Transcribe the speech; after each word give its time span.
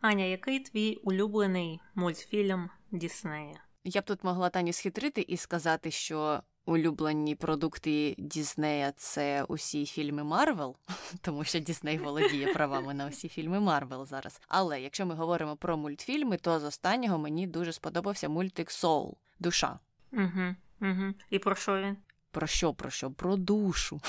Аня, 0.00 0.24
який 0.24 0.60
твій 0.60 0.96
улюблений 0.96 1.80
мультфільм 1.94 2.70
Діснея? 2.90 3.60
Я 3.84 4.00
б 4.00 4.04
тут 4.04 4.24
могла 4.24 4.50
Таню 4.50 4.72
схитрити 4.72 5.20
і 5.20 5.36
сказати, 5.36 5.90
що 5.90 6.42
улюблені 6.66 7.34
продукти 7.34 8.14
Діснея 8.18 8.92
це 8.96 9.44
усі 9.44 9.86
фільми 9.86 10.24
Марвел, 10.24 10.76
тому 11.20 11.44
що 11.44 11.58
Дісней 11.58 11.98
володіє 11.98 12.52
правами 12.52 12.94
на 12.94 13.06
усі 13.06 13.28
фільми 13.28 13.60
Марвел 13.60 14.06
зараз. 14.06 14.40
Але 14.48 14.80
якщо 14.80 15.06
ми 15.06 15.14
говоримо 15.14 15.56
про 15.56 15.76
мультфільми, 15.76 16.36
то 16.36 16.60
з 16.60 16.64
останнього 16.64 17.18
мені 17.18 17.46
дуже 17.46 17.72
сподобався 17.72 18.28
мультик 18.28 18.70
Soul 18.70 19.16
Душа. 19.38 19.78
Угу, 20.12 20.54
угу. 20.80 21.14
І 21.30 21.38
про 21.38 21.54
що 21.54 21.82
він? 21.82 21.96
Про 22.30 22.46
що, 22.46 22.74
про 22.74 22.90
що? 22.90 23.10
Про 23.10 23.36
душу. 23.36 24.00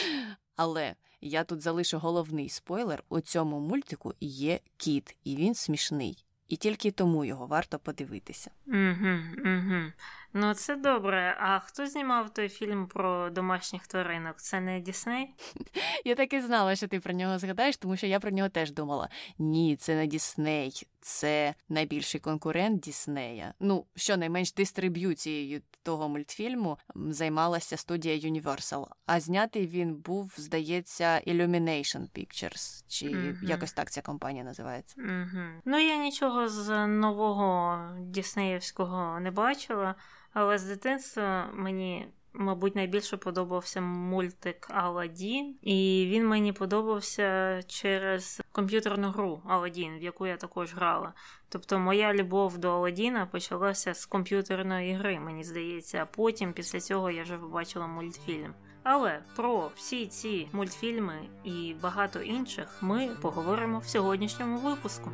Але 0.56 0.94
я 1.20 1.44
тут 1.44 1.60
залишу 1.60 1.98
головний 1.98 2.48
спойлер: 2.48 3.04
у 3.08 3.20
цьому 3.20 3.60
мультику 3.60 4.14
є 4.20 4.60
кіт, 4.76 5.16
і 5.24 5.36
він 5.36 5.54
смішний. 5.54 6.24
І 6.48 6.56
тільки 6.56 6.90
тому 6.90 7.24
його 7.24 7.46
варто 7.46 7.78
подивитися. 7.78 8.50
Угу, 8.66 9.18
угу. 9.44 9.92
Ну, 10.32 10.54
це 10.54 10.76
добре. 10.76 11.36
А 11.40 11.58
хто 11.58 11.86
знімав 11.86 12.30
той 12.30 12.48
фільм 12.48 12.86
про 12.86 13.30
домашніх 13.30 13.86
тваринок? 13.86 14.36
Це 14.36 14.60
не 14.60 14.80
Дісней? 14.80 15.34
Я 16.04 16.14
так 16.14 16.32
і 16.32 16.40
знала, 16.40 16.76
що 16.76 16.88
ти 16.88 17.00
про 17.00 17.12
нього 17.12 17.38
згадаєш, 17.38 17.76
тому 17.76 17.96
що 17.96 18.06
я 18.06 18.20
про 18.20 18.30
нього 18.30 18.48
теж 18.48 18.72
думала. 18.72 19.08
Ні, 19.38 19.76
це 19.76 19.94
не 19.94 20.06
Дісней, 20.06 20.86
це 21.00 21.54
найбільший 21.68 22.20
конкурент 22.20 22.80
Діснея. 22.80 23.54
Ну, 23.60 23.86
щонайменш 23.96 24.52
дистриб'юцією 24.52 25.62
того 25.82 26.08
мультфільму 26.08 26.78
займалася 26.94 27.76
студія 27.76 28.30
Universal. 28.30 28.86
А 29.06 29.20
знятий 29.20 29.66
він 29.66 29.94
був, 29.94 30.34
здається, 30.36 31.20
Illumination 31.26 32.08
Pictures, 32.16 32.84
чи 32.88 33.06
mm-hmm. 33.06 33.44
якось 33.44 33.72
так 33.72 33.90
ця 33.90 34.02
компанія 34.02 34.44
називається. 34.44 34.96
Mm-hmm. 35.00 35.50
Ну, 35.64 35.78
я 35.78 35.96
нічого 35.96 36.48
з 36.48 36.86
нового 36.86 37.80
Діснеївського 38.00 39.20
не 39.20 39.30
бачила. 39.30 39.94
Але 40.32 40.58
з 40.58 40.64
дитинства 40.64 41.50
мені, 41.54 42.06
мабуть, 42.32 42.76
найбільше 42.76 43.16
подобався 43.16 43.80
мультик 43.80 44.66
Аладдін, 44.70 45.56
і 45.62 46.08
він 46.10 46.28
мені 46.28 46.52
подобався 46.52 47.60
через 47.66 48.42
комп'ютерну 48.52 49.10
гру 49.10 49.42
Аладдін, 49.46 49.98
в 49.98 50.02
яку 50.02 50.26
я 50.26 50.36
також 50.36 50.74
грала. 50.74 51.12
Тобто 51.48 51.78
моя 51.78 52.14
любов 52.14 52.58
до 52.58 52.70
Аладдіна 52.70 53.26
почалася 53.26 53.94
з 53.94 54.06
комп'ютерної 54.06 54.94
гри, 54.94 55.20
мені 55.20 55.44
здається, 55.44 55.98
а 56.02 56.06
потім 56.06 56.52
після 56.52 56.80
цього 56.80 57.10
я 57.10 57.22
вже 57.22 57.38
побачила 57.38 57.86
мультфільм. 57.86 58.54
Але 58.82 59.22
про 59.36 59.70
всі 59.76 60.06
ці 60.06 60.48
мультфільми 60.52 61.28
і 61.44 61.74
багато 61.82 62.20
інших 62.20 62.78
ми 62.80 63.08
поговоримо 63.22 63.78
в 63.78 63.86
сьогоднішньому 63.86 64.58
випуску. 64.58 65.10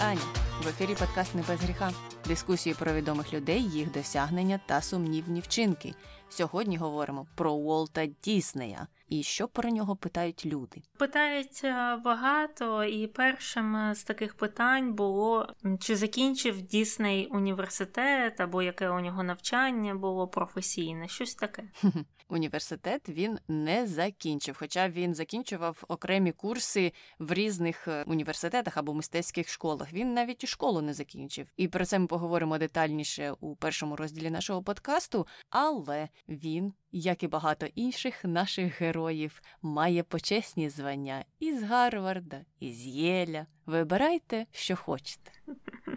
Аня. 0.00 0.20
В 0.62 0.68
ефірі 0.68 0.94
подкаст 0.94 1.34
«Не 1.34 1.42
без 1.48 1.60
гріха. 1.60 1.90
Дискусії 2.26 2.74
про 2.78 2.92
відомих 2.92 3.32
людей, 3.34 3.62
їх 3.62 3.92
досягнення 3.92 4.60
та 4.66 4.82
сумнівні 4.82 5.40
вчинки. 5.40 5.94
Сьогодні 6.28 6.76
говоримо 6.76 7.26
про 7.34 7.52
Уолта 7.52 8.06
Діснея 8.06 8.86
і 9.08 9.22
що 9.22 9.48
про 9.48 9.70
нього 9.70 9.96
питають 9.96 10.46
люди. 10.46 10.82
Питають 10.98 11.60
е, 11.64 11.96
багато, 12.04 12.84
і 12.84 13.06
першим 13.06 13.76
е, 13.76 13.94
з 13.94 14.04
таких 14.04 14.34
питань 14.34 14.92
було 14.92 15.54
чи 15.80 15.96
закінчив 15.96 16.62
Дісней 16.62 17.26
університет, 17.26 18.40
або 18.40 18.62
яке 18.62 18.90
у 18.90 19.00
нього 19.00 19.22
навчання 19.22 19.94
було 19.94 20.28
професійне, 20.28 21.08
щось 21.08 21.34
таке. 21.34 21.62
Університет 22.28 23.08
він 23.08 23.38
не 23.48 23.86
закінчив, 23.86 24.56
хоча 24.58 24.88
він 24.88 25.14
закінчував 25.14 25.84
окремі 25.88 26.32
курси 26.32 26.92
в 27.18 27.32
різних 27.32 27.88
е, 27.88 28.04
університетах 28.06 28.76
або 28.76 28.94
мистецьких 28.94 29.48
школах. 29.48 29.92
Він 29.92 30.14
навіть 30.14 30.44
і 30.44 30.46
школу 30.46 30.80
не 30.80 30.94
закінчив. 30.94 31.46
І 31.56 31.68
про 31.68 31.84
це 31.84 31.98
ми 31.98 32.06
поговоримо 32.06 32.58
детальніше 32.58 33.34
у 33.40 33.56
першому 33.56 33.96
розділі 33.96 34.30
нашого 34.30 34.62
подкасту. 34.62 35.26
Але 35.50 36.08
він, 36.28 36.72
як 36.92 37.22
і 37.22 37.26
багато 37.26 37.66
інших 37.66 38.24
наших 38.24 38.80
героїв, 38.80 39.42
має 39.62 40.02
почесні 40.02 40.68
звання 40.68 41.24
із 41.38 41.62
Гарварда, 41.62 42.44
із 42.60 42.86
Єля. 42.86 43.46
Вибирайте, 43.66 44.46
що 44.50 44.76
хочете. 44.76 45.30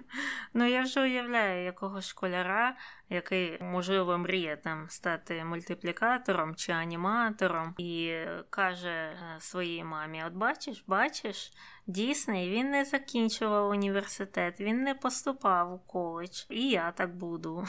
Ну, 0.53 0.65
я 0.65 0.81
вже 0.81 1.01
уявляю 1.01 1.63
якого 1.63 2.01
школяра, 2.01 2.75
який, 3.09 3.57
можливо, 3.61 4.17
мріє 4.17 4.57
там 4.57 4.85
стати 4.89 5.45
мультиплікатором 5.45 6.55
чи 6.55 6.71
аніматором, 6.71 7.73
і 7.77 8.15
каже 8.49 8.89
е, 8.89 9.35
своїй 9.39 9.83
мамі: 9.83 10.23
От 10.27 10.33
бачиш, 10.33 10.83
бачиш, 10.87 11.53
Дійсний 11.87 12.49
він 12.49 12.71
не 12.71 12.85
закінчував 12.85 13.69
університет, 13.69 14.61
він 14.61 14.83
не 14.83 14.95
поступав 14.95 15.73
у 15.73 15.79
коледж. 15.79 16.43
І 16.49 16.69
я 16.69 16.91
так 16.91 17.15
буду. 17.17 17.67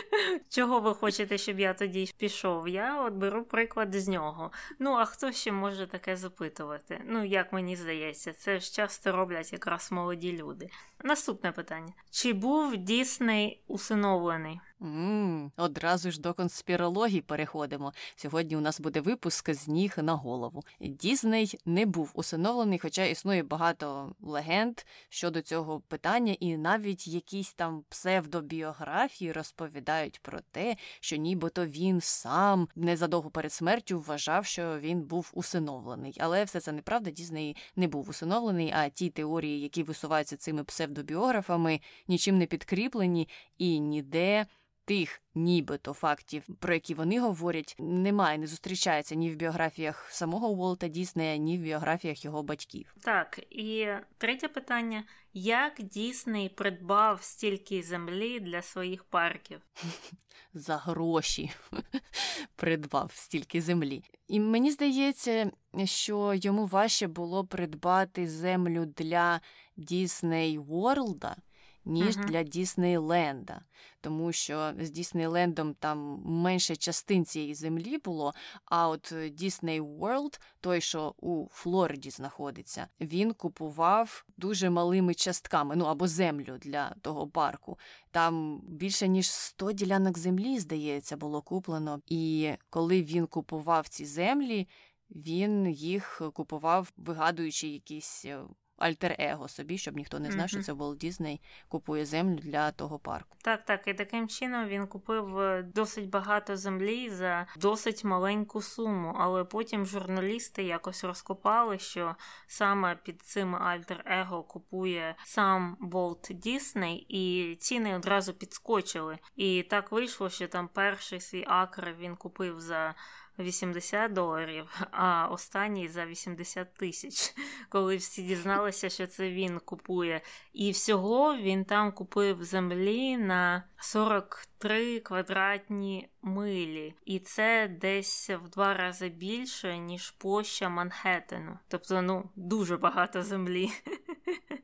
Чого 0.48 0.80
ви 0.80 0.94
хочете, 0.94 1.38
щоб 1.38 1.60
я 1.60 1.74
тоді 1.74 2.10
пішов? 2.18 2.68
Я 2.68 3.02
от 3.02 3.14
беру 3.14 3.44
приклад 3.44 3.94
з 3.94 4.08
нього. 4.08 4.50
Ну, 4.78 4.92
а 4.92 5.04
хто 5.04 5.32
ще 5.32 5.52
може 5.52 5.86
таке 5.86 6.16
запитувати? 6.16 7.02
Ну, 7.06 7.24
як 7.24 7.52
мені 7.52 7.76
здається, 7.76 8.32
це 8.32 8.60
ж 8.60 8.72
часто 8.72 9.12
роблять 9.12 9.52
якраз 9.52 9.92
молоді 9.92 10.32
люди. 10.32 10.70
Наступне 11.04 11.52
питання: 11.52 11.92
чи 12.10 12.32
був 12.32 12.76
Дісней 12.76 13.62
усиновлений? 13.66 14.60
Mm, 14.84 15.50
одразу 15.56 16.10
ж 16.10 16.20
до 16.20 16.34
конспірології 16.34 17.20
переходимо. 17.20 17.92
Сьогодні 18.16 18.56
у 18.56 18.60
нас 18.60 18.80
буде 18.80 19.00
випуск 19.00 19.52
з 19.54 19.68
ніг 19.68 19.94
на 19.96 20.14
голову. 20.14 20.62
Дізней 20.80 21.58
не 21.64 21.86
був 21.86 22.10
усиновлений, 22.14 22.78
хоча 22.78 23.04
існує 23.04 23.42
багато 23.42 24.14
легенд 24.20 24.80
щодо 25.08 25.42
цього 25.42 25.80
питання, 25.80 26.36
і 26.40 26.56
навіть 26.56 27.08
якісь 27.08 27.52
там 27.52 27.84
псевдобіографії 27.88 29.32
розповідають 29.32 30.20
про 30.22 30.38
те, 30.50 30.76
що 31.00 31.16
нібито 31.16 31.66
він 31.66 32.00
сам 32.00 32.68
незадовго 32.76 33.30
перед 33.30 33.52
смертю 33.52 34.00
вважав, 34.00 34.46
що 34.46 34.78
він 34.78 35.02
був 35.02 35.30
усиновлений. 35.34 36.16
Але 36.20 36.44
все 36.44 36.60
це 36.60 36.72
неправда. 36.72 37.10
Дізней 37.10 37.56
не 37.76 37.88
був 37.88 38.08
усиновлений. 38.08 38.72
А 38.76 38.88
ті 38.88 39.10
теорії, 39.10 39.60
які 39.60 39.82
висуваються 39.82 40.36
цими 40.36 40.64
псевдобіографами, 40.64 41.80
нічим 42.08 42.38
не 42.38 42.46
підкріплені 42.46 43.28
і 43.58 43.80
ніде 43.80 44.46
тих 44.84 45.22
нібито 45.34 45.92
фактів, 45.92 46.42
про 46.60 46.74
які 46.74 46.94
вони 46.94 47.20
говорять, 47.20 47.76
немає, 47.78 48.38
не 48.38 48.46
зустрічається 48.46 49.14
ні 49.14 49.30
в 49.30 49.36
біографіях 49.36 50.10
самого 50.10 50.48
Уолта 50.48 50.88
Діснея, 50.88 51.36
ні 51.36 51.58
в 51.58 51.60
біографіях 51.60 52.24
його 52.24 52.42
батьків. 52.42 52.94
Так, 53.00 53.40
і 53.50 53.88
третє 54.18 54.48
питання: 54.48 55.04
як 55.32 55.82
Дісней 55.82 56.48
придбав 56.48 57.22
стільки 57.22 57.82
землі 57.82 58.40
для 58.40 58.62
своїх 58.62 59.04
парків? 59.04 59.60
За 60.54 60.76
гроші 60.76 61.50
придбав 62.56 63.12
стільки 63.14 63.60
землі. 63.60 64.02
І 64.28 64.40
мені 64.40 64.70
здається, 64.70 65.50
що 65.84 66.34
йому 66.34 66.66
важче 66.66 67.06
було 67.06 67.44
придбати 67.44 68.28
землю 68.28 68.86
для 68.86 69.40
Дісней 69.76 70.58
Ворлда, 70.58 71.36
ніж 71.84 72.16
uh-huh. 72.16 72.24
для 72.24 72.42
Діснейленда 72.42 73.60
тому 74.04 74.32
що 74.32 74.72
з 74.80 74.90
Діснейлендом 74.90 75.74
там 75.74 76.22
менше 76.24 76.76
частин 76.76 77.24
цієї 77.24 77.54
землі 77.54 77.98
було. 77.98 78.34
А 78.64 78.88
от 78.88 79.12
Disney 79.12 79.98
World, 79.98 80.40
той, 80.60 80.80
що 80.80 81.14
у 81.18 81.48
Флориді 81.50 82.10
знаходиться, 82.10 82.88
він 83.00 83.32
купував 83.32 84.24
дуже 84.36 84.70
малими 84.70 85.14
частками, 85.14 85.76
ну 85.76 85.84
або 85.84 86.08
землю 86.08 86.58
для 86.60 86.94
того 87.02 87.28
парку. 87.28 87.78
Там 88.10 88.60
більше 88.68 89.08
ніж 89.08 89.30
100 89.30 89.72
ділянок 89.72 90.18
землі, 90.18 90.58
здається, 90.58 91.16
було 91.16 91.42
куплено. 91.42 92.00
І 92.06 92.52
коли 92.70 93.02
він 93.02 93.26
купував 93.26 93.88
ці 93.88 94.06
землі, 94.06 94.68
він 95.10 95.68
їх 95.70 96.22
купував, 96.34 96.92
вигадуючи 96.96 97.68
якісь 97.68 98.24
е, 98.24 98.38
альтер-его 98.84 99.48
собі, 99.48 99.78
щоб 99.78 99.96
ніхто 99.96 100.18
не 100.18 100.30
знав, 100.30 100.46
mm-hmm. 100.46 100.48
що 100.48 100.62
це 100.62 100.72
Волт 100.72 100.98
Дізней 100.98 101.40
купує 101.68 102.06
землю 102.06 102.38
для 102.42 102.70
того 102.70 102.98
парку. 102.98 103.36
Так, 103.42 103.64
так, 103.64 103.88
і 103.88 103.94
таким 103.94 104.28
чином 104.28 104.68
він 104.68 104.86
купив 104.86 105.38
е, 105.38 105.62
досить 105.62 106.08
багато 106.08 106.56
землі 106.56 107.10
за 107.10 107.46
досить 107.56 108.04
маленьку 108.04 108.62
суму, 108.62 109.16
але 109.18 109.44
потім 109.44 109.86
журналісти 109.86 110.62
якось 110.62 111.04
розкопали, 111.04 111.78
що 111.78 112.16
саме 112.46 112.96
під 112.96 113.22
цим 113.22 113.56
альтер-его 113.56 114.42
купує 114.42 115.14
сам 115.24 115.76
Волт 115.80 116.28
Дісней, 116.30 117.06
і 117.08 117.54
ціни 117.56 117.96
одразу 117.96 118.34
підскочили. 118.34 119.18
І 119.36 119.62
так 119.62 119.92
вийшло, 119.92 120.30
що 120.30 120.48
там 120.48 120.68
перший 120.68 121.20
свій 121.20 121.44
акр 121.48 121.94
він 121.98 122.16
купив 122.16 122.60
за 122.60 122.94
80 123.38 124.12
доларів, 124.12 124.80
а 124.90 125.28
останній 125.30 125.88
за 125.88 126.06
80 126.06 126.74
тисяч, 126.74 127.34
коли 127.68 127.96
всі 127.96 128.22
дізналися, 128.22 128.88
що 128.88 129.06
це 129.06 129.30
він 129.30 129.58
купує. 129.58 130.20
І 130.52 130.70
всього 130.70 131.36
він 131.36 131.64
там 131.64 131.92
купив 131.92 132.44
землі 132.44 133.16
на 133.16 133.64
43 133.76 135.00
квадратні 135.00 136.08
милі, 136.22 136.94
і 137.04 137.18
це 137.18 137.68
десь 137.80 138.30
в 138.30 138.48
два 138.48 138.74
рази 138.74 139.08
більше, 139.08 139.78
ніж 139.78 140.10
площа 140.10 140.68
Манхеттену. 140.68 141.58
Тобто, 141.68 142.02
ну, 142.02 142.30
дуже 142.36 142.76
багато 142.76 143.22
землі. 143.22 143.70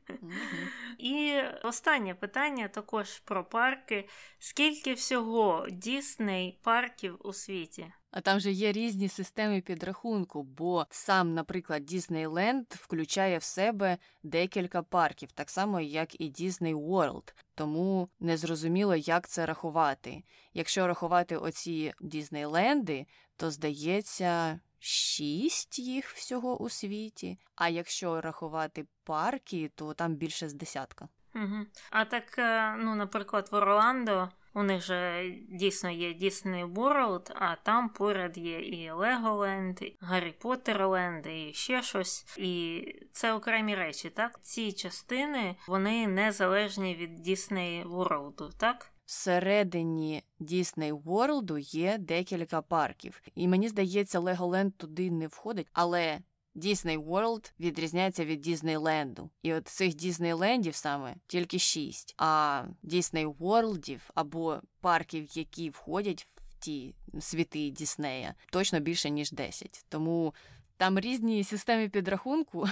І 0.98 1.40
останнє 1.62 2.14
питання 2.14 2.68
також 2.68 3.18
про 3.18 3.44
парки. 3.44 4.08
Скільки 4.38 4.94
всього 4.94 5.66
Дісней 5.70 6.58
парків 6.62 7.16
у 7.24 7.32
світі? 7.32 7.92
А 8.10 8.20
там 8.20 8.40
же 8.40 8.52
є 8.52 8.72
різні 8.72 9.08
системи 9.08 9.60
підрахунку, 9.60 10.42
бо 10.42 10.86
сам, 10.90 11.34
наприклад, 11.34 11.84
Діснейленд 11.84 12.66
включає 12.70 13.38
в 13.38 13.42
себе 13.42 13.98
декілька 14.22 14.82
парків, 14.82 15.32
так 15.32 15.50
само 15.50 15.80
як 15.80 16.20
і 16.20 16.28
Дісней 16.28 16.74
Ворлд. 16.74 17.34
Тому 17.54 18.08
незрозуміло, 18.20 18.96
як 18.96 19.28
це 19.28 19.46
рахувати. 19.46 20.22
Якщо 20.54 20.86
рахувати 20.86 21.36
оці 21.36 21.92
Діснейленди, 22.00 23.06
то 23.36 23.50
здається. 23.50 24.60
Шість 24.80 25.78
їх 25.78 26.10
всього 26.10 26.62
у 26.62 26.68
світі. 26.68 27.38
А 27.54 27.68
якщо 27.68 28.20
рахувати 28.20 28.86
парки, 29.04 29.70
то 29.74 29.94
там 29.94 30.14
більше 30.14 30.48
з 30.48 30.54
десятка. 30.54 31.08
Угу. 31.34 31.66
А 31.90 32.04
так, 32.04 32.38
е, 32.38 32.76
ну, 32.78 32.94
наприклад, 32.94 33.48
в 33.52 33.54
Орландо 33.54 34.28
у 34.54 34.62
них 34.62 34.82
же 34.82 35.30
дійсно 35.48 35.90
є 35.90 36.08
Disney 36.08 36.74
World, 36.74 37.32
а 37.34 37.56
там 37.56 37.88
поряд 37.88 38.38
є 38.38 38.60
і 38.60 38.90
Леголенд, 38.90 39.82
і 39.82 39.96
Гаррі 40.00 40.32
Поттерленд, 40.32 41.26
і 41.26 41.52
ще 41.54 41.82
щось. 41.82 42.38
І 42.38 42.84
це 43.12 43.32
окремі 43.32 43.74
речі, 43.74 44.10
так? 44.10 44.42
Ці 44.42 44.72
частини 44.72 45.56
вони 45.68 46.06
незалежні 46.06 46.94
від 46.94 47.28
Disney 47.28 47.88
World, 47.88 48.50
так? 48.58 48.92
Всередині 49.10 50.22
Disney 50.40 51.02
World 51.02 51.58
є 51.76 51.98
декілька 51.98 52.62
парків, 52.62 53.22
і 53.34 53.48
мені 53.48 53.68
здається, 53.68 54.20
Леголенд 54.20 54.76
туди 54.76 55.10
не 55.10 55.26
входить, 55.26 55.66
але 55.72 56.18
Disney 56.56 57.04
World 57.04 57.52
відрізняється 57.60 58.24
від 58.24 58.40
Діснейленду. 58.40 59.30
І 59.42 59.54
от 59.54 59.68
цих 59.68 59.94
Діснейлендів 59.94 60.74
саме 60.74 61.14
тільки 61.26 61.58
шість, 61.58 62.14
а 62.16 62.64
Disney 62.84 63.36
Worldів 63.36 64.00
або 64.14 64.60
парків, 64.80 65.28
які 65.32 65.70
входять 65.70 66.26
в 66.36 66.54
ті 66.58 66.94
світи 67.20 67.70
Діснея, 67.70 68.34
точно 68.50 68.80
більше 68.80 69.10
ніж 69.10 69.32
десять. 69.32 69.84
Тому 69.88 70.34
там 70.80 70.98
різні 70.98 71.44
системи 71.44 71.88
підрахунку, 71.88 72.68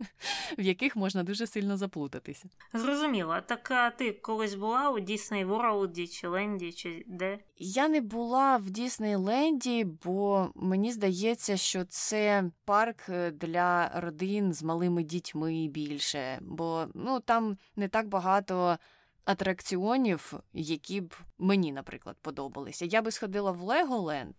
в 0.58 0.62
яких 0.62 0.96
можна 0.96 1.22
дуже 1.22 1.46
сильно 1.46 1.76
заплутатися. 1.76 2.48
Зрозуміло. 2.74 3.36
Так 3.46 3.70
а 3.70 3.90
ти 3.90 4.12
колись 4.12 4.54
була 4.54 4.90
у 4.90 5.00
Дісней 5.00 5.44
Ворлді 5.44 6.06
чи 6.06 6.28
Ленді, 6.28 6.72
чи 6.72 7.04
де? 7.06 7.38
Я 7.58 7.88
не 7.88 8.00
була 8.00 8.56
в 8.56 8.70
Діснейленді, 8.70 9.84
бо 9.84 10.50
мені 10.54 10.92
здається, 10.92 11.56
що 11.56 11.84
це 11.84 12.50
парк 12.64 13.08
е, 13.08 13.30
для 13.30 13.90
родин 13.94 14.52
з 14.52 14.62
малими 14.62 15.02
дітьми 15.02 15.68
більше, 15.70 16.38
бо 16.42 16.86
ну 16.94 17.20
там 17.20 17.56
не 17.76 17.88
так 17.88 18.08
багато. 18.08 18.78
Атракціонів, 19.24 20.32
які 20.52 21.00
б 21.00 21.14
мені, 21.38 21.72
наприклад, 21.72 22.16
подобалися. 22.22 22.84
Я 22.84 23.02
би 23.02 23.10
сходила 23.10 23.52
в 23.52 23.62
Леголенд, 23.62 24.34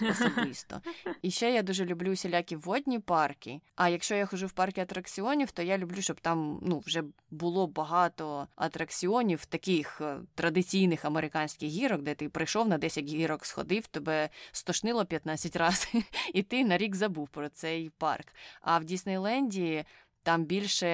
особисто. 0.00 0.80
І 1.22 1.30
ще 1.30 1.50
я 1.50 1.62
дуже 1.62 1.84
люблю 1.84 2.10
всілякі 2.10 2.56
водні 2.56 2.98
парки. 2.98 3.60
А 3.76 3.88
якщо 3.88 4.14
я 4.14 4.26
хожу 4.26 4.46
в 4.46 4.52
парки 4.52 4.80
атракціонів, 4.80 5.50
то 5.50 5.62
я 5.62 5.78
люблю, 5.78 6.02
щоб 6.02 6.20
там 6.20 6.58
ну, 6.62 6.82
вже 6.86 7.02
було 7.30 7.66
багато 7.66 8.48
атракціонів, 8.56 9.46
таких 9.46 10.00
е, 10.00 10.16
традиційних 10.34 11.04
американських 11.04 11.68
гірок, 11.68 12.02
де 12.02 12.14
ти 12.14 12.28
прийшов 12.28 12.68
на 12.68 12.78
10 12.78 13.04
гірок, 13.04 13.46
сходив, 13.46 13.86
тебе 13.86 14.28
стошнило 14.52 15.04
15 15.04 15.56
разів, 15.56 16.04
і 16.34 16.42
ти 16.42 16.64
на 16.64 16.78
рік 16.78 16.94
забув 16.94 17.28
про 17.28 17.48
цей 17.48 17.90
парк. 17.90 18.26
А 18.60 18.78
в 18.78 18.84
Діснейленді 18.84 19.84
там 20.22 20.44
більше 20.44 20.86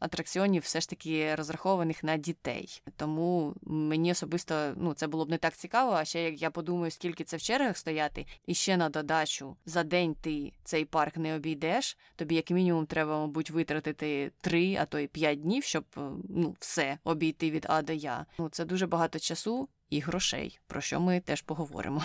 атракціонів 0.00 0.62
все 0.62 0.80
ж 0.80 0.88
таки 0.88 1.34
розрахованих 1.34 2.04
на 2.04 2.16
дітей. 2.16 2.82
Тому 2.96 3.54
мені 3.62 4.12
особисто 4.12 4.74
ну 4.76 4.94
це 4.94 5.06
було 5.06 5.24
б 5.24 5.30
не 5.30 5.38
так 5.38 5.56
цікаво. 5.56 5.92
А 5.92 6.04
ще 6.04 6.22
як 6.22 6.42
я 6.42 6.50
подумаю, 6.50 6.90
скільки 6.90 7.24
це 7.24 7.36
в 7.36 7.42
чергах 7.42 7.76
стояти, 7.76 8.26
і 8.46 8.54
ще 8.54 8.76
на 8.76 8.88
додачу 8.88 9.56
за 9.66 9.84
день 9.84 10.14
ти 10.14 10.52
цей 10.64 10.84
парк 10.84 11.16
не 11.16 11.34
обійдеш. 11.34 11.98
Тобі, 12.16 12.34
як 12.34 12.50
мінімум, 12.50 12.86
треба, 12.86 13.20
мабуть, 13.20 13.50
витратити 13.50 14.32
три, 14.40 14.76
а 14.80 14.86
то 14.86 14.98
й 14.98 15.06
п'ять 15.06 15.42
днів, 15.42 15.64
щоб 15.64 15.84
е, 15.96 16.00
ну 16.28 16.56
все 16.60 16.98
обійти 17.04 17.50
від 17.50 17.66
А 17.68 17.82
до 17.82 17.92
Я. 17.92 18.26
Ну 18.38 18.48
це 18.48 18.64
дуже 18.64 18.86
багато 18.86 19.18
часу 19.18 19.68
і 19.90 20.00
грошей, 20.00 20.58
про 20.66 20.80
що 20.80 21.00
ми 21.00 21.20
теж 21.20 21.42
поговоримо. 21.42 22.04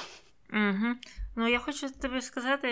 Угу. 0.54 0.96
Ну 1.36 1.48
я 1.48 1.60
хочу 1.60 1.90
тобі 1.90 2.22
сказати, 2.22 2.70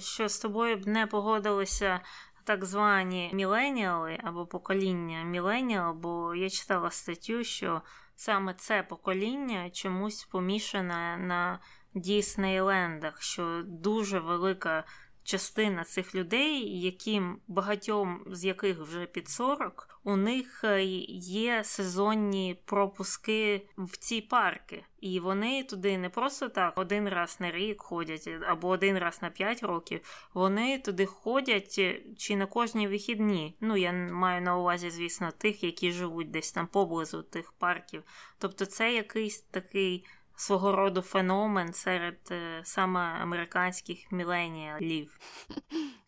що 0.00 0.28
з 0.28 0.38
тобою 0.38 0.76
б 0.76 0.86
не 0.86 1.06
погодилися 1.06 2.00
так 2.44 2.64
звані 2.64 3.30
міленіали 3.32 4.18
або 4.24 4.46
покоління 4.46 5.22
міленіал, 5.22 5.94
бо 5.94 6.34
я 6.34 6.50
читала 6.50 6.90
статтю, 6.90 7.44
що 7.44 7.82
саме 8.16 8.54
це 8.54 8.82
покоління 8.82 9.70
чомусь 9.70 10.24
помішане 10.24 11.16
на 11.16 11.58
Діснейлендах, 11.94 13.22
що 13.22 13.62
дуже 13.66 14.18
велика 14.18 14.84
частина 15.24 15.84
цих 15.84 16.14
людей, 16.14 16.80
яким 16.80 17.38
багатьом 17.48 18.24
з 18.26 18.44
яких 18.44 18.78
вже 18.78 19.06
під 19.06 19.28
40, 19.28 20.00
у 20.04 20.16
них 20.16 20.64
е, 20.64 20.84
є 20.84 21.64
сезонні 21.64 22.58
пропуски 22.64 23.66
в 23.78 23.96
ці 23.96 24.20
парки. 24.20 24.84
І 25.00 25.20
вони 25.20 25.64
туди 25.64 25.98
не 25.98 26.08
просто 26.08 26.48
так 26.48 26.78
один 26.78 27.08
раз 27.08 27.36
на 27.40 27.50
рік 27.50 27.82
ходять, 27.82 28.28
або 28.48 28.68
один 28.68 28.98
раз 28.98 29.22
на 29.22 29.30
5 29.30 29.62
років. 29.62 30.00
Вони 30.34 30.78
туди 30.78 31.06
ходять 31.06 31.74
е, 31.78 32.00
чи 32.18 32.36
на 32.36 32.46
кожні 32.46 32.88
вихідні. 32.88 33.56
Ну, 33.60 33.76
я 33.76 33.92
маю 33.92 34.42
на 34.42 34.56
увазі, 34.56 34.90
звісно, 34.90 35.30
тих, 35.38 35.64
які 35.64 35.92
живуть 35.92 36.30
десь 36.30 36.52
там 36.52 36.66
поблизу 36.66 37.22
тих 37.22 37.52
парків. 37.52 38.02
Тобто, 38.38 38.66
це 38.66 38.94
якийсь 38.94 39.40
такий 39.40 40.04
свого 40.40 40.72
роду 40.72 41.02
феномен 41.02 41.72
серед 41.72 42.18
е, 42.30 42.60
саме 42.64 43.00
американських 43.00 44.12
міленіалів. 44.12 45.18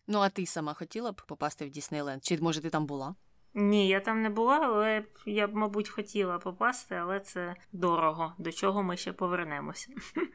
Ну, 0.07 0.19
а 0.19 0.29
ти 0.29 0.45
сама 0.45 0.73
хотіла 0.73 1.11
б 1.11 1.21
попасти 1.27 1.65
в 1.65 1.69
Діснейленд? 1.69 2.25
Чи 2.25 2.37
може 2.37 2.61
ти 2.61 2.69
там 2.69 2.85
була? 2.85 3.15
Ні, 3.55 3.87
я 3.87 3.99
там 3.99 4.21
не 4.21 4.29
була, 4.29 4.59
але 4.63 5.03
я 5.25 5.47
б, 5.47 5.55
мабуть, 5.55 5.89
хотіла 5.89 6.37
попасти, 6.37 6.95
але 6.95 7.19
це 7.19 7.55
дорого, 7.71 8.33
до 8.37 8.51
чого 8.51 8.83
ми 8.83 8.97
ще 8.97 9.13
повернемося. 9.13 9.87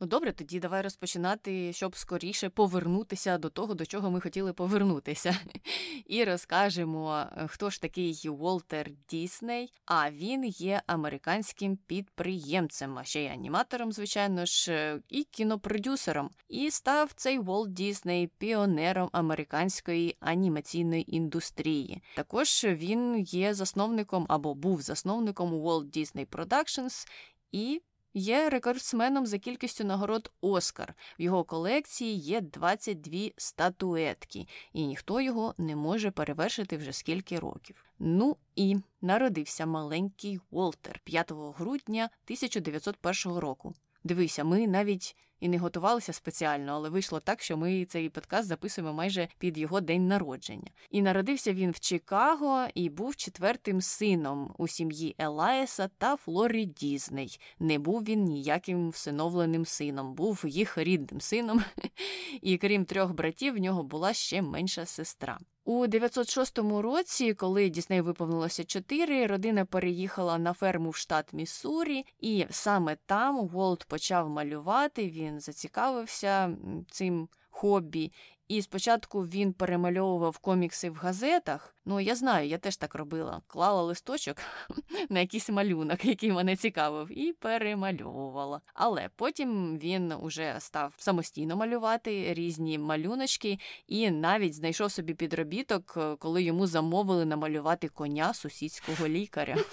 Ну 0.00 0.06
добре, 0.06 0.32
тоді 0.32 0.60
давай 0.60 0.82
розпочинати, 0.82 1.72
щоб 1.72 1.96
скоріше 1.96 2.48
повернутися 2.48 3.38
до 3.38 3.50
того, 3.50 3.74
до 3.74 3.86
чого 3.86 4.10
ми 4.10 4.20
хотіли 4.20 4.52
повернутися. 4.52 5.38
І 6.06 6.24
розкажемо, 6.24 7.26
хто 7.46 7.70
ж 7.70 7.82
такий 7.82 8.28
Уолтер 8.28 8.90
Дісней. 9.08 9.72
А 9.86 10.10
він 10.10 10.44
є 10.44 10.82
американським 10.86 11.76
підприємцем, 11.76 12.98
а 12.98 13.04
ще 13.04 13.24
й 13.24 13.28
аніматором, 13.28 13.92
звичайно 13.92 14.46
ж, 14.46 14.98
і 15.08 15.24
кінопродюсером. 15.24 16.30
І 16.48 16.70
став 16.70 17.12
цей 17.12 17.38
Уолт 17.38 17.72
Дісней 17.72 18.26
піонером 18.38 19.08
американської 19.12 20.16
анімаційної 20.20 21.16
індустрії. 21.16 22.02
Також 22.16 22.49
також 22.50 22.78
він 22.78 23.18
є 23.18 23.54
засновником 23.54 24.26
або 24.28 24.54
був 24.54 24.82
засновником 24.82 25.54
Walt 25.54 25.98
Disney 25.98 26.26
Productions 26.26 27.08
і 27.52 27.82
є 28.14 28.50
рекордсменом 28.50 29.26
за 29.26 29.38
кількістю 29.38 29.84
нагород 29.84 30.32
Оскар. 30.40 30.94
В 31.18 31.22
його 31.22 31.44
колекції 31.44 32.16
є 32.16 32.40
22 32.40 33.20
статуетки, 33.36 34.46
і 34.72 34.86
ніхто 34.86 35.20
його 35.20 35.54
не 35.58 35.76
може 35.76 36.10
перевершити 36.10 36.76
вже 36.76 36.92
скільки 36.92 37.38
років. 37.38 37.84
Ну 37.98 38.36
і 38.56 38.76
народився 39.00 39.66
маленький 39.66 40.40
Уолтер 40.50 41.00
5 41.04 41.32
грудня 41.32 42.04
1901 42.04 43.38
року. 43.38 43.74
Дивися, 44.04 44.44
ми 44.44 44.66
навіть 44.66 45.16
і 45.40 45.48
не 45.48 45.58
готувалися 45.58 46.12
спеціально, 46.12 46.72
але 46.72 46.88
вийшло 46.88 47.20
так, 47.20 47.42
що 47.42 47.56
ми 47.56 47.84
цей 47.84 48.08
подкаст 48.08 48.48
записуємо 48.48 48.92
майже 48.92 49.28
під 49.38 49.58
його 49.58 49.80
день 49.80 50.08
народження. 50.08 50.70
І 50.90 51.02
народився 51.02 51.52
він 51.52 51.70
в 51.70 51.80
Чикаго 51.80 52.66
і 52.74 52.88
був 52.88 53.16
четвертим 53.16 53.80
сином 53.80 54.54
у 54.58 54.68
сім'ї 54.68 55.14
Елаєса 55.18 55.88
та 55.98 56.16
Флорі 56.16 56.64
Дізней. 56.64 57.40
Не 57.58 57.78
був 57.78 58.04
він 58.04 58.24
ніяким 58.24 58.90
всиновленим 58.90 59.66
сином, 59.66 60.14
був 60.14 60.44
їх 60.44 60.78
рідним 60.78 61.20
сином. 61.20 61.62
І 62.42 62.58
крім 62.58 62.84
трьох 62.84 63.12
братів, 63.12 63.54
в 63.54 63.58
нього 63.58 63.82
була 63.82 64.12
ще 64.12 64.42
менша 64.42 64.86
сестра. 64.86 65.38
У 65.64 65.86
906 65.86 66.58
році, 66.58 67.34
коли 67.34 67.68
Дісней 67.68 68.00
виповнилося 68.00 68.64
4, 68.64 69.26
родина 69.26 69.64
переїхала 69.64 70.38
на 70.38 70.52
ферму 70.52 70.90
в 70.90 70.96
штат 70.96 71.32
Міссурі, 71.32 72.04
і 72.20 72.46
саме 72.50 72.96
там 73.06 73.48
Волт 73.48 73.84
почав 73.84 74.28
малювати. 74.28 75.08
Він 75.08 75.29
він 75.30 75.40
зацікавився 75.40 76.56
цим 76.90 77.28
хобі. 77.50 78.12
І 78.50 78.62
спочатку 78.62 79.22
він 79.22 79.52
перемальовував 79.52 80.38
комікси 80.38 80.90
в 80.90 80.94
газетах. 80.94 81.74
Ну, 81.84 82.00
я 82.00 82.14
знаю, 82.14 82.48
я 82.48 82.58
теж 82.58 82.76
так 82.76 82.94
робила. 82.94 83.42
Клала 83.46 83.82
листочок 83.82 84.36
на 85.08 85.20
якийсь 85.20 85.50
малюнок, 85.50 86.04
який 86.04 86.32
мене 86.32 86.56
цікавив, 86.56 87.18
і 87.18 87.32
перемальовувала. 87.32 88.60
Але 88.74 89.10
потім 89.16 89.78
він 89.78 90.12
уже 90.12 90.56
став 90.58 90.94
самостійно 90.98 91.56
малювати 91.56 92.34
різні 92.34 92.78
малюночки, 92.78 93.58
і 93.86 94.10
навіть 94.10 94.54
знайшов 94.54 94.92
собі 94.92 95.14
підробіток, 95.14 95.98
коли 96.18 96.42
йому 96.42 96.66
замовили 96.66 97.24
намалювати 97.24 97.88
коня 97.88 98.34
сусідського 98.34 99.08
лікаря. 99.08 99.56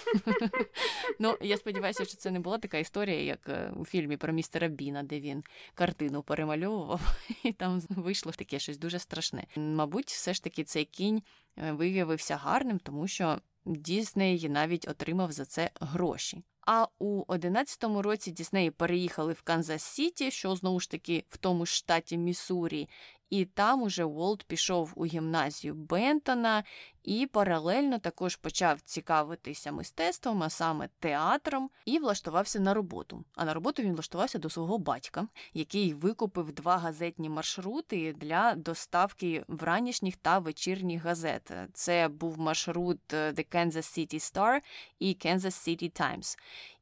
Ну, 1.20 1.36
я 1.40 1.56
сподіваюся, 1.56 2.04
що 2.04 2.16
це 2.16 2.30
не 2.30 2.40
була 2.40 2.58
така 2.58 2.78
історія, 2.78 3.22
як 3.22 3.48
е, 3.48 3.72
у 3.76 3.84
фільмі 3.84 4.16
про 4.16 4.32
містера 4.32 4.68
Біна, 4.68 5.02
де 5.02 5.20
він 5.20 5.44
картину 5.74 6.22
перемальовував, 6.22 7.00
і 7.42 7.52
там 7.52 7.80
вийшло 7.88 8.32
таке 8.32 8.58
щось 8.68 8.78
дуже 8.78 8.98
страшне. 8.98 9.46
Мабуть, 9.56 10.06
все 10.06 10.34
ж 10.34 10.42
таки 10.42 10.64
цей 10.64 10.84
кінь 10.84 11.22
е, 11.56 11.72
виявився 11.72 12.36
гарним, 12.36 12.78
тому 12.78 13.08
що 13.08 13.38
Дісней 13.64 14.48
навіть 14.48 14.88
отримав 14.88 15.32
за 15.32 15.44
це 15.44 15.70
гроші. 15.80 16.42
А 16.60 16.86
у 16.98 17.24
11-му 17.24 18.02
році 18.02 18.30
Діснеї 18.30 18.70
переїхали 18.70 19.32
в 19.32 19.42
Канзас 19.42 19.82
Сіті, 19.82 20.30
що 20.30 20.56
знову 20.56 20.80
ж 20.80 20.90
таки 20.90 21.24
в 21.28 21.36
тому 21.36 21.66
штаті 21.66 22.18
Міссурі, 22.18 22.88
і 23.30 23.44
там 23.44 23.82
уже 23.82 24.04
Уолт 24.04 24.44
пішов 24.44 24.92
у 24.96 25.06
гімназію 25.06 25.74
Бентона 25.74 26.64
і 27.04 27.26
паралельно 27.26 27.98
також 27.98 28.36
почав 28.36 28.80
цікавитися 28.80 29.72
мистецтвом, 29.72 30.42
а 30.42 30.50
саме 30.50 30.88
театром, 30.98 31.70
і 31.84 31.98
влаштувався 31.98 32.60
на 32.60 32.74
роботу. 32.74 33.24
А 33.34 33.44
на 33.44 33.54
роботу 33.54 33.82
він 33.82 33.92
влаштувався 33.92 34.38
до 34.38 34.50
свого 34.50 34.78
батька, 34.78 35.28
який 35.54 35.94
викупив 35.94 36.52
два 36.52 36.78
газетні 36.78 37.28
маршрути 37.28 38.12
для 38.12 38.54
доставки 38.54 39.44
вранішніх 39.48 40.16
та 40.16 40.38
вечірніх 40.38 41.04
газет. 41.04 41.52
Це 41.72 42.08
був 42.08 42.38
маршрут 42.38 43.12
е, 43.12 43.32
The 43.32 43.54
Kansas 43.56 43.72
City 43.72 44.14
Star 44.14 44.60
і 44.98 45.06
Kansas 45.06 45.38
City 45.38 46.00
Times. 46.00 46.38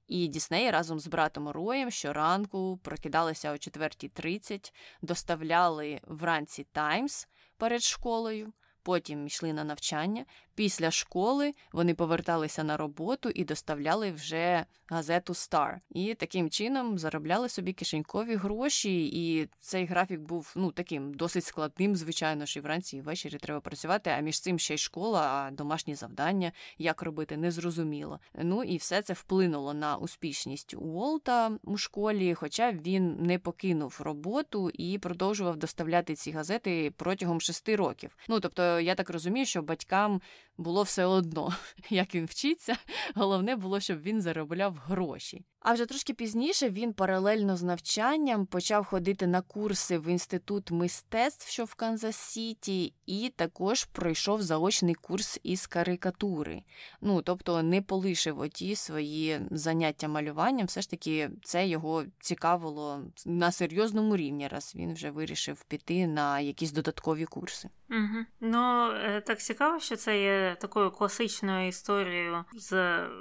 І 0.07 0.29
Дісней 0.29 0.71
разом 0.71 1.01
з 1.01 1.07
братом 1.07 1.49
Роєм 1.49 1.91
щоранку 1.91 2.81
прокидалися 2.83 3.51
о 3.51 3.55
4.30, 3.55 4.73
доставляли 5.03 6.01
вранці 6.03 6.67
Таймс 6.73 7.29
перед 7.57 7.83
школою, 7.83 8.53
потім 8.83 9.27
йшли 9.27 9.53
на 9.53 9.65
навчання, 9.65 10.25
Після 10.57 10.91
школи 10.91 11.55
вони 11.73 11.95
поверталися 11.95 12.65
на 12.65 12.77
роботу 12.77 13.31
і 13.35 13.45
доставляли 13.45 14.13
вже 14.13 14.65
газету 14.89 15.33
Star. 15.33 15.77
І 15.91 16.15
таким 16.15 16.51
чином 16.51 16.99
заробляли 16.99 17.49
собі 17.49 17.73
кишенькові 17.73 18.35
гроші. 18.35 19.07
І 19.07 19.49
цей 19.59 19.87
графік 19.87 20.21
був 20.21 20.53
ну 20.57 20.73
таким 20.73 21.15
досить 21.15 21.45
складним, 21.45 21.97
звичайно, 21.97 22.47
що 22.47 22.61
і 22.61 22.63
вранці 22.63 22.97
і 22.97 23.01
ввечері 23.01 23.37
треба 23.37 23.61
працювати. 23.61 24.11
А 24.11 24.21
між 24.21 24.41
цим 24.41 24.59
ще 24.59 24.75
й 24.75 24.79
школа, 24.79 25.21
а 25.21 25.51
домашні 25.51 25.95
завдання, 25.95 26.53
як 26.79 27.03
робити, 27.03 27.37
незрозуміло. 27.37 28.21
Ну 28.35 28.63
і 28.63 28.77
все 28.77 29.03
це 29.03 29.13
вплинуло 29.13 29.75
на 29.75 29.97
успішність 29.97 30.75
Уолта 30.75 31.59
у 31.63 31.77
школі, 31.77 32.35
хоча 32.35 32.73
він 32.73 33.17
не 33.21 33.39
покинув 33.39 34.01
роботу 34.01 34.71
і 34.71 34.99
продовжував 34.99 35.57
доставляти 35.57 36.15
ці 36.15 36.31
газети 36.31 36.93
протягом 36.97 37.41
шести 37.41 37.77
років. 37.77 38.17
Ну 38.29 38.41
тобто, 38.41 38.81
я 38.81 38.95
так 38.95 39.11
розумію, 39.11 39.47
що 39.47 39.63
батькам 39.63 40.21
було 40.59 40.83
все 40.83 41.05
одно, 41.05 41.53
як 41.91 42.15
він 42.15 42.27
вчиться. 42.27 42.77
Головне 43.15 43.57
було, 43.57 43.81
щоб 43.81 44.01
він 44.03 44.23
заробляв 44.23 44.77
гроші. 44.87 45.45
А 45.67 45.73
вже 45.73 45.87
трошки 45.87 46.15
пізніше 46.15 46.71
він 46.71 46.93
паралельно 46.93 47.57
з 47.57 47.63
навчанням 47.63 48.47
почав 48.47 48.85
ходити 48.85 49.27
на 49.27 49.41
курси 49.41 49.99
в 49.99 50.09
інститут 50.09 50.71
мистецтв, 50.71 51.49
що 51.49 51.65
в 51.65 51.75
Канзас 51.75 52.17
Сіті, 52.17 52.95
і 53.07 53.33
також 53.37 53.85
пройшов 53.85 54.43
заочний 54.43 54.95
курс 54.95 55.41
із 55.43 55.67
карикатури. 55.67 56.63
Ну 57.01 57.23
тобто 57.23 57.63
не 57.63 57.83
полишив 57.83 58.41
оті 58.41 58.77
свої 58.77 59.41
заняття 59.51 60.09
малюванням. 60.09 60.67
Все 60.67 60.81
ж 60.81 60.91
таки, 60.91 61.31
це 61.43 61.67
його 61.67 62.05
цікавило 62.21 63.03
на 63.27 63.53
серйозному 63.53 64.17
рівні, 64.17 64.49
раз 64.49 64.73
він 64.77 64.95
вже 64.95 65.11
вирішив 65.11 65.65
піти 65.65 66.07
на 66.07 66.41
якісь 66.41 66.73
додаткові 66.73 67.25
курси. 67.25 67.69
Угу. 67.91 68.25
Ну 68.41 68.91
е, 68.91 69.21
так 69.21 69.41
цікаво, 69.41 69.81
що 69.81 69.97
це 69.97 70.23
є 70.23 70.57
такою 70.61 70.91
класичною 70.91 71.69
історією 71.69 72.45
з 72.55 72.75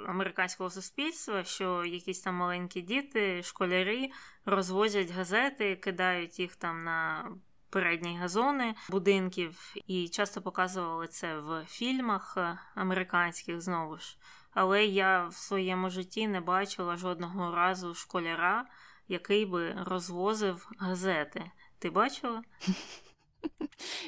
американського 0.06 0.70
суспільства, 0.70 1.44
що 1.44 1.84
якісь 1.84 2.20
там 2.20 2.35
маленькі 2.36 2.80
діти, 2.80 3.42
школярі 3.42 4.12
розвозять 4.44 5.10
газети, 5.10 5.76
кидають 5.76 6.38
їх 6.38 6.56
там 6.56 6.84
на 6.84 7.28
передні 7.70 8.18
газони 8.18 8.74
будинків, 8.88 9.74
і 9.86 10.08
часто 10.08 10.42
показували 10.42 11.08
це 11.08 11.38
в 11.38 11.64
фільмах 11.68 12.34
е, 12.36 12.58
американських 12.74 13.60
знову 13.60 13.98
ж. 13.98 14.18
Але 14.50 14.84
я 14.84 15.26
в 15.26 15.34
своєму 15.34 15.90
житті 15.90 16.28
не 16.28 16.40
бачила 16.40 16.96
жодного 16.96 17.54
разу 17.54 17.94
школяра, 17.94 18.66
який 19.08 19.46
би 19.46 19.74
розвозив 19.86 20.70
газети. 20.78 21.50
Ти 21.78 21.90
бачила? 21.90 22.42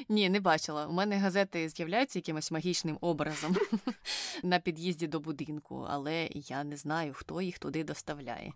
Ні, 0.09 0.29
не 0.29 0.39
бачила. 0.39 0.87
У 0.87 0.91
мене 0.91 1.17
газети 1.17 1.69
з'являються 1.69 2.19
якимось 2.19 2.51
магічним 2.51 2.97
образом 3.01 3.55
на 4.43 4.59
під'їзді 4.59 5.07
до 5.07 5.19
будинку, 5.19 5.85
але 5.89 6.29
я 6.33 6.63
не 6.63 6.77
знаю, 6.77 7.13
хто 7.13 7.41
їх 7.41 7.59
туди 7.59 7.83
доставляє. 7.83 8.53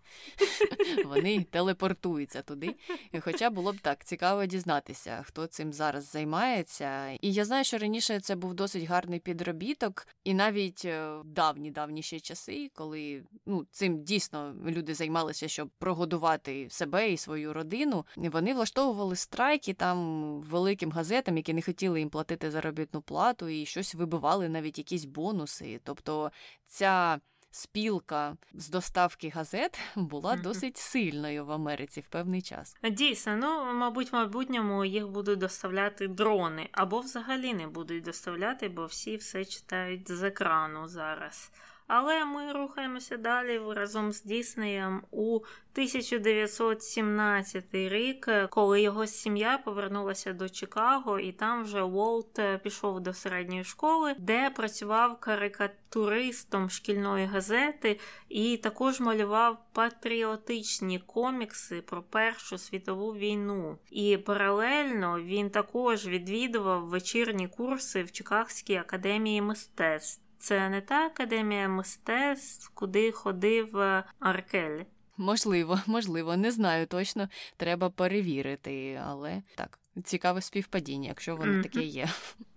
Вони 1.04 1.44
телепортуються 1.50 2.42
туди. 2.42 2.74
Хоча 3.20 3.50
було 3.50 3.72
б 3.72 3.80
так 3.80 4.04
цікаво 4.04 4.46
дізнатися, 4.46 5.22
хто 5.26 5.46
цим 5.46 5.72
зараз 5.72 6.10
займається. 6.10 7.10
І 7.10 7.32
я 7.32 7.44
знаю, 7.44 7.64
що 7.64 7.78
раніше 7.78 8.20
це 8.20 8.36
був 8.36 8.54
досить 8.54 8.84
гарний 8.84 9.20
підробіток, 9.20 10.06
і 10.24 10.34
навіть 10.34 10.88
давні 11.24 11.70
давні 11.70 12.02
ще 12.02 12.20
часи, 12.20 12.70
коли 12.74 13.22
ну, 13.46 13.66
цим 13.70 14.02
дійсно 14.02 14.54
люди 14.66 14.94
займалися, 14.94 15.48
щоб 15.48 15.68
прогодувати 15.78 16.66
себе 16.70 17.12
і 17.12 17.16
свою 17.16 17.52
родину, 17.52 18.06
вони 18.16 18.54
влаштовували 18.54 19.16
страйки 19.16 19.74
там 19.74 20.40
великим 20.64 20.92
газетам, 20.92 21.36
які 21.36 21.54
не 21.54 21.62
хотіли 21.62 21.98
їм 21.98 22.10
платити 22.10 22.50
заробітну 22.50 23.02
плату, 23.02 23.48
і 23.48 23.66
щось 23.66 23.94
вибивали 23.94 24.48
навіть 24.48 24.78
якісь 24.78 25.04
бонуси. 25.04 25.80
Тобто 25.84 26.30
ця 26.66 27.20
спілка 27.50 28.36
з 28.54 28.68
доставки 28.68 29.28
газет 29.28 29.78
була 29.96 30.36
досить 30.36 30.76
сильною 30.76 31.44
в 31.44 31.52
Америці 31.52 32.00
в 32.00 32.08
певний 32.08 32.42
час. 32.42 32.76
Дійсно, 32.90 33.36
ну 33.36 33.74
мабуть, 33.74 34.12
в 34.12 34.14
майбутньому 34.14 34.84
їх 34.84 35.08
будуть 35.08 35.38
доставляти 35.38 36.08
дрони 36.08 36.68
або 36.72 37.00
взагалі 37.00 37.54
не 37.54 37.66
будуть 37.66 38.04
доставляти, 38.04 38.68
бо 38.68 38.86
всі 38.86 39.16
все 39.16 39.44
читають 39.44 40.10
з 40.10 40.22
екрану 40.22 40.88
зараз. 40.88 41.50
Але 41.86 42.24
ми 42.24 42.52
рухаємося 42.52 43.16
далі 43.16 43.60
разом 43.74 44.12
з 44.12 44.22
Діснеєм 44.22 45.02
у 45.10 45.36
1917 45.36 47.64
рік, 47.72 48.28
коли 48.50 48.82
його 48.82 49.06
сім'я 49.06 49.58
повернулася 49.58 50.32
до 50.32 50.48
Чикаго, 50.48 51.18
і 51.18 51.32
там 51.32 51.64
вже 51.64 51.82
Волт 51.82 52.40
пішов 52.62 53.00
до 53.00 53.14
середньої 53.14 53.64
школи, 53.64 54.14
де 54.18 54.50
працював 54.50 55.20
карикатуристом 55.20 56.70
шкільної 56.70 57.26
газети 57.26 58.00
і 58.28 58.56
також 58.56 59.00
малював 59.00 59.58
патріотичні 59.72 60.98
комікси 60.98 61.82
про 61.82 62.02
Першу 62.02 62.58
світову 62.58 63.14
війну. 63.14 63.78
І 63.90 64.16
паралельно 64.16 65.20
він 65.20 65.50
також 65.50 66.06
відвідував 66.06 66.86
вечірні 66.86 67.48
курси 67.48 68.02
в 68.02 68.12
Чикагській 68.12 68.76
академії 68.76 69.42
мистецтв. 69.42 70.24
Це 70.44 70.68
не 70.68 70.80
та 70.80 71.06
академія 71.06 71.68
мистецтв, 71.68 72.70
куди 72.74 73.12
ходив 73.12 73.76
е, 73.76 74.04
Аркель. 74.20 74.84
Можливо, 75.16 75.80
можливо, 75.86 76.36
не 76.36 76.50
знаю 76.50 76.86
точно. 76.86 77.28
Треба 77.56 77.90
перевірити, 77.90 79.02
але 79.06 79.42
так, 79.54 79.78
цікаве 80.04 80.40
співпадіння, 80.40 81.08
якщо 81.08 81.36
воно 81.36 81.52
mm-hmm. 81.52 81.62
таке 81.62 81.80
є. 81.80 82.08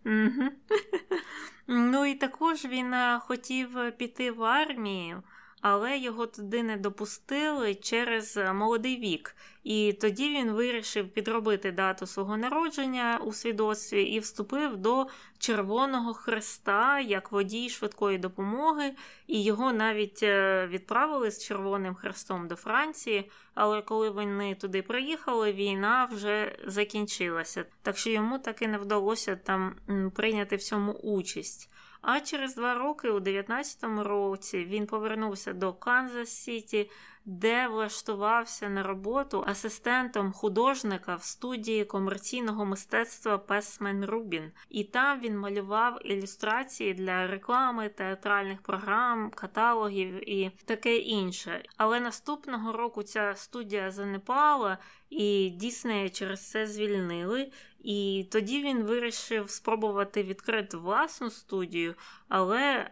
Mm-hmm. 0.05 0.49
Ну 1.69 2.05
і 2.05 2.15
також 2.15 2.65
він 2.65 2.93
е, 2.93 3.19
хотів 3.23 3.69
піти 3.97 4.31
в 4.31 4.43
армію 4.43 5.23
але 5.61 5.97
його 5.97 6.27
туди 6.27 6.63
не 6.63 6.77
допустили 6.77 7.75
через 7.75 8.37
е, 8.37 8.53
молодий 8.53 8.97
вік. 8.97 9.35
І 9.63 9.93
тоді 10.01 10.29
він 10.29 10.51
вирішив 10.51 11.09
підробити 11.09 11.71
дату 11.71 12.07
свого 12.07 12.37
народження 12.37 13.19
у 13.25 13.33
свідоцтві 13.33 14.03
і 14.03 14.19
вступив 14.19 14.77
до 14.77 15.07
Червоного 15.39 16.13
Хреста 16.13 16.99
як 16.99 17.31
водій 17.31 17.69
швидкої 17.69 18.17
допомоги, 18.17 18.93
і 19.27 19.43
його 19.43 19.73
навіть 19.73 20.23
е, 20.23 20.67
відправили 20.67 21.31
з 21.31 21.45
Червоним 21.45 21.95
Хрестом 21.95 22.47
до 22.47 22.55
Франції. 22.55 23.31
Але 23.53 23.81
коли 23.81 24.09
вони 24.09 24.55
туди 24.55 24.81
приїхали, 24.81 25.53
війна 25.53 26.09
вже 26.11 26.57
закінчилася. 26.65 27.65
Так 27.81 27.97
що 27.97 28.09
йому 28.09 28.39
таки 28.39 28.67
не 28.67 28.77
вдалося 28.77 29.35
там 29.35 29.75
прийняти 30.15 30.55
в 30.55 30.61
цьому 30.61 30.91
участь. 30.91 31.69
А 32.09 32.21
через 32.21 32.55
два 32.55 32.73
роки, 32.73 33.09
у 33.09 33.19
19-му 33.19 34.03
році, 34.03 34.65
він 34.65 34.87
повернувся 34.87 35.53
до 35.53 35.73
Канзас 35.73 36.29
Сіті, 36.29 36.89
де 37.25 37.67
влаштувався 37.67 38.69
на 38.69 38.83
роботу 38.83 39.43
асистентом 39.47 40.31
художника 40.31 41.15
в 41.15 41.23
студії 41.23 41.85
комерційного 41.85 42.65
мистецтва 42.65 43.37
Песмен 43.37 44.05
Рубін, 44.05 44.51
і 44.69 44.83
там 44.83 45.19
він 45.19 45.39
малював 45.39 46.07
ілюстрації 46.11 46.93
для 46.93 47.27
реклами, 47.27 47.89
театральних 47.89 48.61
програм, 48.61 49.31
каталогів 49.35 50.29
і 50.29 50.51
таке 50.65 50.97
інше. 50.97 51.63
Але 51.77 51.99
наступного 51.99 52.71
року 52.71 53.03
ця 53.03 53.33
студія 53.35 53.91
занепала, 53.91 54.77
і 55.09 55.49
Діснея 55.49 56.09
через 56.09 56.49
це 56.49 56.67
звільнили. 56.67 57.51
І 57.83 58.27
тоді 58.31 58.61
він 58.61 58.83
вирішив 58.83 59.49
спробувати 59.49 60.23
відкрити 60.23 60.77
власну 60.77 61.29
студію, 61.29 61.95
але 62.27 62.91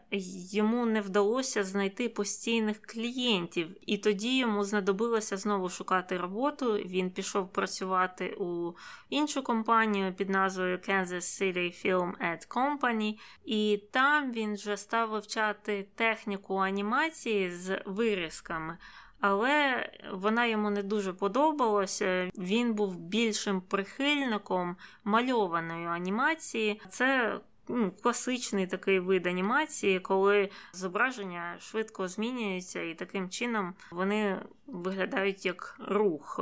йому 0.51 0.86
не 0.86 1.01
вдалося 1.01 1.63
знайти 1.63 2.10
постійних 2.10 2.81
клієнтів. 2.81 3.67
І 3.86 3.98
тоді 3.98 4.38
йому 4.38 4.63
знадобилося 4.63 5.38
знову 5.38 5.69
шукати 5.69 6.17
роботу. 6.17 6.74
Він 6.74 7.12
пішов 7.12 7.53
працювати 7.53 8.36
у 8.39 8.74
іншу 9.10 9.43
компанію 9.43 10.13
під 10.13 10.29
назвою 10.29 10.77
Kansas 10.77 11.41
City 11.41 11.86
Film 11.86 12.13
Ad 12.31 12.48
Company, 12.48 13.17
і 13.45 13.84
там 13.91 14.31
він 14.31 14.53
вже 14.53 14.77
став 14.77 15.10
вивчати 15.10 15.88
техніку 15.95 16.55
анімації 16.55 17.51
з 17.51 17.81
вирізками 17.86 18.77
але 19.25 19.89
вона 20.12 20.46
йому 20.46 20.70
не 20.70 20.84
дуже 20.84 21.13
подобалася. 21.13 22.29
Він 22.38 22.74
був 22.74 22.98
більшим 22.98 23.62
прихильником 23.62 24.75
мальованої 25.03 25.88
анімації. 25.88 26.82
Це 26.89 27.39
ну, 27.67 27.91
Класичний 28.03 28.67
такий 28.67 29.00
вид 29.00 29.27
анімації, 29.27 30.00
коли 30.00 30.50
зображення 30.74 31.55
швидко 31.60 32.08
змінюється, 32.08 32.82
і 32.82 32.94
таким 32.94 33.29
чином 33.29 33.74
вони 33.91 34.38
виглядають 34.67 35.46
як 35.46 35.77
рух. 35.88 36.39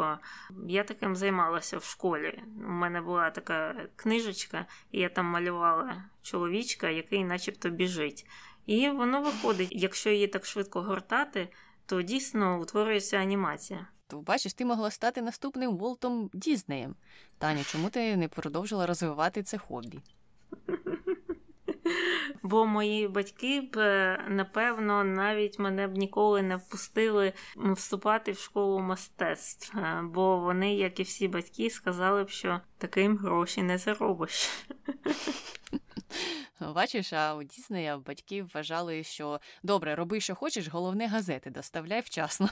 Я 0.67 0.83
таким 0.83 1.15
займалася 1.15 1.77
в 1.77 1.83
школі. 1.83 2.43
У 2.67 2.71
мене 2.71 3.01
була 3.01 3.29
така 3.29 3.75
книжечка, 3.95 4.65
і 4.91 4.99
я 4.99 5.09
там 5.09 5.25
малювала 5.25 6.03
чоловічка, 6.21 6.89
який 6.89 7.23
начебто 7.23 7.69
біжить. 7.69 8.25
І 8.65 8.89
воно 8.89 9.21
виходить, 9.21 9.69
якщо 9.71 10.09
її 10.09 10.27
так 10.27 10.45
швидко 10.45 10.81
гортати, 10.81 11.47
то 11.85 12.01
дійсно 12.01 12.61
утворюється 12.61 13.17
анімація. 13.17 13.87
То 14.07 14.21
бачиш, 14.21 14.53
ти 14.53 14.65
могла 14.65 14.91
стати 14.91 15.21
наступним 15.21 15.77
Волтом 15.77 16.29
Дізнеєм. 16.33 16.95
Таня, 17.37 17.63
чому 17.63 17.89
ти 17.89 18.17
не 18.17 18.27
продовжила 18.27 18.85
розвивати 18.85 19.43
це 19.43 19.57
хобі? 19.57 19.99
Бо 22.43 22.65
мої 22.65 23.07
батьки 23.07 23.61
б, 23.61 23.77
напевно, 24.29 25.03
навіть 25.03 25.59
мене 25.59 25.87
б 25.87 25.97
ніколи 25.97 26.41
не 26.41 26.55
впустили 26.55 27.33
вступати 27.55 28.31
в 28.31 28.37
школу 28.37 28.79
мистецтв, 28.79 29.77
бо 30.03 30.39
вони, 30.39 30.75
як 30.75 30.99
і 30.99 31.03
всі 31.03 31.27
батьки, 31.27 31.69
сказали 31.69 32.23
б, 32.23 32.29
що 32.29 32.59
таким 32.77 33.17
гроші 33.17 33.63
не 33.63 33.77
заробиш. 33.77 34.49
Бачиш, 36.59 37.13
а 37.13 37.35
у 37.35 37.43
Діснея 37.43 37.97
батьки 37.97 38.43
вважали, 38.43 39.03
що 39.03 39.39
добре, 39.63 39.95
роби, 39.95 40.19
що 40.19 40.35
хочеш, 40.35 40.67
головне 40.67 41.07
газети 41.07 41.49
доставляй 41.49 42.01
вчасно 42.01 42.49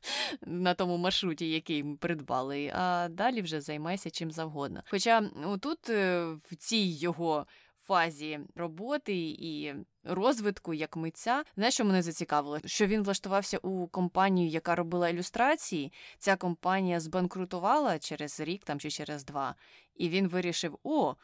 на 0.40 0.74
тому 0.74 0.96
маршруті, 0.96 1.50
який 1.50 1.84
ми 1.84 1.96
придбали, 1.96 2.72
а 2.74 3.08
далі 3.10 3.42
вже 3.42 3.60
займайся 3.60 4.10
чим 4.10 4.30
завгодно. 4.30 4.82
Хоча 4.90 5.30
тут 5.60 5.90
е, 5.90 6.24
в 6.50 6.56
цій 6.56 6.76
його 6.76 7.46
фазі 7.86 8.40
роботи 8.54 9.14
і 9.38 9.74
розвитку 10.04 10.74
як 10.74 10.96
митця. 10.96 11.44
Знаєш, 11.56 11.74
що 11.74 11.84
мене 11.84 12.02
зацікавило? 12.02 12.58
Що 12.64 12.86
він 12.86 13.02
влаштувався 13.02 13.58
у 13.58 13.86
компанію, 13.86 14.48
яка 14.48 14.74
робила 14.74 15.08
ілюстрації. 15.08 15.92
Ця 16.18 16.36
компанія 16.36 17.00
збанкрутувала 17.00 17.98
через 17.98 18.40
рік 18.40 18.64
там 18.64 18.80
чи 18.80 18.90
через 18.90 19.24
два. 19.24 19.54
І 19.96 20.08
він 20.08 20.28
вирішив: 20.28 20.78
о, 20.84 21.14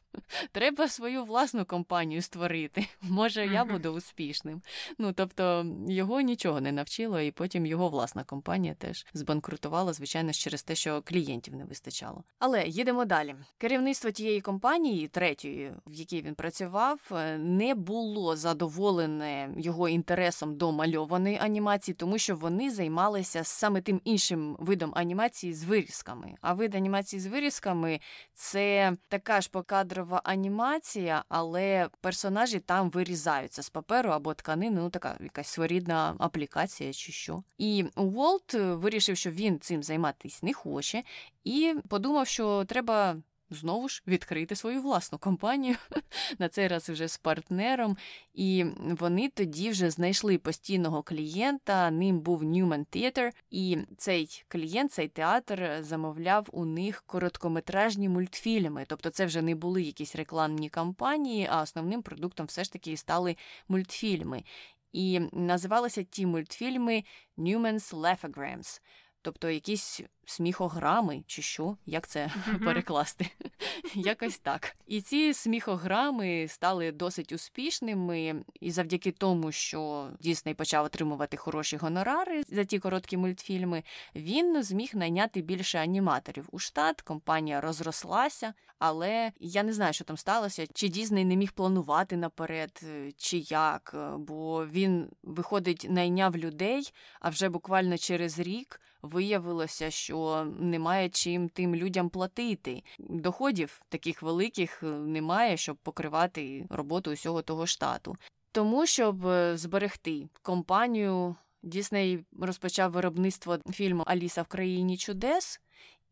треба 0.52 0.88
свою 0.88 1.24
власну 1.24 1.64
компанію 1.64 2.22
створити. 2.22 2.86
Може, 3.02 3.46
я 3.46 3.64
буду 3.64 3.90
успішним. 3.90 4.62
Ну 4.98 5.12
тобто 5.12 5.66
його 5.88 6.20
нічого 6.20 6.60
не 6.60 6.72
навчило, 6.72 7.20
і 7.20 7.30
потім 7.30 7.66
його 7.66 7.88
власна 7.88 8.24
компанія 8.24 8.74
теж 8.74 9.06
збанкрутувала, 9.14 9.92
звичайно, 9.92 10.32
через 10.32 10.62
те, 10.62 10.74
що 10.74 11.02
клієнтів 11.02 11.54
не 11.54 11.64
вистачало. 11.64 12.24
Але 12.38 12.64
їдемо 12.66 13.04
далі. 13.04 13.34
Керівництво 13.58 14.10
тієї 14.10 14.40
компанії, 14.40 15.08
третьої, 15.08 15.72
в 15.86 15.94
якій 15.94 16.22
він 16.22 16.34
працював, 16.34 17.00
е, 17.12 17.38
не 17.38 17.74
було 17.74 18.36
задоволене 18.36 19.54
його 19.56 19.88
інтересом 19.88 20.56
до 20.56 20.72
мальованої 20.72 21.38
анімації, 21.38 21.94
тому 21.94 22.18
що 22.18 22.36
вони 22.36 22.70
займалися 22.70 23.44
саме 23.44 23.80
тим 23.80 24.00
іншим 24.04 24.56
видом 24.60 24.92
анімації 24.94 25.54
з 25.54 25.64
вирізками. 25.64 26.34
А 26.40 26.52
вид 26.52 26.74
анімації 26.74 27.20
з 27.20 27.26
вирізками 27.26 28.00
це 28.32 28.96
така 29.08 29.40
ж 29.40 29.50
покадрова 29.50 30.20
анімація, 30.24 31.24
але 31.28 31.88
персонажі 32.00 32.60
там 32.60 32.90
вирізаються 32.90 33.62
з 33.62 33.70
паперу 33.70 34.10
або 34.10 34.34
тканини, 34.34 34.80
ну 34.80 34.90
така 34.90 35.16
якась 35.20 35.48
своєрідна 35.48 36.16
аплікація 36.18 36.92
чи 36.92 37.12
що. 37.12 37.42
І 37.58 37.84
Уолт 37.96 38.54
вирішив, 38.54 39.16
що 39.16 39.30
він 39.30 39.60
цим 39.60 39.82
займатися 39.82 40.38
не 40.42 40.52
хоче, 40.52 41.02
і 41.44 41.74
подумав, 41.88 42.26
що 42.26 42.64
треба 42.64 43.16
знову 43.50 43.88
ж 43.88 44.02
відкрити 44.06 44.56
свою 44.56 44.82
власну 44.82 45.18
компанію, 45.18 45.76
на 46.38 46.48
цей 46.48 46.68
раз 46.68 46.90
вже 46.90 47.08
з 47.08 47.16
партнером. 47.16 47.96
І 48.34 48.64
вони 48.82 49.28
тоді 49.28 49.70
вже 49.70 49.90
знайшли 49.90 50.38
постійного 50.38 51.02
клієнта. 51.02 51.90
Ним 51.90 52.20
був 52.20 52.42
Newman 52.42 52.86
Theater, 52.86 53.30
і 53.50 53.78
цей 53.96 54.44
клієнт, 54.48 54.92
цей 54.92 55.08
театр 55.08 55.78
замовляв 55.80 56.48
у 56.52 56.64
них 56.64 57.02
короткометражні 57.06 58.08
мультфільми. 58.08 58.84
Тобто, 58.88 59.10
це 59.10 59.26
вже 59.26 59.42
не 59.42 59.54
були 59.54 59.82
якісь 59.82 60.16
рекламні 60.16 60.68
кампанії, 60.68 61.48
а 61.50 61.62
основним 61.62 62.02
продуктом 62.02 62.46
все 62.46 62.64
ж 62.64 62.72
таки 62.72 62.96
стали 62.96 63.36
мультфільми. 63.68 64.44
І 64.92 65.20
називалися 65.32 66.02
ті 66.02 66.26
мультфільми 66.26 67.04
Newman's 67.38 67.94
Laugh-O-Grams 67.94 68.80
тобто 69.24 69.50
якісь 69.50 70.00
сміхограми, 70.26 71.24
чи 71.26 71.42
що, 71.42 71.76
як 71.86 72.08
це 72.08 72.24
mm-hmm. 72.24 72.64
перекласти? 72.64 73.26
Якось 73.94 74.38
так. 74.38 74.76
І 74.86 75.00
ці 75.00 75.34
сміхограми 75.34 76.46
стали 76.48 76.92
досить 76.92 77.32
успішними, 77.32 78.44
і 78.60 78.70
завдяки 78.70 79.12
тому, 79.12 79.52
що 79.52 80.08
Дісней 80.20 80.54
почав 80.54 80.84
отримувати 80.84 81.36
хороші 81.36 81.76
гонорари 81.76 82.42
за 82.48 82.64
ті 82.64 82.78
короткі 82.78 83.16
мультфільми, 83.16 83.82
він 84.14 84.62
зміг 84.62 84.90
найняти 84.94 85.42
більше 85.42 85.78
аніматорів 85.78 86.48
у 86.52 86.58
штат. 86.58 87.00
Компанія 87.00 87.60
розрослася, 87.60 88.54
але 88.78 89.32
я 89.40 89.62
не 89.62 89.72
знаю, 89.72 89.92
що 89.92 90.04
там 90.04 90.16
сталося, 90.16 90.66
чи 90.74 90.88
Дісней 90.88 91.24
не 91.24 91.36
міг 91.36 91.52
планувати 91.52 92.16
наперед, 92.16 92.80
е, 92.82 93.12
чи 93.16 93.38
як, 93.38 93.96
бо 94.18 94.66
він 94.66 95.08
виходить, 95.22 95.86
найняв 95.90 96.36
людей, 96.36 96.92
а 97.20 97.28
вже 97.28 97.48
буквально 97.48 97.98
через 97.98 98.38
рік 98.38 98.80
виявилося, 99.02 99.90
що 99.90 100.13
немає 100.60 101.08
чим 101.08 101.48
тим 101.48 101.74
людям 101.74 102.08
платити. 102.08 102.82
Доходів 102.98 103.82
таких 103.88 104.22
великих 104.22 104.82
е, 104.82 104.86
немає, 104.86 105.56
щоб 105.56 105.76
покривати 105.76 106.66
роботу 106.70 107.12
усього 107.12 107.42
того 107.42 107.66
штату. 107.66 108.16
Тому, 108.52 108.86
щоб 108.86 109.26
е, 109.26 109.56
зберегти 109.56 110.28
компанію, 110.42 111.36
Дісней 111.62 112.24
розпочав 112.40 112.92
виробництво 112.92 113.58
фільму 113.70 114.02
Аліса 114.06 114.42
в 114.42 114.46
країні 114.46 114.96
чудес 114.96 115.60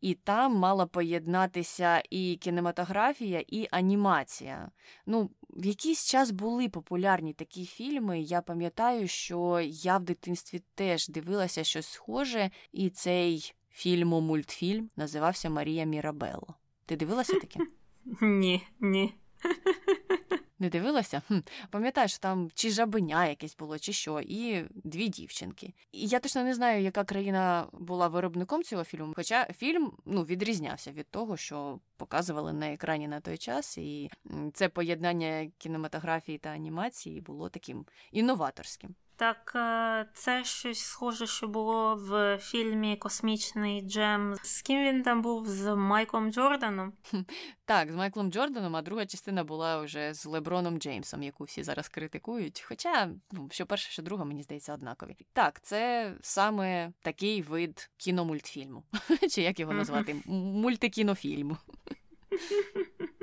і 0.02 0.14
там 0.14 0.54
мала 0.56 0.86
поєднатися 0.86 2.02
і 2.10 2.36
кінематографія, 2.36 3.44
і 3.48 3.68
анімація. 3.70 4.70
Ну, 5.06 5.30
в 5.50 5.66
якийсь 5.66 6.06
час 6.06 6.30
були 6.30 6.68
популярні 6.68 7.32
такі 7.32 7.66
фільми. 7.66 8.20
Я 8.20 8.40
пам'ятаю, 8.40 9.08
що 9.08 9.60
я 9.64 9.98
в 9.98 10.02
дитинстві 10.02 10.62
теж 10.74 11.08
дивилася 11.08 11.64
щось 11.64 11.86
схоже, 11.86 12.50
і 12.72 12.90
цей 12.90 13.54
фільм-мультфільм 13.72 14.90
називався 14.96 15.50
Марія 15.50 15.84
Мірабела. 15.84 16.54
Ти 16.86 16.96
дивилася 16.96 17.40
таке? 17.40 17.60
Ні, 18.20 18.62
ні. 18.80 19.14
Не 20.58 20.68
дивилася? 20.68 21.22
Хм, 21.28 21.38
Пам'ятаю, 21.70 22.08
що 22.08 22.18
там 22.18 22.50
чи 22.54 22.70
жабеня 22.70 23.28
якесь 23.28 23.56
було, 23.56 23.78
чи 23.78 23.92
що, 23.92 24.20
і 24.20 24.64
дві 24.84 25.08
дівчинки. 25.08 25.74
І 25.92 26.06
я 26.06 26.20
точно 26.20 26.44
не 26.44 26.54
знаю, 26.54 26.82
яка 26.82 27.04
країна 27.04 27.66
була 27.72 28.08
виробником 28.08 28.62
цього 28.62 28.84
фільму. 28.84 29.12
Хоча 29.16 29.44
фільм 29.44 29.92
ну, 30.06 30.22
відрізнявся 30.22 30.92
від 30.92 31.10
того, 31.10 31.36
що 31.36 31.78
показували 31.96 32.52
на 32.52 32.72
екрані 32.72 33.08
на 33.08 33.20
той 33.20 33.38
час, 33.38 33.78
і 33.78 34.10
це 34.52 34.68
поєднання 34.68 35.50
кінематографії 35.58 36.38
та 36.38 36.48
анімації 36.48 37.20
було 37.20 37.48
таким 37.48 37.86
інноваторським. 38.12 38.94
Так 39.16 39.52
е, 39.54 40.06
це 40.14 40.44
щось 40.44 40.80
схоже, 40.80 41.26
що 41.26 41.48
було 41.48 41.94
в 41.96 42.38
фільмі 42.38 42.96
Космічний 42.96 43.82
Джем. 43.82 44.34
З 44.42 44.62
ким 44.62 44.84
він 44.84 45.02
там 45.02 45.22
був? 45.22 45.48
З 45.48 45.74
Майклом 45.74 46.32
Джорданом? 46.32 46.92
Так, 47.64 47.92
з 47.92 47.94
Майклом 47.94 48.32
Джорданом, 48.32 48.76
а 48.76 48.82
друга 48.82 49.06
частина 49.06 49.44
була 49.44 49.82
вже 49.82 50.14
з 50.14 50.26
Леброном 50.26 50.78
Джеймсом, 50.78 51.22
яку 51.22 51.44
всі 51.44 51.62
зараз 51.62 51.88
критикують. 51.88 52.64
Хоча, 52.68 53.10
ну, 53.32 53.48
що 53.50 53.66
перша, 53.66 53.90
що 53.90 54.02
друга, 54.02 54.24
мені 54.24 54.42
здається, 54.42 54.74
однакові. 54.74 55.16
Так, 55.32 55.60
це 55.60 56.12
саме 56.20 56.92
такий 57.02 57.42
вид 57.42 57.90
кіномультфільму. 57.96 58.82
Чи 59.30 59.42
як 59.42 59.60
його 59.60 59.72
назвати? 59.72 60.16
Мультикінофільму. 60.26 61.56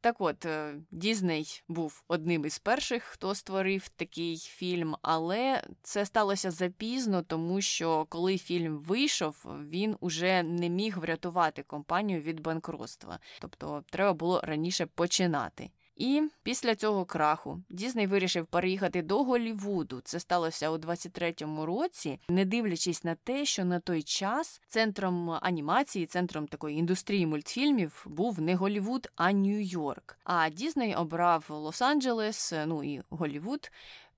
Так 0.00 0.20
от, 0.20 0.46
е, 0.46 0.74
Дізней 0.90 1.62
був 1.68 2.02
одним 2.08 2.44
із 2.44 2.58
перших, 2.58 3.02
хто 3.02 3.34
створив 3.34 3.88
такий 3.88 4.36
фільм, 4.36 4.96
але 5.02 5.62
це 5.82 6.06
сталося 6.06 6.50
запізно, 6.50 7.22
тому 7.22 7.60
що 7.60 8.06
коли 8.08 8.38
фільм 8.38 8.78
вийшов, 8.78 9.46
він 9.68 9.96
уже 10.00 10.42
не 10.42 10.68
міг 10.68 10.98
врятувати 10.98 11.62
компанію 11.62 12.20
від 12.20 12.40
банкротства. 12.40 13.18
Тобто 13.40 13.84
треба 13.90 14.12
було 14.12 14.40
раніше 14.40 14.86
починати. 14.86 15.70
І 15.98 16.22
після 16.42 16.74
цього 16.74 17.04
краху 17.04 17.62
Дізней 17.70 18.06
вирішив 18.06 18.46
переїхати 18.46 19.02
до 19.02 19.24
Голівуду. 19.24 20.00
Це 20.04 20.20
сталося 20.20 20.70
у 20.70 20.76
23-му 20.76 21.66
році, 21.66 22.20
не 22.28 22.44
дивлячись 22.44 23.04
на 23.04 23.14
те, 23.14 23.44
що 23.44 23.64
на 23.64 23.80
той 23.80 24.02
час 24.02 24.60
центром 24.68 25.30
анімації, 25.30 26.06
центром 26.06 26.46
такої 26.46 26.78
індустрії 26.78 27.26
мультфільмів 27.26 28.06
був 28.08 28.40
не 28.40 28.54
Голівуд, 28.54 29.08
а 29.16 29.32
Нью-Йорк. 29.32 30.16
А 30.24 30.48
Дізней 30.48 30.94
обрав 30.94 31.46
Лос-Анджелес, 31.48 32.66
ну 32.66 32.84
і 32.84 33.02
Голівуд, 33.10 33.70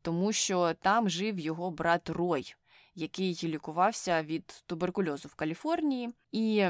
тому 0.03 0.33
що 0.33 0.75
там 0.83 1.09
жив 1.09 1.39
його 1.39 1.71
брат 1.71 2.11
Рой, 2.11 2.55
який 2.95 3.39
лікувався 3.45 4.23
від 4.23 4.63
туберкульозу 4.67 5.29
в 5.29 5.35
Каліфорнії. 5.35 6.11
І 6.33 6.69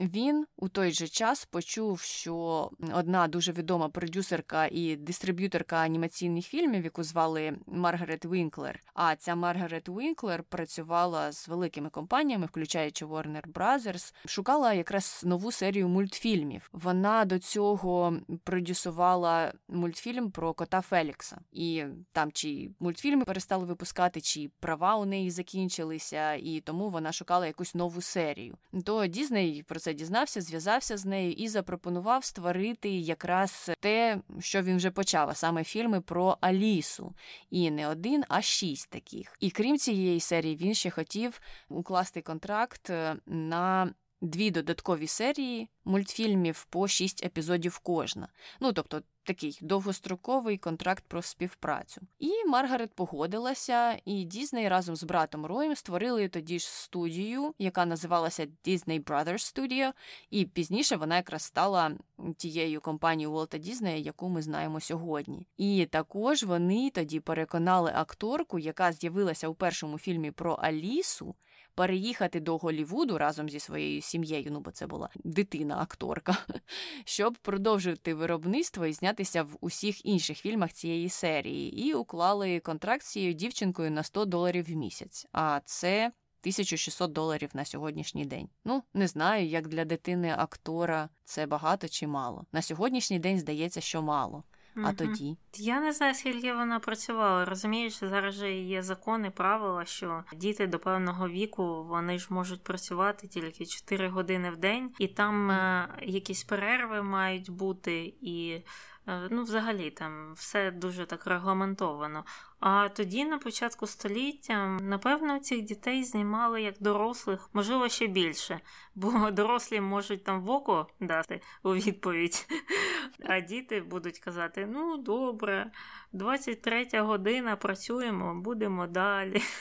він 0.00 0.46
у 0.56 0.68
той 0.68 0.90
же 0.90 1.08
час 1.08 1.44
почув, 1.44 2.00
що 2.00 2.70
одна 2.92 3.28
дуже 3.28 3.52
відома 3.52 3.88
продюсерка 3.88 4.66
і 4.66 4.96
дистриб'юторка 4.96 5.76
анімаційних 5.76 6.46
фільмів, 6.46 6.84
яку 6.84 7.02
звали 7.02 7.58
Маргарет 7.66 8.24
Вінклер. 8.24 8.80
А 8.94 9.16
ця 9.16 9.34
Маргарет 9.34 9.88
Вінклер 9.88 10.42
працювала 10.42 11.32
з 11.32 11.48
великими 11.48 11.90
компаніями, 11.90 12.46
включаючи 12.46 13.06
Warner 13.06 13.52
Brothers, 13.52 14.14
шукала 14.26 14.72
якраз 14.72 15.22
нову 15.24 15.52
серію 15.52 15.88
мультфільмів. 15.88 16.68
Вона 16.72 17.24
до 17.24 17.38
цього 17.38 18.16
продюсувала 18.44 19.52
мультфільм 19.68 20.30
про 20.30 20.54
кота 20.54 20.80
Фелікса, 20.80 21.40
і 21.52 21.84
там 22.12 22.32
чи 22.32 22.70
мультфільми 22.80 23.24
перестали 23.24 23.64
випускати, 23.64 24.20
чи 24.20 24.50
права 24.60 24.96
у 24.96 25.04
неї 25.04 25.30
закінчилися, 25.30 26.34
і 26.34 26.60
тому 26.60 26.90
вона 26.90 27.12
шукала 27.12 27.46
якусь 27.46 27.74
нову 27.74 28.00
серію. 28.00 28.56
То 28.84 29.06
Дізней 29.06 29.62
про 29.72 29.80
це 29.80 29.94
дізнався, 29.94 30.40
зв'язався 30.40 30.96
з 30.96 31.04
нею 31.06 31.32
і 31.32 31.48
запропонував 31.48 32.24
створити 32.24 32.90
якраз 32.90 33.70
те, 33.80 34.20
що 34.40 34.62
він 34.62 34.76
вже 34.76 34.90
почав, 34.90 35.30
а 35.30 35.34
саме 35.34 35.64
фільми 35.64 36.00
про 36.00 36.38
Алісу. 36.40 37.14
І 37.50 37.70
не 37.70 37.88
один, 37.88 38.24
а 38.28 38.42
шість 38.42 38.90
таких. 38.90 39.36
І 39.40 39.50
крім 39.50 39.78
цієї 39.78 40.20
серії, 40.20 40.56
він 40.56 40.74
ще 40.74 40.90
хотів 40.90 41.40
укласти 41.68 42.22
контракт 42.22 42.90
е, 42.90 43.16
на 43.26 43.94
дві 44.20 44.50
додаткові 44.50 45.06
серії 45.06 45.68
мультфільмів 45.84 46.64
по 46.64 46.88
шість 46.88 47.24
епізодів 47.24 47.78
кожна. 47.78 48.28
Ну 48.60 48.72
тобто 48.72 49.02
такий 49.22 49.58
довгостроковий 49.62 50.58
контракт 50.58 51.04
про 51.08 51.22
співпрацю. 51.22 52.00
І 52.18 52.44
Маргарет 52.46 52.94
погодилася, 52.94 53.98
і 54.04 54.24
Дізней 54.24 54.68
разом 54.68 54.96
з 54.96 55.04
братом 55.04 55.46
Роєм 55.46 55.76
створили 55.76 56.28
тоді 56.28 56.58
ж 56.58 56.68
студію, 56.68 57.54
яка 57.58 57.86
називалася 57.86 58.46
Disney 58.66 59.04
Brothers 59.04 59.54
Studio, 59.56 59.92
і 60.30 60.44
пізніше 60.44 60.96
вона 60.96 61.16
якраз 61.16 61.42
стала 61.42 61.92
тією 62.36 62.80
компанією 62.80 63.32
Уолта 63.32 63.58
Дізнея, 63.58 63.96
яку 63.96 64.28
ми 64.28 64.42
знаємо 64.42 64.80
сьогодні. 64.80 65.46
І 65.56 65.86
також 65.90 66.42
вони 66.42 66.90
тоді 66.90 67.20
переконали 67.20 67.92
акторку, 67.94 68.58
яка 68.58 68.92
з'явилася 68.92 69.48
у 69.48 69.54
першому 69.54 69.98
фільмі 69.98 70.30
про 70.30 70.52
Алісу 70.52 71.34
переїхати 71.74 72.40
до 72.40 72.56
Голівуду 72.56 73.18
разом 73.18 73.48
зі 73.48 73.60
своєю 73.60 74.02
сім'єю, 74.02 74.50
ну 74.50 74.60
бо 74.60 74.70
це 74.70 74.86
була 74.86 75.08
дитина-акторка, 75.24 76.36
щоб 77.04 77.38
продовжити 77.38 78.14
виробництво 78.14 78.86
і 78.86 78.92
знятися 78.92 79.42
в 79.42 79.56
усіх 79.60 80.06
інших 80.06 80.38
фільмах 80.38 80.72
цієї 80.72 81.08
серії, 81.08 81.86
і 81.86 81.94
уклали 81.94 82.60
контракт 82.60 83.04
з 83.04 83.10
цією 83.10 83.32
дівчинкою 83.32 83.90
на 83.90 84.02
100 84.02 84.24
доларів 84.24 84.64
в 84.68 84.76
місяць. 84.76 85.26
А 85.32 85.60
це 85.64 86.12
1600 86.42 87.12
доларів 87.12 87.50
на 87.54 87.64
сьогоднішній 87.64 88.24
день. 88.24 88.48
Ну, 88.64 88.82
не 88.94 89.08
знаю, 89.08 89.46
як 89.46 89.68
для 89.68 89.84
дитини 89.84 90.34
актора 90.38 91.08
це 91.24 91.46
багато 91.46 91.88
чи 91.88 92.06
мало. 92.06 92.44
На 92.52 92.62
сьогоднішній 92.62 93.18
день 93.18 93.38
здається, 93.38 93.80
що 93.80 94.02
мало. 94.02 94.44
А 94.76 94.80
угу. 94.80 94.92
тоді 94.96 95.36
я 95.56 95.80
не 95.80 95.92
знаю, 95.92 96.14
скільки 96.14 96.52
вона 96.52 96.78
працювала. 96.78 97.44
Розумієш, 97.44 97.94
зараз 98.00 98.34
же 98.34 98.52
є 98.52 98.82
закони, 98.82 99.30
правила, 99.30 99.84
що 99.84 100.24
діти 100.36 100.66
до 100.66 100.78
певного 100.78 101.28
віку 101.28 101.84
вони 101.84 102.18
ж 102.18 102.26
можуть 102.30 102.62
працювати 102.62 103.28
тільки 103.28 103.66
4 103.66 104.08
години 104.08 104.50
в 104.50 104.56
день, 104.56 104.90
і 104.98 105.08
там 105.08 105.50
е, 105.50 105.88
якісь 106.02 106.44
перерви 106.44 107.02
мають 107.02 107.50
бути 107.50 108.14
і. 108.20 108.62
Е, 109.06 109.28
ну, 109.30 109.42
взагалі, 109.42 109.90
там 109.90 110.32
все 110.34 110.70
дуже 110.70 111.06
так 111.06 111.26
регламентовано. 111.26 112.24
А 112.64 112.88
тоді, 112.88 113.24
на 113.24 113.38
початку 113.38 113.86
століття, 113.86 114.66
напевно, 114.66 115.38
цих 115.38 115.62
дітей 115.62 116.04
знімали 116.04 116.62
як 116.62 116.74
дорослих, 116.80 117.50
можливо, 117.52 117.88
ще 117.88 118.06
більше, 118.06 118.60
бо 118.94 119.30
дорослі 119.30 119.80
можуть 119.80 120.24
там 120.24 120.42
в 120.44 120.50
око 120.50 120.86
дати 121.00 121.40
у 121.62 121.74
відповідь, 121.74 122.46
а 123.24 123.40
діти 123.40 123.80
будуть 123.80 124.18
казати: 124.18 124.68
ну, 124.72 124.96
добре, 124.96 125.70
23 126.12 126.88
година 126.92 127.56
працюємо, 127.56 128.34
будемо 128.34 128.86
далі. 128.86 129.42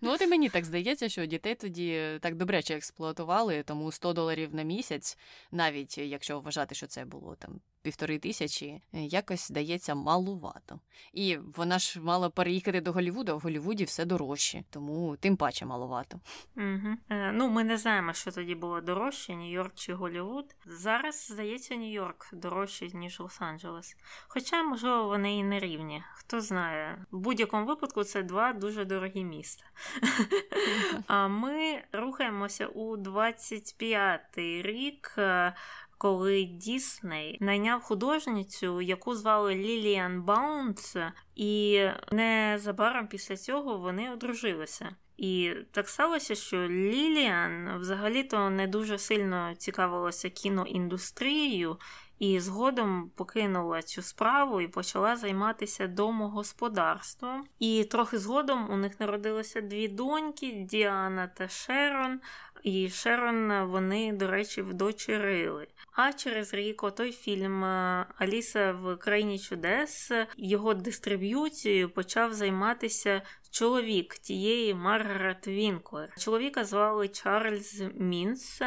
Ну, 0.00 0.12
от 0.12 0.22
і 0.22 0.26
мені 0.26 0.48
так 0.48 0.64
здається, 0.64 1.08
що 1.08 1.26
дітей 1.26 1.54
тоді 1.54 2.18
так 2.20 2.34
добряче 2.34 2.74
експлуатували, 2.74 3.62
тому 3.62 3.92
100 3.92 4.12
доларів 4.12 4.54
на 4.54 4.62
місяць, 4.62 5.18
навіть 5.52 5.98
якщо 5.98 6.40
вважати, 6.40 6.74
що 6.74 6.86
це 6.86 7.04
було 7.04 7.36
там 7.36 7.60
півтори 7.84 8.18
тисячі, 8.18 8.82
якось 8.92 9.48
здається 9.48 9.94
малувато. 9.94 10.80
І 11.12 11.36
вона 11.36 11.78
ж 11.78 12.00
мала 12.00 12.30
переїхати 12.30 12.80
до 12.80 12.92
Голівуду, 12.92 13.32
а 13.32 13.34
в 13.34 13.40
Голівуді 13.40 13.84
все 13.84 14.04
дорожче, 14.04 14.64
тому 14.70 15.16
тим 15.16 15.36
паче 15.36 15.66
малувато. 15.66 16.20
Угу. 16.56 16.96
Е, 17.10 17.32
ну, 17.32 17.48
ми 17.48 17.64
не 17.64 17.76
знаємо, 17.76 18.12
що 18.12 18.32
тоді 18.32 18.54
було 18.54 18.80
дорожче, 18.80 19.32
Нью-Йорк 19.32 19.70
чи 19.74 19.94
Голівуд. 19.94 20.54
Зараз, 20.66 21.26
здається, 21.30 21.74
Нью-Йорк 21.74 22.28
дорожче, 22.32 22.88
ніж 22.94 23.20
Лос-Анджелес. 23.20 23.96
Хоча, 24.28 24.62
можливо, 24.62 25.08
вони 25.08 25.38
і 25.38 25.42
не 25.42 25.60
рівні. 25.60 26.02
Хто 26.14 26.40
знає. 26.40 27.04
В 27.10 27.18
будь-якому 27.18 27.66
випадку 27.66 28.04
це 28.04 28.22
два 28.22 28.52
дуже 28.52 28.84
дорогі 28.84 29.24
міста. 29.24 29.64
А 31.06 31.28
ми 31.28 31.82
рухаємося 31.92 32.66
у 32.66 32.96
25-й 32.96 34.62
рік. 34.62 35.18
Коли 36.04 36.44
Дісней 36.44 37.38
найняв 37.40 37.82
художницю, 37.82 38.80
яку 38.80 39.14
звали 39.14 39.54
Ліліан 39.54 40.22
Баунс, 40.22 40.96
і 41.34 41.82
незабаром 42.12 43.08
після 43.08 43.36
цього 43.36 43.78
вони 43.78 44.12
одружилися. 44.12 44.96
І 45.16 45.52
так 45.70 45.88
сталося, 45.88 46.34
що 46.34 46.68
Ліліан 46.68 47.78
взагалі-то 47.78 48.50
не 48.50 48.66
дуже 48.66 48.98
сильно 48.98 49.54
цікавилася 49.58 50.30
кіноіндустрією, 50.30 51.76
і 52.18 52.40
згодом 52.40 53.10
покинула 53.14 53.82
цю 53.82 54.02
справу 54.02 54.60
і 54.60 54.68
почала 54.68 55.16
займатися 55.16 55.86
домогосподарством. 55.86 57.44
І 57.58 57.84
трохи 57.84 58.18
згодом 58.18 58.70
у 58.70 58.76
них 58.76 59.00
народилося 59.00 59.60
дві 59.60 59.88
доньки 59.88 60.50
Діана 60.50 61.26
та 61.26 61.48
Шерон. 61.48 62.20
І 62.62 62.90
Шерон 62.90 63.64
вони, 63.64 64.12
до 64.12 64.30
речі, 64.30 64.62
вдочерили. 64.62 65.66
А 65.92 66.12
через 66.12 66.54
рік 66.54 66.82
отой 66.82 67.12
фільм 67.12 67.64
е, 67.64 68.06
Аліса 68.18 68.72
в 68.72 68.96
країні 68.96 69.38
чудес 69.38 70.12
його 70.36 70.74
дистриб'юцією 70.74 71.90
почав 71.90 72.34
займатися 72.34 73.22
чоловік 73.50 74.14
тієї 74.14 74.74
Маргарет 74.74 75.46
Вінклер. 75.48 76.12
Чоловіка 76.18 76.64
звали 76.64 77.08
Чарльз 77.08 77.82
Мінц. 77.94 78.62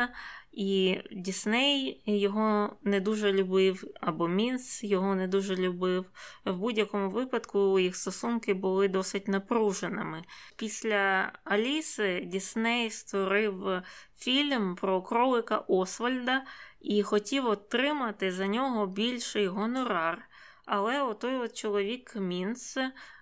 І 0.58 1.02
Дісней 1.12 2.02
його 2.06 2.76
не 2.84 3.00
дуже 3.00 3.34
любив, 3.34 3.84
або 4.02 4.28
Мінц 4.28 4.84
його 4.84 5.15
не 5.15 5.28
дуже 5.28 5.56
любив. 5.56 6.06
В 6.46 6.58
будь-якому 6.58 7.10
випадку 7.10 7.80
їх 7.80 7.96
стосунки 7.96 8.54
були 8.54 8.88
досить 8.88 9.28
напруженими. 9.28 10.24
Після 10.56 11.32
Аліси 11.43 12.22
Дісней 12.26 12.89
створив 12.89 13.82
фільм 14.17 14.76
про 14.76 15.02
кролика 15.02 15.58
Освальда 15.58 16.46
і 16.82 17.04
хотів 17.04 17.46
отримати 17.46 18.32
за 18.32 18.48
нього 18.48 18.88
більший 18.88 19.48
гонорар. 19.48 20.28
Але 20.65 21.02
отой 21.02 21.36
от 21.36 21.58
чоловік 21.58 22.15
Мінц 22.15 22.78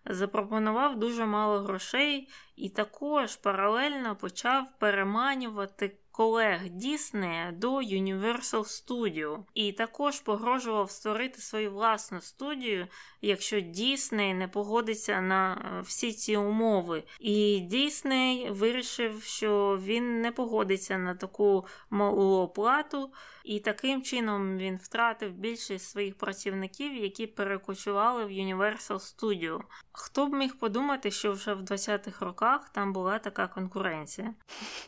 запропонував 0.05 0.99
дуже 0.99 1.25
мало 1.25 1.59
грошей 1.59 2.29
і 2.55 2.69
також 2.69 3.35
паралельно 3.35 4.15
почав 4.15 4.67
переманювати 4.79 5.97
колег 6.17 6.69
Діснея 6.69 7.51
до 7.51 7.75
Universal 7.77 8.63
Studio 8.63 9.37
і 9.53 9.71
також 9.71 10.19
погрожував 10.19 10.91
створити 10.91 11.41
свою 11.41 11.71
власну 11.71 12.21
студію, 12.21 12.87
якщо 13.21 13.59
Дісней 13.59 14.33
не 14.33 14.47
погодиться 14.47 15.21
на 15.21 15.53
е, 15.53 15.81
всі 15.81 16.13
ці 16.13 16.37
умови. 16.37 17.03
І 17.19 17.59
Дісней 17.59 18.51
вирішив, 18.51 19.23
що 19.23 19.79
він 19.83 20.21
не 20.21 20.31
погодиться 20.31 20.97
на 20.97 21.15
таку 21.15 21.65
малу 21.89 22.37
оплату, 22.37 23.09
і 23.45 23.59
таким 23.59 24.01
чином 24.01 24.57
він 24.57 24.77
втратив 24.77 25.33
більшість 25.33 25.89
своїх 25.89 26.17
працівників, 26.17 26.95
які 26.95 27.27
перекочували 27.27 28.25
в 28.25 28.29
Universal 28.29 29.15
Studio. 29.15 29.59
Хто 29.91 30.27
б 30.27 30.33
міг 30.33 30.55
подумати, 30.55 31.11
що 31.11 31.31
вже 31.31 31.53
в 31.53 31.61
20-х 31.61 32.25
роках 32.25 32.69
там 32.69 32.93
була 32.93 33.19
така 33.19 33.47
конкуренція? 33.47 34.33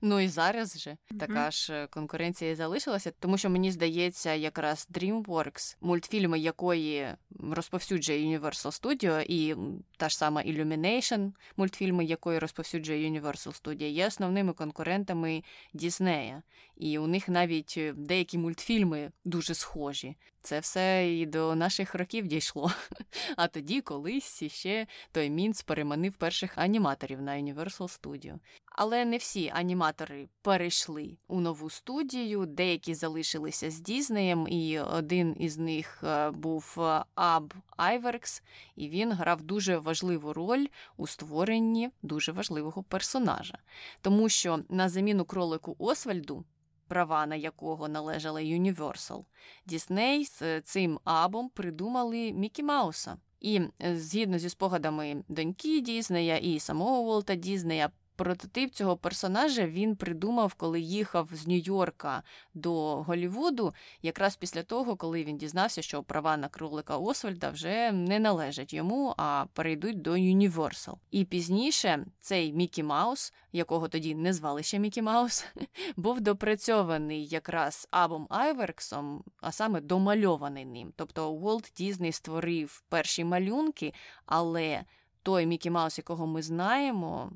Ну 0.00 0.20
і 0.20 0.28
зараз 0.28 0.78
же 0.78 0.96
така 1.20 1.50
ж 1.50 1.72
е, 1.74 1.86
конкуренція 1.86 2.56
залишилася, 2.56 3.12
тому 3.20 3.38
що 3.38 3.50
мені 3.50 3.70
здається, 3.70 4.34
якраз 4.34 4.88
DreamWorks, 4.92 5.76
мультфільми 5.80 6.38
якої 6.38 7.16
розповсюджує 7.50 8.38
Universal 8.38 8.80
Studio, 8.80 9.24
і 9.28 9.56
та 9.96 10.08
ж 10.08 10.18
сама 10.18 10.42
Illumination, 10.42 11.32
мультфільми 11.56 12.04
якої 12.04 12.38
розповсюджує 12.38 13.10
Universal 13.10 13.62
Studio, 13.62 13.84
є 13.84 14.06
основними 14.06 14.52
конкурентами 14.52 15.42
Діснея. 15.72 16.42
І 16.82 16.98
у 16.98 17.06
них 17.06 17.28
навіть 17.28 17.74
е, 17.78 17.94
деякі 17.96 18.38
мультфільми 18.38 19.12
дуже 19.24 19.54
схожі. 19.54 20.16
Це 20.40 20.60
все 20.60 21.12
і 21.12 21.26
до 21.26 21.54
наших 21.54 21.94
років 21.94 22.26
дійшло. 22.26 22.72
А 23.36 23.48
тоді 23.48 23.80
колись 23.80 24.44
ще 24.44 24.86
той 25.12 25.30
Мінц 25.30 25.62
переманив 25.62 26.14
перших 26.14 26.58
аніматорів 26.58 27.22
на 27.22 27.32
Universal 27.32 28.00
Studio. 28.00 28.38
Але 28.66 29.04
не 29.04 29.16
всі 29.16 29.50
аніматори 29.54 30.28
перейшли 30.42 31.16
у 31.28 31.40
нову 31.40 31.70
студію, 31.70 32.46
деякі 32.46 32.94
залишилися 32.94 33.70
з 33.70 33.80
Дізнеєм, 33.80 34.48
і 34.48 34.78
один 34.78 35.36
із 35.38 35.58
них 35.58 36.04
е, 36.04 36.30
був 36.30 36.76
е, 36.78 37.04
Аб 37.14 37.54
Айверкс, 37.76 38.42
і 38.76 38.88
він 38.88 39.12
грав 39.12 39.42
дуже 39.42 39.78
важливу 39.78 40.32
роль 40.32 40.66
у 40.96 41.06
створенні 41.06 41.90
дуже 42.02 42.32
важливого 42.32 42.82
персонажа. 42.82 43.58
Тому 44.00 44.28
що 44.28 44.58
на 44.68 44.88
заміну 44.88 45.24
кролику 45.24 45.76
Освальду 45.78 46.44
права 46.92 47.26
на 47.26 47.36
якого 47.36 47.88
належали 47.88 48.42
Universal, 48.42 49.24
Дісней 49.66 50.24
з 50.24 50.60
цим 50.60 51.00
абом 51.04 51.48
придумали 51.48 52.32
Мікі 52.32 52.62
Мауса. 52.62 53.16
І 53.40 53.60
е, 53.82 53.96
згідно 53.96 54.38
зі 54.38 54.48
спогадами 54.48 55.24
доньки 55.28 55.80
Діснея 55.80 56.36
і 56.36 56.60
самого 56.60 57.02
Волта 57.02 57.34
Дізнея, 57.34 57.90
Прототип 58.22 58.72
цього 58.72 58.96
персонажа 58.96 59.66
він 59.66 59.96
придумав, 59.96 60.54
коли 60.54 60.80
їхав 60.80 61.28
з 61.32 61.46
Нью-Йорка 61.46 62.22
до 62.54 63.02
Голівуду, 63.02 63.74
якраз 64.02 64.36
після 64.36 64.62
того, 64.62 64.96
коли 64.96 65.24
він 65.24 65.38
дізнався, 65.38 65.82
що 65.82 66.02
права 66.02 66.36
на 66.36 66.48
кролика 66.48 66.96
Освальда 66.96 67.50
вже 67.50 67.92
не 67.92 68.18
належать 68.18 68.74
йому, 68.74 69.14
а 69.16 69.46
перейдуть 69.52 70.02
до 70.02 70.10
Universal. 70.12 70.94
І 71.10 71.24
пізніше 71.24 72.06
цей 72.20 72.52
Мікі 72.52 72.82
Маус, 72.82 73.32
якого 73.52 73.88
тоді 73.88 74.14
не 74.14 74.32
звали 74.32 74.62
ще 74.62 74.78
Мікі 74.78 75.02
Маус, 75.02 75.46
був 75.96 76.20
допрацьований 76.20 77.26
якраз 77.26 77.88
Абом 77.90 78.26
Айверксом, 78.30 79.24
а 79.40 79.52
саме 79.52 79.80
домальований 79.80 80.64
ним. 80.64 80.92
Тобто 80.96 81.32
Уолт 81.32 81.72
Дізней 81.76 82.12
створив 82.12 82.82
перші 82.88 83.24
малюнки, 83.24 83.94
але 84.26 84.84
той 85.22 85.46
Мікі 85.46 85.70
Маус, 85.70 85.98
якого 85.98 86.26
ми 86.26 86.42
знаємо 86.42 87.32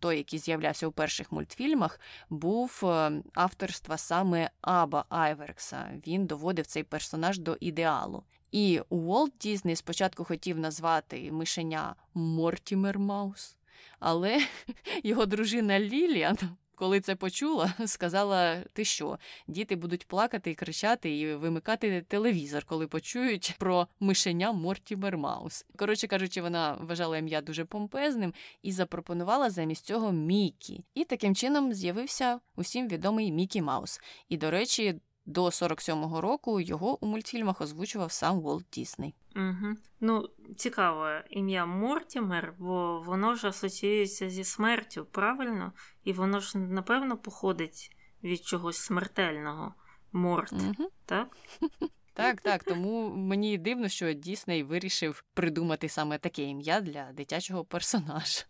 той, 0.00 0.16
який 0.16 0.38
з'являвся 0.38 0.86
у 0.86 0.92
перших 0.92 1.32
мультфільмах, 1.32 2.00
був 2.30 2.80
е, 2.84 3.12
авторства 3.34 3.96
саме 3.96 4.50
Аба 4.60 5.04
Айверкса. 5.08 5.90
Він 6.06 6.26
доводив 6.26 6.66
цей 6.66 6.82
персонаж 6.82 7.38
до 7.38 7.56
ідеалу. 7.60 8.22
І 8.52 8.80
Уолт 8.88 9.32
Дізней 9.40 9.76
спочатку 9.76 10.24
хотів 10.24 10.58
назвати 10.58 11.32
мишеня 11.32 11.94
Мортімер 12.14 12.98
Маус, 12.98 13.56
але 13.98 14.40
його 15.04 15.26
дружина 15.26 15.80
Ліліан 15.80 16.38
коли 16.76 17.00
це 17.00 17.16
почула, 17.16 17.74
сказала: 17.86 18.60
ти 18.72 18.84
що, 18.84 19.18
діти 19.48 19.76
будуть 19.76 20.06
плакати 20.06 20.50
і 20.50 20.54
кричати 20.54 21.18
і 21.18 21.34
вимикати 21.34 22.02
телевізор, 22.02 22.64
коли 22.64 22.86
почують 22.86 23.54
про 23.58 23.88
мишеня 24.00 24.52
Мортімер 24.52 25.16
Маус. 25.16 25.66
Коротше 25.76 26.06
кажучи, 26.06 26.42
вона 26.42 26.78
вважала 26.80 27.18
ім'я 27.18 27.40
дуже 27.40 27.64
помпезним 27.64 28.34
і 28.62 28.72
запропонувала 28.72 29.50
замість 29.50 29.84
цього 29.84 30.12
Мікі. 30.12 30.84
І 30.94 31.04
таким 31.04 31.34
чином 31.34 31.72
з'явився 31.72 32.40
усім 32.56 32.88
відомий 32.88 33.32
Мікі 33.32 33.62
Маус. 33.62 34.00
І, 34.28 34.36
до 34.36 34.50
речі, 34.50 34.94
до 35.26 35.44
47-го 35.44 36.20
року 36.20 36.60
його 36.60 37.04
у 37.04 37.06
мультфільмах 37.06 37.60
озвучував 37.60 38.12
сам 38.12 38.40
Волт 38.40 38.64
Дісней. 38.72 39.14
Угу. 39.36 39.76
Ну, 40.00 40.28
цікаво 40.56 41.08
ім'я 41.30 41.66
Мортімер, 41.66 42.54
бо 42.58 43.00
воно 43.00 43.34
ж 43.34 43.48
асоціюється 43.48 44.30
зі 44.30 44.44
смертю, 44.44 45.06
правильно? 45.10 45.72
І 46.04 46.12
воно 46.12 46.40
ж, 46.40 46.58
напевно, 46.58 47.16
походить 47.16 47.96
від 48.24 48.44
чогось 48.44 48.76
смертельного. 48.76 49.74
Морт, 50.12 50.52
угу. 50.52 50.90
так? 51.06 51.36
Так, 52.14 52.40
так. 52.40 52.64
Тому 52.64 53.10
мені 53.16 53.58
дивно, 53.58 53.88
що 53.88 54.12
Дісней 54.12 54.62
вирішив 54.62 55.24
придумати 55.34 55.88
саме 55.88 56.18
таке 56.18 56.42
ім'я 56.42 56.80
для 56.80 57.12
дитячого 57.12 57.64
персонажа. 57.64 58.44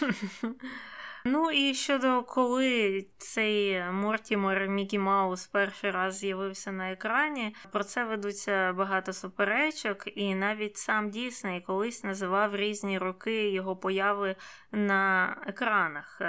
Ну 1.24 1.50
і 1.50 1.74
щодо 1.74 2.22
коли 2.22 3.06
цей 3.18 3.84
Мортімер 3.90 4.68
Мікі 4.68 4.98
Маус 4.98 5.46
перший 5.46 5.90
раз 5.90 6.16
з'явився 6.16 6.72
на 6.72 6.92
екрані, 6.92 7.54
про 7.72 7.84
це 7.84 8.04
ведуться 8.04 8.72
багато 8.72 9.12
суперечок, 9.12 10.04
і 10.14 10.34
навіть 10.34 10.76
сам 10.76 11.10
Дісней 11.10 11.60
колись 11.60 12.04
називав 12.04 12.56
різні 12.56 12.98
роки 12.98 13.50
його 13.50 13.76
появи 13.76 14.36
на 14.72 15.36
екранах. 15.46 16.20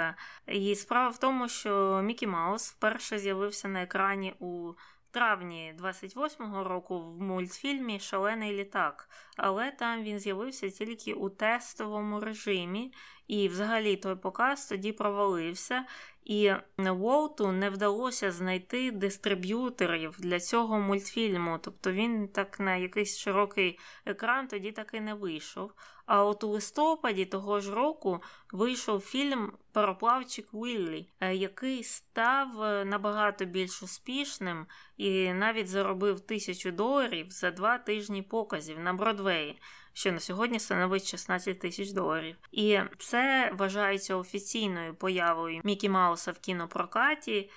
І 0.46 0.74
справа 0.74 1.08
в 1.08 1.18
тому, 1.18 1.48
що 1.48 2.00
Мікі 2.04 2.26
Маус 2.26 2.70
вперше 2.70 3.18
з'явився 3.18 3.68
на 3.68 3.82
екрані 3.82 4.34
у 4.38 4.72
травні 5.14 5.74
28-го 5.78 6.64
року 6.64 7.00
в 7.00 7.20
мультфільмі 7.20 8.00
Шалений 8.00 8.52
літак, 8.52 9.08
але 9.36 9.70
там 9.70 10.02
він 10.02 10.18
з'явився 10.18 10.70
тільки 10.70 11.14
у 11.14 11.28
тестовому 11.28 12.20
режимі, 12.20 12.92
і 13.26 13.48
взагалі 13.48 13.96
той 13.96 14.16
показ 14.16 14.66
тоді 14.66 14.92
провалився. 14.92 15.84
І 16.24 16.52
Волту 16.78 17.52
не 17.52 17.70
вдалося 17.70 18.32
знайти 18.32 18.90
дистриб'юторів 18.90 20.16
для 20.18 20.40
цього 20.40 20.80
мультфільму. 20.80 21.58
Тобто 21.62 21.92
він 21.92 22.28
так 22.28 22.60
на 22.60 22.76
якийсь 22.76 23.18
широкий 23.18 23.78
екран 24.04 24.48
тоді 24.48 24.72
так 24.72 24.90
і 24.94 25.00
не 25.00 25.14
вийшов. 25.14 25.72
А 26.06 26.24
от 26.24 26.44
у 26.44 26.48
листопаді 26.48 27.24
того 27.24 27.60
ж 27.60 27.74
року 27.74 28.22
вийшов 28.52 29.00
фільм 29.00 29.52
Пароплавчик 29.72 30.54
Віллі, 30.54 31.08
е, 31.20 31.34
який 31.34 31.84
став 31.84 32.62
е, 32.62 32.84
набагато 32.84 33.44
більш 33.44 33.82
успішним 33.82 34.66
і 34.96 35.32
навіть 35.32 35.68
заробив 35.68 36.20
тисячу 36.20 36.70
доларів 36.70 37.26
за 37.30 37.50
два 37.50 37.78
тижні 37.78 38.22
показів 38.22 38.80
на 38.80 38.94
Бродвеї 38.94 39.60
що 39.94 40.12
на 40.12 40.20
сьогодні 40.20 40.60
становить 40.60 41.10
16 41.10 41.58
тисяч 41.58 41.90
доларів. 41.90 42.36
І 42.52 42.80
це 42.98 43.52
вважається 43.58 44.16
офіційною 44.16 44.94
появою 44.94 45.60
Мікі 45.64 45.88
Мауса 45.88 46.32
в 46.32 46.38
кінопрокаті. 46.38 47.50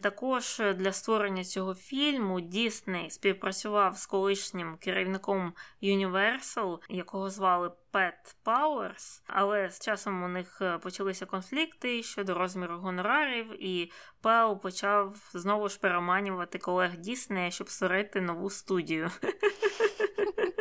Також 0.00 0.62
для 0.76 0.92
створення 0.92 1.44
цього 1.44 1.74
фільму 1.74 2.40
Дісней 2.40 3.10
співпрацював 3.10 3.96
з 3.96 4.06
колишнім 4.06 4.76
керівником 4.76 5.52
Universal, 5.82 6.78
якого 6.88 7.30
звали 7.30 7.70
Пет 7.90 8.36
Пауерс, 8.42 9.22
але 9.26 9.70
з 9.70 9.80
часом 9.80 10.22
у 10.22 10.28
них 10.28 10.58
е, 10.60 10.78
почалися 10.78 11.26
конфлікти 11.26 12.02
щодо 12.02 12.34
розміру 12.34 12.78
гонорарів, 12.78 13.64
і 13.64 13.92
Пел 14.20 14.60
почав 14.60 15.30
знову 15.32 15.68
ж 15.68 15.78
переманювати 15.80 16.58
колег 16.58 16.96
Діснея, 16.96 17.50
щоб 17.50 17.68
створити 17.70 18.20
нову 18.20 18.50
студію. 18.50 19.10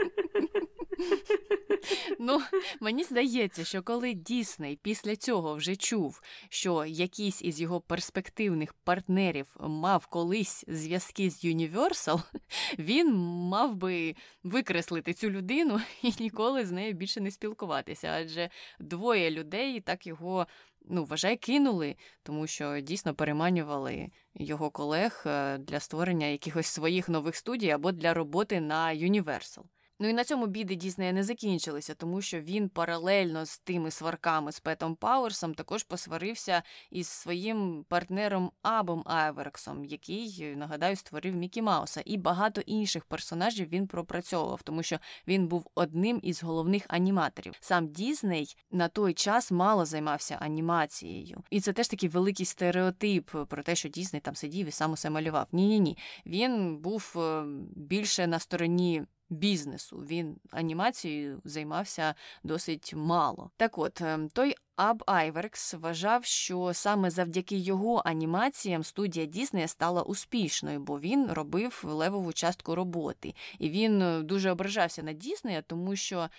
Ну, 2.20 2.42
мені 2.80 3.04
здається, 3.04 3.64
що 3.64 3.84
коли 3.84 4.14
Дісней 4.14 4.80
після 4.82 5.16
цього 5.16 5.56
вже 5.56 5.76
чув, 5.76 6.22
що 6.50 6.86
якийсь 6.86 7.42
із 7.42 7.62
його 7.62 7.82
перспективних 7.82 8.74
партнерів 8.74 9.56
мав 9.60 10.06
колись 10.06 10.66
зв'язки 10.68 11.30
з 11.30 11.46
Universal, 11.46 12.24
він 12.80 13.14
мав 13.50 13.76
би 13.76 14.16
викреслити 14.44 15.14
цю 15.14 15.30
людину 15.30 15.82
і 16.02 16.14
ніколи 16.20 16.66
з 16.66 16.72
нею 16.72 16.94
більше 16.94 17.22
не 17.22 17.32
спілкуватися. 17.32 18.08
Адже 18.08 18.50
двоє 18.80 19.32
людей 19.32 19.82
так 19.82 20.08
його 20.08 20.48
ну, 20.86 21.06
вважай, 21.06 21.38
кинули, 21.38 21.96
тому 22.24 22.48
що 22.48 22.80
дійсно 22.80 23.16
переманювали 23.16 24.10
його 24.36 24.70
колег 24.70 25.24
е, 25.26 25.58
для 25.58 25.80
створення 25.80 26.28
якихось 26.28 26.68
своїх 26.68 27.10
нових 27.10 27.36
студій 27.36 27.70
або 27.70 27.92
для 27.92 28.14
роботи 28.14 28.62
на 28.62 28.88
Universal. 28.88 29.64
Ну 30.04 30.10
і 30.10 30.14
на 30.14 30.24
цьому 30.24 30.48
біди 30.48 30.76
Діснея 30.76 31.14
не 31.14 31.24
закінчилися, 31.24 31.94
тому 31.94 32.22
що 32.22 32.42
він 32.42 32.70
паралельно 32.70 33.46
з 33.46 33.58
тими 33.58 33.92
сварками 33.92 34.52
з 34.52 34.60
Петом 34.60 34.96
Пауерсом 34.96 35.54
також 35.54 35.84
посварився 35.84 36.64
із 36.92 37.08
своїм 37.08 37.86
партнером 37.90 38.52
Абом 38.62 39.04
Айверксом, 39.06 39.86
який, 39.86 40.56
нагадаю, 40.56 40.96
створив 40.96 41.36
Мікі 41.36 41.62
Мауса, 41.62 42.02
і 42.06 42.18
багато 42.18 42.62
інших 42.62 43.06
персонажів 43.06 43.70
він 43.70 43.88
пропрацьовував, 43.88 44.62
тому 44.62 44.84
що 44.84 45.00
він 45.28 45.48
був 45.48 45.68
одним 45.76 46.20
із 46.24 46.44
головних 46.44 46.86
аніматорів. 46.88 47.54
Сам 47.60 47.88
Дісней 47.88 48.56
на 48.72 48.88
той 48.88 49.14
час 49.14 49.52
мало 49.52 49.86
займався 49.86 50.38
анімацією, 50.42 51.44
і 51.50 51.62
це 51.62 51.74
теж 51.74 51.88
такий 51.88 52.10
великий 52.10 52.46
стереотип 52.46 53.32
про 53.48 53.64
те, 53.64 53.76
що 53.76 53.90
Дісней 53.90 54.22
там 54.22 54.36
сидів 54.36 54.68
і 54.68 54.72
сам 54.72 54.92
усе 54.92 55.10
малював. 55.10 55.48
Ні, 55.52 55.68
ні, 55.68 55.80
ні. 55.80 55.98
Він 56.26 56.78
був 56.78 57.14
е, 57.18 57.44
більше 57.76 58.28
на 58.28 58.40
стороні 58.40 59.04
бізнесу. 59.30 59.98
Він 59.98 60.38
анімацією 60.52 61.42
займався 61.46 62.16
досить 62.44 62.94
мало. 62.96 63.52
Так 63.58 63.78
от, 63.78 64.02
ем, 64.02 64.30
той 64.30 64.56
Аб 64.76 65.04
Айверкс 65.08 65.74
вважав, 65.74 66.26
що 66.26 66.74
саме 66.74 67.10
завдяки 67.10 67.58
його 67.58 68.02
анімаціям 68.06 68.84
студія 68.84 69.26
Діснея 69.26 69.68
стала 69.68 70.02
успішною, 70.02 70.80
бо 70.80 71.00
він 71.00 71.32
робив 71.32 71.84
левову 71.88 72.34
частку 72.34 72.76
роботи. 72.76 73.36
І 73.60 73.70
він 73.70 74.02
е, 74.02 74.22
дуже 74.22 74.52
ображався 74.52 75.04
на 75.04 75.14
Діснея, 75.14 75.62
тому 75.62 75.96
що 75.96 76.30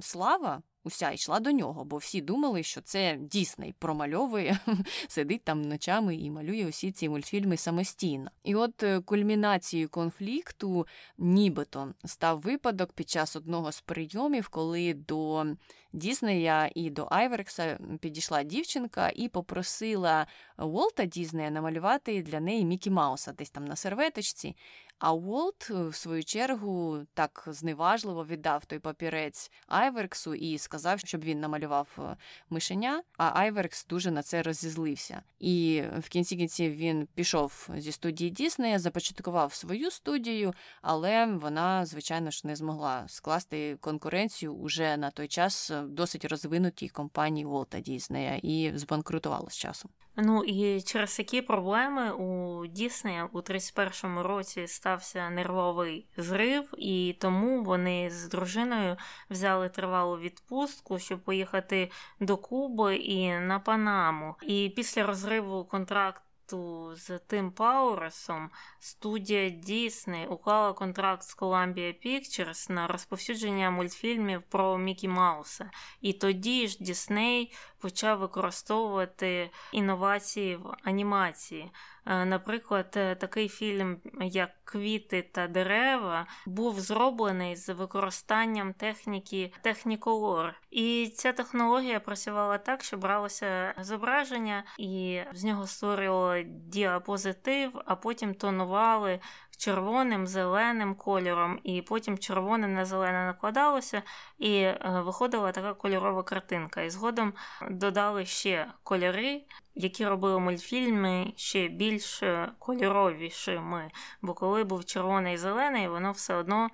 слава 0.00 0.62
уся 0.84 1.10
йшла 1.10 1.40
до 1.40 1.50
нього, 1.50 1.84
бо 1.84 1.96
всі 1.96 2.20
думали, 2.20 2.62
що 2.62 2.80
це 2.80 3.16
Дісней 3.20 3.74
промальовує, 3.78 4.58
сидить 5.08 5.44
там 5.44 5.62
ночами 5.62 6.16
і 6.16 6.30
малює 6.30 6.66
усі 6.66 6.92
ці 6.92 7.08
мультфільми 7.08 7.56
самостійно. 7.56 8.30
І 8.44 8.54
от 8.54 8.82
е, 8.82 9.00
кульмінацією 9.00 9.88
конфлікту, 9.88 10.86
нібито 11.18 11.94
став 12.04 12.40
випадок 12.40 12.92
під 12.92 13.10
час 13.10 13.36
одного 13.36 13.72
з 13.72 13.80
прийомів, 13.80 14.48
коли 14.48 14.94
до 14.94 15.46
Діснея 15.94 16.70
і 16.74 16.90
до 16.90 17.08
Айверкса 17.10 17.78
підійшла 18.00 18.42
дівчинка 18.42 19.12
і 19.14 19.28
попросила 19.28 20.26
Уолта 20.58 21.04
Діснея 21.04 21.50
намалювати 21.50 22.22
для 22.22 22.40
неї 22.40 22.64
Мікі 22.64 22.90
Мауса 22.90 23.32
десь 23.32 23.50
там 23.50 23.64
на 23.64 23.76
серветочці. 23.76 24.56
А 24.98 25.12
Уолт, 25.12 25.68
е, 25.70 25.88
в 25.88 25.94
свою 25.94 26.24
чергу, 26.24 26.98
так 27.14 27.44
зневажливо 27.46 28.24
віддав 28.24 28.64
той 28.64 28.78
папірець 28.78 29.50
Айверксу 29.66 30.34
і 30.34 30.58
сказав, 30.58 31.00
щоб 31.00 31.24
він 31.24 31.40
намалював 31.40 31.88
е, 31.98 32.16
мишеня. 32.50 33.02
А 33.16 33.40
Айверкс 33.40 33.86
дуже 33.86 34.10
на 34.10 34.22
це 34.22 34.42
розізлився. 34.42 35.22
І 35.38 35.82
в 35.98 36.08
кінці 36.08 36.36
кінців 36.36 36.76
він 36.76 37.08
пішов 37.14 37.68
зі 37.76 37.92
студії 37.92 38.30
Діснея, 38.30 38.78
започаткував 38.78 39.54
свою 39.54 39.90
студію, 39.90 40.54
але 40.82 41.26
вона, 41.26 41.86
звичайно 41.86 42.30
ж, 42.30 42.46
не 42.46 42.56
змогла 42.56 43.04
скласти 43.08 43.76
конкуренцію 43.80 44.54
уже 44.54 44.96
на 44.96 45.10
той 45.10 45.28
час 45.28 45.72
досить 45.84 46.24
розвинутій 46.24 46.88
компанії 46.88 47.46
Уолта 47.46 47.80
Дізнея 47.80 48.40
і 48.42 48.72
збанкрутувала 48.74 49.50
з 49.50 49.56
часом. 49.56 49.90
Ну 50.16 50.44
і 50.44 50.82
через 50.82 51.18
які 51.18 51.42
проблеми 51.42 52.12
у 52.12 52.66
Діснея 52.66 53.28
у 53.32 53.38
31-му 53.38 54.22
році 54.22 54.66
стався 54.84 55.30
нервовий 55.30 56.06
зрив, 56.16 56.74
і 56.78 57.16
тому 57.20 57.62
вони 57.62 58.10
з 58.10 58.28
дружиною 58.28 58.96
взяли 59.30 59.68
тривалу 59.68 60.18
відпустку, 60.18 60.98
щоб 60.98 61.24
поїхати 61.24 61.90
до 62.20 62.36
Куби 62.36 62.96
і 62.96 63.38
на 63.38 63.58
Панаму. 63.58 64.34
І 64.42 64.72
після 64.76 65.06
розриву 65.06 65.64
контракту 65.64 66.90
з 66.96 67.18
Тим 67.18 67.50
Пауресом 67.50 68.50
студія 68.78 69.50
Disney 69.50 70.26
уклала 70.26 70.72
контракт 70.72 71.22
з 71.22 71.36
Columbia 71.36 72.06
Pictures 72.06 72.70
на 72.70 72.86
розповсюдження 72.86 73.70
мультфільмів 73.70 74.42
про 74.42 74.78
Мікі 74.78 75.08
Мауса. 75.08 75.70
І 76.00 76.12
тоді 76.12 76.68
ж 76.68 76.76
Дісней 76.80 77.54
почав 77.84 78.18
використовувати 78.18 79.50
інновації 79.72 80.56
в 80.56 80.74
анімації. 80.84 81.70
Е, 82.06 82.24
наприклад, 82.24 82.92
е, 82.96 83.14
такий 83.14 83.48
фільм, 83.48 84.00
як 84.20 84.50
Квіти 84.64 85.22
та 85.22 85.46
дерева, 85.46 86.26
був 86.46 86.80
зроблений 86.80 87.56
з 87.56 87.74
використанням 87.74 88.72
техніки 88.72 89.52
Technicolor. 89.64 90.52
І 90.70 91.12
ця 91.16 91.32
технологія 91.32 92.00
працювала 92.00 92.58
так, 92.58 92.84
що 92.84 92.96
бралося 92.96 93.74
зображення, 93.80 94.64
і 94.78 95.20
з 95.32 95.44
нього 95.44 95.66
створювало 95.66 96.42
діапозитив, 96.46 97.80
а 97.84 97.96
потім 97.96 98.34
тонували 98.34 99.20
червоним, 99.56 100.26
зеленим 100.26 100.94
кольором, 100.94 101.60
і 101.64 101.82
потім 101.82 102.18
червоне 102.18 102.68
на 102.68 102.84
зелене 102.84 103.26
накладалося, 103.26 104.02
і 104.38 104.56
е, 104.56 105.02
виходила 105.04 105.52
така 105.52 105.74
кольорова 105.74 106.22
картинка. 106.22 106.82
І 106.82 106.90
згодом 106.90 107.32
додали 107.70 108.26
ще 108.26 108.66
кольори, 108.82 109.42
які 109.74 110.06
робили 110.06 110.40
мультфільми 110.40 111.32
ще 111.36 111.68
більш 111.68 112.22
кольоровішими. 112.58 113.90
Бо 114.22 114.34
коли 114.34 114.64
був 114.64 114.84
червоний 114.84 115.34
і 115.34 115.38
зелений, 115.38 115.88
воно 115.88 116.12
все 116.12 116.34
одно 116.34 116.70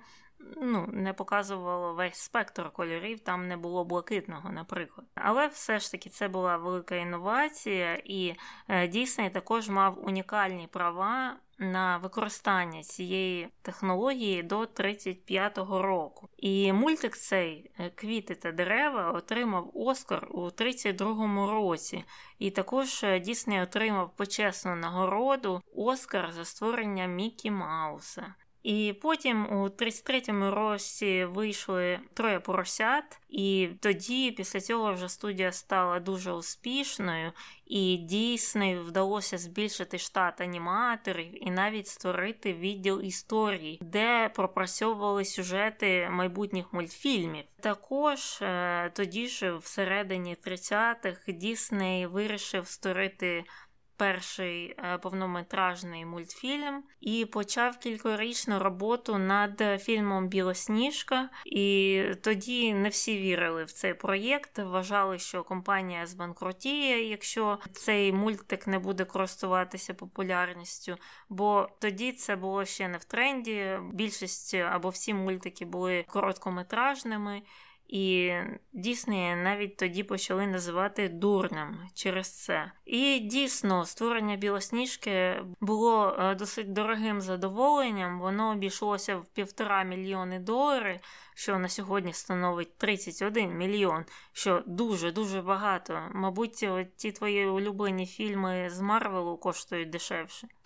ну, 0.61 0.87
не 0.91 1.13
показувало 1.13 1.93
весь 1.93 2.15
спектр 2.15 2.69
кольорів, 2.71 3.19
там 3.19 3.47
не 3.47 3.57
було 3.57 3.85
блакитного, 3.85 4.51
наприклад. 4.51 5.07
Але 5.15 5.47
все 5.47 5.79
ж 5.79 5.91
таки 5.91 6.09
це 6.09 6.27
була 6.27 6.57
велика 6.57 6.95
інновація, 6.95 8.01
і 8.05 8.35
Дійсний 8.89 9.29
також 9.29 9.69
мав 9.69 10.07
унікальні 10.07 10.67
права. 10.67 11.37
На 11.63 11.97
використання 11.97 12.83
цієї 12.83 13.49
технології 13.61 14.43
до 14.43 14.59
35-го 14.59 15.81
року. 15.81 16.29
І 16.37 16.73
мультик 16.73 17.17
цей 17.17 17.71
е, 17.79 17.89
Квіти 17.89 18.35
та 18.35 18.51
дерева 18.51 19.11
отримав 19.11 19.71
Оскар 19.73 20.27
у 20.31 20.41
32-му 20.41 21.47
році. 21.47 22.03
І 22.39 22.51
також 22.51 23.03
е, 23.03 23.19
Дісней 23.19 23.61
отримав 23.61 24.15
почесну 24.15 24.75
нагороду 24.75 25.61
Оскар 25.75 26.31
за 26.31 26.45
створення 26.45 27.05
Мікі 27.05 27.51
Мауса. 27.51 28.33
І 28.63 28.93
потім 29.01 29.45
у 29.45 29.67
33-му 29.67 30.51
році 30.51 31.25
вийшли 31.25 31.99
троє 32.13 32.39
поросят, 32.39 33.19
і 33.29 33.69
тоді, 33.79 34.31
після 34.31 34.61
цього, 34.61 34.93
вже 34.93 35.09
студія 35.09 35.51
стала 35.51 35.99
дуже 35.99 36.31
успішною, 36.31 37.31
і 37.65 37.97
дійсно 37.97 38.83
вдалося 38.83 39.37
збільшити 39.37 39.97
штат 39.97 40.41
аніматорів 40.41 41.47
і 41.47 41.51
навіть 41.51 41.87
створити 41.87 42.53
відділ 42.53 43.01
історії, 43.01 43.79
де 43.81 44.29
пропрацьовували 44.29 45.25
сюжети 45.25 46.09
майбутніх 46.11 46.73
мультфільмів. 46.73 47.43
Також 47.59 48.41
е, 48.41 48.91
тоді 48.95 49.27
ж, 49.27 49.55
всередині 49.55 50.37
30-х, 50.47 51.31
Дісней 51.31 52.05
вирішив 52.05 52.67
створити 52.67 53.43
перший 54.01 54.75
е, 54.77 54.97
повнометражний 54.97 56.05
мультфільм 56.05 56.83
і 57.01 57.25
почав 57.25 57.77
кількорічну 57.77 58.59
роботу 58.59 59.17
над 59.17 59.81
фільмом 59.81 60.27
Білосніжка. 60.27 61.29
І 61.45 62.03
тоді 62.21 62.73
не 62.73 62.89
всі 62.89 63.17
вірили 63.17 63.63
в 63.63 63.71
цей 63.71 63.93
проєкт. 63.93 64.59
Вважали, 64.59 65.19
що 65.19 65.43
компанія 65.43 66.07
збанкрутіє, 66.07 67.09
якщо 67.09 67.59
цей 67.73 68.13
мультик 68.13 68.67
не 68.67 68.79
буде 68.79 69.05
користуватися 69.05 69.93
популярністю. 69.93 70.97
Бо 71.29 71.69
тоді 71.79 72.11
це 72.11 72.35
було 72.35 72.65
ще 72.65 72.87
не 72.87 72.97
в 72.97 73.03
тренді. 73.03 73.79
Більшість 73.93 74.53
або 74.53 74.89
всі 74.89 75.13
мультики 75.13 75.65
були 75.65 76.05
короткометражними. 76.07 77.41
І 77.91 78.33
Дісней 78.73 79.35
навіть 79.35 79.77
тоді 79.77 80.03
почали 80.03 80.47
називати 80.47 81.09
дурним 81.09 81.77
через 81.93 82.43
це. 82.43 82.71
І 82.85 83.19
дійсно 83.19 83.85
створення 83.85 84.35
білосніжки 84.35 85.43
було 85.61 86.17
е, 86.19 86.35
досить 86.35 86.73
дорогим 86.73 87.21
задоволенням. 87.21 88.19
Воно 88.19 88.51
обійшлося 88.51 89.17
в 89.17 89.25
півтора 89.25 89.83
мільйони 89.83 90.39
доларів, 90.39 90.99
що 91.35 91.59
на 91.59 91.69
сьогодні 91.69 92.13
становить 92.13 92.77
31 92.77 93.57
мільйон, 93.57 94.05
що 94.33 94.63
дуже-дуже 94.65 95.41
багато. 95.41 96.01
Мабуть, 96.13 96.65
ті 96.97 97.11
твої 97.11 97.45
улюблені 97.45 98.05
фільми 98.05 98.69
з 98.69 98.81
Марвелу 98.81 99.37
коштують 99.37 99.89
дешевше. 99.89 100.47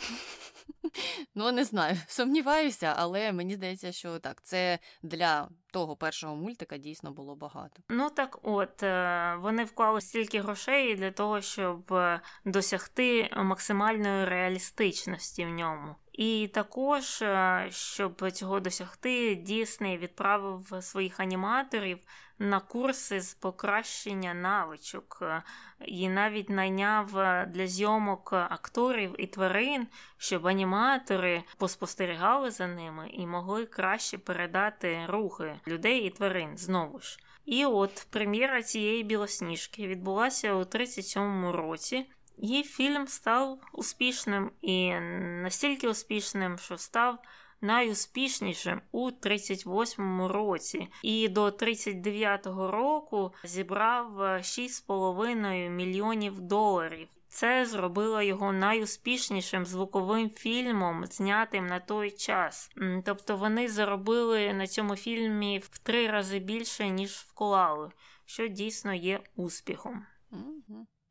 Ну, 1.35 1.51
не 1.51 1.63
знаю, 1.63 1.97
сумніваюся, 2.07 2.93
але 2.97 3.31
мені 3.31 3.55
здається, 3.55 3.91
що 3.91 4.19
так, 4.19 4.41
це 4.43 4.79
для 5.03 5.49
того 5.75 5.95
першого 5.95 6.35
мультика 6.35 6.77
дійсно 6.77 7.11
було 7.11 7.35
багато. 7.35 7.83
Ну 7.89 8.09
так 8.09 8.39
от, 8.41 8.83
е, 8.83 9.35
вони 9.39 9.63
вклали 9.63 10.01
стільки 10.01 10.41
грошей 10.41 10.95
для 10.95 11.11
того, 11.11 11.41
щоб 11.41 11.93
е, 11.93 12.21
досягти 12.45 13.29
максимальної 13.35 14.25
реалістичності 14.25 15.45
в 15.45 15.49
ньому. 15.49 15.95
І 16.13 16.49
також, 16.53 17.21
е, 17.21 17.67
щоб 17.71 18.31
цього 18.31 18.59
досягти, 18.59 19.35
Дісней 19.35 19.97
відправив 19.97 20.83
своїх 20.83 21.19
аніматорів 21.19 21.99
на 22.39 22.59
курси 22.59 23.21
з 23.21 23.33
покращення 23.33 24.33
навичок 24.33 25.23
і 25.85 26.09
навіть 26.09 26.49
найняв 26.49 27.11
для 27.47 27.67
зйомок 27.67 28.33
акторів 28.33 29.15
і 29.17 29.27
тварин, 29.27 29.87
щоб 30.17 30.47
аніматори 30.47 31.43
поспостерігали 31.57 32.51
за 32.51 32.67
ними 32.67 33.09
і 33.09 33.27
могли 33.27 33.65
краще 33.65 34.17
передати 34.17 35.05
рухи 35.07 35.59
людей 35.67 35.99
і 35.99 36.09
тварин 36.09 36.57
знову 36.57 36.99
ж. 36.99 37.19
І 37.45 37.65
от 37.65 38.07
прем'єра 38.09 38.63
цієї 38.63 39.03
білосніжки 39.03 39.87
відбулася 39.87 40.53
у 40.53 40.59
37-му 40.59 41.51
році. 41.51 42.05
І 42.37 42.63
фільм 42.63 43.07
став 43.07 43.59
успішним 43.73 44.51
і 44.61 44.93
настільки 45.41 45.89
успішним, 45.89 46.57
що 46.57 46.77
став 46.77 47.17
найуспішнішим 47.61 48.81
у 48.91 49.09
38-му 49.09 50.27
році, 50.27 50.87
і 51.03 51.27
до 51.27 51.45
39-го 51.45 52.71
року 52.71 53.33
зібрав 53.43 54.19
6,5 54.19 55.69
мільйонів 55.69 56.39
доларів. 56.39 57.07
Це 57.35 57.65
зробило 57.65 58.21
його 58.21 58.53
найуспішнішим 58.53 59.65
звуковим 59.65 60.29
фільмом, 60.29 61.05
знятим 61.05 61.67
на 61.67 61.79
той 61.79 62.11
час. 62.11 62.69
Тобто 63.05 63.37
вони 63.37 63.69
заробили 63.69 64.53
на 64.53 64.67
цьому 64.67 64.95
фільмі 64.95 65.59
в 65.59 65.77
три 65.77 66.07
рази 66.07 66.39
більше, 66.39 66.89
ніж 66.89 67.11
вклали, 67.11 67.91
що 68.25 68.47
дійсно 68.47 68.93
є 68.93 69.19
успіхом. 69.35 70.05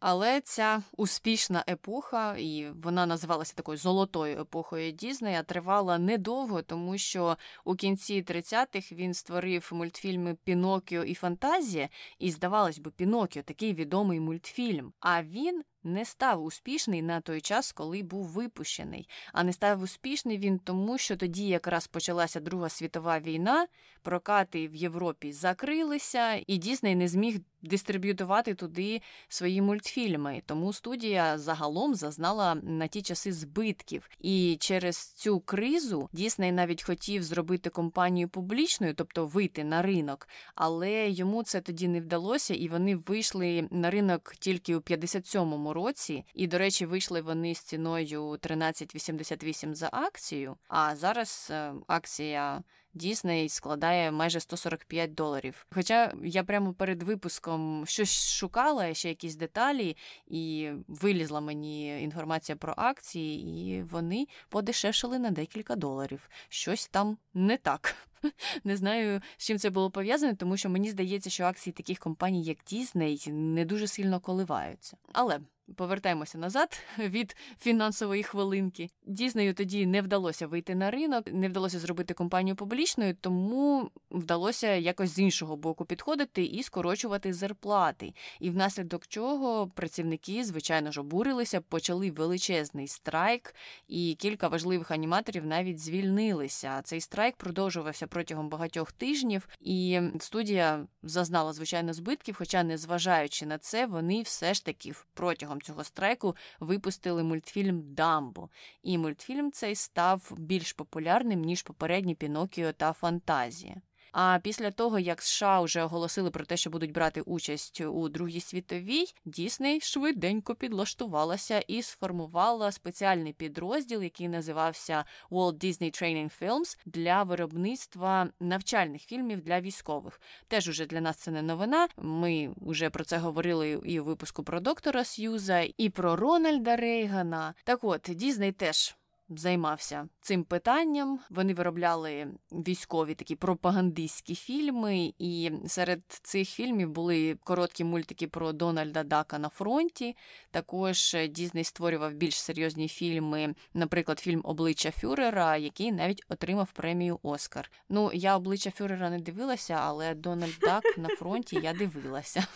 Але 0.00 0.40
ця 0.40 0.82
успішна 0.96 1.64
епоха, 1.68 2.36
і 2.38 2.70
вона 2.82 3.06
називалася 3.06 3.54
такою 3.54 3.78
золотою 3.78 4.40
епохою 4.40 4.92
Дізнея, 4.92 5.42
тривала 5.42 5.98
недовго, 5.98 6.62
тому 6.62 6.98
що 6.98 7.36
у 7.64 7.74
кінці 7.74 8.22
30-х 8.22 8.92
він 8.92 9.14
створив 9.14 9.70
мультфільми 9.72 10.36
Пінокіо 10.44 11.04
і 11.04 11.14
Фантазія, 11.14 11.88
і 12.18 12.30
здавалось 12.30 12.78
би, 12.78 12.90
Пінокіо 12.90 13.42
такий 13.42 13.74
відомий 13.74 14.20
мультфільм. 14.20 14.92
А 15.00 15.22
він 15.22 15.62
не 15.84 16.04
став 16.04 16.44
успішний 16.44 17.02
на 17.02 17.20
той 17.20 17.40
час, 17.40 17.72
коли 17.72 18.02
був 18.02 18.24
випущений. 18.24 19.08
А 19.32 19.44
не 19.44 19.52
став 19.52 19.82
успішний 19.82 20.38
він 20.38 20.58
тому, 20.58 20.98
що 20.98 21.16
тоді 21.16 21.46
якраз 21.48 21.86
почалася 21.86 22.40
Друга 22.40 22.68
світова 22.68 23.20
війна, 23.20 23.66
прокати 24.02 24.68
в 24.68 24.74
Європі 24.74 25.32
закрилися, 25.32 26.42
і 26.46 26.56
Дісней 26.56 26.94
не 26.94 27.08
зміг 27.08 27.40
дистриб'ютувати 27.64 28.54
туди 28.54 29.02
свої 29.28 29.62
мультфільми. 29.62 30.42
Тому 30.46 30.72
студія 30.72 31.38
загалом 31.38 31.94
зазнала 31.94 32.54
на 32.54 32.86
ті 32.86 33.02
часи 33.02 33.32
збитків. 33.32 34.08
І 34.20 34.56
через 34.60 35.12
цю 35.12 35.40
кризу 35.40 36.08
Дісней 36.12 36.52
навіть 36.52 36.82
хотів 36.82 37.22
зробити 37.22 37.70
компанію 37.70 38.28
публічною, 38.28 38.94
тобто 38.94 39.26
вийти 39.26 39.64
на 39.64 39.82
ринок, 39.82 40.28
але 40.54 41.10
йому 41.10 41.42
це 41.42 41.60
тоді 41.60 41.88
не 41.88 42.00
вдалося, 42.00 42.54
і 42.54 42.68
вони 42.68 42.96
вийшли 42.96 43.68
на 43.70 43.90
ринок 43.90 44.34
тільки 44.38 44.76
у 44.76 44.78
57-му 44.78 45.73
році. 45.74 46.24
І, 46.34 46.46
до 46.46 46.58
речі, 46.58 46.86
вийшли 46.86 47.20
вони 47.20 47.54
з 47.54 47.60
ціною 47.60 48.22
13,88 48.22 49.74
за 49.74 49.88
акцію. 49.92 50.56
А 50.68 50.96
зараз 50.96 51.48
е, 51.50 51.74
акція. 51.86 52.62
Дісней 52.94 53.48
складає 53.48 54.10
майже 54.10 54.40
145 54.40 55.14
доларів. 55.14 55.66
Хоча 55.70 56.14
я 56.24 56.44
прямо 56.44 56.74
перед 56.74 57.02
випуском 57.02 57.84
щось 57.86 58.32
шукала, 58.32 58.94
ще 58.94 59.08
якісь 59.08 59.36
деталі, 59.36 59.96
і 60.26 60.70
вилізла 60.88 61.40
мені 61.40 62.02
інформація 62.02 62.56
про 62.56 62.74
акції, 62.76 63.64
і 63.68 63.82
вони 63.82 64.26
подешевшили 64.48 65.18
на 65.18 65.30
декілька 65.30 65.76
доларів. 65.76 66.28
Щось 66.48 66.88
там 66.88 67.18
не 67.34 67.56
так. 67.56 67.96
Не 68.64 68.76
знаю, 68.76 69.20
з 69.36 69.46
чим 69.46 69.58
це 69.58 69.70
було 69.70 69.90
пов'язане, 69.90 70.34
тому 70.34 70.56
що 70.56 70.68
мені 70.68 70.90
здається, 70.90 71.30
що 71.30 71.44
акції 71.44 71.74
таких 71.74 71.98
компаній, 71.98 72.44
як 72.44 72.58
Дісней, 72.66 73.24
не 73.26 73.64
дуже 73.64 73.86
сильно 73.86 74.20
коливаються. 74.20 74.96
Але 75.12 75.40
Повертаємося 75.76 76.38
назад 76.38 76.82
від 76.98 77.36
фінансової 77.60 78.22
хвилинки. 78.22 78.90
Дізнею 79.06 79.54
тоді 79.54 79.86
не 79.86 80.02
вдалося 80.02 80.46
вийти 80.46 80.74
на 80.74 80.90
ринок, 80.90 81.32
не 81.32 81.48
вдалося 81.48 81.78
зробити 81.78 82.14
компанію 82.14 82.56
публічною, 82.56 83.16
тому 83.20 83.90
вдалося 84.10 84.74
якось 84.74 85.10
з 85.10 85.18
іншого 85.18 85.56
боку 85.56 85.84
підходити 85.84 86.44
і 86.44 86.62
скорочувати 86.62 87.32
зарплати. 87.32 88.14
І 88.40 88.50
внаслідок 88.50 89.06
чого 89.06 89.68
працівники, 89.68 90.44
звичайно 90.44 90.92
ж, 90.92 91.00
обурилися, 91.00 91.60
почали 91.60 92.10
величезний 92.10 92.88
страйк, 92.88 93.54
і 93.88 94.16
кілька 94.18 94.48
важливих 94.48 94.90
аніматорів 94.90 95.46
навіть 95.46 95.78
звільнилися. 95.78 96.82
Цей 96.82 97.00
страйк 97.00 97.36
продовжувався 97.36 98.06
протягом 98.14 98.48
багатьох 98.48 98.92
тижнів, 98.92 99.48
і 99.60 100.00
студія 100.20 100.86
зазнала 101.02 101.52
звичайно 101.52 101.92
збитків, 101.92 102.34
хоча, 102.38 102.62
незважаючи 102.62 103.46
на 103.46 103.58
це, 103.58 103.86
вони 103.86 104.22
все 104.22 104.54
ж 104.54 104.64
таки 104.64 104.92
протягом 105.14 105.62
цього 105.62 105.84
страйку 105.84 106.36
випустили 106.60 107.22
мультфільм 107.22 107.94
Дамбо, 107.94 108.48
і 108.82 108.98
мультфільм 108.98 109.52
цей 109.52 109.74
став 109.74 110.32
більш 110.38 110.72
популярним 110.72 111.40
ніж 111.40 111.62
попередні 111.62 112.14
Пінокіо 112.14 112.72
та 112.72 112.92
Фантазія. 112.92 113.76
А 114.16 114.38
після 114.42 114.70
того, 114.70 114.98
як 114.98 115.22
США 115.22 115.60
вже 115.60 115.82
оголосили 115.82 116.30
про 116.30 116.44
те, 116.44 116.56
що 116.56 116.70
будуть 116.70 116.92
брати 116.92 117.20
участь 117.20 117.80
у 117.80 118.08
Другій 118.08 118.40
світовій, 118.40 119.04
Дісней 119.24 119.80
швиденько 119.80 120.54
підлаштувалася 120.54 121.58
і 121.58 121.82
сформувала 121.82 122.72
спеціальний 122.72 123.32
підрозділ, 123.32 124.02
який 124.02 124.28
називався 124.28 125.04
Walt 125.30 125.64
Disney 125.64 126.02
Training 126.02 126.30
Films 126.40 126.78
для 126.86 127.22
виробництва 127.22 128.28
навчальних 128.40 129.02
фільмів 129.02 129.40
для 129.40 129.60
військових. 129.60 130.20
Теж 130.48 130.68
уже 130.68 130.86
для 130.86 131.00
нас 131.00 131.16
це 131.16 131.30
не 131.30 131.42
новина. 131.42 131.88
Ми 131.96 132.54
вже 132.56 132.90
про 132.90 133.04
це 133.04 133.18
говорили 133.18 133.80
і 133.84 134.00
у 134.00 134.04
випуску 134.04 134.44
про 134.44 134.60
доктора 134.60 135.04
Сьюза, 135.04 135.68
і 135.78 135.90
про 135.90 136.16
Рональда 136.16 136.76
Рейгана. 136.76 137.54
Так 137.64 137.84
от 137.84 138.10
Дізней 138.14 138.52
теж 138.52 138.96
займався 139.28 140.08
цим 140.20 140.44
питанням. 140.44 141.20
Вони 141.30 141.54
виробляли 141.54 142.26
військові 142.52 143.14
такі 143.14 143.36
пропагандистські 143.36 144.34
фільми, 144.34 145.12
і 145.18 145.52
серед 145.66 146.00
цих 146.08 146.48
фільмів 146.48 146.90
були 146.90 147.38
короткі 147.44 147.84
мультики 147.84 148.26
про 148.26 148.52
Дональда 148.52 149.02
Дака 149.02 149.38
на 149.38 149.48
фронті. 149.48 150.16
Також 150.50 151.16
Дізней 151.30 151.64
створював 151.64 152.12
більш 152.12 152.40
серйозні 152.40 152.88
фільми, 152.88 153.54
наприклад, 153.74 154.18
фільм 154.20 154.40
Обличчя 154.44 154.90
Фюрера, 154.90 155.56
який 155.56 155.92
навіть 155.92 156.24
отримав 156.28 156.72
премію 156.72 157.18
Оскар. 157.22 157.70
Ну, 157.88 158.10
я 158.14 158.36
обличчя 158.36 158.70
Фюрера 158.70 159.10
не 159.10 159.18
дивилася, 159.18 159.74
але 159.74 160.14
Дональд 160.14 160.58
Дак 160.60 160.98
на 160.98 161.08
фронті 161.08 161.60
я 161.62 161.72
дивилася. 161.72 162.46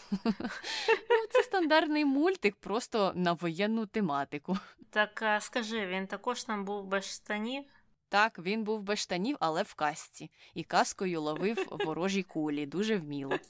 Ну, 1.11 1.27
це 1.31 1.43
стандартний 1.43 2.05
мультик, 2.05 2.57
просто 2.57 3.13
на 3.15 3.33
воєнну 3.33 3.87
тематику. 3.87 4.59
Так 4.91 5.25
скажи, 5.41 5.87
він 5.87 6.07
також 6.07 6.49
там 6.59 6.65
був 6.65 6.85
без 6.87 7.05
штанів? 7.15 7.65
Так, 8.09 8.39
він 8.39 8.65
був 8.65 8.83
без 8.83 8.99
штанів, 8.99 9.37
але 9.41 9.63
в 9.63 9.75
касці. 9.75 10.31
І 10.55 10.65
каскою 10.65 11.21
ловив 11.21 11.67
ворожі 11.85 12.23
кулі. 12.23 12.67
Дуже 12.67 12.97
вміло. 12.97 13.37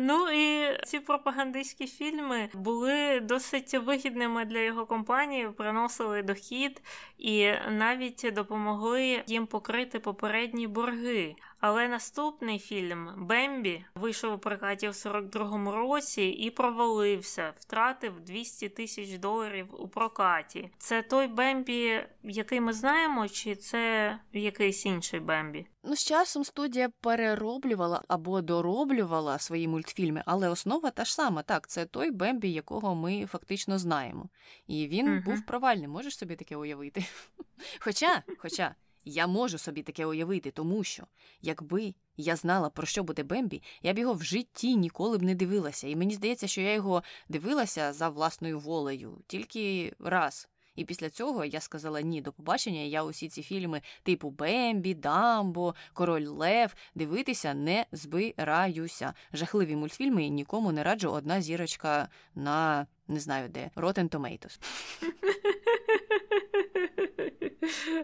Ну 0.00 0.30
і 0.30 0.76
ці 0.84 1.00
пропагандистські 1.00 1.86
фільми 1.86 2.48
були 2.54 3.20
досить 3.20 3.74
вигідними 3.74 4.44
для 4.44 4.58
його 4.58 4.86
компанії, 4.86 5.48
приносили 5.48 6.22
дохід 6.22 6.82
і 7.18 7.52
навіть 7.70 8.30
допомогли 8.34 9.22
їм 9.26 9.46
покрити 9.46 9.98
попередні 9.98 10.66
борги. 10.66 11.34
Але 11.62 11.88
наступний 11.88 12.58
фільм 12.58 13.10
Бембі 13.16 13.84
вийшов 13.94 14.34
у 14.34 14.38
прокаті 14.38 14.88
в 14.88 14.92
42-му 14.92 15.72
році 15.72 16.22
і 16.22 16.50
провалився, 16.50 17.52
втратив 17.58 18.20
200 18.20 18.68
тисяч 18.68 19.18
доларів 19.18 19.66
у 19.78 19.88
прокаті. 19.88 20.70
Це 20.78 21.02
той 21.02 21.26
Бембі, 21.26 22.06
який 22.22 22.60
ми 22.60 22.72
знаємо, 22.72 23.28
чи 23.28 23.56
це 23.56 24.18
якийсь 24.32 24.86
інший 24.86 25.20
Бембі? 25.20 25.66
Ну, 25.84 25.96
з 25.96 26.04
часом 26.04 26.44
студія 26.44 26.88
перероблювала 27.00 28.02
або 28.08 28.40
дороблювала 28.40 29.38
свої 29.38 29.68
мультфільми, 29.68 30.22
але 30.26 30.48
основа 30.48 30.90
та 30.90 31.04
ж 31.04 31.14
сама. 31.14 31.42
Так, 31.42 31.68
це 31.68 31.86
той 31.86 32.10
Бембі, 32.10 32.52
якого 32.52 32.94
ми 32.94 33.26
фактично 33.26 33.78
знаємо. 33.78 34.28
І 34.66 34.88
він 34.88 35.08
угу. 35.08 35.20
був 35.24 35.46
провальним. 35.46 35.90
Можеш 35.90 36.18
собі 36.18 36.36
таке 36.36 36.56
уявити? 36.56 37.04
Хоча, 37.80 38.22
Хоча. 38.38 38.74
Я 39.04 39.26
можу 39.26 39.58
собі 39.58 39.82
таке 39.82 40.06
уявити, 40.06 40.50
тому 40.50 40.84
що, 40.84 41.06
якби 41.40 41.94
я 42.16 42.36
знала, 42.36 42.70
про 42.70 42.86
що 42.86 43.02
буде 43.02 43.22
Бембі, 43.22 43.62
я 43.82 43.92
б 43.92 43.98
його 43.98 44.14
в 44.14 44.22
житті 44.22 44.76
ніколи 44.76 45.18
б 45.18 45.22
не 45.22 45.34
дивилася. 45.34 45.88
І 45.88 45.96
мені 45.96 46.14
здається, 46.14 46.46
що 46.46 46.60
я 46.60 46.72
його 46.72 47.02
дивилася 47.28 47.92
за 47.92 48.08
власною 48.08 48.60
волею 48.60 49.18
тільки 49.26 49.92
раз. 49.98 50.48
І 50.76 50.84
після 50.84 51.10
цього 51.10 51.44
я 51.44 51.60
сказала 51.60 52.00
ні 52.00 52.20
до 52.20 52.32
побачення. 52.32 52.80
Я 52.80 53.04
усі 53.04 53.28
ці 53.28 53.42
фільми, 53.42 53.82
типу 54.02 54.30
Бембі, 54.30 54.94
Дамбо, 54.94 55.74
Король 55.92 56.26
Лев, 56.26 56.74
дивитися 56.94 57.54
не 57.54 57.86
збираюся. 57.92 59.14
Жахливі 59.32 59.76
мультфільми 59.76 60.28
нікому 60.28 60.72
не 60.72 60.82
раджу 60.82 61.10
одна 61.10 61.42
зірочка 61.42 62.08
на 62.34 62.86
не 63.08 63.20
знаю 63.20 63.48
де 63.48 63.70
Rotten 63.76 64.08
Tomatoes. 64.08 64.60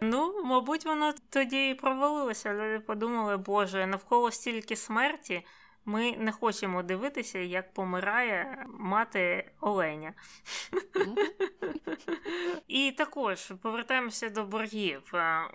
Ну, 0.02 0.42
мабуть, 0.44 0.84
воно 0.84 1.14
тоді 1.30 1.68
і 1.68 1.74
провалилося. 1.74 2.54
Люди 2.54 2.80
подумали, 2.80 3.36
боже, 3.36 3.86
навколо 3.86 4.30
стільки 4.30 4.76
смерті. 4.76 5.42
Ми 5.84 6.16
не 6.16 6.32
хочемо 6.32 6.82
дивитися, 6.82 7.38
як 7.38 7.74
помирає 7.74 8.66
мати 8.78 9.50
Оленя. 9.60 10.12
І 12.68 12.92
також 12.92 13.52
повертаємося 13.62 14.30
до 14.30 14.44
боргів. 14.44 15.02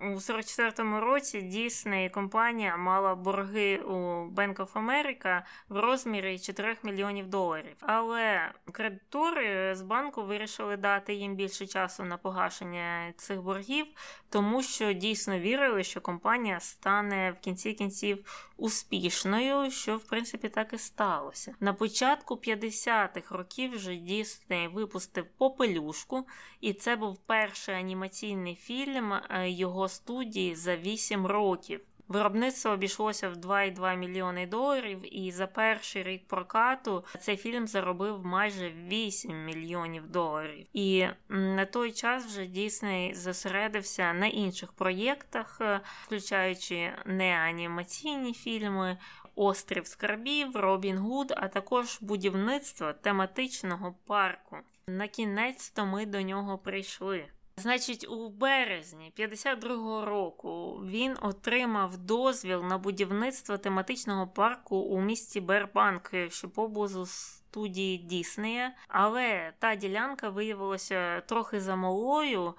У 0.01 0.05
44-му 0.05 0.99
році 0.99 1.39
Disney 1.39 2.09
компанія 2.09 2.77
мала 2.77 3.15
борги 3.15 3.77
у 3.77 3.93
Bank 4.29 4.55
of 4.55 4.73
America 4.73 5.41
в 5.69 5.79
розмірі 5.79 6.39
4 6.39 6.77
мільйонів 6.83 7.27
доларів. 7.27 7.75
Але 7.79 8.51
кредитори 8.71 9.75
з 9.75 9.81
банку 9.81 10.23
вирішили 10.23 10.77
дати 10.77 11.13
їм 11.13 11.35
більше 11.35 11.67
часу 11.67 12.03
на 12.03 12.17
погашення 12.17 13.13
цих 13.17 13.41
боргів, 13.41 13.85
тому 14.29 14.63
що 14.63 14.93
дійсно 14.93 15.39
вірили, 15.39 15.83
що 15.83 16.01
компанія 16.01 16.59
стане 16.59 17.31
в 17.31 17.39
кінці 17.39 17.73
кінців 17.73 18.49
успішною, 18.57 19.71
що 19.71 19.97
в 19.97 20.05
принципі 20.13 20.49
так 20.49 20.73
і 20.73 20.77
сталося. 20.77 21.55
На 21.59 21.73
початку 21.73 22.35
50-х 22.35 23.35
років 23.35 23.71
вже 23.71 23.95
Дісней 23.95 24.67
випустив 24.67 25.25
попелюшку, 25.37 26.27
і 26.61 26.73
це 26.73 26.95
був 26.95 27.17
перший 27.17 27.75
анімаційний 27.75 28.55
фільм 28.55 29.13
е, 29.13 29.49
його 29.49 29.89
студії 29.89 30.55
за 30.55 30.75
8 30.75 31.25
років. 31.27 31.81
Виробництво 32.07 32.71
обійшлося 32.71 33.29
в 33.29 33.33
2,2 33.33 33.97
мільйони 33.97 34.47
доларів, 34.47 35.19
і 35.19 35.31
за 35.31 35.47
перший 35.47 36.03
рік 36.03 36.27
прокату 36.27 37.05
цей 37.19 37.37
фільм 37.37 37.67
заробив 37.67 38.25
майже 38.25 38.69
8 38.69 39.45
мільйонів 39.45 40.07
доларів. 40.07 40.67
І 40.73 41.07
на 41.29 41.65
той 41.65 41.91
час 41.91 42.25
вже 42.25 42.45
Дісней 42.45 43.15
зосередився 43.15 44.13
на 44.13 44.27
інших 44.27 44.71
проєктах, 44.73 45.57
е, 45.61 45.79
включаючи 46.05 46.91
неанімаційні 47.05 48.33
фільми. 48.33 48.97
Острів 49.35 49.87
Скарбів, 49.87 50.55
Робін 50.55 50.97
Гуд, 50.97 51.33
а 51.37 51.47
також 51.47 51.97
будівництво 52.01 52.93
тематичного 52.93 53.95
парку. 54.05 54.57
На 54.87 55.07
кінець 55.07 55.69
то 55.69 55.85
ми 55.85 56.05
до 56.05 56.21
нього 56.21 56.57
прийшли. 56.57 57.25
Значить, 57.57 58.07
у 58.09 58.29
березні 58.29 59.13
52-го 59.19 60.05
року 60.05 60.81
він 60.85 61.17
отримав 61.21 61.97
дозвіл 61.97 62.63
на 62.63 62.77
будівництво 62.77 63.57
тематичного 63.57 64.27
парку 64.27 64.75
у 64.75 65.01
місті 65.01 65.41
Бербанк, 65.41 66.11
що 66.29 66.49
поблизу 66.49 67.05
студії 67.05 67.97
Діснея, 67.97 68.71
але 68.87 69.53
та 69.59 69.75
ділянка 69.75 70.29
виявилася 70.29 71.21
трохи 71.21 71.61
замалою. 71.61 72.53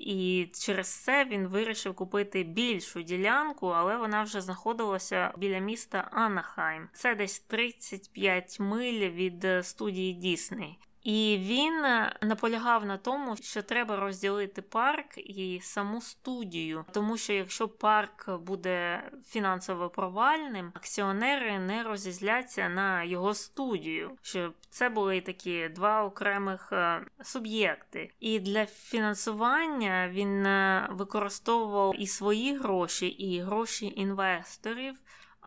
І 0.00 0.50
через 0.54 0.88
це 0.88 1.24
він 1.24 1.46
вирішив 1.46 1.94
купити 1.94 2.42
більшу 2.42 3.02
ділянку, 3.02 3.66
але 3.66 3.96
вона 3.96 4.22
вже 4.22 4.40
знаходилася 4.40 5.32
біля 5.36 5.58
міста 5.58 6.08
Анахайм. 6.12 6.88
Це 6.92 7.14
десь 7.14 7.40
35 7.40 8.60
миль 8.60 9.10
від 9.10 9.46
студії 9.62 10.12
Дісней. 10.12 10.78
І 11.02 11.38
він 11.40 11.84
е, 11.84 12.16
наполягав 12.22 12.86
на 12.86 12.96
тому, 12.96 13.36
що 13.36 13.62
треба 13.62 13.96
розділити 13.96 14.62
парк 14.62 15.18
і 15.18 15.60
саму 15.62 16.00
студію, 16.00 16.84
тому 16.92 17.16
що 17.16 17.32
якщо 17.32 17.68
парк 17.68 18.30
буде 18.30 19.02
фінансово 19.26 19.90
провальним, 19.90 20.72
акціонери 20.74 21.58
не 21.58 21.82
розізляться 21.82 22.68
на 22.68 23.04
його 23.04 23.34
студію, 23.34 24.10
щоб 24.22 24.54
це 24.70 24.88
були 24.88 25.20
такі 25.20 25.68
два 25.68 26.04
окремих 26.04 26.68
е, 26.72 27.00
суб'єкти. 27.22 28.10
І 28.20 28.40
для 28.40 28.66
фінансування 28.66 30.08
він 30.08 30.46
е, 30.46 30.88
використовував 30.90 31.94
і 31.98 32.06
свої 32.06 32.58
гроші, 32.58 33.06
і 33.06 33.40
гроші 33.40 33.92
інвесторів 33.96 34.94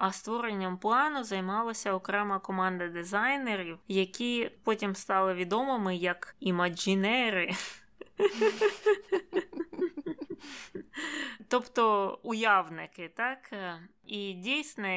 а 0.04 0.12
створенням 0.12 0.78
плану 0.78 1.24
займалася 1.24 1.94
окрема 1.94 2.40
команда 2.40 2.88
дизайнерів, 2.88 3.80
які 3.88 4.52
потім 4.64 4.96
стали 4.96 5.34
відомими 5.34 5.96
як 5.96 6.36
імаджінери. 6.40 7.52
Тобто 11.48 12.20
уявники, 12.24 13.12
так? 13.16 13.54
І 14.06 14.34
дійсно 14.34 14.88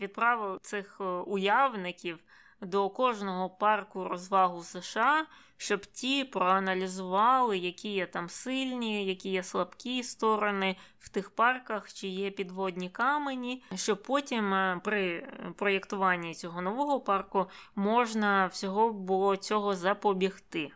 відправив 0.00 0.60
цих 0.60 0.96
е, 1.00 1.04
уявників 1.04 2.18
до 2.60 2.90
кожного 2.90 3.50
парку 3.50 4.04
розвагу 4.04 4.62
США, 4.62 5.26
щоб 5.60 5.86
ті 5.86 6.24
проаналізували, 6.24 7.58
які 7.58 7.88
є 7.88 8.06
там 8.06 8.28
сильні, 8.28 9.04
які 9.06 9.30
є 9.30 9.42
слабкі 9.42 10.02
сторони 10.02 10.76
в 10.98 11.08
тих 11.08 11.30
парках, 11.30 11.92
чи 11.92 12.08
є 12.08 12.30
підводні 12.30 12.90
камені, 12.90 13.62
щоб 13.74 14.02
потім 14.02 14.54
е, 14.54 14.80
при 14.84 15.26
проєктуванні 15.56 16.34
цього 16.34 16.62
нового 16.62 17.00
парку 17.00 17.46
можна 17.74 18.46
всього 18.46 18.92
було 18.92 19.36
цього 19.36 19.76
запобігти. 19.76 20.70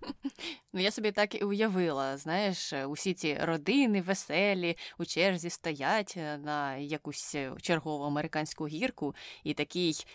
Ну, 0.72 0.80
я 0.80 0.90
собі 0.90 1.12
так 1.12 1.34
і 1.34 1.44
уявила, 1.44 2.16
знаєш, 2.16 2.72
усі 2.88 3.14
ці 3.14 3.38
родини 3.42 4.02
веселі 4.02 4.76
у 4.98 5.04
черзі 5.04 5.50
стоять 5.50 6.14
е, 6.16 6.38
на 6.38 6.76
якусь 6.76 7.34
е, 7.34 7.52
чергову 7.62 8.04
американську 8.04 8.66
гірку, 8.66 9.14
і 9.44 9.54
такий 9.54 10.06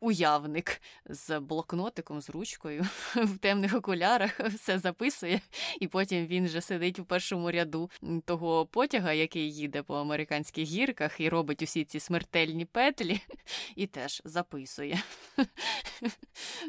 уявник 0.00 0.82
з 1.04 1.40
блокнотиком, 1.40 2.20
з 2.20 2.30
ручкою 2.30 2.86
в 3.14 3.38
темних 3.38 3.74
окулярах 3.74 4.40
все 4.54 4.78
записує, 4.78 5.40
і 5.80 5.88
потім 5.88 6.26
він 6.26 6.44
вже 6.44 6.60
сидить 6.60 6.98
у 6.98 7.04
першому 7.04 7.50
ряду 7.50 7.90
того 8.24 8.66
потяга, 8.66 9.12
який 9.12 9.52
їде 9.52 9.82
по 9.82 9.94
американських 9.94 10.68
гірках, 10.68 11.20
і 11.20 11.28
робить 11.28 11.62
усі 11.62 11.84
ці 11.84 12.00
смертельні 12.00 12.64
петлі, 12.64 13.20
і 13.76 13.86
теж 13.86 14.22
записує. 14.24 15.02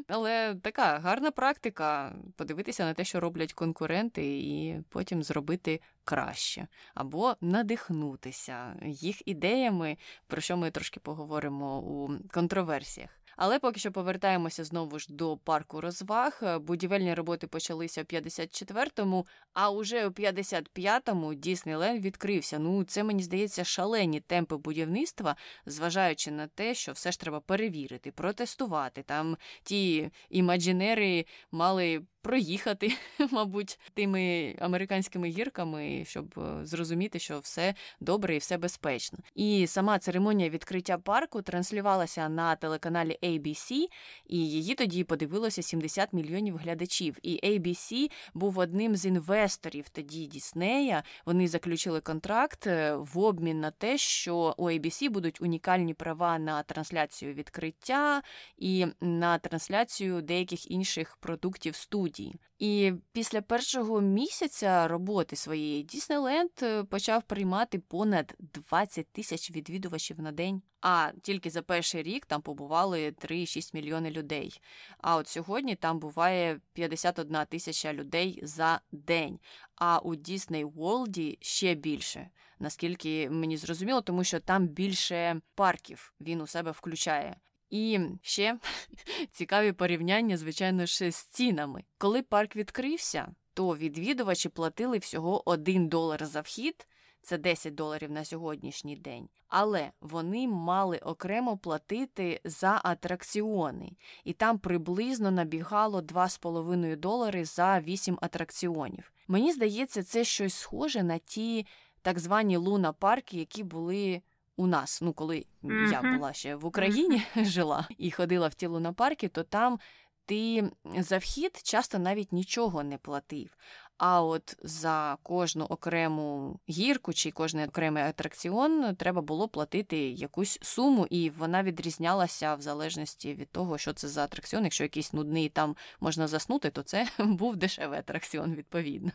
Але 0.08 0.56
така 0.56 1.00
гарна 1.00 1.32
практика 1.32 2.16
подивитися 2.36 2.86
на 2.86 2.94
те, 2.94 3.04
що 3.04 3.20
роблять 3.20 3.54
конкуренти, 3.54 4.40
і 4.40 4.84
потім 4.90 5.24
зробити 5.24 5.82
краще, 6.04 6.68
або 6.94 7.36
надихнутися 7.42 8.76
їх 8.86 9.28
ідеями, 9.28 9.98
про 10.28 10.42
що 10.42 10.58
ми 10.58 10.72
трошки 10.72 11.00
поговоримо 11.00 11.80
у 11.80 12.10
контроверсіях. 12.34 13.21
Але 13.38 13.60
поки 13.60 13.80
що 13.80 13.92
повертаємося 13.92 14.64
знову 14.64 15.00
ж 15.00 15.08
до 15.10 15.38
парку 15.38 15.82
розваг. 15.82 16.40
Е, 16.44 16.58
будівельні 16.58 17.14
роботи 17.14 17.48
почалися 17.48 18.02
в 18.02 18.06
54-му, 18.06 19.28
а 19.54 19.70
уже 19.70 20.08
у 20.08 20.10
55-му 20.10 21.34
Діснейленд 21.34 22.06
відкрився. 22.06 22.60
Ну, 22.60 22.84
це 22.84 23.04
мені 23.04 23.24
здається 23.24 23.64
шалені 23.64 24.20
темпи 24.20 24.58
будівництва, 24.58 25.36
зважаючи 25.66 26.32
на 26.32 26.48
те, 26.48 26.76
що 26.76 26.92
все 26.92 27.12
ж 27.12 27.20
треба 27.20 27.40
перевірити, 27.40 28.12
протестувати. 28.12 29.04
Там 29.04 29.38
ті 29.64 30.12
імаджінери 30.30 31.26
мали 31.52 32.02
проїхати, 32.22 32.94
мабуть, 33.32 33.80
тими 33.94 34.56
американськими 34.60 35.30
гірками, 35.30 36.04
щоб 36.06 36.34
е, 36.38 36.66
зрозуміти, 36.66 37.20
що 37.20 37.40
все 37.40 37.76
добре 38.00 38.36
і 38.36 38.38
все 38.38 38.58
безпечно. 38.58 39.20
І 39.36 39.68
сама 39.68 40.00
церемонія 40.00 40.50
відкриття 40.50 40.98
парку 40.98 41.42
транслювалася 41.42 42.30
на 42.30 42.56
телеканалі 42.56 43.18
ABC, 43.24 43.88
і 44.26 44.38
її 44.50 44.76
тоді 44.76 45.04
подивилося 45.04 45.62
70 45.62 46.14
мільйонів 46.14 46.58
глядачів. 46.58 47.18
І 47.24 47.40
ABC 47.44 48.12
був 48.34 48.58
одним 48.58 48.96
з 48.96 49.06
інвесторів 49.06 49.90
тоді 49.90 50.26
Діснея. 50.26 51.04
Вони 51.26 51.48
заключили 51.48 52.02
контракт 52.02 52.68
е, 52.68 52.96
в 52.96 53.20
обмін 53.20 53.60
на 53.60 53.72
те, 53.72 53.98
що 53.98 54.56
у 54.58 54.70
ABC 54.70 55.10
будуть 55.10 55.42
унікальні 55.42 55.94
права 55.94 56.40
на 56.40 56.64
трансляцію 56.64 57.34
відкриття 57.34 58.22
і 58.58 58.88
на 59.02 59.38
трансляцію 59.38 60.22
деяких 60.22 60.72
інших 60.72 61.18
продуктів 61.18 61.76
студії. 61.76 62.36
І 62.62 62.94
після 63.12 63.42
першого 63.42 64.02
місяця 64.02 64.88
роботи 64.88 65.36
своєї 65.36 65.84
Діснейленд 65.84 66.52
почав 66.90 67.24
приймати 67.24 67.80
понад 67.80 68.36
20 68.40 69.08
тисяч 69.12 69.52
відвідувачів 69.52 70.22
на 70.22 70.32
день. 70.32 70.62
А 70.82 71.12
тільки 71.22 71.50
за 71.50 71.62
перший 71.62 72.04
рік 72.04 72.26
там 72.26 72.42
побували 72.42 73.12
3,6 73.12 73.76
мільйони 73.76 74.12
людей. 74.12 74.62
А 74.98 75.16
от 75.16 75.28
сьогодні 75.28 75.76
там 75.76 76.00
буває 76.00 76.60
51 76.74 77.38
тисяча 77.50 77.94
людей 77.94 78.40
за 78.44 78.82
день. 78.92 79.40
А 79.76 80.00
у 80.00 80.16
Дісней 80.16 80.64
Волді 80.64 81.38
ще 81.42 81.76
більше. 81.76 82.30
Наскільки 82.60 83.30
мені 83.30 83.58
зрозуміло, 83.58 84.02
тому 84.02 84.24
що 84.24 84.40
там 84.40 84.68
більше 84.68 85.42
парків 85.56 86.14
він 86.20 86.42
у 86.42 86.48
себе 86.48 86.72
включає. 86.72 87.36
І 87.72 88.00
ще 88.22 88.58
цікаві 89.32 89.72
порівняння, 89.72 90.38
звичайно, 90.38 90.86
ще 90.86 91.12
з 91.12 91.24
цінами. 91.24 91.84
Коли 91.98 92.22
парк 92.22 92.56
відкрився, 92.56 93.36
то 93.54 93.78
відвідувачі 93.78 94.50
платили 94.50 94.98
всього 94.98 95.50
1 95.50 95.88
долар 95.88 96.26
за 96.26 96.42
вхід, 96.42 96.88
це 97.22 97.38
10 97.38 97.76
доларів 97.76 98.12
на 98.12 98.26
сьогоднішній 98.26 98.96
день. 98.96 99.30
Але 99.48 99.92
вони 100.02 100.48
мали 100.48 100.98
окремо 100.98 101.58
платити 101.58 102.42
за 102.44 102.82
атракціони, 102.84 103.92
і 104.24 104.34
там 104.34 104.60
приблизно 104.60 105.32
набігало 105.32 106.02
2,5 106.02 106.96
долари 106.98 107.46
за 107.46 107.80
8 107.80 108.18
атракціонів. 108.22 109.14
Мені 109.28 109.52
здається, 109.52 110.04
це 110.04 110.24
щось 110.24 110.54
схоже 110.54 111.04
на 111.04 111.18
ті 111.18 111.66
так 112.02 112.20
звані 112.20 112.58
луна 112.58 112.94
парки, 112.94 113.38
які 113.38 113.64
були. 113.64 114.22
У 114.62 114.68
нас, 114.68 115.02
ну 115.02 115.14
коли 115.14 115.46
mm-hmm. 115.64 115.92
я 115.92 116.18
була 116.18 116.34
ще 116.34 116.56
в 116.56 116.66
Україні, 116.66 117.24
mm-hmm. 117.36 117.46
жила 117.46 117.88
і 117.98 118.12
ходила 118.12 118.48
в 118.48 118.54
ті 118.54 118.70
парки, 118.96 119.28
то 119.28 119.44
там 119.44 119.80
ти 120.26 120.72
за 120.98 121.18
вхід 121.18 121.62
часто 121.64 122.00
навіть 122.00 122.32
нічого 122.32 122.84
не 122.84 122.98
платив. 122.98 123.58
А 124.04 124.24
от 124.24 124.58
за 124.64 125.18
кожну 125.24 125.66
окрему 125.66 126.60
гірку 126.70 127.14
чи 127.14 127.32
кожний 127.32 127.66
окремий 127.66 128.04
атракціон 128.04 128.96
треба 128.96 129.22
було 129.22 129.48
платити 129.48 129.98
якусь 129.98 130.60
суму, 130.62 131.08
і 131.10 131.30
вона 131.30 131.64
відрізнялася 131.64 132.56
в 132.56 132.62
залежності 132.62 133.34
від 133.34 133.50
того, 133.52 133.78
що 133.78 133.94
це 133.94 134.08
за 134.08 134.24
атракціон. 134.24 134.64
Якщо 134.64 134.84
якийсь 134.84 135.14
нудний 135.14 135.50
там 135.50 135.76
можна 136.00 136.28
заснути, 136.28 136.70
то 136.70 136.84
це 136.84 137.08
був 137.20 137.56
дешевий 137.56 138.00
атракціон, 138.00 138.56
відповідно. 138.56 139.12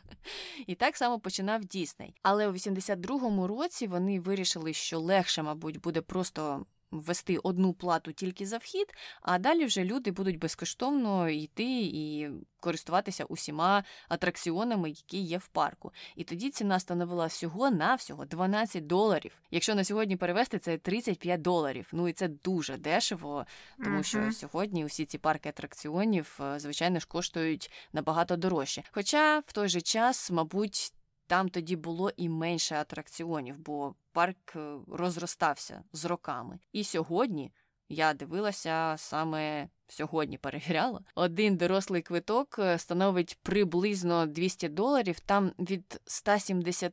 І 0.67 0.75
так 0.75 0.97
само 0.97 1.21
починав 1.21 1.65
Дісней. 1.65 2.15
Але 2.23 2.49
у 2.49 2.53
82-му 2.53 3.47
році 3.47 3.87
вони 3.87 4.21
вирішили, 4.21 4.73
що 4.73 5.01
легше, 5.01 5.43
мабуть, 5.43 5.81
буде 5.81 6.01
просто 6.01 6.67
ввести 6.91 7.39
одну 7.39 7.73
плату 7.73 8.13
тільки 8.13 8.47
за 8.47 8.57
вхід, 8.59 8.95
а 9.23 9.39
далі 9.39 9.65
вже 9.65 9.85
люди 9.85 10.11
будуть 10.11 10.39
безкоштовно 10.39 11.29
йти 11.29 11.81
і 11.83 12.29
користуватися 12.61 13.25
усіма 13.25 13.85
атракціонами, 14.09 14.89
які 14.89 15.19
є 15.19 15.39
в 15.39 15.47
парку. 15.47 15.93
І 16.17 16.25
тоді 16.25 16.51
ціна 16.51 16.81
становила 16.81 17.27
всього 17.27 17.71
на 17.71 17.95
всього 17.95 18.25
12 18.25 18.87
доларів. 18.87 19.33
Якщо 19.51 19.75
на 19.75 19.85
сьогодні 19.85 20.17
перевести, 20.17 20.59
це 20.59 20.79
35 20.79 21.43
доларів. 21.43 21.89
Ну 21.93 22.09
і 22.09 22.13
це 22.13 22.29
дуже 22.29 22.77
дешево, 22.77 23.47
тому 23.85 24.03
що 24.03 24.33
сьогодні 24.33 24.85
усі 24.85 25.05
ці 25.05 25.19
парки 25.19 25.49
атракціонів, 25.49 26.39
е, 26.41 26.59
звичайно 26.59 27.01
ж, 27.01 27.07
коштують 27.09 27.71
набагато 27.93 28.37
дорожче. 28.37 28.83
Хоча 28.93 29.39
в 29.39 29.53
той 29.53 29.69
же 29.69 29.81
час, 29.81 30.31
мабуть. 30.31 30.93
Там 31.27 31.49
тоді 31.49 31.77
було 31.77 32.11
і 32.17 32.29
менше 32.29 32.75
атракціонів, 32.75 33.59
бо 33.59 33.95
парк 34.13 34.57
е, 34.57 34.77
розростався 34.89 35.83
з 35.93 36.05
роками. 36.05 36.59
І 36.73 36.85
сьогодні 36.85 37.53
я 37.89 38.15
дивилася 38.15 38.95
саме 38.99 39.69
сьогодні, 39.89 40.39
перевіряла. 40.39 41.01
Один 41.15 41.57
дорослий 41.57 42.03
квиток 42.03 42.59
е, 42.59 42.79
становить 42.79 43.39
приблизно 43.43 44.27
200 44.27 44.69
доларів, 44.69 45.21
там 45.21 45.53
від 45.59 46.01
170 46.05 46.93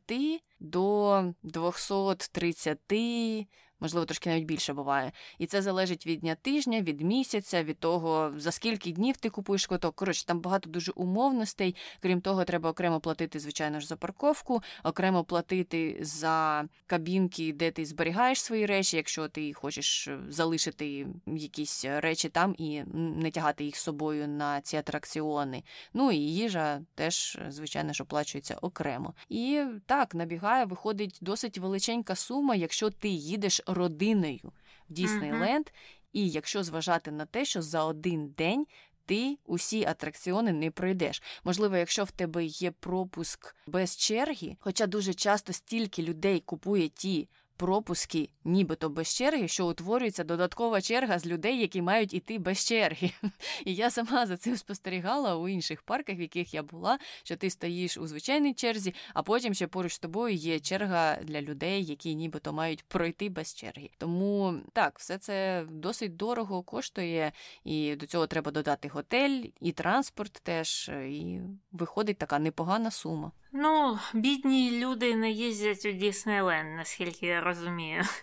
до 0.60 1.24
230 1.44 2.80
можливо, 3.84 4.06
трошки 4.06 4.30
навіть 4.30 4.46
більше 4.46 4.74
буває. 4.74 5.12
І 5.40 5.46
це 5.46 5.62
залежить 5.62 6.08
від 6.08 6.20
дня 6.20 6.36
тижня, 6.36 6.82
від 6.82 7.02
місяця, 7.02 7.64
від 7.64 7.80
того, 7.80 8.34
за 8.38 8.52
скільки 8.52 8.92
днів 8.92 9.18
ти 9.18 9.30
купуєш 9.30 9.66
квиток. 9.66 9.96
Коротше, 9.96 10.26
там 10.26 10.40
багато 10.40 10.70
дуже 10.70 10.92
умовностей. 10.92 11.76
Крім 12.00 12.22
того, 12.22 12.44
треба 12.44 12.70
окремо 12.70 13.00
платити, 13.00 13.40
звичайно 13.40 13.80
ж, 13.80 13.88
за 13.88 13.96
парковку, 13.96 14.62
окремо 14.84 15.24
платити 15.24 15.98
за 16.02 16.66
кабінки, 16.88 17.54
де 17.54 17.72
ти 17.72 17.86
зберігаєш 17.86 18.42
свої 18.42 18.66
речі, 18.66 18.98
якщо 18.98 19.28
ти 19.28 19.54
хочеш 19.54 20.10
залишити 20.30 21.08
якісь 21.28 21.86
речі 21.86 22.30
там 22.30 22.56
і 22.58 22.84
не 22.94 23.32
тягати 23.32 23.64
їх 23.64 23.76
з 23.76 23.84
собою 23.84 24.28
на 24.28 24.62
ці 24.62 24.78
атракціони. 24.78 25.64
Ну 25.94 26.12
і 26.12 26.18
їжа 26.18 26.82
теж, 26.96 27.40
звичайно 27.50 27.94
ж, 27.94 28.04
оплачується 28.04 28.56
окремо. 28.62 29.14
І 29.30 29.64
так, 29.86 30.16
набігає, 30.16 30.66
виходить 30.66 31.18
досить 31.22 31.58
величенька 31.58 32.16
сума, 32.16 32.56
якщо 32.56 32.90
ти 32.90 33.10
їдеш 33.10 33.62
родиною 33.74 34.52
в 34.90 34.94
Діснейленд, 34.94 35.66
uh-huh. 35.66 36.10
і 36.14 36.30
якщо 36.30 36.64
зважати 36.64 37.12
на 37.12 37.26
те, 37.26 37.46
що 37.46 37.62
за 37.62 37.84
один 37.84 38.30
день. 38.38 38.68
Ти 39.06 39.38
усі 39.46 39.86
атракціони 39.86 40.52
не 40.52 40.72
пройдеш. 40.72 41.22
Можливо, 41.44 41.78
якщо 41.78 42.04
в 42.04 42.12
тебе 42.12 42.46
є 42.46 42.72
пропуск 42.72 43.56
без 43.68 43.98
черги, 43.98 44.58
хоча 44.60 44.88
дуже 44.88 45.14
часто 45.14 45.54
стільки 45.54 46.04
людей 46.04 46.40
купує 46.40 46.90
ті 46.90 47.30
пропуски, 47.64 48.30
нібито 48.44 48.90
без 48.90 49.16
черги, 49.16 49.48
що 49.48 49.68
утворюється 49.68 50.24
додаткова 50.24 50.82
черга 50.82 51.20
з 51.20 51.26
людей, 51.26 51.60
які 51.60 51.82
мають 51.82 52.14
іти 52.14 52.40
без 52.40 52.66
черги. 52.66 53.12
І 53.66 53.76
я 53.76 53.90
сама 53.90 54.26
за 54.26 54.38
цим 54.38 54.58
спостерігала 54.58 55.36
у 55.36 55.48
інших 55.48 55.82
парках, 55.82 56.18
в 56.18 56.22
яких 56.22 56.54
я 56.54 56.64
була, 56.64 57.00
що 57.24 57.36
ти 57.36 57.50
стоїш 57.50 57.98
у 57.98 58.08
звичайній 58.08 58.54
черзі, 58.54 58.94
а 59.14 59.24
потім 59.24 59.54
ще 59.54 59.68
поруч 59.68 59.94
з 59.94 60.00
тобою 60.00 60.36
є 60.36 60.60
черга 60.60 61.16
для 61.16 61.42
людей, 61.42 61.86
які 61.86 62.16
нібито 62.16 62.54
мають 62.54 62.84
пройти 62.84 63.30
без 63.30 63.54
черги. 63.54 63.90
Тому 63.98 64.56
так, 64.74 65.00
все 65.00 65.18
це 65.18 65.66
досить 65.70 66.16
дорого 66.16 66.64
коштує, 66.64 67.32
і 67.64 67.96
до 67.96 68.06
цього 68.06 68.28
треба 68.28 68.52
додати 68.52 68.88
готель 68.88 69.44
і 69.60 69.72
транспорт 69.72 70.34
теж, 70.34 70.92
і 71.10 71.40
виходить 71.72 72.18
така 72.18 72.40
непогана 72.40 72.92
сума. 72.92 73.32
Ну, 73.56 74.00
бідні 74.14 74.80
люди 74.80 75.16
не 75.16 75.32
їздять 75.32 75.86
у 75.86 75.92
Діснейленд, 75.92 76.78
наскільки 76.78 77.26
я 77.26 77.42
розумію. 77.42 78.04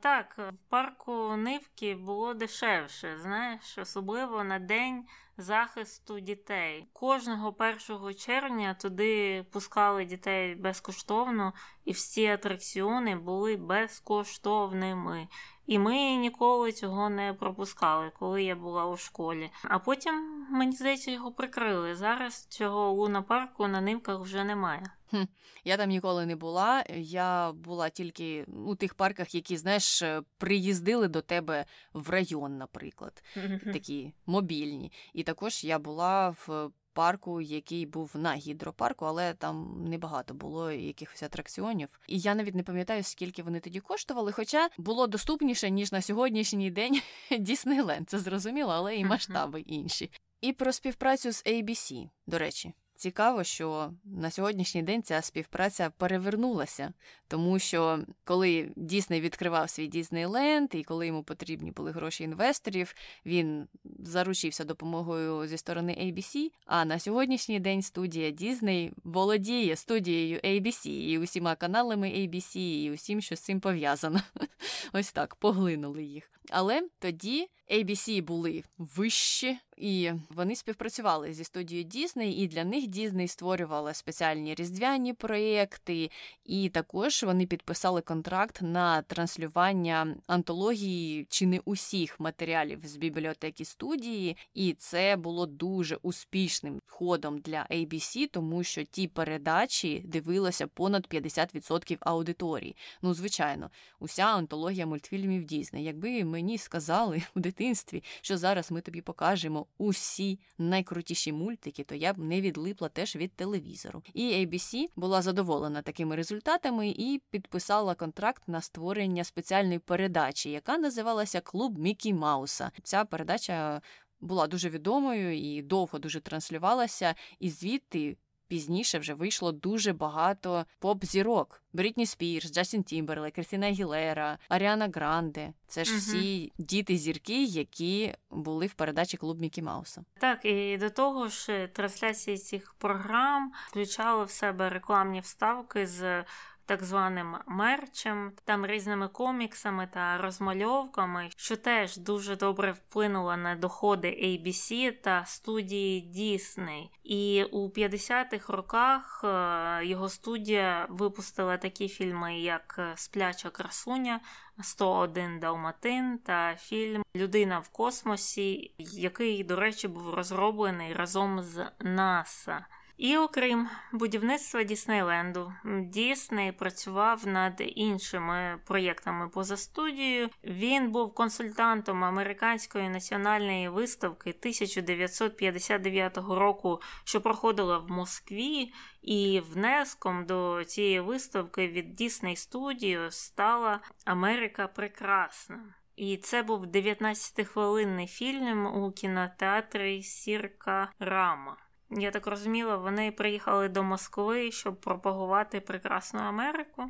Так, 0.00 0.38
в 0.38 0.68
парку 0.68 1.36
Нивки 1.36 1.94
було 1.94 2.34
дешевше, 2.34 3.18
знаєш, 3.18 3.78
особливо 3.78 4.44
на 4.44 4.58
день 4.58 5.04
захисту 5.36 6.20
дітей. 6.20 6.86
Кожного 6.92 7.56
1 7.90 8.14
червня 8.14 8.74
туди 8.74 9.44
пускали 9.52 10.04
дітей 10.04 10.54
безкоштовно, 10.54 11.52
і 11.84 11.92
всі 11.92 12.26
атракціони 12.26 13.16
були 13.16 13.56
безкоштовними. 13.56 15.28
І 15.72 15.78
ми 15.78 16.14
ніколи 16.16 16.72
цього 16.72 17.08
не 17.08 17.32
пропускали, 17.32 18.12
коли 18.18 18.42
я 18.42 18.56
була 18.56 18.86
у 18.86 18.96
школі. 18.96 19.50
А 19.64 19.78
потім, 19.78 20.46
мені 20.50 20.72
здається, 20.72 21.10
його 21.10 21.32
прикрили. 21.32 21.96
Зараз 21.96 22.46
цього 22.46 22.92
луна 22.92 23.22
парку 23.22 23.68
на 23.68 23.80
нимках 23.80 24.20
вже 24.20 24.44
немає. 24.44 24.82
Хм, 25.10 25.22
Я 25.64 25.76
там 25.76 25.88
ніколи 25.88 26.26
не 26.26 26.36
була. 26.36 26.84
Я 26.96 27.52
була 27.52 27.88
тільки 27.88 28.44
у 28.66 28.74
тих 28.74 28.94
парках, 28.94 29.34
які, 29.34 29.56
знаєш, 29.56 30.02
приїздили 30.38 31.08
до 31.08 31.20
тебе 31.22 31.64
в 31.92 32.10
район, 32.10 32.58
наприклад, 32.58 33.22
такі 33.64 34.12
мобільні. 34.26 34.92
І 35.12 35.22
також 35.22 35.64
я 35.64 35.78
була 35.78 36.28
в 36.28 36.70
парку, 36.92 37.40
який 37.40 37.86
був 37.86 38.10
на 38.14 38.34
гідропарку, 38.34 39.04
але 39.04 39.34
там 39.34 39.84
небагато 39.88 40.34
було 40.34 40.70
якихось 40.72 41.22
атракціонів. 41.22 41.88
І 42.08 42.18
я 42.18 42.34
навіть 42.34 42.54
не 42.54 42.62
пам'ятаю, 42.62 43.02
скільки 43.02 43.42
вони 43.42 43.60
тоді 43.60 43.80
коштували. 43.80 44.32
Хоча 44.32 44.68
було 44.78 45.06
доступніше 45.06 45.70
ніж 45.70 45.92
на 45.92 46.02
сьогоднішній 46.02 46.70
день 46.70 47.00
Діснейленд. 47.38 48.10
Це 48.10 48.18
зрозуміло, 48.18 48.72
але 48.72 48.96
і 48.96 49.04
масштаби 49.04 49.60
інші. 49.60 50.10
І 50.40 50.52
про 50.52 50.72
співпрацю 50.72 51.32
з 51.32 51.44
ABC, 51.44 52.08
до 52.26 52.38
речі. 52.38 52.72
Цікаво, 53.02 53.44
що 53.44 53.92
на 54.04 54.30
сьогоднішній 54.30 54.82
день 54.82 55.02
ця 55.02 55.22
співпраця 55.22 55.90
перевернулася, 55.90 56.92
тому 57.28 57.58
що 57.58 57.98
коли 58.24 58.72
Дісней 58.76 59.20
відкривав 59.20 59.70
свій 59.70 59.86
Діснейленд, 59.86 60.74
і 60.74 60.84
коли 60.84 61.06
йому 61.06 61.22
потрібні 61.22 61.70
були 61.70 61.90
гроші 61.90 62.24
інвесторів, 62.24 62.94
він 63.26 63.68
заручився 63.98 64.64
допомогою 64.64 65.46
зі 65.46 65.58
сторони 65.58 65.92
ABC, 65.92 66.50
А 66.66 66.84
на 66.84 66.98
сьогоднішній 66.98 67.60
день 67.60 67.82
студія 67.82 68.30
Дісней 68.30 68.92
володіє 69.04 69.76
студією 69.76 70.38
ABC 70.38 70.88
і 70.88 71.18
усіма 71.18 71.54
каналами 71.54 72.08
ABC, 72.08 72.56
і 72.56 72.90
усім, 72.90 73.20
що 73.20 73.36
з 73.36 73.40
цим 73.40 73.60
пов'язано. 73.60 74.20
Ось 74.92 75.12
так 75.12 75.34
поглинули 75.34 76.04
їх. 76.04 76.30
Але 76.50 76.88
тоді 76.98 77.48
ABC 77.70 78.22
були 78.22 78.64
вищі, 78.78 79.58
і 79.76 80.12
вони 80.30 80.56
співпрацювали 80.56 81.32
зі 81.32 81.44
студією 81.44 81.84
Дісней, 81.84 82.32
і 82.32 82.48
для 82.48 82.64
них 82.64 82.86
Дісней 82.86 83.28
створювала 83.28 83.94
спеціальні 83.94 84.54
різдвяні 84.54 85.12
проєкти, 85.12 86.10
і 86.44 86.68
також 86.68 87.22
вони 87.22 87.46
підписали 87.46 88.00
контракт 88.00 88.62
на 88.62 89.02
транслювання 89.02 90.16
антології 90.26 91.26
чи 91.30 91.46
не 91.46 91.60
усіх 91.64 92.20
матеріалів 92.20 92.80
з 92.84 92.96
бібліотеки 92.96 93.64
студії, 93.64 94.36
і 94.54 94.72
це 94.72 95.16
було 95.16 95.46
дуже 95.46 95.96
успішним 95.96 96.80
ходом 96.86 97.38
для 97.38 97.66
ABC, 97.70 98.28
тому 98.30 98.64
що 98.64 98.84
ті 98.84 99.08
передачі 99.08 100.02
дивилося 100.04 100.66
понад 100.66 101.08
50% 101.10 101.96
аудиторії. 102.00 102.76
Ну, 103.02 103.14
звичайно, 103.14 103.70
уся 104.00 104.22
антологія 104.22 104.86
мультфільмів 104.86 105.44
Дісней. 105.44 105.84
Якби 105.84 106.24
мені 106.24 106.58
сказали 106.58 107.22
у 107.36 107.40
дитинстві, 107.40 108.02
що 108.20 108.38
зараз 108.38 108.70
ми 108.70 108.80
тобі 108.80 109.00
покажемо 109.00 109.66
усі 109.78 110.38
найкрутіші 110.58 111.32
мультики, 111.32 111.84
то 111.84 111.94
я 111.94 112.12
б 112.12 112.18
не 112.18 112.40
відлипла 112.40 112.88
теж 112.88 113.16
від 113.16 113.32
телевізору. 113.32 114.02
І 114.14 114.22
ABC 114.22 114.88
була 114.96 115.22
задоволена 115.22 115.82
такими 115.82 116.16
результатами 116.16 116.88
і 116.88 117.22
підписала 117.30 117.94
контракт 117.94 118.42
на 118.48 118.60
створення 118.60 119.24
спеціальної 119.24 119.78
передачі, 119.78 120.50
яка 120.50 120.78
називалася 120.78 121.40
Клуб 121.40 121.78
Мікі 121.78 122.14
Мауса. 122.14 122.70
Ця 122.82 123.04
передача 123.04 123.82
була 124.20 124.46
дуже 124.46 124.68
відомою 124.70 125.38
і 125.38 125.62
довго 125.62 125.98
дуже 125.98 126.20
транслювалася, 126.20 127.14
і 127.38 127.50
звідти 127.50 128.16
пізніше 128.52 128.98
вже 128.98 129.14
вийшло 129.14 129.52
дуже 129.52 129.92
багато 129.92 130.66
поп-зірок. 130.78 131.62
Брітні 131.72 132.06
Спірс, 132.06 132.52
Джастін 132.52 132.82
Тімберле, 132.82 133.30
Кристина 133.30 133.68
Гілера, 133.70 134.38
Аріана 134.48 134.88
Гранде. 134.94 135.52
Це 135.66 135.84
ж 135.84 135.96
всі 135.96 136.52
діти 136.58 136.96
зірки, 136.96 137.44
які 137.44 138.14
були 138.30 138.66
в 138.66 138.74
передачі 138.74 139.16
клуб 139.16 139.40
Мікі 139.40 139.62
Мауса. 139.62 140.04
Так, 140.18 140.44
і 140.44 140.76
до 140.76 140.90
того 140.90 141.28
ж, 141.28 141.68
трансляції 141.72 142.38
цих 142.38 142.74
програм 142.78 143.52
включали 143.68 144.24
в 144.24 144.30
себе 144.30 144.70
рекламні 144.70 145.20
вставки 145.20 145.86
з 145.86 146.24
так 146.72 146.84
званим 146.84 147.36
мерчем, 147.46 148.32
там 148.44 148.66
різними 148.66 149.08
коміксами 149.08 149.88
та 149.94 150.18
розмальовками, 150.18 151.30
що 151.36 151.56
теж 151.56 151.96
дуже 151.96 152.36
добре 152.36 152.72
вплинуло 152.72 153.36
на 153.36 153.54
доходи 153.54 154.08
ABC 154.08 154.92
та 155.02 155.24
студії 155.24 156.12
Disney. 156.16 156.88
І 157.04 157.44
у 157.44 157.68
50-х 157.68 158.52
роках 158.52 159.24
е, 159.24 159.86
його 159.86 160.08
студія 160.08 160.86
випустила 160.90 161.56
такі 161.56 161.88
фільми, 161.88 162.38
як 162.40 162.80
Спляча 162.96 163.50
красуня. 163.50 164.20
101 164.62 165.40
Далматин 165.40 166.18
та 166.18 166.56
фільм 166.56 167.02
Людина 167.16 167.58
в 167.58 167.68
космосі, 167.68 168.74
який, 168.78 169.44
до 169.44 169.56
речі, 169.56 169.88
був 169.88 170.14
розроблений 170.14 170.94
разом 170.94 171.42
з 171.42 171.66
НАСА. 171.80 172.66
І 173.02 173.16
окрім 173.16 173.68
будівництва 173.92 174.62
Діснейленду, 174.62 175.52
Дісней 175.64 176.52
працював 176.52 177.26
над 177.26 177.54
іншими 177.58 178.60
проєктами 178.66 179.28
поза 179.28 179.56
студією. 179.56 180.28
Він 180.44 180.90
був 180.90 181.14
консультантом 181.14 182.04
американської 182.04 182.88
національної 182.88 183.68
виставки 183.68 184.30
1959 184.30 186.16
року, 186.16 186.80
що 187.04 187.20
проходила 187.20 187.78
в 187.78 187.90
Москві, 187.90 188.72
і 189.02 189.42
внеском 189.52 190.26
до 190.26 190.64
цієї 190.64 191.00
виставки 191.00 191.68
від 191.68 191.94
Дісней 191.94 192.36
Студіо 192.36 193.10
стала 193.10 193.80
Америка 194.04 194.68
Прекрасна. 194.68 195.74
І 195.96 196.16
це 196.16 196.42
був 196.42 196.64
19-хвилинний 196.64 198.06
фільм 198.06 198.66
у 198.66 198.92
кінотеатрі 198.92 200.02
Сірка 200.02 200.92
Рама. 200.98 201.56
Я 201.96 202.10
так 202.10 202.26
розуміла, 202.26 202.76
вони 202.76 203.12
приїхали 203.12 203.68
до 203.68 203.82
Москви, 203.82 204.52
щоб 204.52 204.80
пропагувати 204.80 205.60
прекрасну 205.60 206.20
Америку. 206.20 206.84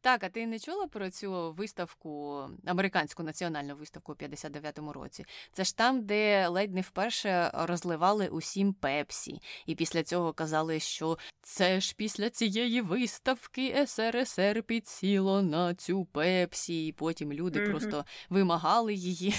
Так, 0.00 0.24
а 0.24 0.28
ти 0.28 0.46
не 0.46 0.58
чула 0.58 0.86
про 0.86 1.10
цю 1.10 1.52
виставку, 1.52 2.42
американську 2.66 3.22
національну 3.22 3.76
виставку 3.76 4.12
у 4.12 4.14
59-му 4.14 4.92
році? 4.92 5.24
Це 5.52 5.64
ж 5.64 5.76
там, 5.76 6.06
де 6.06 6.48
ледь 6.48 6.74
не 6.74 6.80
вперше 6.80 7.50
розливали 7.54 8.28
усім 8.28 8.72
пепсі, 8.72 9.40
і 9.66 9.74
після 9.74 10.02
цього 10.02 10.32
казали, 10.32 10.80
що 10.80 11.18
це 11.42 11.80
ж 11.80 11.94
після 11.96 12.30
цієї 12.30 12.80
виставки 12.80 13.86
СРСР 13.86 14.62
підсіло 14.62 15.42
на 15.42 15.74
цю 15.74 16.04
пепсі, 16.04 16.86
і 16.86 16.92
потім 16.92 17.32
люди 17.32 17.60
mm-hmm. 17.60 17.70
просто 17.70 18.04
вимагали 18.30 18.94
її 18.94 19.34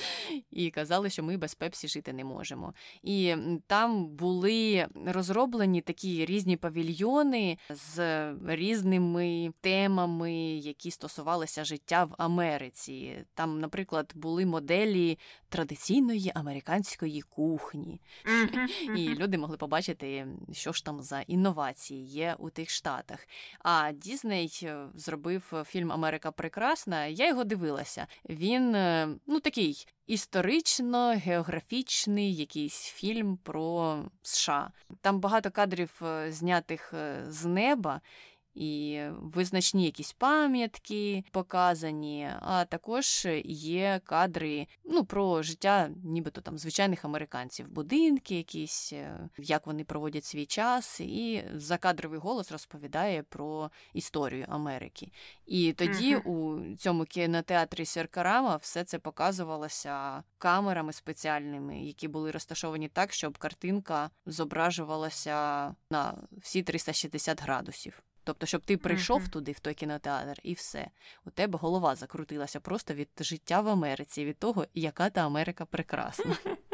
і 0.50 0.70
казали, 0.70 1.10
що 1.10 1.22
ми 1.22 1.36
без 1.36 1.54
пепсі 1.54 1.88
жити 1.88 2.12
не 2.12 2.24
можемо. 2.24 2.74
І 3.02 3.34
там 3.66 4.08
були 4.08 4.86
розроблені 5.06 5.80
такі 5.80 6.24
різні 6.24 6.56
павільйони 6.56 7.58
з 7.70 8.34
різними 8.46 9.29
темами, 9.60 10.32
які 10.56 10.90
стосувалися 10.90 11.64
життя 11.64 12.04
в 12.04 12.14
Америці. 12.18 13.24
Там, 13.34 13.60
наприклад, 13.60 14.12
були 14.14 14.46
моделі 14.46 15.18
традиційної 15.48 16.32
американської 16.34 17.22
кухні, 17.22 18.00
і 18.96 19.08
люди 19.08 19.38
могли 19.38 19.56
побачити, 19.56 20.26
що 20.52 20.72
ж 20.72 20.84
там 20.84 21.02
за 21.02 21.20
інновації 21.20 22.04
є 22.04 22.36
у 22.38 22.50
тих 22.50 22.70
штатах. 22.70 23.28
А 23.58 23.92
Дізней 23.92 24.60
е, 24.62 24.86
зробив 24.94 25.64
фільм 25.66 25.92
Америка 25.92 26.32
Прекрасна. 26.32 27.06
Я 27.06 27.28
його 27.28 27.44
дивилася. 27.44 28.06
Він 28.28 28.74
е, 28.74 29.08
ну 29.26 29.40
такий. 29.40 29.86
Історично 30.06 31.20
географічний 31.24 32.34
якийсь 32.34 32.80
фільм 32.80 33.36
про 33.36 33.98
США. 34.22 34.70
Там 35.00 35.20
багато 35.20 35.50
кадрів 35.50 36.00
е, 36.02 36.32
знятих 36.32 36.94
з 37.28 37.44
неба, 37.44 38.00
і 38.54 39.00
визначні 39.10 39.84
якісь 39.84 40.12
пам'ятки 40.12 41.24
показані, 41.30 42.30
а 42.40 42.64
також 42.64 43.28
є 43.44 44.00
кадри 44.04 44.66
ну, 44.84 45.04
про 45.04 45.42
життя, 45.42 45.90
нібито 46.04 46.40
там 46.40 46.58
звичайних 46.58 47.04
американців, 47.04 47.68
будинки, 47.68 48.36
якісь, 48.36 48.92
е, 48.92 49.28
як 49.38 49.66
вони 49.66 49.84
проводять 49.84 50.24
свій 50.24 50.46
час, 50.46 51.00
і 51.00 51.44
закадровий 51.54 52.18
голос 52.18 52.52
розповідає 52.52 53.22
про 53.22 53.70
історію 53.94 54.46
Америки. 54.48 55.12
І 55.46 55.72
тоді 55.72 56.16
uh-huh. 56.16 56.28
у 56.28 56.76
цьому 56.76 57.04
кінотеатрі 57.04 57.84
Серкарама 57.84 58.56
все 58.56 58.84
це 58.84 58.98
показувалося 58.98 60.22
камерами 60.38 60.92
спеціальними, 60.92 61.80
які 61.80 62.08
були 62.08 62.30
розташовані 62.30 62.88
так, 62.88 63.12
щоб 63.12 63.38
картинка 63.38 64.10
зображувалася 64.26 65.74
на 65.90 66.14
всі 66.32 66.62
360 66.62 67.42
градусів. 67.42 68.02
Тобто, 68.24 68.46
щоб 68.46 68.64
ти 68.64 68.76
прийшов 68.76 69.22
mm-hmm. 69.22 69.30
туди, 69.30 69.52
в 69.52 69.60
той 69.60 69.74
кінотеатр, 69.74 70.40
і 70.42 70.52
все. 70.52 70.90
У 71.24 71.30
тебе 71.30 71.58
голова 71.58 71.94
закрутилася 71.94 72.60
просто 72.60 72.94
від 72.94 73.08
життя 73.20 73.60
в 73.60 73.68
Америці, 73.68 74.24
від 74.24 74.38
того, 74.38 74.66
яка 74.74 75.10
та 75.10 75.26
Америка 75.26 75.64
прекрасна. 75.64 76.36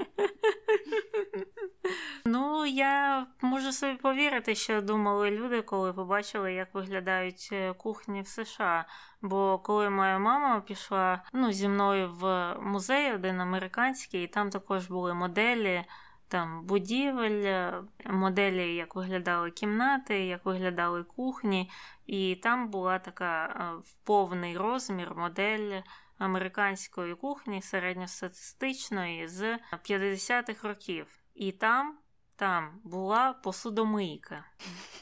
Ну, 2.28 2.66
я 2.66 3.26
можу 3.40 3.72
собі 3.72 3.96
повірити, 3.96 4.54
що 4.54 4.82
думали 4.82 5.30
люди, 5.30 5.62
коли 5.62 5.92
побачили, 5.92 6.54
як 6.54 6.74
виглядають 6.74 7.48
е, 7.52 7.72
кухні 7.72 8.22
в 8.22 8.26
США. 8.26 8.84
Бо 9.22 9.58
коли 9.58 9.90
моя 9.90 10.18
мама 10.18 10.60
пішла 10.60 11.22
ну, 11.32 11.52
зі 11.52 11.68
мною 11.68 12.10
в 12.12 12.54
музей, 12.60 13.14
один 13.14 13.40
американський, 13.40 14.24
і 14.24 14.26
там 14.26 14.50
також 14.50 14.86
були 14.86 15.14
моделі 15.14 15.84
там 16.28 16.64
будівель, 16.64 17.44
е, 17.44 17.82
моделі, 18.04 18.74
як 18.74 18.94
виглядали 18.94 19.50
кімнати, 19.50 20.26
як 20.26 20.44
виглядали 20.44 21.04
кухні, 21.04 21.70
і 22.06 22.36
там 22.36 22.68
була 22.68 22.98
така 22.98 23.46
е, 23.46 23.80
в 23.84 23.92
повний 24.04 24.56
розмір 24.56 25.14
модель 25.14 25.80
американської 26.18 27.14
кухні 27.14 27.62
середньостатистичної 27.62 29.28
з 29.28 29.58
50-х 29.72 30.68
років. 30.68 31.06
І 31.34 31.52
там 31.52 31.98
там 32.36 32.80
була 32.84 33.32
посудомийка. 33.32 34.44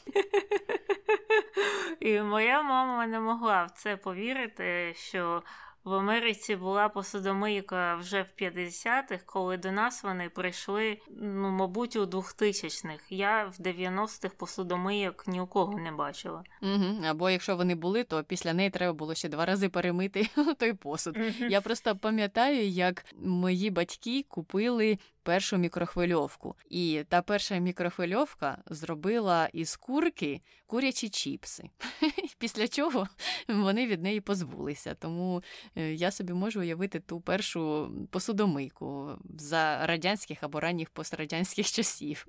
І 1.99 2.21
моя 2.21 2.61
мама 2.61 3.07
не 3.07 3.19
могла 3.19 3.63
в 3.63 3.71
це 3.71 3.97
повірити, 3.97 4.93
що 4.95 5.43
в 5.85 5.93
Америці 5.93 6.55
була 6.55 6.89
посудомийка 6.89 7.95
вже 7.95 8.21
в 8.21 8.43
50-х, 8.43 9.19
коли 9.25 9.57
до 9.57 9.71
нас 9.71 10.03
вони 10.03 10.29
прийшли, 10.29 10.97
ну, 11.21 11.49
мабуть, 11.49 11.95
у 11.95 12.05
2000-х. 12.05 13.03
Я 13.09 13.45
в 13.45 13.61
90-х 13.61 14.35
посудомийок 14.37 15.27
ні 15.27 15.41
у 15.41 15.47
кого 15.47 15.79
не 15.79 15.91
бачила. 15.91 16.43
Угу. 16.61 17.05
Або 17.05 17.29
якщо 17.29 17.55
вони 17.55 17.75
були, 17.75 18.03
то 18.03 18.23
після 18.23 18.53
неї 18.53 18.69
треба 18.69 18.93
було 18.93 19.15
ще 19.15 19.29
два 19.29 19.45
рази 19.45 19.69
перемити 19.69 20.27
той 20.57 20.73
посуд. 20.73 21.17
Угу. 21.17 21.49
Я 21.49 21.61
просто 21.61 21.95
пам'ятаю, 21.95 22.67
як 22.67 23.05
мої 23.15 23.69
батьки 23.69 24.25
купили 24.29 24.97
першу 25.25 25.57
мікрохвильовку. 25.57 26.55
І 26.69 27.03
та 27.09 27.21
перша 27.21 27.57
мікрохвильовка 27.57 28.57
зробила 28.65 29.49
із 29.53 29.75
курки 29.75 30.41
курячі 30.65 31.09
чіпси. 31.09 31.69
Після 32.39 32.67
чого 32.67 33.07
вони 33.47 33.87
від 33.87 34.03
неї 34.03 34.21
позбулися. 34.21 34.95
Тому 34.95 35.43
я 35.75 36.11
собі 36.11 36.33
можу 36.33 36.59
уявити 36.59 36.99
ту 36.99 37.21
першу 37.21 37.91
посудомийку 38.11 39.11
за 39.37 39.85
радянських 39.87 40.43
або 40.43 40.59
ранніх 40.59 40.89
пострадянських 40.89 41.67
часів. 41.71 42.27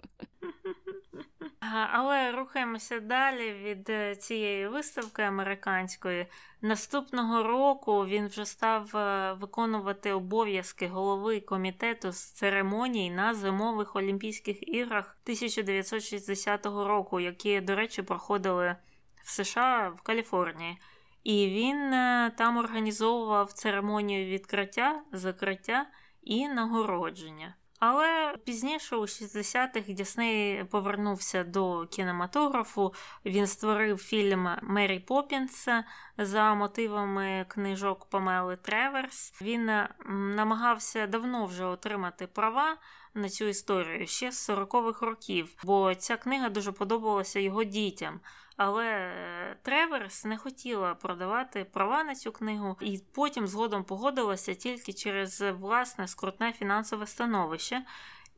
Але 1.93 2.33
рухаємося 2.33 3.01
далі 3.01 3.53
від 3.53 3.91
е, 3.91 4.17
цієї 4.17 4.69
виставки 4.69 5.23
американської. 5.23 6.27
Наступного 6.63 7.43
року 7.43 8.07
він 8.07 8.27
вже 8.27 8.47
став 8.47 8.97
е, 8.97 9.33
виконувати 9.33 10.13
обов'язки 10.13 10.87
голови 10.89 11.41
комітету 11.41 12.13
з 12.13 12.19
церемоній 12.19 13.11
на 13.11 13.35
зимових 13.35 13.97
Олімпійських 13.97 14.69
іграх 14.69 15.17
1960 15.25 16.67
року, 16.67 17.21
які, 17.21 17.61
до 17.61 17.75
речі, 17.75 18.03
проходили 18.03 18.77
в 19.25 19.31
США 19.31 19.93
в 19.97 20.01
Каліфорнії. 20.01 20.79
І 21.27 21.49
він 21.49 21.93
е, 21.93 22.33
там 22.37 22.57
організовував 22.57 23.53
церемонію 23.53 24.27
відкриття, 24.27 25.03
закриття 25.12 25.87
і 26.22 26.49
нагородження. 26.49 27.55
Але 27.79 28.37
пізніше, 28.45 28.97
у 28.97 29.03
60-х, 29.03 29.93
Дісней 29.93 30.64
повернувся 30.64 31.45
до 31.45 31.87
кінематографу. 31.87 32.95
Він 33.24 33.47
створив 33.47 33.99
фільм 33.99 34.49
Мері 34.62 35.01
Поппінса 35.01 35.85
за 36.18 36.55
мотивами 36.55 37.47
книжок 37.49 38.11
Памели 38.11 38.57
Треверс. 38.57 39.35
Він 39.43 39.70
намагався 40.09 41.07
давно 41.07 41.47
вже 41.47 41.64
отримати 41.64 42.27
права 42.27 42.77
на 43.14 43.29
цю 43.29 43.45
історію 43.45 44.07
ще 44.07 44.33
з 44.33 44.51
40-х 44.51 45.07
років, 45.07 45.57
бо 45.64 45.95
ця 45.95 46.16
книга 46.16 46.49
дуже 46.49 46.72
подобалася 46.72 47.41
його 47.41 47.64
дітям. 47.64 48.20
Але 48.57 48.87
е, 48.87 49.57
Треверс 49.63 50.25
не 50.25 50.37
хотіла 50.37 50.95
продавати 50.95 51.65
права 51.65 52.05
на 52.05 52.15
цю 52.15 52.33
книгу, 52.33 52.77
і 52.81 53.03
потім 53.13 53.47
згодом 53.47 53.85
погодилася 53.85 54.55
тільки 54.55 54.93
через 54.93 55.41
власне 55.41 56.09
скрутне 56.09 56.53
фінансове 56.53 57.07
становище. 57.07 57.83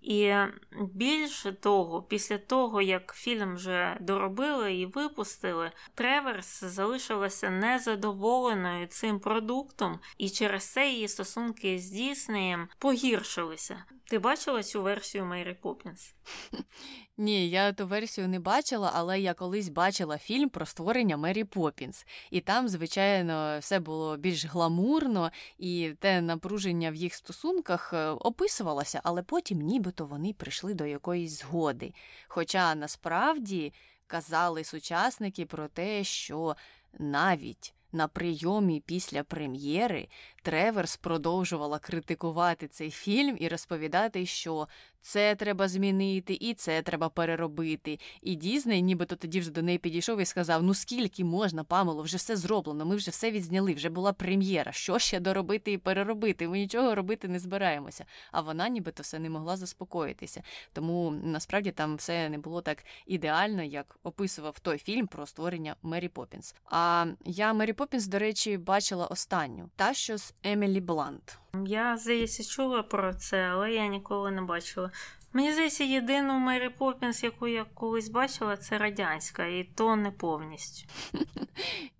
І 0.00 0.34
більше 0.80 1.52
того, 1.52 2.02
після 2.02 2.38
того, 2.38 2.82
як 2.82 3.14
фільм 3.14 3.54
вже 3.54 3.96
доробили 4.00 4.74
і 4.74 4.86
випустили, 4.86 5.72
Треверс 5.94 6.64
залишилася 6.64 7.50
незадоволеною 7.50 8.86
цим 8.86 9.20
продуктом, 9.20 10.00
і 10.18 10.30
через 10.30 10.64
це 10.64 10.90
її 10.90 11.08
стосунки 11.08 11.78
з 11.78 11.90
Діснеєм 11.90 12.68
погіршилися. 12.78 13.84
Ти 14.04 14.18
бачила 14.18 14.62
цю 14.62 14.82
версію 14.82 15.24
Мері 15.24 15.58
Поппінс? 15.62 16.14
Ні, 17.20 17.50
я 17.50 17.72
ту 17.72 17.86
версію 17.86 18.28
не 18.28 18.40
бачила, 18.40 18.90
але 18.94 19.20
я 19.20 19.34
колись 19.34 19.68
бачила 19.68 20.18
фільм 20.18 20.48
про 20.48 20.66
створення 20.66 21.16
Мері 21.16 21.44
Поппінс. 21.44 22.06
І 22.30 22.40
там, 22.40 22.68
звичайно, 22.68 23.58
все 23.58 23.80
було 23.80 24.16
більш 24.16 24.46
гламурно, 24.46 25.30
і 25.58 25.92
те 25.98 26.20
напруження 26.20 26.90
в 26.90 26.94
їх 26.94 27.14
стосунках 27.14 27.92
е, 27.92 28.08
описувалося, 28.08 29.00
але 29.04 29.22
потім 29.22 29.60
нібито 29.60 30.06
вони 30.06 30.32
прийшли 30.32 30.74
до 30.74 30.86
якоїсь 30.86 31.38
згоди. 31.38 31.92
Хоча 32.28 32.74
насправді 32.74 33.72
казали 34.06 34.64
сучасники 34.64 35.46
про 35.46 35.68
те, 35.68 36.04
що 36.04 36.56
навіть 36.98 37.74
на 37.92 38.08
прийомі 38.08 38.82
після 38.86 39.22
прем'єри 39.22 40.08
Треверс 40.42 40.96
продовжувала 40.96 41.78
критикувати 41.78 42.68
цей 42.68 42.90
фільм 42.90 43.36
і 43.40 43.48
розповідати, 43.48 44.26
що 44.26 44.68
це 45.00 45.34
треба 45.34 45.68
змінити, 45.68 46.38
і 46.40 46.54
це 46.54 46.82
треба 46.82 47.08
переробити. 47.08 47.98
І 48.22 48.34
Дізней, 48.34 48.82
нібито 48.82 49.16
тоді 49.16 49.40
вже 49.40 49.50
до 49.50 49.62
неї 49.62 49.78
підійшов 49.78 50.20
і 50.20 50.24
сказав: 50.24 50.62
Ну 50.62 50.74
скільки 50.74 51.24
можна, 51.24 51.64
Памело, 51.64 52.02
вже 52.02 52.16
все 52.16 52.36
зроблено, 52.36 52.86
ми 52.86 52.96
вже 52.96 53.10
все 53.10 53.30
відзняли, 53.30 53.74
вже 53.74 53.88
була 53.88 54.12
прем'єра. 54.12 54.72
Що 54.72 54.98
ще 54.98 55.20
доробити 55.20 55.72
і 55.72 55.78
переробити? 55.78 56.48
Ми 56.48 56.58
нічого 56.58 56.94
робити 56.94 57.28
не 57.28 57.38
збираємося. 57.38 58.04
А 58.32 58.40
вона 58.40 58.68
нібито 58.68 59.02
все 59.02 59.18
не 59.18 59.30
могла 59.30 59.56
заспокоїтися. 59.56 60.42
Тому 60.72 61.10
насправді 61.10 61.70
там 61.70 61.96
все 61.96 62.28
не 62.28 62.38
було 62.38 62.62
так 62.62 62.84
ідеально, 63.06 63.62
як 63.62 63.98
описував 64.02 64.58
той 64.60 64.78
фільм 64.78 65.06
про 65.06 65.26
створення 65.26 65.76
Мері 65.82 66.08
Поппінс. 66.08 66.54
А 66.64 67.06
я 67.24 67.52
Мері 67.52 67.72
Поппінс, 67.78 68.06
до 68.06 68.18
речі, 68.18 68.58
бачила 68.58 69.06
останню 69.06 69.70
та 69.76 69.94
що 69.94 70.18
з 70.18 70.34
Емілі 70.42 70.80
Блант. 70.80 71.38
Я 71.66 71.96
здається 71.96 72.44
чула 72.44 72.82
про 72.82 73.14
це, 73.14 73.42
але 73.42 73.72
я 73.72 73.86
ніколи 73.86 74.30
не 74.30 74.42
бачила. 74.42 74.90
Мені 75.32 75.52
здається, 75.52 75.84
єдину 75.84 76.38
Мері 76.38 76.68
Поппінс, 76.68 77.22
яку 77.22 77.48
я 77.48 77.64
колись 77.64 78.08
бачила, 78.08 78.56
це 78.56 78.78
радянська, 78.78 79.46
і 79.46 79.64
то 79.64 79.96
не 79.96 80.10
повністю. 80.10 80.88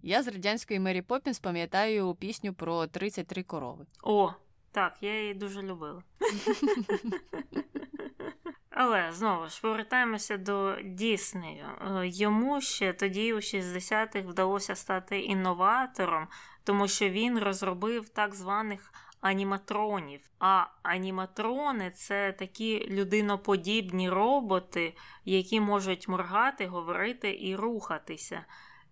Я 0.02 0.22
з 0.22 0.28
радянської 0.28 0.80
Мері 0.80 1.02
Поппінс 1.02 1.38
пам'ятаю 1.38 2.14
пісню 2.14 2.54
про 2.54 2.86
33 2.86 3.42
корови. 3.42 3.86
О, 4.02 4.32
так, 4.72 4.96
я 5.00 5.20
її 5.20 5.34
дуже 5.34 5.62
любила. 5.62 6.02
Але 8.80 9.12
знову 9.12 9.48
ж 9.48 9.60
повертаємося 9.62 10.36
до 10.36 10.76
Діснею. 10.84 11.66
Е, 11.66 12.08
йому 12.08 12.60
ще 12.60 12.92
тоді, 12.92 13.34
у 13.34 13.36
60-х, 13.36 14.20
вдалося 14.20 14.74
стати 14.74 15.20
інноватором, 15.20 16.28
тому 16.64 16.88
що 16.88 17.08
він 17.08 17.38
розробив 17.38 18.08
так 18.08 18.34
званих 18.34 18.92
аніматронів. 19.20 20.20
А 20.38 20.64
аніматрони 20.82 21.90
це 21.90 22.32
такі 22.32 22.88
людиноподібні 22.90 24.10
роботи, 24.10 24.94
які 25.24 25.60
можуть 25.60 26.08
моргати, 26.08 26.66
говорити 26.66 27.38
і 27.40 27.56
рухатися. 27.56 28.44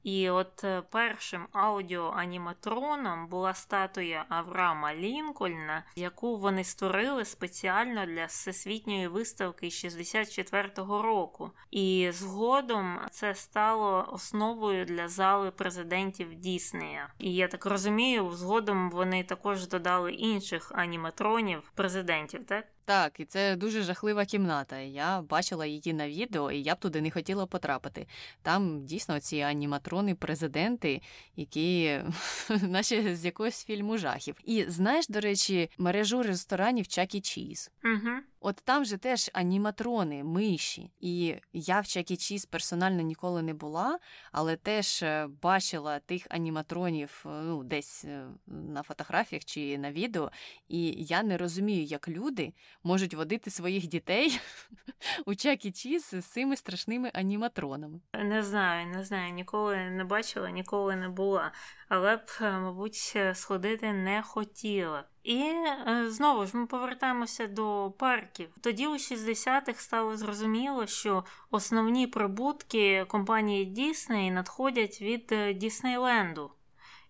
І 0.07 0.31
от 0.31 0.65
е, 0.65 0.83
першим 0.91 1.47
аудіоаніматроном 1.53 3.29
була 3.29 3.55
статуя 3.55 4.25
Авраама 4.29 4.95
Лінкольна, 4.95 5.85
яку 5.97 6.37
вони 6.37 6.65
створили 6.65 7.25
спеціально 7.25 8.07
для 8.07 8.25
всесвітньої 8.25 9.09
виставки 9.09 9.67
64-го 9.67 11.03
року. 11.03 11.51
І 11.71 12.11
згодом 12.13 12.99
це 13.11 13.35
стало 13.35 14.09
основою 14.13 14.85
для 14.85 15.09
зали 15.09 15.51
президентів 15.51 16.35
Діснея. 16.35 17.09
І 17.19 17.35
я 17.35 17.49
так 17.49 17.67
розумію, 17.67 18.31
згодом 18.33 18.91
вони 18.91 19.25
також 19.25 19.69
додали 19.69 20.13
інших 20.13 20.73
аніматронів 20.75 21.73
президентів, 21.75 22.47
так? 22.47 22.65
Так, 22.87 23.21
і 23.21 23.25
це 23.25 23.57
дуже 23.57 23.83
жахлива 23.83 24.25
кімната. 24.25 24.79
Я 24.79 25.21
бачила 25.23 25.67
її 25.67 25.93
на 25.93 26.09
відео, 26.09 26.53
і 26.53 26.63
я 26.63 26.75
б 26.75 26.79
туди 26.79 27.01
не 27.01 27.11
хотіла 27.11 27.47
потрапити. 27.47 28.07
Там 28.43 28.85
дійсно 28.85 29.21
ці 29.21 29.41
аніматрони, 29.41 30.15
президенти, 30.15 31.01
які 31.37 32.01
наче 32.63 33.17
з 33.17 33.25
якогось 33.25 33.65
фільму 33.65 33.99
жахів. 33.99 34.35
І 34.45 34.65
знаєш, 34.69 35.09
до 35.09 35.21
речі, 35.21 35.71
мережу 35.79 36.23
ресторанів 36.23 36.89
Чакі 36.89 37.21
Чіз. 37.21 37.71
Угу. 37.85 38.11
От 38.41 38.63
там 38.65 38.85
же 38.85 38.99
теж 38.99 39.31
аніматрони, 39.33 40.25
миші. 40.25 40.91
І 41.01 41.35
я 41.53 41.81
в 41.81 41.87
Чакі 41.87 42.17
Чіз 42.17 42.47
персонально 42.47 43.03
ніколи 43.03 43.43
не 43.43 43.55
була, 43.55 43.99
але 44.33 44.57
теж 44.57 45.03
е, 45.03 45.29
бачила 45.43 45.99
тих 45.99 46.27
аніматронів 46.31 47.25
е, 47.27 47.29
ну, 47.29 47.65
десь 47.65 48.05
е, 48.05 48.27
на 48.47 48.83
фотографіях 48.83 49.45
чи 49.45 49.79
на 49.79 49.93
відео. 49.93 50.31
І 50.69 51.05
я 51.05 51.23
не 51.23 51.37
розумію, 51.37 51.85
як 51.85 52.09
люди 52.09 52.53
можуть 52.83 53.15
водити 53.15 53.51
своїх 53.51 53.87
дітей 53.87 54.41
у 55.27 55.35
Чакі 55.35 55.73
Чіз 55.73 56.05
з 56.05 56.23
цими 56.23 56.57
страшними 56.57 57.11
аніматронами. 57.15 58.01
Не 58.15 58.43
знаю, 58.43 58.87
не 58.87 59.05
знаю, 59.05 59.33
ніколи 59.33 59.77
не 59.77 60.05
бачила, 60.05 60.51
ніколи 60.51 60.97
не 60.97 61.09
була, 61.09 61.53
але 61.89 62.17
б, 62.17 62.27
мабуть, 62.41 63.17
сходити 63.35 63.93
не 63.93 64.23
хотіла. 64.23 65.05
І 65.27 65.39
е, 65.39 66.05
знову 66.11 66.47
ж 66.47 66.57
ми 66.57 66.67
повертаємося 66.67 67.47
до 67.47 67.93
парків. 67.99 68.49
Тоді 68.61 68.87
у 68.87 68.95
60-х 68.95 69.83
стало 69.83 70.17
зрозуміло, 70.17 70.87
що 70.87 71.25
основні 71.51 72.07
прибутки 72.07 73.05
компанії 73.09 73.65
Дісней 73.65 74.31
надходять 74.31 75.01
від 75.01 75.35
Діснейленду. 75.59 76.51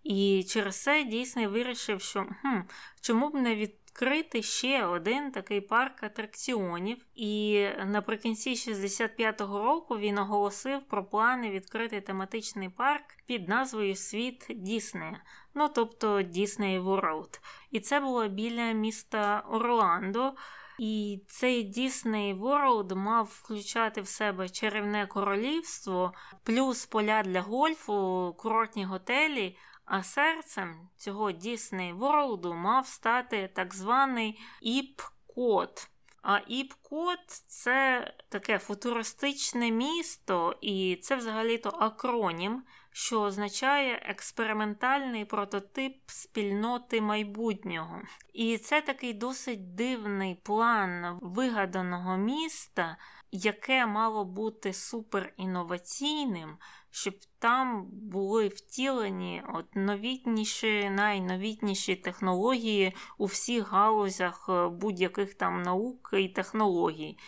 І 0.04 0.44
через 0.48 0.82
це 0.82 1.04
Дісней 1.04 1.46
вирішив, 1.46 2.00
що 2.00 2.26
хм, 2.42 2.60
чому 3.00 3.28
б 3.28 3.34
не 3.34 3.54
від 3.54 3.74
відкрити 3.96 4.42
ще 4.42 4.86
один 4.86 5.30
такий 5.30 5.60
парк 5.60 6.02
атракціонів. 6.02 6.96
І 7.14 7.66
наприкінці 7.86 8.50
65-го 8.50 9.64
року 9.64 9.98
він 9.98 10.18
оголосив 10.18 10.82
про 10.82 11.04
плани 11.04 11.50
відкрити 11.50 12.00
тематичний 12.00 12.68
парк 12.68 13.04
під 13.26 13.48
назвою 13.48 13.96
Світ 13.96 14.46
Діснея, 14.50 15.22
ну 15.54 15.68
тобто 15.68 16.18
Disney 16.18 16.84
World. 16.84 17.40
І 17.70 17.80
це 17.80 18.00
було 18.00 18.28
біля 18.28 18.72
міста 18.72 19.44
Орландо. 19.50 20.32
І 20.78 21.22
цей 21.26 21.72
Disney 21.72 22.40
World 22.40 22.94
мав 22.94 23.24
включати 23.42 24.00
в 24.00 24.08
себе 24.08 24.48
чарівне 24.48 25.06
королівство, 25.06 26.12
плюс 26.44 26.86
поля 26.86 27.22
для 27.22 27.40
гольфу, 27.40 28.34
курортні 28.38 28.84
готелі, 28.84 29.56
а 29.86 30.02
серцем 30.02 30.88
цього 30.96 31.30
Disney 31.30 31.98
World 31.98 32.54
мав 32.54 32.86
стати 32.86 33.50
так 33.54 33.74
званий 33.74 34.40
Іп-Кот. 34.62 35.88
А 36.22 36.38
Іп-Кот 36.48 37.42
це 37.46 38.12
таке 38.28 38.58
футуристичне 38.58 39.70
місто, 39.70 40.58
і 40.60 40.98
це 41.02 41.16
взагалі-то 41.16 41.68
акронім, 41.68 42.62
що 42.92 43.20
означає 43.20 44.02
експериментальний 44.02 45.24
прототип 45.24 45.96
спільноти 46.06 47.00
майбутнього. 47.00 48.02
І 48.32 48.58
це 48.58 48.80
такий 48.80 49.12
досить 49.12 49.74
дивний 49.74 50.34
план 50.34 51.18
вигаданого 51.22 52.16
міста, 52.16 52.96
яке 53.32 53.86
мало 53.86 54.24
бути 54.24 54.72
суперінноваційним, 54.72 56.56
щоб 56.96 57.14
там 57.38 57.86
були 57.92 58.48
втілені 58.48 59.42
от 59.54 59.76
новітніші, 59.76 60.90
найновітніші 60.90 61.96
технології 61.96 62.92
у 63.18 63.24
всіх 63.24 63.72
галузях 63.72 64.46
е, 64.48 64.68
будь-яких 64.68 65.34
там 65.34 65.62
наук 65.62 66.10
і 66.18 66.28
технологій. 66.28 67.18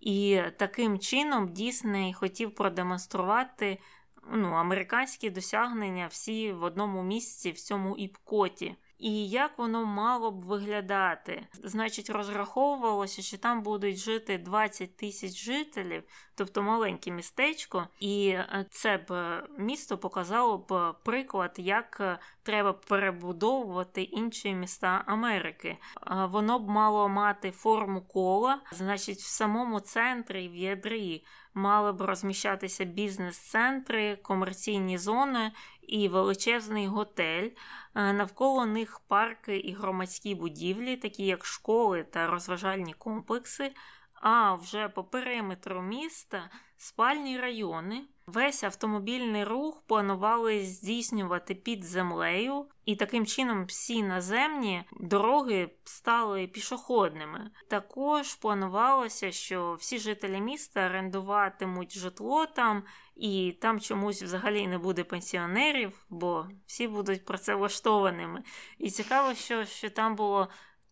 І 0.00 0.42
таким 0.58 0.98
чином 0.98 1.48
Дісней 1.48 2.12
хотів 2.14 2.54
продемонструвати 2.54 3.78
ну, 4.32 4.48
американські 4.48 5.30
досягнення 5.30 6.06
всі 6.06 6.52
в 6.52 6.62
одному 6.62 7.02
місці, 7.02 7.50
в 7.50 7.58
цьому 7.60 7.96
іпкоті. 7.96 8.76
І 9.02 9.28
як 9.28 9.58
воно 9.58 9.84
мало 9.84 10.30
б 10.30 10.44
виглядати. 10.44 11.46
Значить, 11.52 12.10
розраховувалося, 12.10 13.22
що 13.22 13.38
там 13.38 13.62
будуть 13.62 13.96
жити 13.96 14.38
20 14.38 14.96
тисяч 14.96 15.44
жителів, 15.44 16.02
тобто 16.34 16.62
маленьке 16.62 17.10
містечко, 17.10 17.88
і 18.00 18.28
е, 18.28 18.66
це 18.70 18.96
б 18.96 19.12
е, 19.12 19.42
місто 19.58 19.98
показало 19.98 20.58
б 20.58 20.94
приклад, 21.04 21.54
як 21.58 21.96
е, 22.00 22.18
треба 22.42 22.72
перебудовувати 22.72 24.02
інші 24.02 24.54
міста 24.54 25.04
Америки. 25.06 25.76
Воно 26.28 26.58
б 26.58 26.68
мало 26.68 27.08
мати 27.08 27.50
форму 27.50 28.02
кола, 28.02 28.60
значить, 28.72 29.18
в 29.18 29.26
самому 29.26 29.80
центрі 29.80 30.48
в 30.48 30.56
ядрі 30.56 31.24
мали 31.54 31.92
б 31.92 32.02
розміщатися 32.02 32.84
бізнес-центри, 32.84 34.16
комерційні 34.16 34.98
зони 34.98 35.52
і 35.82 36.08
величезний 36.08 36.86
готель. 36.86 37.48
Навколо 37.94 38.66
них 38.66 39.00
парки 39.08 39.56
і 39.56 39.72
громадські 39.72 40.34
будівлі, 40.34 40.96
такі 40.96 41.26
як 41.26 41.44
школи 41.44 42.02
та 42.02 42.26
розважальні 42.26 42.92
комплекси. 42.92 43.72
А 44.14 44.54
вже 44.54 44.88
по 44.88 45.04
периметру 45.04 45.82
міста 45.82 46.50
спальні 46.76 47.40
райони. 47.40 48.04
Весь 48.26 48.64
автомобільний 48.64 49.44
рух 49.44 49.82
планували 49.86 50.64
здійснювати 50.64 51.54
під 51.54 51.84
землею, 51.84 52.66
і 52.84 52.96
таким 52.96 53.26
чином 53.26 53.64
всі 53.64 54.02
наземні 54.02 54.84
дороги 55.00 55.70
стали 55.84 56.46
пішохідними. 56.46 57.50
Також 57.68 58.34
планувалося, 58.34 59.32
що 59.32 59.76
всі 59.80 59.98
жителі 59.98 60.40
міста 60.40 60.86
орендуватимуть 60.86 61.98
житло 61.98 62.46
там, 62.46 62.82
і 63.16 63.56
там 63.60 63.80
чомусь 63.80 64.22
взагалі 64.22 64.66
не 64.66 64.78
буде 64.78 65.04
пенсіонерів, 65.04 66.06
бо 66.10 66.46
всі 66.66 66.88
будуть 66.88 67.24
працевлаштованими. 67.24 68.42
І 68.78 68.90
цікаво, 68.90 69.34
що, 69.34 69.64
що 69.64 69.90
там 69.90 70.16
було 70.16 70.48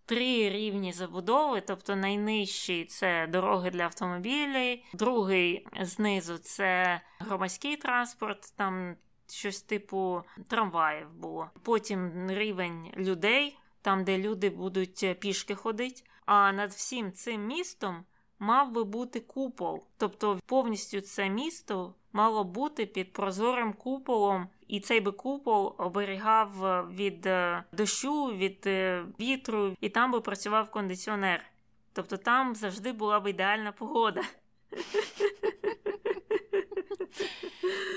три 0.07 0.51
рівні 0.51 0.93
забудови, 0.93 1.61
тобто 1.61 1.97
найнижчий 1.97 2.85
це 2.85 3.27
дороги 3.27 3.71
для 3.71 3.83
автомобілів, 3.83 4.79
другий 4.93 5.67
знизу 5.81 6.39
це 6.39 7.01
громадський 7.19 7.77
транспорт, 7.77 8.55
там 8.57 8.97
щось 9.29 9.63
типу 9.63 10.23
трамваїв 10.49 11.13
було. 11.15 11.51
Потім 11.63 12.31
рівень 12.31 12.93
людей, 12.97 13.59
там 13.83 14.05
де 14.05 14.19
люди 14.19 14.51
будуть 14.51 15.21
пішки 15.21 15.55
ходити. 15.55 16.03
А 16.27 16.53
над 16.53 16.71
всім 16.71 17.13
цим 17.13 17.47
містом 17.47 18.05
мав 18.41 18.73
би 18.73 18.85
бути 18.85 19.21
купол. 19.21 19.83
Тобто 19.99 20.39
повністю 20.47 21.01
це 21.01 21.29
місто 21.29 21.95
мало 22.13 22.45
бути 22.45 22.87
під 22.87 23.13
прозорим 23.13 23.73
куполом, 23.73 24.49
і 24.69 24.81
цей 24.81 25.01
би 25.01 25.13
купол 25.13 25.75
оберігав 25.79 26.65
е, 26.65 26.83
від 26.83 27.27
е, 27.27 27.65
дощу, 27.73 28.27
від 28.27 28.67
е, 28.67 29.05
вітру, 29.21 29.77
і 29.81 29.89
там 29.89 30.13
би 30.13 30.21
працював 30.21 30.71
кондиціонер. 30.71 31.45
Тобто 31.93 32.17
там 32.17 32.55
завжди 32.55 32.93
була 32.93 33.21
б 33.21 33.31
ідеальна 33.31 33.73
погода. 33.73 34.23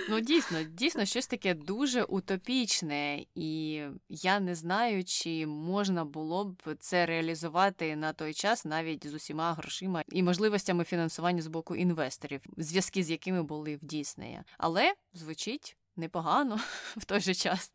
Ну, 0.10 0.20
дійсно, 0.20 0.64
дійсно, 0.64 1.06
щось 1.06 1.28
таке 1.28 1.54
дуже 1.54 2.04
утопічне, 2.04 3.26
і 3.36 3.82
я 4.10 4.40
не 4.40 4.56
знаю, 4.56 5.04
чи 5.04 5.48
можна 5.48 6.06
було 6.06 6.46
б 6.46 6.76
це 6.80 7.06
реалізувати 7.06 7.96
на 7.96 8.14
той 8.14 8.34
час 8.34 8.66
навіть 8.66 9.08
з 9.08 9.14
усіма 9.14 9.54
грошима 9.54 10.04
і 10.12 10.24
можливостями 10.24 10.84
фінансування 10.84 11.42
з 11.42 11.48
боку 11.48 11.76
інвесторів, 11.76 12.42
зв'язки 12.58 13.04
з 13.04 13.12
якими 13.12 13.44
були 13.44 13.76
в 13.76 13.86
Діснея. 13.86 14.44
Але 14.58 14.94
звучить 15.14 15.78
непогано 15.96 16.60
в 16.98 17.06
той 17.06 17.20
же 17.20 17.34
час. 17.34 17.72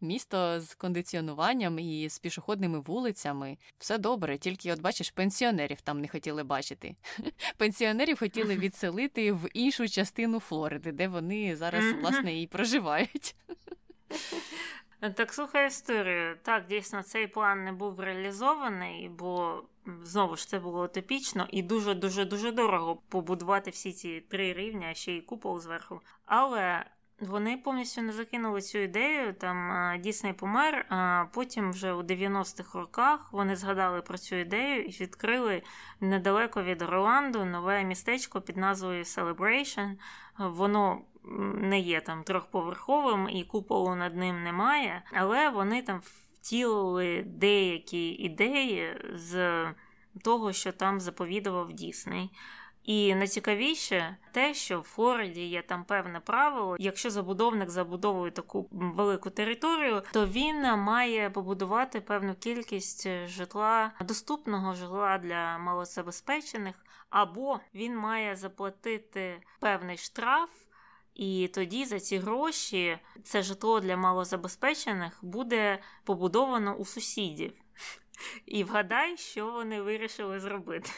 Місто 0.00 0.60
з 0.60 0.74
кондиціонуванням 0.74 1.78
і 1.78 2.08
з 2.08 2.18
пішохідними 2.18 2.80
вулицями. 2.80 3.58
Все 3.78 3.98
добре, 3.98 4.38
тільки, 4.38 4.72
от 4.72 4.80
бачиш, 4.80 5.10
пенсіонерів 5.10 5.80
там 5.80 6.00
не 6.00 6.08
хотіли 6.08 6.44
бачити. 6.44 6.96
Пенсіонерів 7.56 8.18
хотіли 8.18 8.56
відселити 8.56 9.32
в 9.32 9.48
іншу 9.54 9.88
частину 9.88 10.40
Флориди, 10.40 10.92
де 10.92 11.08
вони 11.08 11.56
зараз, 11.56 11.92
власне, 11.92 12.40
і 12.42 12.46
проживають. 12.46 13.36
Так, 15.14 15.32
слухай 15.32 15.66
історію. 15.66 16.36
Так, 16.42 16.66
дійсно, 16.66 17.02
цей 17.02 17.26
план 17.26 17.64
не 17.64 17.72
був 17.72 18.00
реалізований, 18.00 19.08
бо 19.08 19.62
знову 20.02 20.36
ж 20.36 20.48
це 20.48 20.58
було 20.58 20.84
утопічно 20.84 21.46
і 21.50 21.62
дуже-дуже 21.62 22.24
дуже 22.24 22.52
дорого 22.52 22.96
побудувати 23.08 23.70
всі 23.70 23.92
ці 23.92 24.20
три 24.20 24.52
рівня, 24.52 24.94
ще 24.94 25.12
й 25.12 25.20
купол 25.20 25.60
зверху. 25.60 26.00
Але 26.24 26.84
вони 27.20 27.56
повністю 27.56 28.02
не 28.02 28.12
закинули 28.12 28.62
цю 28.62 28.78
ідею. 28.78 29.34
Там 29.34 29.90
Дісней 30.00 30.32
помер, 30.32 30.86
а 30.88 31.24
потім 31.32 31.70
вже 31.70 31.92
у 31.92 32.02
90-х 32.02 32.78
роках 32.78 33.32
вони 33.32 33.56
згадали 33.56 34.02
про 34.02 34.18
цю 34.18 34.36
ідею 34.36 34.84
і 34.84 34.90
відкрили 34.90 35.62
недалеко 36.00 36.62
від 36.62 36.82
Орланду 36.82 37.44
нове 37.44 37.84
містечко 37.84 38.40
під 38.40 38.56
назвою 38.56 39.02
Celebration. 39.02 39.92
Воно 40.38 41.00
не 41.54 41.80
є 41.80 42.00
там 42.00 42.22
трьохповерховим 42.22 43.28
і 43.28 43.44
куполу 43.44 43.94
над 43.94 44.16
ним 44.16 44.42
немає, 44.42 45.02
але 45.12 45.50
вони 45.50 45.82
там 45.82 46.00
втілили 46.04 47.24
деякі 47.26 48.08
ідеї 48.08 49.00
з 49.14 49.64
того, 50.24 50.52
що 50.52 50.72
там 50.72 51.00
заповідував 51.00 51.72
Дісней. 51.72 52.30
І 52.86 53.14
найцікавіше 53.14 54.16
те, 54.32 54.54
що 54.54 54.80
в 54.80 54.82
Флориді 54.82 55.46
є 55.46 55.62
там 55.62 55.84
певне 55.84 56.20
правило. 56.20 56.76
Якщо 56.78 57.10
забудовник 57.10 57.70
забудовує 57.70 58.30
таку 58.30 58.68
велику 58.70 59.30
територію, 59.30 60.02
то 60.12 60.26
він 60.26 60.62
має 60.62 61.30
побудувати 61.30 62.00
певну 62.00 62.34
кількість 62.34 63.08
житла, 63.26 63.92
доступного 64.00 64.74
житла 64.74 65.18
для 65.18 65.58
малозабезпечених, 65.58 66.74
або 67.10 67.60
він 67.74 67.96
має 67.96 68.36
заплатити 68.36 69.40
певний 69.60 69.96
штраф. 69.96 70.50
І 71.14 71.50
тоді 71.54 71.84
за 71.84 72.00
ці 72.00 72.18
гроші 72.18 72.98
це 73.24 73.42
житло 73.42 73.80
для 73.80 73.96
малозабезпечених 73.96 75.18
буде 75.22 75.78
побудовано 76.04 76.74
у 76.74 76.84
сусідів. 76.84 77.52
І 78.46 78.64
вгадай, 78.64 79.16
що 79.16 79.52
вони 79.52 79.82
вирішили 79.82 80.40
зробити. 80.40 80.90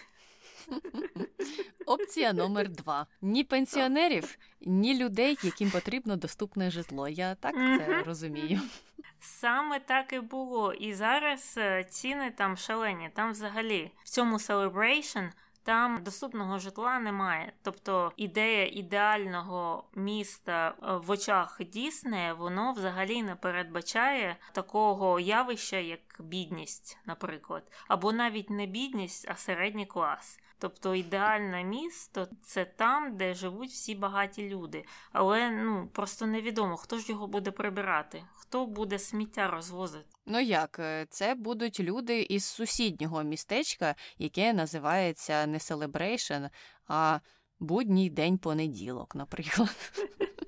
Опція 1.87 2.33
номер 2.33 2.69
два: 2.69 3.07
ні 3.23 3.45
пенсіонерів, 3.45 4.39
ні 4.61 4.99
людей, 4.99 5.39
яким 5.43 5.71
потрібно 5.71 6.17
доступне 6.17 6.71
житло. 6.71 7.09
Я 7.09 7.35
так 7.35 7.55
це 7.55 8.03
розумію. 8.07 8.61
Саме 9.21 9.81
так 9.81 10.13
і 10.13 10.21
було. 10.21 10.73
І 10.73 10.95
зараз 10.95 11.55
е, 11.59 11.85
ціни 11.85 12.31
там 12.31 12.57
шалені. 12.57 13.11
Там 13.15 13.33
взагалі 13.33 13.91
в 14.03 14.09
цьому 14.09 14.37
Celebration 14.37 15.31
там 15.69 16.03
доступного 16.03 16.59
житла 16.59 16.99
немає. 16.99 17.53
Тобто 17.63 18.13
ідея 18.17 18.67
ідеального 18.67 19.85
міста 19.95 20.75
е, 20.83 20.97
в 20.97 21.11
очах 21.11 21.61
Діснея, 21.73 22.35
воно 22.35 22.73
взагалі 22.73 23.23
не 23.23 23.35
передбачає 23.35 24.37
такого 24.53 25.21
явища, 25.21 25.77
як 25.77 26.01
бідність, 26.19 26.99
наприклад, 27.07 27.63
або 27.89 28.13
навіть 28.13 28.51
не 28.51 28.67
бідність, 28.67 29.27
а 29.29 29.35
середній 29.35 29.87
клас. 29.87 30.41
Тобто 30.59 30.95
ідеальне 30.95 31.65
місто 31.65 32.29
це 32.43 32.65
там, 32.65 33.17
де 33.17 33.35
живуть 33.35 33.71
всі 33.71 33.95
багаті 33.95 34.39
люди. 34.39 34.85
Але 35.13 35.51
ну 35.51 35.89
просто 35.93 36.27
невідомо, 36.27 36.77
хто 36.77 36.99
ж 36.99 37.13
його 37.13 37.27
буде 37.27 37.51
прибирати, 37.51 38.25
хто 38.35 38.67
буде 38.67 38.99
сміття 38.99 39.49
розвозити. 39.49 40.05
Ну 40.27 40.41
як, 40.41 40.79
е, 40.79 41.07
це 41.11 41.35
будуть 41.35 41.81
люди 41.81 42.23
із 42.23 42.45
сусіднього 42.45 43.23
містечка, 43.23 43.95
яке 44.19 44.53
називається 44.53 45.47
не 45.47 45.59
Celebration, 45.59 46.51
а 46.87 47.21
будній 47.61 48.11
день 48.11 48.39
понеділок, 48.39 49.15
наприклад. 49.15 49.93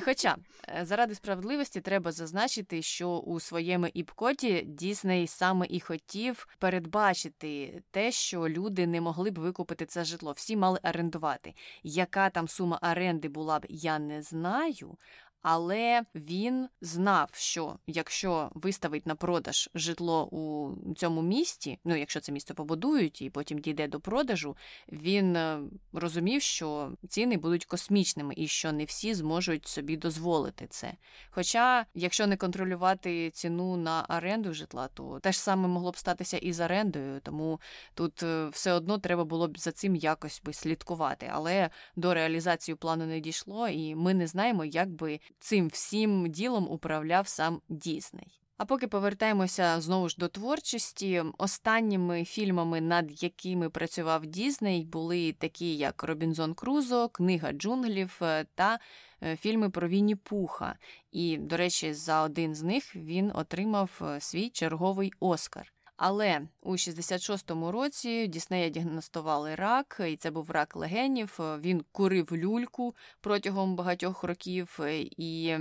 Хоча 0.00 0.36
е, 0.68 0.84
заради 0.84 1.14
справедливості 1.14 1.80
треба 1.80 2.12
зазначити, 2.12 2.82
що 2.82 3.08
у 3.08 3.40
своєму 3.40 3.86
іпкоті 3.86 4.62
Дісней 4.66 5.26
саме 5.26 5.66
і 5.70 5.80
хотів 5.80 6.48
передбачити 6.58 7.82
те, 7.90 8.12
що 8.12 8.48
люди 8.48 8.86
не 8.86 9.00
могли 9.00 9.30
б 9.30 9.38
викупити 9.38 9.86
це 9.86 10.04
житло. 10.04 10.32
Всі 10.32 10.56
мали 10.56 10.78
орендувати. 10.84 11.54
Яка 11.82 12.30
там 12.30 12.48
сума 12.48 12.78
оренди 12.82 13.28
була 13.28 13.58
б, 13.58 13.66
я 13.68 13.98
не 13.98 14.22
знаю 14.22 14.96
але 15.44 16.02
він 16.14 16.68
знав, 16.80 17.30
що 17.32 17.78
якщо 17.86 18.50
виставить 18.54 19.06
на 19.06 19.14
продаж 19.14 19.70
житло 19.74 20.26
у 20.26 20.74
цьому 20.94 21.22
місті, 21.22 21.78
ну 21.84 21.96
якщо 21.96 22.20
це 22.20 22.32
місто 22.32 22.54
побудують 22.54 23.22
і 23.22 23.30
потім 23.30 23.58
дійде 23.58 23.88
до 23.88 24.00
продажу, 24.00 24.56
він 24.92 25.36
е, 25.36 25.60
розумів, 25.92 26.42
що 26.42 26.92
ціни 27.08 27.36
будуть 27.36 27.64
космічними 27.64 28.34
і 28.36 28.48
що 28.48 28.72
не 28.72 28.84
всі 28.84 29.14
зможуть 29.14 29.66
собі 29.66 29.96
дозволити 29.96 30.66
це. 30.66 30.92
Хоча, 31.30 31.86
якщо 31.94 32.26
не 32.26 32.36
контролювати 32.36 33.30
ціну 33.30 33.76
на 33.76 34.06
оренду 34.08 34.54
житла, 34.54 34.88
то 34.94 35.20
те 35.20 35.32
ж 35.32 35.40
саме 35.40 35.68
могло 35.68 35.90
б 35.90 35.96
статися 35.96 36.36
і 36.36 36.52
з 36.52 36.64
орендою, 36.64 37.20
тому 37.20 37.60
тут 37.94 38.22
е, 38.22 38.48
все 38.48 38.72
одно 38.72 38.98
треба 38.98 39.24
було 39.24 39.48
б 39.48 39.58
за 39.58 39.72
цим 39.72 39.96
якось 39.96 40.42
би 40.44 40.52
слідкувати. 40.52 41.30
Але 41.32 41.70
до 41.96 42.14
реалізації 42.14 42.74
плану 42.74 43.06
не 43.06 43.20
дійшло, 43.20 43.68
і 43.68 43.94
ми 43.94 44.14
не 44.14 44.26
знаємо, 44.26 44.64
як 44.64 44.90
би 44.90 45.20
цим 45.38 45.68
всім 45.68 46.30
ділом 46.30 46.70
управляв 46.70 47.28
сам 47.28 47.60
Дісней. 47.68 48.40
А 48.56 48.64
поки 48.64 48.88
повертаємося 48.88 49.80
знову 49.80 50.08
ж 50.08 50.16
до 50.18 50.28
творчості, 50.28 51.24
останніми 51.38 52.24
фільмами, 52.24 52.80
над 52.80 53.22
якими 53.22 53.70
працював 53.70 54.26
Дізней, 54.26 54.84
були 54.84 55.32
такі, 55.32 55.76
як 55.76 56.02
Робінзон 56.02 56.54
Крузо, 56.54 57.08
Книга 57.08 57.52
джунглів 57.52 58.18
е, 58.22 58.46
та 58.54 58.78
е, 59.22 59.36
фільми 59.36 59.70
про 59.70 59.88
Вінні 59.88 60.14
Пуха. 60.14 60.76
І, 61.10 61.36
до 61.36 61.56
речі, 61.56 61.94
за 61.94 62.22
один 62.22 62.54
з 62.54 62.62
них 62.62 62.96
він 62.96 63.32
отримав 63.34 64.00
е, 64.02 64.20
свій 64.20 64.50
черговий 64.50 65.12
Оскар. 65.20 65.73
Але 65.96 66.40
у 66.62 66.72
66-му 66.72 67.72
році 67.72 68.26
Діснея 68.26 68.68
діагностували 68.68 69.54
рак, 69.54 70.00
і 70.08 70.16
це 70.16 70.30
був 70.30 70.50
рак 70.50 70.76
легенів. 70.76 71.38
Він 71.40 71.84
курив 71.92 72.32
люльку 72.32 72.94
протягом 73.20 73.76
багатьох 73.76 74.24
років, 74.24 74.80
і 75.16 75.56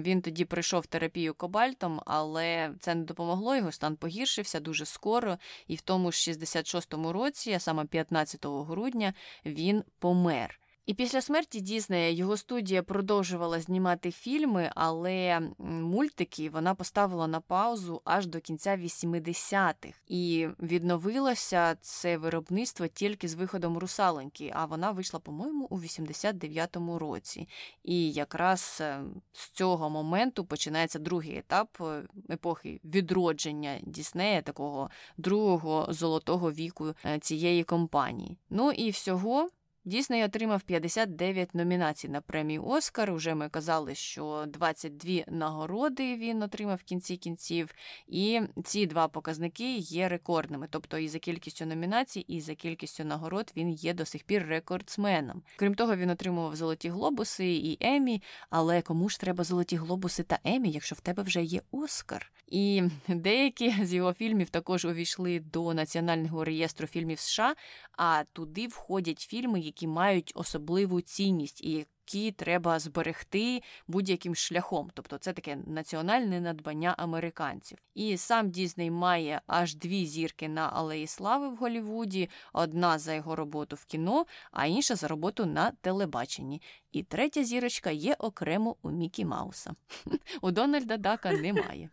він 0.00 0.22
тоді 0.22 0.44
пройшов 0.44 0.86
терапію 0.86 1.34
кобальтом, 1.34 2.00
але 2.06 2.74
це 2.80 2.94
не 2.94 3.04
допомогло. 3.04 3.56
Його 3.56 3.72
стан 3.72 3.96
погіршився 3.96 4.60
дуже 4.60 4.84
скоро. 4.84 5.38
І 5.66 5.76
в 5.76 5.80
тому 5.80 6.12
ж 6.12 6.30
66-му 6.30 7.12
році, 7.12 7.52
а 7.52 7.58
саме 7.58 7.84
15 7.84 8.46
грудня, 8.46 9.14
він 9.44 9.84
помер. 9.98 10.60
І 10.88 10.94
після 10.94 11.20
смерті 11.20 11.60
Діснея 11.60 12.10
його 12.10 12.36
студія 12.36 12.82
продовжувала 12.82 13.60
знімати 13.60 14.10
фільми, 14.10 14.70
але 14.74 15.40
мультики 15.58 16.50
вона 16.50 16.74
поставила 16.74 17.26
на 17.26 17.40
паузу 17.40 18.02
аж 18.04 18.26
до 18.26 18.40
кінця 18.40 18.76
80-х. 18.76 19.98
І 20.06 20.48
відновилося 20.62 21.76
це 21.80 22.16
виробництво 22.16 22.86
тільки 22.86 23.28
з 23.28 23.34
виходом 23.34 23.78
русаленьки, 23.78 24.52
а 24.54 24.64
вона 24.64 24.90
вийшла, 24.90 25.20
по-моєму, 25.20 25.66
у 25.70 25.78
89-му 25.78 26.98
році. 26.98 27.48
І 27.82 28.12
якраз 28.12 28.78
е, 28.80 29.00
з 29.32 29.50
цього 29.50 29.90
моменту 29.90 30.44
починається 30.44 30.98
другий 30.98 31.38
етап 31.38 31.78
е, 31.80 32.02
епохи 32.30 32.80
відродження 32.84 33.78
Діснея, 33.82 34.42
такого 34.42 34.90
другого 35.16 35.86
золотого 35.92 36.52
віку 36.52 36.94
е, 37.04 37.18
цієї 37.18 37.64
компанії. 37.64 38.38
Ну 38.50 38.72
і 38.72 38.90
всього. 38.90 39.48
Дісней 39.88 40.24
отримав 40.24 40.62
59 40.62 41.54
номінацій 41.54 42.08
на 42.08 42.20
премію 42.20 42.64
Оскар. 42.66 43.10
Уже 43.10 43.34
ми 43.34 43.48
казали, 43.48 43.94
що 43.94 44.44
22 44.48 45.24
нагороди 45.28 46.16
він 46.16 46.42
отримав 46.42 46.76
в 46.76 46.82
кінці 46.82 47.16
кінців, 47.16 47.74
і 48.08 48.40
ці 48.64 48.86
два 48.86 49.08
показники 49.08 49.76
є 49.76 50.08
рекордними. 50.08 50.66
Тобто 50.70 50.98
і 50.98 51.08
за 51.08 51.18
кількістю 51.18 51.66
номінацій, 51.66 52.20
і 52.20 52.40
за 52.40 52.54
кількістю 52.54 53.04
нагород 53.04 53.52
він 53.56 53.70
є 53.70 53.94
до 53.94 54.04
сих 54.04 54.24
пір 54.24 54.46
рекордсменом. 54.46 55.42
Крім 55.56 55.74
того, 55.74 55.96
він 55.96 56.10
отримував 56.10 56.56
золоті 56.56 56.88
глобуси 56.88 57.46
і 57.46 57.78
Емі. 57.80 58.22
Але 58.50 58.82
кому 58.82 59.08
ж 59.08 59.20
треба 59.20 59.44
золоті 59.44 59.76
глобуси 59.76 60.22
та 60.22 60.38
Емі, 60.44 60.70
якщо 60.70 60.94
в 60.94 61.00
тебе 61.00 61.22
вже 61.22 61.42
є 61.42 61.60
Оскар? 61.70 62.32
І 62.50 62.82
деякі 63.08 63.74
з 63.82 63.94
його 63.94 64.12
фільмів 64.12 64.50
також 64.50 64.84
увійшли 64.84 65.40
до 65.40 65.74
національного 65.74 66.44
реєстру 66.44 66.86
фільмів 66.86 67.18
США, 67.18 67.54
а 67.92 68.24
туди 68.32 68.66
входять 68.66 69.20
фільми, 69.20 69.60
мають 69.86 70.32
особливу 70.34 71.00
цінність 71.00 71.64
і 71.64 71.86
які 72.12 72.32
треба 72.32 72.78
зберегти 72.78 73.62
будь-яким 73.88 74.34
шляхом. 74.34 74.90
Тобто 74.94 75.18
це 75.18 75.32
таке 75.32 75.58
національне 75.66 76.40
надбання 76.40 76.94
американців. 76.98 77.78
І 77.94 78.16
сам 78.16 78.50
Дізней 78.50 78.90
має 78.90 79.40
аж 79.46 79.74
дві 79.74 80.06
зірки 80.06 80.48
на 80.48 80.68
Алеї 80.68 81.06
Слави 81.06 81.48
в 81.48 81.56
Голівуді: 81.56 82.30
одна 82.52 82.98
за 82.98 83.14
його 83.14 83.36
роботу 83.36 83.76
в 83.76 83.84
кіно, 83.84 84.26
а 84.50 84.66
інша 84.66 84.94
за 84.94 85.08
роботу 85.08 85.46
на 85.46 85.70
телебаченні. 85.70 86.62
І 86.92 87.02
третя 87.02 87.44
зірочка 87.44 87.90
є 87.90 88.14
окремо 88.18 88.76
у 88.82 88.90
Мікі 88.90 89.24
Мауса. 89.24 89.74
У 90.40 90.50
Дональда 90.50 90.96
Дака 90.96 91.32
немає. 91.32 91.90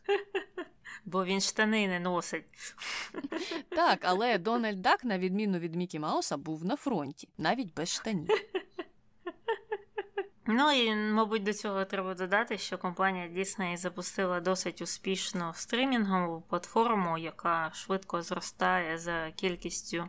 Бо 1.05 1.25
він 1.25 1.41
штани 1.41 1.87
не 1.87 1.99
носить. 1.99 2.45
Так, 3.69 3.99
але 4.01 4.37
Дональд 4.37 4.81
Дак, 4.81 5.03
на 5.03 5.17
відміну 5.17 5.59
від 5.59 5.75
Мікі 5.75 5.99
Мауса, 5.99 6.37
був 6.37 6.65
на 6.65 6.75
фронті, 6.75 7.29
навіть 7.37 7.73
без 7.73 7.89
штанів. 7.89 8.29
Ну 10.47 10.71
і, 10.71 10.95
мабуть, 10.95 11.43
до 11.43 11.53
цього 11.53 11.85
треба 11.85 12.13
додати, 12.13 12.57
що 12.57 12.77
компанія 12.77 13.27
Disney 13.27 13.77
запустила 13.77 14.39
досить 14.39 14.81
успішну 14.81 15.51
стрімінгову 15.55 16.41
платформу, 16.41 17.17
яка 17.17 17.71
швидко 17.73 18.21
зростає 18.21 18.97
за 18.97 19.31
кількістю 19.35 20.07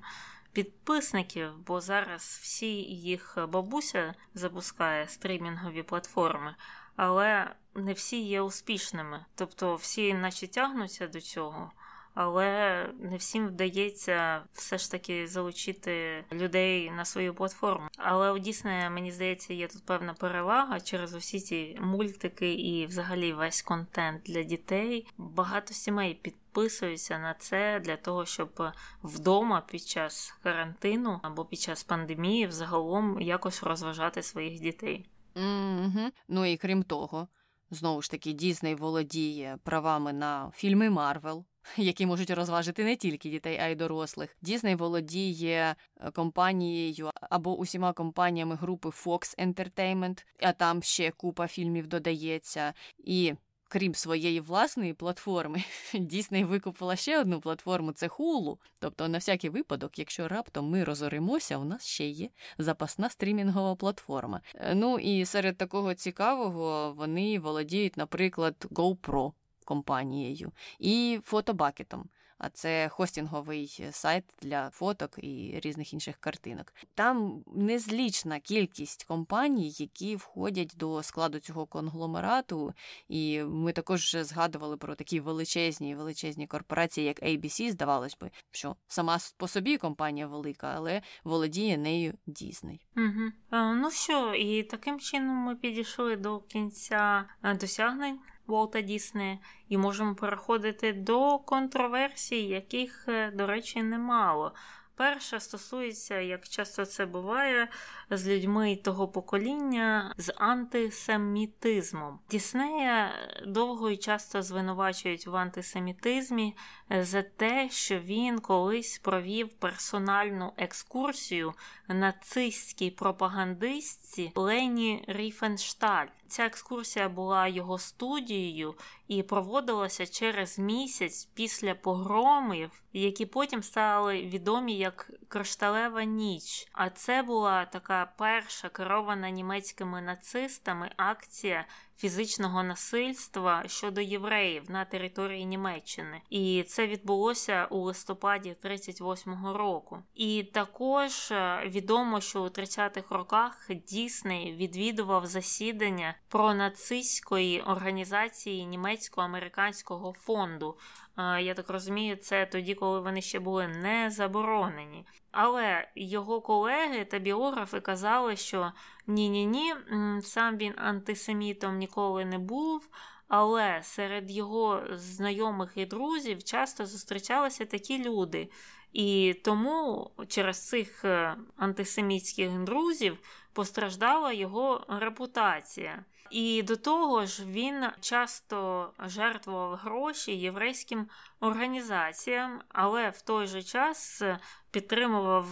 підписників, 0.53 1.59
бо 1.67 1.81
зараз 1.81 2.39
всі 2.43 2.77
їх 2.83 3.39
бабуся 3.49 4.15
запускає 4.35 5.09
стрімінгові 5.09 5.83
платформи 5.83 6.55
але 6.97 7.55
не 7.75 7.93
всі 7.93 8.21
є 8.23 8.41
успішними. 8.41 9.25
Тобто 9.35 9.75
всі 9.75 10.15
наче 10.15 10.47
тягнуться 10.47 11.07
до 11.07 11.21
цього, 11.21 11.73
але 12.15 12.91
не 12.99 13.17
всім 13.17 13.47
вдається 13.47 14.43
все 14.53 14.79
ж 14.79 14.91
таки 14.91 15.29
залучити 15.29 16.25
людей 16.33 16.91
на 16.91 17.05
свою 17.05 17.35
платформу. 17.35 17.89
Але 17.97 18.33
у 18.33 18.39
Діснея, 18.39 18.91
мені 18.91 19.13
здається, 19.13 19.55
є 19.55 19.69
тут 19.69 19.87
певна 19.87 20.15
перевага 20.15 20.81
через 20.81 21.15
усі 21.15 21.41
ці 21.41 21.79
мультики 21.81 22.55
і 22.55 22.87
взагалі 22.87 23.33
весь 23.33 23.63
контент 23.63 24.23
для 24.23 24.43
дітей. 24.43 25.07
Багато 25.19 25.75
сімей 25.75 26.15
підписуються 26.15 27.19
на 27.19 27.35
це 27.35 27.81
для 27.81 27.97
того, 27.97 28.27
щоб 28.27 28.63
вдома 29.03 29.61
під 29.61 29.83
час 29.83 30.35
карантину 30.43 31.21
або 31.23 31.45
під 31.45 31.61
час 31.61 31.85
пандемії 31.85 32.47
взагалом 32.47 33.21
якось 33.21 33.63
розважати 33.63 34.23
своїх 34.23 34.61
дітей. 34.61 35.07
Угу. 35.37 36.11
Ну 36.29 36.45
і 36.45 36.57
крім 36.57 36.83
того, 36.83 37.29
знову 37.71 38.03
ж 38.03 38.11
таки, 38.11 38.33
Дісней 38.33 38.75
володіє 38.75 39.59
правами 39.65 40.13
на 40.13 40.51
фільми 40.55 40.91
Марвел. 40.91 41.45
Які 41.77 42.07
можуть 42.07 42.31
розважити 42.31 42.85
не 42.85 42.97
тільки 42.97 43.31
дітей, 43.31 43.59
а 43.63 43.67
й 43.67 43.75
дорослих. 43.75 44.37
Дісней 44.43 44.75
володіє 44.75 45.75
е, 46.01 46.11
компанією 46.11 47.11
або 47.31 47.57
усіма 47.57 47.93
компаніями 47.93 48.55
групи 48.55 48.89
Fox 48.89 49.39
Entertainment, 49.39 50.25
а 50.41 50.53
там 50.53 50.83
ще 50.83 51.11
купа 51.11 51.47
фільмів 51.47 51.87
додається. 51.87 52.75
І 52.99 53.35
крім 53.69 53.95
своєї 53.95 54.41
власної 54.41 54.95
платформи, 54.95 55.63
Дісней 55.95 56.45
викупила 56.45 56.97
ще 56.97 57.21
одну 57.21 57.41
платформу 57.41 57.93
це 57.93 58.07
Hulu. 58.07 58.57
Тобто, 58.79 59.09
на 59.09 59.19
всякий 59.19 59.51
випадок, 59.51 59.99
якщо 59.99 60.29
раптом 60.29 60.71
ми 60.71 60.85
розоримося, 60.85 61.59
у 61.59 61.65
нас 61.65 61.87
ще 61.87 62.07
є 62.07 62.29
запасна 62.59 63.11
стрімінгова 63.11 63.77
платформа. 63.77 64.41
Е, 64.55 64.75
ну 64.75 64.99
і 64.99 65.25
серед 65.25 65.57
такого 65.57 65.95
цікавого 65.95 66.95
вони 66.97 67.39
володіють, 67.39 67.97
наприклад, 67.97 68.67
GoPro 68.71 69.33
компанією 69.65 70.53
і 70.79 71.21
фотобакетом 71.25 72.09
а 72.39 72.49
це 72.49 72.89
хостінговий 72.89 73.85
сайт 73.91 74.25
для 74.43 74.71
фоток 74.71 75.11
і 75.19 75.61
різних 75.65 75.93
інших 75.93 76.17
картинок. 76.17 76.75
Там 76.95 77.45
незлічна 77.55 78.41
кількість 78.41 79.05
компаній, 79.05 79.75
які 79.79 80.17
входять 80.17 80.75
до 80.77 81.03
складу 81.03 81.39
цього 81.39 81.67
конгломерату. 81.67 82.75
І 83.09 83.43
ми 83.43 83.73
також 83.73 84.01
вже 84.01 84.25
згадували 84.25 84.77
про 84.77 84.95
такі 84.95 85.21
величезні 85.21 85.95
величезні 85.95 86.47
корпорації, 86.47 87.07
як 87.07 87.23
ABC, 87.23 87.71
здавалось 87.71 88.17
би, 88.21 88.31
що 88.51 88.77
сама 88.89 89.19
по 89.37 89.49
собі 89.49 89.79
компанія 89.79 90.27
велика, 90.27 90.73
але 90.77 91.03
володіє 91.25 91.79
нею 91.79 92.15
Дісней. 92.27 92.87
Угу. 92.97 93.33
Ну 93.75 93.91
що, 93.91 94.35
і 94.35 94.63
таким 94.63 95.01
чином 95.01 95.37
ми 95.37 95.57
підійшли 95.57 96.17
до 96.17 96.41
кінця 96.41 97.25
е, 97.43 97.55
досягнень 97.55 98.19
Волта 98.47 98.81
Діснея, 98.81 99.39
і 99.69 99.79
можемо 99.79 100.15
переходити 100.15 100.93
до 100.93 101.39
контроверсій, 101.39 102.43
яких, 102.43 103.05
е, 103.09 103.31
до 103.31 103.47
речі, 103.47 103.83
немало. 103.83 104.53
Перша 104.97 105.41
стосується, 105.41 106.21
як 106.21 106.49
часто 106.49 106.87
це 106.87 107.07
буває, 107.07 107.69
з 108.11 108.29
людьми 108.29 108.77
того 108.77 109.09
покоління 109.09 110.15
з 110.19 110.33
антисемітизмом. 110.37 112.19
Діснея 112.31 113.13
довго 113.47 113.91
і 113.91 113.97
часто 113.97 114.43
звинувачують 114.43 115.27
в 115.27 115.37
антисемітизмі 115.37 116.57
за 116.91 117.23
те, 117.23 117.69
що 117.71 117.99
він 117.99 118.39
колись 118.39 118.99
провів 118.99 119.49
персональну 119.49 120.53
екскурсію 120.57 121.55
нацистській 121.89 122.91
пропагандистці 122.91 124.33
Лені 124.35 125.05
Ріфеншталь. 125.09 126.07
Ця 126.29 126.47
екскурсія 126.47 127.09
була 127.09 127.49
його 127.49 127.79
студією 127.79 128.75
і 129.09 129.23
проводилася 129.23 130.07
через 130.07 130.59
місяць 130.59 131.25
після 131.25 131.75
погромів, 131.75 132.83
які 132.93 133.27
потім 133.27 133.63
стали 133.63 134.23
відомі 134.23 134.77
як 134.77 135.11
Кришталева 135.29 136.05
ніч. 136.05 136.69
А 136.73 136.91
це 136.91 137.23
була 137.23 137.65
така 137.65 138.13
перша 138.19 138.69
керована 138.69 139.31
німецькими 139.31 140.01
нацистами 140.03 140.91
акція 140.97 141.67
фізичного 141.99 142.63
насильства 142.63 143.63
щодо 143.67 144.01
євреїв 144.01 144.71
на 144.71 144.85
території 144.85 145.47
Німеччини, 145.47 146.21
і 146.31 146.65
це 146.69 146.87
відбулося 146.87 147.67
у 147.71 147.79
листопаді 147.79 148.57
38-го 148.65 149.59
року. 149.59 149.99
І 150.15 150.43
також 150.43 151.31
е, 151.31 151.63
відомо, 151.67 152.21
що 152.21 152.43
у 152.43 152.47
30-х 152.47 153.15
роках 153.15 153.71
Дісней 153.89 154.53
відвідував 154.53 155.27
засідання 155.27 156.15
про 156.29 156.55
нацистської 156.55 157.61
організації 157.61 158.67
німецько-американського 158.67 160.13
фонду. 160.13 160.79
Я 161.19 161.55
так 161.55 161.71
розумію, 161.71 162.17
це 162.17 162.47
тоді, 162.47 162.75
коли 162.75 163.01
вони 163.01 163.23
ще 163.23 163.39
були 163.41 163.69
не 163.69 164.11
заборонені. 164.11 165.07
Але 165.31 165.89
його 165.95 166.41
колеги 166.41 167.05
та 167.05 167.19
біографи 167.19 167.81
казали, 167.81 168.37
що 168.37 168.73
ні-ні 169.07 169.47
ні, 169.47 169.75
сам 170.23 170.57
він 170.57 170.75
антисемітом 170.77 171.79
ніколи 171.79 172.25
не 172.25 172.39
був. 172.39 172.89
Але 173.29 173.81
серед 173.83 174.31
його 174.31 174.83
знайомих 174.93 175.73
і 175.77 175.87
друзів 175.87 176.45
часто 176.45 176.87
зустрічалися 176.87 177.65
такі 177.65 178.05
люди. 178.05 178.51
І 178.93 179.35
тому 179.45 180.11
через 180.29 180.69
цих 180.69 181.05
е, 181.05 181.37
антисемітських 181.57 182.59
друзів 182.59 183.19
постраждала 183.53 184.33
його 184.33 184.87
репутація. 184.89 186.05
І 186.31 186.63
до 186.63 186.77
того 186.77 187.27
ж, 187.27 187.45
він 187.45 187.87
часто 188.01 188.91
жертвував 189.07 189.75
гроші 189.75 190.33
єврейським 190.33 191.09
організаціям, 191.41 192.61
але 192.69 193.11
в 193.11 193.23
той 193.23 193.47
же 193.47 193.63
час 193.63 194.23
підтримував 194.71 195.47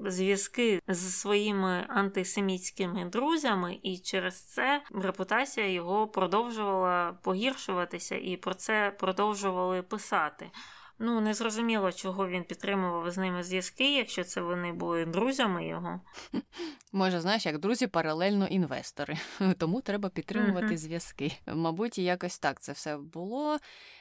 зв'язки 0.00 0.80
з 0.88 1.20
своїми 1.20 1.86
антисемітськими 1.88 3.04
друзями, 3.04 3.78
і 3.82 3.98
через 3.98 4.42
це 4.42 4.82
репутація 4.94 5.70
його 5.70 6.08
продовжувала 6.08 7.12
погіршуватися, 7.22 8.16
і 8.16 8.36
про 8.36 8.54
це 8.54 8.96
продовжували 8.98 9.82
писати. 9.82 10.50
Ну, 11.02 11.20
не 11.20 11.34
зрозуміло, 11.34 11.92
чого 11.92 12.28
він 12.28 12.44
підтримував 12.44 13.10
з 13.10 13.18
ними 13.18 13.44
зв'язки, 13.44 13.96
якщо 13.96 14.24
це 14.24 14.40
вони 14.40 14.72
були 14.72 15.04
друзями 15.04 15.66
його. 15.66 16.00
Може, 16.92 17.20
знаєш, 17.20 17.46
як 17.46 17.58
друзі 17.58 17.86
паралельно 17.86 18.46
інвестори, 18.46 19.16
тому 19.58 19.80
треба 19.80 20.08
підтримувати 20.08 20.76
зв'язки. 20.76 21.32
Мабуть, 21.46 21.98
якось 21.98 22.38
так 22.38 22.60
це 22.60 22.72
все 22.72 22.96
було, 22.96 23.58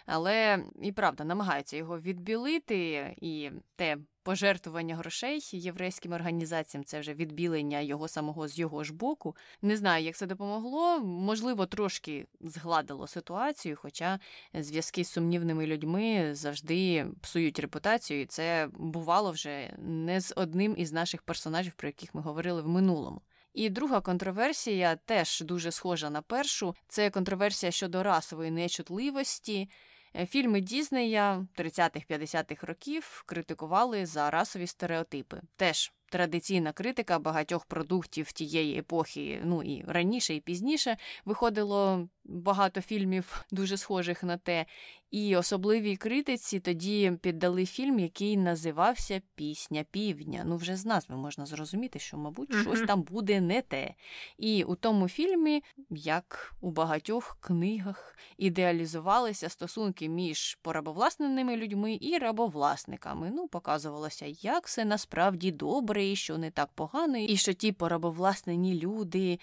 але 0.10 0.64
і 0.82 0.92
правда 0.92 1.24
намагаються 1.24 1.78
його 1.78 2.00
відбілити, 2.00 3.16
і 3.22 3.52
те 3.76 3.98
пожертвування 4.24 4.96
грошей 4.96 5.50
єврейським 5.52 6.12
організаціям 6.12 6.86
це 6.86 7.00
вже 7.00 7.14
відбілення 7.14 7.80
його 7.80 8.08
самого 8.08 8.48
з 8.48 8.60
його 8.60 8.84
ж 8.84 8.94
боку. 8.94 9.36
Не 9.62 9.78
знаю, 9.78 10.06
як 10.06 10.16
це 10.16 10.26
допомогло. 10.26 11.00
Можливо, 11.00 11.66
трошки 11.66 12.28
згладило 12.42 13.08
ситуацію, 13.08 13.78
хоча 13.82 14.20
зв'язки 14.54 15.04
з 15.04 15.10
сумнівними 15.10 15.66
людьми 15.66 16.36
завжди 16.36 17.06
псують 17.22 17.60
репутацію, 17.60 18.22
і 18.22 18.26
це 18.26 18.70
бувало 18.74 19.32
вже 19.32 19.74
не 19.78 20.22
з 20.22 20.34
одним 20.36 20.76
із 20.78 20.94
наших 20.94 21.22
персонажів, 21.22 21.74
про 21.74 21.88
яких 21.88 22.16
ми 22.16 22.22
говорили 22.22 22.62
в 22.62 22.68
минулому. 22.68 23.22
І 23.54 23.70
друга 23.70 24.02
контроверсія 24.02 24.96
теж 24.96 25.42
дуже 25.42 25.72
схожа 25.72 26.10
на 26.10 26.22
першу. 26.22 26.76
Це 26.88 27.10
контроверсія 27.10 27.72
щодо 27.72 28.04
расової 28.04 28.52
нечутливості. 28.52 29.70
Е, 30.16 30.26
фільми 30.26 30.62
Дізнея 30.62 31.48
30-х-50-х 31.58 32.68
років 32.68 33.24
критикували 33.26 34.06
за 34.06 34.30
расові 34.30 34.68
стереотипи. 34.68 35.42
Теж 35.56 35.94
традиційна 36.10 36.72
критика 36.72 37.20
багатьох 37.20 37.66
продуктів 37.66 38.32
тієї 38.32 38.80
епохи, 38.80 39.42
ну 39.44 39.64
і 39.64 39.84
раніше, 39.88 40.36
і 40.36 40.40
пізніше 40.40 40.98
виходило 41.26 42.10
багато 42.30 42.82
фільмів 42.82 43.46
дуже 43.52 43.78
схожих 43.78 44.24
на 44.24 44.38
те. 44.38 44.66
І 45.12 45.36
особливій 45.36 45.96
критиці 45.96 46.60
тоді 46.60 47.14
піддали 47.22 47.66
фільм, 47.66 48.00
який 48.00 48.38
називався 48.38 49.22
Пісня 49.36 49.86
Півдня. 49.92 50.44
Ну, 50.46 50.58
вже 50.58 50.76
з 50.76 50.86
назви 50.86 51.16
можна 51.16 51.46
зрозуміти, 51.46 52.00
що, 52.00 52.18
мабуть, 52.18 52.56
щось 52.62 52.82
там 52.88 53.02
буде 53.02 53.42
не 53.42 53.62
те. 53.62 53.94
І 54.38 54.64
у 54.64 54.76
тому 54.76 55.10
фільмі, 55.10 55.64
як 55.90 56.56
у 56.62 56.72
багатьох 56.72 57.38
книгах, 57.42 58.18
ідеалізувалися 58.38 59.50
стосунки 59.50 60.10
між 60.10 60.56
порабовласненими 60.56 61.58
людьми 61.58 61.98
і 62.02 62.18
рабовласниками. 62.18 63.32
Ну, 63.36 63.48
показувалося, 63.48 64.26
як 64.28 64.68
все 64.68 64.86
насправді 64.86 65.52
добре, 65.52 66.06
і 66.06 66.16
що 66.16 66.38
не 66.38 66.52
так 66.52 66.70
погано, 66.76 67.18
і 67.18 67.38
що 67.38 67.54
ті 67.54 67.72
порабовласнені 67.72 68.80
люди 68.80 69.40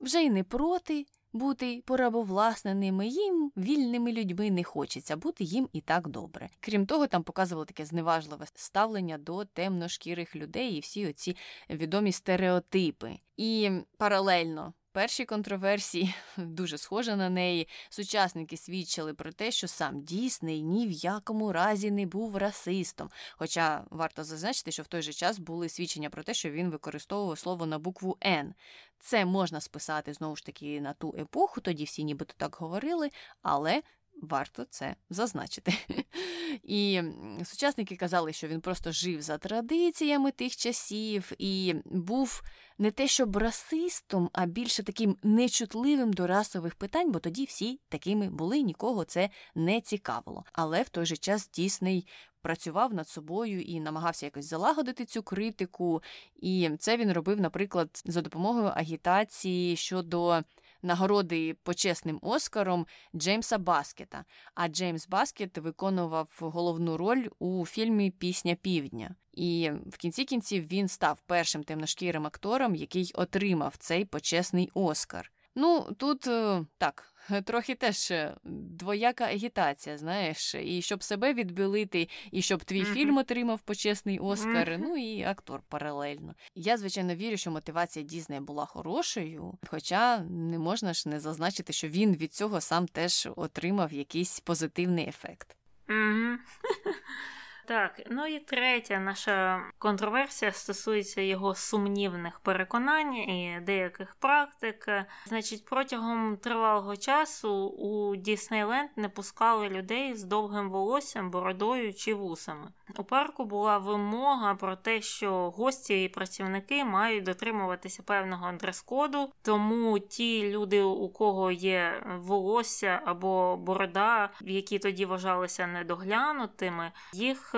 вже 0.00 0.22
й 0.22 0.30
не 0.30 0.44
проти 0.44 1.06
бути 1.38 1.82
порабовласненими, 1.86 3.06
їм 3.06 3.52
вільними 3.56 4.12
людьми 4.12 4.50
не 4.50 4.64
хочеться, 4.64 5.16
бути 5.16 5.44
їм 5.44 5.68
і 5.72 5.80
так 5.80 6.08
добре. 6.08 6.48
Крім 6.60 6.86
того, 6.86 7.06
там 7.06 7.22
показувало 7.22 7.64
таке 7.64 7.84
зневажливе 7.84 8.46
ставлення 8.54 9.18
до 9.18 9.44
темношкірих 9.44 10.36
людей 10.36 10.72
і 10.72 10.80
всі 10.80 11.08
оці 11.08 11.36
відомі 11.70 12.12
стереотипи. 12.12 13.18
І 13.36 13.70
паралельно 13.96 14.72
першій 14.92 15.24
контроверсії, 15.24 16.14
дуже 16.36 16.78
схожа 16.78 17.16
на 17.16 17.30
неї, 17.30 17.68
сучасники 17.88 18.56
свідчили 18.56 19.14
про 19.14 19.32
те, 19.32 19.50
що 19.50 19.68
сам 19.68 20.02
Дісней 20.02 20.62
ні 20.62 20.86
в 20.86 20.90
якому 20.90 21.52
разі 21.52 21.90
не 21.90 22.06
був 22.06 22.36
расистом. 22.36 23.10
Хоча 23.36 23.84
варто 23.90 24.24
зазначити, 24.24 24.72
що 24.72 24.82
в 24.82 24.86
той 24.86 25.02
же 25.02 25.12
час 25.12 25.38
були 25.38 25.68
свідчення 25.68 26.10
про 26.10 26.22
те, 26.22 26.34
що 26.34 26.50
він 26.50 26.70
використовував 26.70 27.38
слово 27.38 27.66
на 27.66 27.78
букву 27.78 28.18
Н. 28.24 28.54
Це 28.98 29.24
можна 29.24 29.60
списати 29.60 30.12
знову 30.12 30.36
ж 30.36 30.46
таки 30.46 30.80
на 30.80 30.92
ту 30.92 31.14
епоху, 31.18 31.60
тоді 31.60 31.84
всі 31.84 32.04
нібито 32.04 32.34
так 32.36 32.56
говорили, 32.56 33.10
але 33.42 33.82
Варто 34.22 34.64
це 34.64 34.96
зазначити. 35.10 35.72
І 36.62 37.02
сучасники 37.44 37.96
казали, 37.96 38.32
що 38.32 38.48
він 38.48 38.60
просто 38.60 38.92
жив 38.92 39.22
за 39.22 39.38
традиціями 39.38 40.30
тих 40.30 40.56
часів 40.56 41.32
і 41.38 41.74
був 41.84 42.42
не 42.78 42.90
те, 42.90 43.08
щоб 43.08 43.36
расистом, 43.36 44.30
а 44.32 44.46
більше 44.46 44.82
таким 44.82 45.16
нечутливим 45.22 46.12
до 46.12 46.26
расових 46.26 46.74
питань, 46.74 47.12
бо 47.12 47.18
тоді 47.18 47.44
всі 47.44 47.80
такими 47.88 48.30
були, 48.30 48.62
нікого 48.62 49.04
це 49.04 49.30
не 49.54 49.80
цікавило. 49.80 50.44
Але 50.52 50.82
в 50.82 50.88
той 50.88 51.06
же 51.06 51.16
час 51.16 51.50
Дісней 51.50 52.06
працював 52.42 52.94
над 52.94 53.08
собою 53.08 53.60
і 53.60 53.80
намагався 53.80 54.26
якось 54.26 54.48
залагодити 54.48 55.04
цю 55.04 55.22
критику. 55.22 56.02
І 56.36 56.70
це 56.78 56.96
він 56.96 57.12
робив, 57.12 57.40
наприклад, 57.40 58.02
за 58.04 58.22
допомогою 58.22 58.72
агітації 58.74 59.76
щодо 59.76 60.42
нагороди 60.82 61.54
почесним 61.62 62.18
Оскаром 62.22 62.86
Джеймса 63.16 63.58
Баскета. 63.58 64.24
А 64.54 64.68
Джеймс 64.68 65.08
Баскет 65.08 65.58
виконував 65.58 66.28
головну 66.40 66.96
роль 66.96 67.28
у 67.38 67.66
фільмі 67.66 68.10
Пісня 68.10 68.54
Півдня. 68.54 69.14
І 69.32 69.70
в 69.86 69.96
кінці 69.96 70.24
кінців 70.24 70.66
він 70.66 70.88
став 70.88 71.20
першим 71.26 71.64
темношкірим 71.64 72.26
актором, 72.26 72.74
який 72.74 73.12
отримав 73.14 73.76
цей 73.78 74.04
почесний 74.04 74.70
Оскар. 74.74 75.32
Ну 75.54 75.86
тут 75.98 76.26
е, 76.26 76.64
так, 76.78 77.12
трохи 77.44 77.74
теж 77.74 78.10
е, 78.10 78.34
двояка 78.44 79.24
агітація, 79.24 79.98
знаєш, 79.98 80.54
і 80.54 80.82
щоб 80.82 81.02
себе 81.02 81.34
відбілити, 81.34 82.08
і 82.30 82.42
щоб 82.42 82.64
твій 82.64 82.82
mm-hmm. 82.82 82.94
фільм 82.94 83.16
отримав 83.16 83.60
почесний 83.60 84.18
Оскар, 84.18 84.68
mm-hmm. 84.68 84.78
ну 84.80 84.96
і 84.96 85.22
актор 85.22 85.62
паралельно. 85.68 86.34
Я, 86.54 86.76
звичайно, 86.76 87.14
вірю, 87.14 87.36
що 87.36 87.50
мотивація 87.50 88.04
Дізнея 88.04 88.40
була 88.40 88.66
хорошою, 88.66 89.58
хоча 89.66 90.18
не 90.18 90.58
можна 90.58 90.92
ж 90.92 91.08
не 91.08 91.20
зазначити, 91.20 91.72
що 91.72 91.88
він 91.88 92.16
від 92.16 92.34
цього 92.34 92.60
сам 92.60 92.86
теж 92.86 93.28
отримав 93.36 93.92
якийсь 93.92 94.40
позитивний 94.40 95.08
ефект. 95.08 95.56
Mm-hmm. 95.88 96.36
Так, 97.68 98.00
ну 98.10 98.26
і 98.26 98.38
третя 98.38 98.98
наша 98.98 99.62
контроверсія 99.78 100.52
стосується 100.52 101.20
його 101.20 101.54
сумнівних 101.54 102.40
переконань 102.40 103.14
і 103.14 103.60
деяких 103.62 104.14
практик. 104.14 104.88
Значить, 105.26 105.64
протягом 105.64 106.36
тривалого 106.36 106.96
часу 106.96 107.66
у 107.66 108.16
Діснейленд 108.16 108.90
не 108.96 109.08
пускали 109.08 109.68
людей 109.68 110.14
з 110.14 110.24
довгим 110.24 110.70
волоссям, 110.70 111.30
бородою 111.30 111.94
чи 111.94 112.14
вусами. 112.14 112.68
У 112.96 113.04
парку 113.04 113.44
була 113.44 113.78
вимога 113.78 114.54
про 114.54 114.76
те, 114.76 115.00
що 115.00 115.50
гості 115.50 116.04
і 116.04 116.08
працівники 116.08 116.84
мають 116.84 117.24
дотримуватися 117.24 118.02
певного 118.02 118.52
дрес-коду, 118.52 119.32
тому 119.42 119.98
ті 119.98 120.50
люди, 120.50 120.82
у 120.82 121.08
кого 121.08 121.50
є 121.50 122.02
волосся 122.18 123.00
або 123.04 123.56
борода, 123.56 124.30
які 124.40 124.78
тоді 124.78 125.06
вважалися 125.06 125.66
недоглянутими, 125.66 126.92
їх 127.12 127.54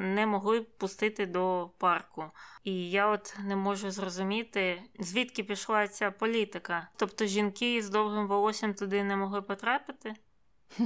не 0.00 0.26
могли 0.26 0.60
пустити 0.60 1.26
до 1.26 1.70
парку. 1.78 2.30
І 2.64 2.90
я 2.90 3.08
от 3.08 3.36
не 3.44 3.56
можу 3.56 3.90
зрозуміти, 3.90 4.82
звідки 4.98 5.44
пішла 5.44 5.88
ця 5.88 6.10
політика. 6.10 6.88
Тобто 6.96 7.26
жінки 7.26 7.82
з 7.82 7.90
довгим 7.90 8.26
волоссям 8.26 8.74
туди 8.74 9.04
не 9.04 9.16
могли 9.16 9.42
потрапити. 9.42 10.14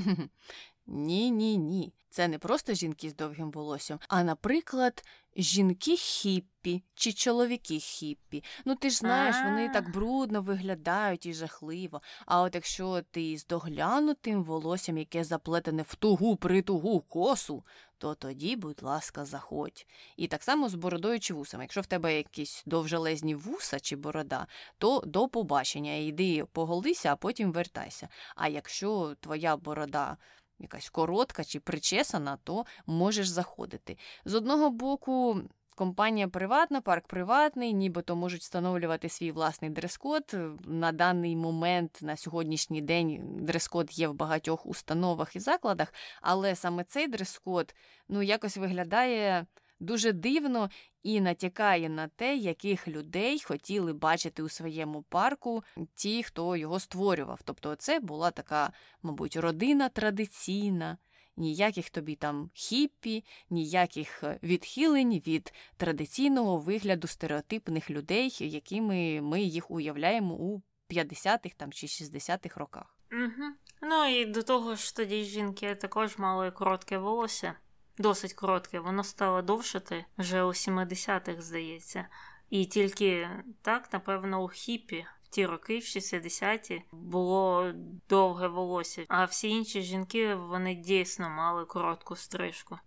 Ні, 0.88 1.30
ні, 1.30 1.56
ні. 1.56 1.92
Це 2.10 2.28
не 2.28 2.38
просто 2.38 2.74
жінки 2.74 3.10
з 3.10 3.14
довгим 3.14 3.50
волоссям, 3.50 3.98
а, 4.08 4.22
наприклад, 4.22 5.04
жінки 5.36 5.96
хіппі 5.96 6.82
чи 6.94 7.12
чоловіки 7.12 7.78
хіппі. 7.78 8.44
Ну 8.64 8.74
ти 8.74 8.90
ж 8.90 8.96
знаєш, 8.96 9.36
вони 9.44 9.68
так 9.68 9.92
брудно 9.92 10.42
виглядають 10.42 11.26
і 11.26 11.34
жахливо. 11.34 12.02
А 12.26 12.42
от 12.42 12.54
якщо 12.54 13.02
ти 13.10 13.38
з 13.38 13.46
доглянутим 13.46 14.44
волоссям, 14.44 14.98
яке 14.98 15.24
заплетене 15.24 15.82
в 15.82 15.94
тугу 15.94 16.36
притугу 16.36 17.00
косу, 17.00 17.64
то 17.98 18.14
тоді, 18.14 18.56
будь 18.56 18.82
ласка, 18.82 19.24
заходь. 19.24 19.86
І 20.16 20.26
так 20.28 20.42
само 20.42 20.68
з 20.68 20.74
бородою 20.74 21.20
чи 21.20 21.34
вусами. 21.34 21.64
Якщо 21.64 21.80
в 21.80 21.86
тебе 21.86 22.16
якісь 22.16 22.62
довжелезні 22.66 23.34
вуса 23.34 23.80
чи 23.80 23.96
борода, 23.96 24.46
то 24.78 25.02
до 25.06 25.28
побачення 25.28 25.94
йди 25.94 26.44
поголися, 26.52 27.12
а 27.12 27.16
потім 27.16 27.52
вертайся. 27.52 28.08
А 28.36 28.48
якщо 28.48 29.14
твоя 29.20 29.56
борода 29.56 30.16
якась 30.58 30.90
коротка 30.90 31.44
чи 31.44 31.60
причесана, 31.60 32.38
то 32.44 32.66
можеш 32.86 33.28
заходити. 33.28 33.98
З 34.24 34.34
одного 34.34 34.70
боку. 34.70 35.36
Компанія 35.74 36.28
приватна, 36.28 36.80
парк 36.80 37.06
приватний, 37.06 37.72
нібито 37.72 38.16
можуть 38.16 38.40
встановлювати 38.40 39.08
свій 39.08 39.32
власний 39.32 39.70
дрес-код. 39.70 40.36
На 40.64 40.92
даний 40.92 41.36
момент, 41.36 41.98
на 42.02 42.16
сьогоднішній 42.16 42.82
день, 42.82 43.20
дрес-код 43.40 43.98
є 43.98 44.08
в 44.08 44.14
багатьох 44.14 44.66
установах 44.66 45.36
і 45.36 45.40
закладах, 45.40 45.94
але 46.22 46.54
саме 46.54 46.84
цей 46.84 47.08
дрес-код 47.08 47.74
ну, 48.08 48.22
якось 48.22 48.56
виглядає 48.56 49.46
дуже 49.80 50.12
дивно 50.12 50.70
і 51.02 51.20
натякає 51.20 51.88
на 51.88 52.08
те, 52.08 52.36
яких 52.36 52.88
людей 52.88 53.40
хотіли 53.40 53.92
бачити 53.92 54.42
у 54.42 54.48
своєму 54.48 55.02
парку 55.02 55.64
ті, 55.94 56.22
хто 56.22 56.56
його 56.56 56.80
створював. 56.80 57.40
Тобто, 57.44 57.74
це 57.74 58.00
була 58.00 58.30
така, 58.30 58.72
мабуть, 59.02 59.36
родина 59.36 59.88
традиційна. 59.88 60.98
Ніяких 61.36 61.90
тобі 61.90 62.14
там 62.14 62.50
хіппі, 62.54 63.24
ніяких 63.50 64.24
е, 64.24 64.38
відхилень 64.42 65.22
від 65.26 65.52
традиційного 65.76 66.58
вигляду 66.58 67.08
стереотипних 67.08 67.90
людей, 67.90 68.36
якими 68.40 69.20
ми 69.20 69.42
їх 69.42 69.70
уявляємо 69.70 70.34
у 70.34 70.62
50-х 70.90 71.54
там 71.56 71.72
чи 71.72 71.86
60-х 71.86 72.60
роках. 72.60 72.98
Угу. 73.12 73.44
Ну 73.82 74.04
і 74.04 74.24
до 74.26 74.42
того 74.42 74.74
ж 74.74 74.96
тоді 74.96 75.24
жінки 75.24 75.74
також 75.74 76.18
мали 76.18 76.50
коротке 76.50 76.98
волосся 76.98 77.54
досить 77.98 78.34
коротке, 78.34 78.80
воно 78.80 79.04
стало 79.04 79.42
довшити 79.42 80.04
вже 80.18 80.42
у 80.42 80.48
70-х, 80.48 81.42
здається. 81.42 82.08
І 82.50 82.64
тільки 82.64 83.28
так, 83.62 83.92
напевно, 83.92 84.42
у 84.44 84.48
хіпі 84.48 85.06
в 85.22 85.28
ті 85.28 85.46
роки, 85.46 85.78
в 85.78 85.82
60-ті, 85.82 86.82
було 86.92 87.72
довге 88.08 88.48
волосся, 88.48 89.04
а 89.08 89.24
всі 89.24 89.48
інші 89.48 89.82
жінки 89.82 90.34
вони 90.34 90.74
дійсно 90.74 91.30
мали 91.30 91.64
коротку 91.64 92.16
стрижку. 92.16 92.78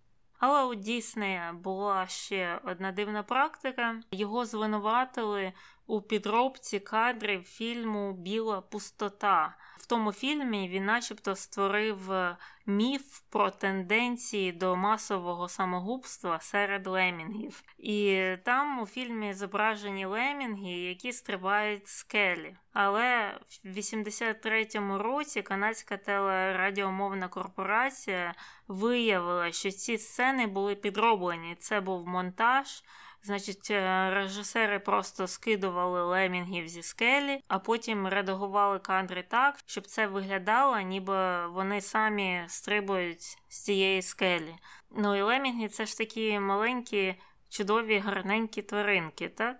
Але 0.42 0.64
у 0.64 0.76
Діснея 0.76 1.54
була 1.54 2.08
ще 2.08 2.62
одна 2.64 2.92
дивна 2.92 3.24
практика. 3.24 4.00
Його 4.12 4.46
звинуватили 4.46 5.54
у 5.91 6.01
підробці 6.01 6.80
кадрів 6.80 7.43
фільму 7.43 8.13
Біла 8.13 8.61
пустота. 8.61 9.55
В 9.77 9.85
тому 9.85 10.11
фільмі 10.11 10.69
він, 10.69 10.85
начебто, 10.85 11.35
створив 11.35 12.11
е, 12.11 12.38
міф 12.65 13.19
про 13.30 13.51
тенденції 13.51 14.51
до 14.51 14.76
масового 14.76 15.49
самогубства 15.49 16.39
серед 16.39 16.88
лемінгів. 16.88 17.63
І 17.77 18.27
там 18.43 18.80
у 18.80 18.85
фільмі 18.85 19.34
зображені 19.34 20.05
лемінги, 20.05 20.72
які 20.72 21.13
стрибають 21.13 21.88
скелі. 21.88 22.55
Але 22.73 23.39
в 23.63 23.77
83-му 23.77 24.97
році 24.97 25.41
канадська 25.41 25.97
телерадіомовна 25.97 27.27
корпорація 27.27 28.34
виявила, 28.68 29.51
що 29.51 29.72
ці 29.72 29.97
сцени 29.97 30.47
були 30.47 30.76
підроблені. 30.76 31.55
Це 31.59 31.81
був 31.81 32.07
монтаж. 32.07 32.84
Значить, 33.23 33.72
е, 33.72 34.10
режисери 34.10 34.80
просто 34.80 35.27
скидували 35.27 36.03
лемінгів 36.03 36.68
зі 36.68 36.84
скелі, 36.84 37.39
а 37.48 37.60
потім 37.60 38.07
редагували 38.07 38.80
кадри 38.80 39.23
так, 39.27 39.60
щоб 39.65 39.88
це 39.88 40.07
виглядало, 40.07 40.80
ніби 40.80 41.48
вони 41.48 41.81
самі 41.81 42.43
стрибують 42.48 43.22
з 43.48 43.64
цієї 43.64 44.02
скелі. 44.02 44.56
Ну 44.91 45.15
і 45.15 45.22
лемінги 45.22 45.68
це 45.68 45.85
ж 45.85 45.98
такі 45.98 46.39
маленькі, 46.39 47.15
чудові, 47.49 47.98
гарненькі 47.98 48.61
тваринки, 48.61 49.30
так? 49.30 49.57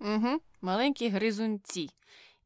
Угу, 0.00 0.40
Маленькі 0.60 1.08
гризунці. 1.08 1.90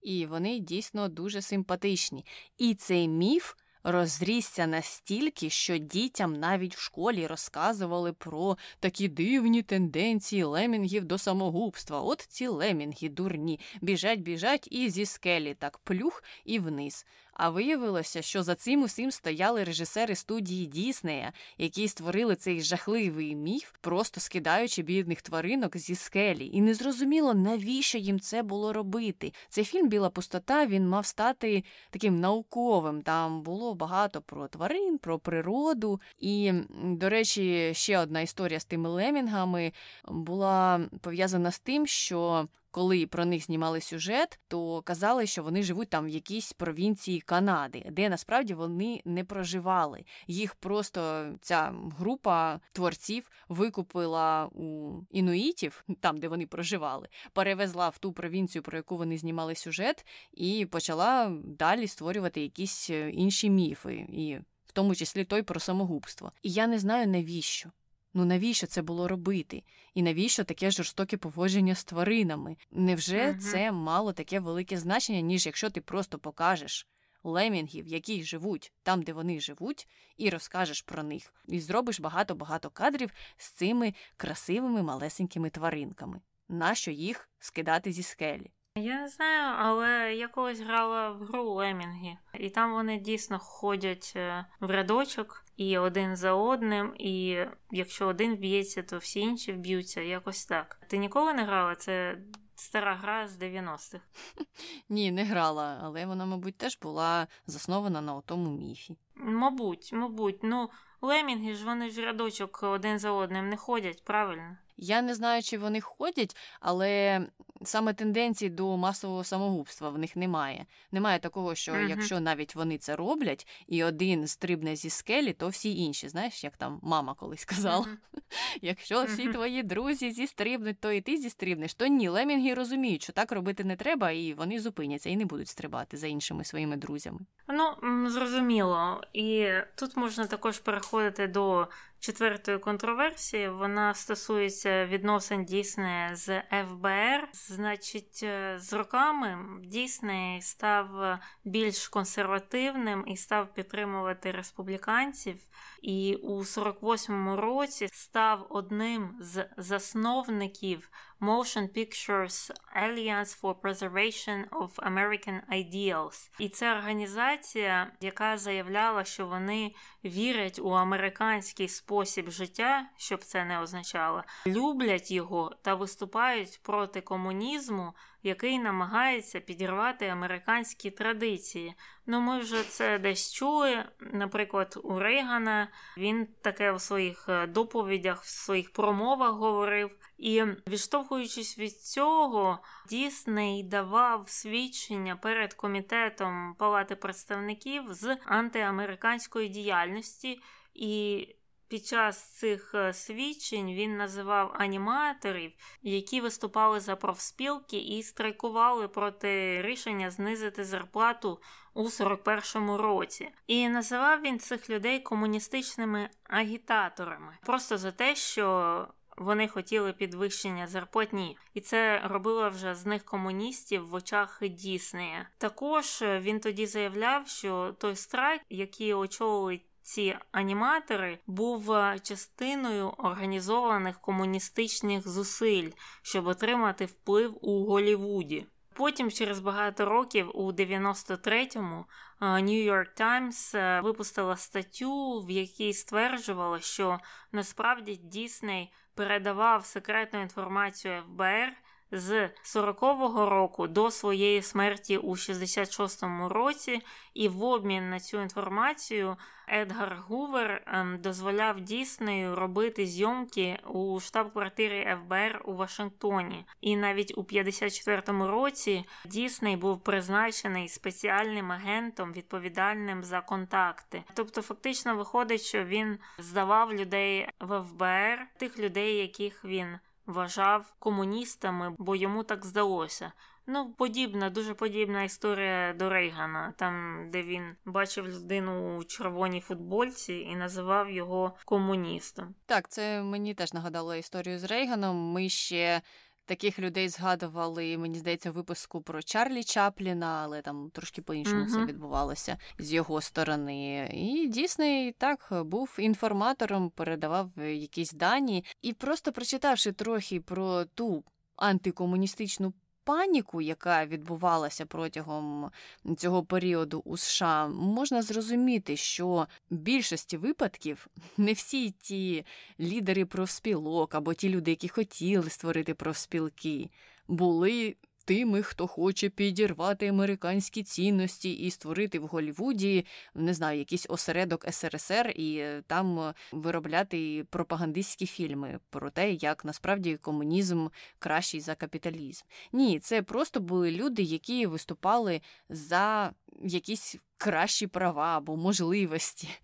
І 0.03 0.27
вони 0.27 0.59
дійсно 0.59 1.09
дуже 1.09 1.43
симпатичні. 1.43 2.25
І 2.59 2.75
цей 2.75 3.09
міф 3.09 3.55
розрісся 3.87 4.67
настільки, 4.67 5.51
що 5.51 5.79
дітям 5.79 6.33
навіть 6.33 6.77
в 6.77 6.81
школі 6.81 7.27
розказували 7.27 8.13
про 8.13 8.57
такі 8.81 9.09
дивні 9.09 9.63
тенденції 9.63 10.43
лемінгів 10.43 11.05
до 11.05 11.19
самогубства. 11.19 12.01
От 12.01 12.21
ці 12.21 12.47
лемінги 12.47 13.09
дурні, 13.09 13.61
біжать, 13.81 14.21
біжать 14.21 14.69
і 14.71 14.91
зі 14.91 15.07
скелі 15.07 15.55
так 15.55 15.79
плюх 15.79 16.23
і 16.45 16.59
вниз. 16.59 17.07
А 17.37 17.51
виявилося, 17.51 18.23
що 18.23 18.43
за 18.43 18.55
цим 18.55 18.83
усім 18.83 19.11
стояли 19.11 19.65
режисери 19.65 20.15
студії 20.15 20.67
Діснея, 20.67 21.33
які 21.59 21.89
створили 21.89 22.37
цей 22.37 22.61
жахливий 22.61 23.37
міф, 23.37 23.73
просто 23.81 24.21
скидаючи 24.21 24.83
бідних 24.83 25.23
тваринок 25.23 25.77
зі 25.77 25.95
скелі. 25.95 26.51
І 26.53 26.61
незрозуміло, 26.61 27.35
навіщо 27.35 27.99
їм 27.99 28.21
це 28.21 28.43
було 28.43 28.73
робити. 28.73 29.33
Цей 29.49 29.65
фільм 29.65 29.89
Біла 29.89 30.11
пустота 30.11 30.67
він 30.67 30.89
мав 30.89 31.07
стати 31.07 31.65
таким 31.91 32.21
науковим. 32.21 33.03
Там 33.03 33.43
було 33.43 33.75
багато 33.75 34.21
про 34.21 34.49
тварин, 34.49 34.99
про 34.99 35.19
природу. 35.19 36.01
І, 36.19 36.53
до 36.85 37.09
речі, 37.09 37.75
ще 37.75 37.99
одна 37.99 38.21
історія 38.21 38.61
з 38.61 38.65
тими 38.65 38.89
лемінгами 38.89 39.73
була 40.09 40.81
пов'язана 41.01 41.51
з 41.51 41.59
тим, 41.59 41.87
що 41.87 42.49
коли 42.77 43.07
про 43.07 43.25
них 43.25 43.45
знімали 43.45 43.81
сюжет, 43.81 44.41
то 44.49 44.83
казали, 44.83 45.27
що 45.27 45.43
вони 45.43 45.63
живуть 45.63 45.89
там 45.89 46.05
в 46.05 46.09
якійсь 46.09 46.53
провінції 46.53 47.21
Канади, 47.21 47.87
де 47.91 48.09
насправді 48.09 48.55
вони 48.55 49.03
не 49.05 49.25
проживали. 49.25 50.05
Їх 50.27 50.55
просто 50.55 51.33
ця 51.41 51.75
група 51.99 52.61
творців 52.73 53.31
викупила 53.49 54.47
у 54.47 54.93
інуїтів, 55.11 55.85
там 56.01 56.19
де 56.19 56.29
вони 56.29 56.47
проживали, 56.47 57.09
перевезла 57.33 57.89
в 57.89 57.99
ту 57.99 58.13
провінцію, 58.13 58.63
про 58.63 58.77
яку 58.77 58.97
вони 58.97 59.19
знімали 59.19 59.55
сюжет, 59.55 60.07
і 60.33 60.67
почала 60.67 61.33
далі 61.45 61.89
створювати 61.89 62.41
якісь 62.41 62.91
е, 62.91 63.11
інші 63.11 63.51
міфи, 63.51 63.95
і 63.95 64.39
в 64.67 64.73
тому 64.73 64.95
числі 64.95 65.25
той 65.25 65.43
про 65.43 65.61
самогубство. 65.61 66.33
І 66.43 66.53
я 66.53 66.67
не 66.67 66.79
знаю 66.79 67.07
навіщо. 67.07 67.71
Ну 68.17 68.25
навіщо 68.25 68.67
це 68.67 68.83
було 68.83 69.09
робити? 69.09 69.63
І 69.95 70.03
навіщо 70.03 70.45
таке 70.45 70.71
жорстоке 70.71 71.17
поводження 71.17 71.75
з 71.75 71.85
тваринами? 71.85 72.57
Невже 72.71 73.31
угу. 73.31 73.39
це 73.41 73.73
мало 73.73 74.13
таке 74.13 74.41
велике 74.41 74.77
значення, 74.77 75.21
ніж 75.21 75.47
якщо 75.47 75.71
ти 75.71 75.81
просто 75.81 76.19
покажеш 76.19 76.87
лемінгів, 77.25 77.87
які 77.87 78.23
живуть 78.23 78.73
там, 78.83 79.03
де 79.03 79.13
вони 79.13 79.41
живуть, 79.41 79.89
і 80.17 80.31
розкажеш 80.31 80.83
про 80.83 81.03
них, 81.03 81.35
і 81.49 81.61
зробиш 81.61 82.01
багато-багато 82.01 82.71
кадрів 82.71 83.11
з 83.37 83.51
цими 83.51 83.95
красивими 84.17 84.83
малесенькими 84.83 85.51
тваринками? 85.51 86.21
Нащо 86.49 86.91
їх 86.91 87.29
скидати 87.39 87.93
зі 87.93 88.03
скелі? 88.03 88.51
Я 88.75 89.01
не 89.01 89.09
знаю, 89.09 89.57
але 89.59 90.15
я 90.15 90.29
колись 90.29 90.61
грала 90.61 91.11
в 91.11 91.25
гру 91.25 91.51
Лемінги, 91.51 92.17
і 92.35 92.51
там 92.51 92.73
вони 92.73 92.99
дійсно 92.99 93.39
ходять 93.39 94.13
е, 94.17 94.47
в 94.61 94.71
рядочок 94.71 95.46
і 95.57 95.79
один 95.79 96.17
за 96.17 96.33
одним, 96.33 96.95
і 96.99 97.45
якщо 97.71 98.07
один 98.07 98.37
б'ється, 98.37 98.83
то 98.83 98.99
всі 98.99 99.21
інші 99.21 99.53
вб'ються, 99.53 100.01
якось 100.01 100.47
так. 100.47 100.81
Ти 100.89 100.99
ніколи 100.99 101.33
не 101.33 101.45
грала? 101.45 101.75
Це 101.75 102.19
стара 102.55 102.95
гра 102.95 103.29
з 103.29 103.39
90-х. 103.39 104.01
Ні, 104.89 105.13
не 105.13 105.25
грала, 105.25 105.81
але 105.83 106.07
вона, 106.07 106.27
мабуть, 106.27 106.57
теж 106.57 106.79
була 106.83 107.27
заснована 107.47 108.01
на 108.01 108.21
тому 108.21 108.51
міфі. 108.51 108.97
Мабуть, 109.15 109.93
мабуть, 109.93 110.39
ну 110.43 110.71
лемінги 111.01 111.55
ж 111.55 111.65
вони 111.65 111.91
ж 111.91 112.01
рядочок 112.01 112.63
один 112.63 112.99
за 112.99 113.11
одним 113.11 113.49
не 113.49 113.57
ходять, 113.57 114.05
правильно? 114.05 114.59
Я 114.77 115.03
не 115.03 115.15
знаю, 115.15 115.43
чи 115.43 115.59
вони 115.59 115.81
ходять, 115.81 116.37
але 116.61 117.21
саме 117.63 117.95
тенденції 117.95 118.51
до 118.51 118.77
масового 118.77 119.25
самогубства 119.25 119.91
в 119.91 119.99
них 119.99 120.17
немає. 120.17 120.67
Немає 120.93 121.19
такого, 121.19 121.55
що 121.55 121.73
uh-huh. 121.73 121.89
якщо 121.89 122.21
навіть 122.21 122.55
вони 122.55 122.79
це 122.79 122.97
роблять, 122.97 123.47
і 123.67 123.85
один 123.85 124.27
стрибне 124.27 124.77
зі 124.77 124.91
скелі, 124.91 125.33
то 125.33 125.49
всі 125.49 125.79
інші. 125.79 126.09
Знаєш, 126.09 126.45
як 126.45 126.57
там 126.57 126.81
мама 126.83 127.15
колись 127.15 127.45
казала. 127.45 127.87
Uh-huh. 127.87 128.21
Якщо 128.63 129.05
всі 129.05 129.29
твої 129.29 129.63
друзі 129.63 130.11
зістрибнуть, 130.11 130.81
то 130.81 130.93
і 130.93 131.01
ти 131.01 131.17
зістрибнеш, 131.17 131.75
то 131.75 131.87
ні, 131.87 132.09
лемінги 132.09 132.55
розуміють, 132.55 133.03
що 133.03 133.13
так 133.13 133.33
робити 133.33 133.65
не 133.65 133.77
треба, 133.77 134.11
і 134.11 134.35
вони 134.35 134.61
зупиняться 134.61 135.11
і 135.11 135.17
не 135.17 135.25
будуть 135.25 135.49
стрибати 135.49 135.97
за 135.97 136.07
іншими 136.07 136.45
своїми 136.45 136.77
друзями. 136.77 137.19
Ну 137.49 137.77
зрозуміло, 138.11 139.01
і 139.13 139.49
тут 139.75 139.97
можна 139.97 140.27
також 140.27 140.59
переходити 140.59 141.27
до 141.27 141.69
четвертої 142.01 142.59
контроверсії. 142.59 143.49
Вона 143.49 143.95
стосується 143.95 144.87
відносин 144.87 145.45
Діснея 145.45 146.17
з 146.17 146.43
ФБР. 146.51 147.29
Значить, 147.33 148.21
е, 148.23 148.59
з 148.59 148.73
роками 148.73 149.39
Дісней 149.65 150.43
став 150.43 151.19
більш 151.45 151.89
консервативним 151.89 153.05
і 153.07 153.17
став 153.17 153.55
підтримувати 153.55 154.33
республіканців. 154.33 155.37
І 155.83 156.15
у 156.23 156.45
48-му 156.45 157.37
році 157.37 157.89
став 157.93 158.47
одним 158.51 159.17
з 159.21 159.47
засновників 159.57 160.91
Motion 161.21 161.69
Pictures 161.69 162.51
Alliance 162.75 163.41
for 163.41 163.55
Preservation 163.55 164.49
of 164.51 164.71
American 164.77 165.41
Ideals. 165.53 166.31
І 166.39 166.49
це 166.49 166.73
організація, 166.73 167.93
яка 168.01 168.39
заявляла, 168.39 169.05
що 169.05 169.27
вони 169.27 169.75
вірять 170.05 170.59
у 170.59 170.71
американський 170.71 171.69
спосіб 171.69 172.31
життя, 172.31 172.89
щоб 172.97 173.25
це 173.25 173.45
не 173.45 173.61
означало, 173.61 174.25
люблять 174.47 175.11
його 175.11 175.53
та 175.63 175.75
виступають 175.75 176.61
проти 176.63 177.01
комунізму, 177.01 177.93
який 178.27 178.59
намагається 178.59 179.41
підірвати 179.41 180.07
американські 180.07 180.91
традиції. 180.91 181.75
Ну, 182.07 182.21
ми 182.21 182.39
вже 182.39 182.63
це 182.63 182.99
десь 182.99 183.33
чули. 183.33 183.85
Наприклад, 184.01 184.81
у 184.85 184.99
Рейгана 184.99 185.69
він 185.99 186.29
таке 186.43 186.73
в 186.73 186.81
своїх 186.81 187.29
е, 187.29 187.47
доповідях, 187.47 188.23
в 188.23 188.29
своїх 188.29 188.73
промовах 188.73 189.33
говорив. 189.33 189.91
І 190.19 190.43
відштовхуючись 190.69 191.59
від 191.59 191.81
цього, 191.81 192.59
Дісней 192.89 193.63
давав 193.63 194.29
свідчення 194.29 195.17
перед 195.17 195.55
комітетом 195.55 196.55
Палати 196.59 196.97
представників 196.97 197.85
з 197.91 198.17
антиамериканської 198.25 199.49
діяльності. 199.49 200.41
І 200.75 201.29
під 201.69 201.87
час 201.87 202.19
цих 202.19 202.75
е, 202.75 202.93
свідчень 202.93 203.75
він 203.75 203.97
називав 203.97 204.53
аніматорів, 204.55 205.53
які 205.83 206.21
виступали 206.21 206.81
за 206.81 206.97
профспілки 206.97 207.79
і 207.79 208.03
страйкували 208.03 208.89
проти 208.89 209.63
рішення 209.63 210.11
знизити 210.11 210.65
зарплату 210.65 211.41
у 211.75 211.85
41-му 211.85 212.77
році. 212.77 213.29
І 213.47 213.69
називав 213.69 214.21
він 214.21 214.39
цих 214.39 214.71
людей 214.71 215.01
комуністичними 215.01 216.11
агітаторами, 216.25 217.39
просто 217.43 217.79
за 217.79 217.93
те, 217.93 218.17
що. 218.17 218.89
Вони 219.17 219.49
хотіли 219.49 219.93
підвищення 219.93 220.67
зарплатні, 220.67 221.37
і 221.55 221.61
це 221.61 222.01
робило 222.05 222.51
вже 222.51 222.75
з 222.75 222.87
них 222.87 223.05
комуністів 223.05 223.89
в 223.89 223.95
очах 223.95 224.43
Діснея. 224.43 225.29
Також 225.39 226.03
е, 226.03 226.21
він 226.21 226.41
тоді 226.41 226.67
заявляв, 226.67 227.29
що 227.29 227.75
той 227.79 227.97
страйк, 227.97 228.43
який 228.51 228.95
очолили 228.95 229.61
ці 229.87 230.17
аніматори 230.33 231.19
був 231.27 231.73
е, 231.73 231.99
частиною 232.03 232.89
організованих 232.89 234.01
комуністичних 234.01 235.09
зусиль, 235.09 235.71
щоб 236.03 236.27
отримати 236.27 236.85
вплив 236.85 237.39
у 237.43 237.65
Голівуді. 237.65 238.47
Потім, 238.75 239.11
через 239.11 239.41
багато 239.41 239.85
років, 239.85 240.31
у 240.35 240.53
93-му, 240.53 241.85
е, 242.21 242.25
New 242.25 242.73
York 242.73 243.01
Times 243.01 243.59
е, 243.59 243.81
випустила 243.81 244.37
статтю, 244.37 245.21
в 245.21 245.31
якій 245.31 245.73
стверджувала, 245.73 246.61
що 246.61 246.99
насправді 247.33 247.97
Дісней 247.97 248.73
передавав 248.95 249.65
секретну 249.65 250.23
інформацію 250.23 251.03
ФБР 251.03 251.53
з 251.91 252.31
40-го 252.45 253.31
року 253.31 253.67
до 253.67 253.91
своєї 253.91 254.43
смерті 254.43 254.97
у 254.97 255.11
66-му 255.11 256.29
році, 256.29 256.81
і 257.15 257.29
в 257.29 257.43
обмін 257.43 257.91
на 257.91 258.01
цю 258.01 258.23
інформацію 258.23 259.17
Едгар 259.49 259.97
Гувер 260.09 260.63
ем, 260.67 260.99
дозволяв 261.03 261.61
Діснею 261.61 262.35
робити 262.35 262.87
зйомки 262.87 263.59
у 263.67 264.01
штаб-квартирі 264.01 264.97
ФБР 264.97 265.43
у 265.45 265.55
Вашингтоні. 265.55 266.47
І 266.61 266.77
навіть 266.77 267.19
у 267.19 267.23
54-му 267.23 268.27
році 268.27 268.85
Дісней 269.05 269.57
був 269.57 269.85
призначений 269.85 270.69
спеціальним 270.69 271.53
агентом, 271.53 272.13
відповідальним 272.13 273.05
за 273.05 273.21
контакти. 273.21 274.05
Тобто, 274.15 274.43
фактично 274.43 274.97
виходить, 274.97 275.43
що 275.43 275.65
він 275.65 275.99
здавав 276.19 276.75
людей 276.75 277.29
в 277.41 277.63
ФБР, 277.63 278.27
тих 278.39 278.59
людей, 278.59 278.97
яких 278.97 279.45
він 279.45 279.79
вважав 280.07 280.75
комуністами, 280.79 281.75
бо 281.79 281.97
йому 281.97 282.23
так 282.23 282.47
здалося. 282.47 283.13
Ну, 283.49 283.75
подібна, 283.79 284.31
дуже 284.31 284.55
подібна 284.55 285.03
історія 285.03 285.73
до 285.73 285.89
Рейгана, 285.89 286.53
там, 286.57 287.05
де 287.11 287.23
він 287.23 287.57
бачив 287.65 288.09
людину 288.09 288.79
у 288.79 288.85
червоній 288.85 289.41
футбольці 289.41 290.15
і 290.15 290.37
називав 290.37 290.91
його 290.91 291.35
комуністом. 291.45 292.35
Так, 292.47 292.69
це 292.69 293.03
мені 293.03 293.35
теж 293.35 293.53
нагадало 293.53 293.95
історію 293.95 294.39
з 294.39 294.45
Рейганом. 294.45 294.97
Ми 294.97 295.29
ще 295.29 295.83
Таких 296.27 296.59
людей 296.59 296.89
згадували, 296.89 297.79
мені 297.79 297.99
здається, 297.99 298.31
в 298.31 298.35
випуску 298.35 298.81
про 298.81 299.03
Чарлі 299.03 299.45
Чапліна, 299.45 300.21
але 300.25 300.43
там 300.43 300.71
трошки 300.71 301.03
по-іншому 301.03 301.45
uh-huh. 301.45 301.53
це 301.53 301.65
відбувалося 301.65 302.39
з 302.59 302.73
його 302.73 303.01
сторони. 303.01 303.91
І 303.95 304.29
Дісней 304.29 304.93
так 304.93 305.29
був 305.33 305.77
інформатором, 305.79 306.71
передавав 306.71 307.31
якісь 307.39 307.93
дані. 307.93 308.45
І 308.63 308.73
просто 308.73 309.13
прочитавши 309.13 309.73
трохи 309.73 310.21
про 310.21 310.65
ту 310.65 311.05
антикомуністичну 311.37 312.53
паніку, 312.87 313.41
яка 313.41 313.87
відбувалася 313.87 314.67
протягом 314.67 315.51
цього 315.97 316.25
періоду 316.25 316.83
у 316.85 316.97
США, 316.97 317.49
можна 317.49 318.03
зрозуміти, 318.03 318.77
що 318.77 319.27
в 319.51 319.55
більшості 319.57 320.17
випадків 320.17 320.87
не 321.17 321.33
всі 321.33 321.71
ті 321.71 322.25
лідери 322.61 323.05
профспілок 323.05 323.95
або 323.95 324.15
ті 324.15 324.29
люди, 324.29 324.51
які 324.51 324.69
хотіли 324.69 325.31
створити 325.31 325.75
профспілки, 325.75 326.71
були 327.09 327.77
тими, 328.07 328.43
хто 328.43 328.67
хоче 328.67 329.09
підірвати 329.09 329.89
американські 329.89 330.63
цінності 330.63 331.33
і 331.33 331.51
створити 331.51 331.99
в 331.99 332.07
Голлівуді, 332.07 332.87
не 333.15 333.35
знаю, 333.35 333.59
якийсь 333.59 333.87
осередок 333.89 334.47
СРСР 334.51 335.13
і 335.17 335.37
е, 335.37 335.63
там 335.67 335.99
е, 336.01 336.15
виробляти 336.33 337.25
пропагандистські 337.31 338.07
фільми 338.07 338.59
про 338.71 338.91
те, 338.91 339.13
як 339.13 339.45
насправді 339.45 339.97
комунізм 339.97 340.67
кращий 340.99 341.41
за 341.41 341.55
капіталізм. 341.55 342.25
Ні, 342.53 342.79
це 342.79 343.03
просто 343.03 343.41
були 343.41 343.71
люди, 343.71 344.03
які 344.03 344.47
виступали 344.47 345.21
за 345.49 346.13
якісь 346.43 346.97
кращі 347.19 347.67
права 347.67 348.17
або 348.17 348.37
можливості. 348.37 349.29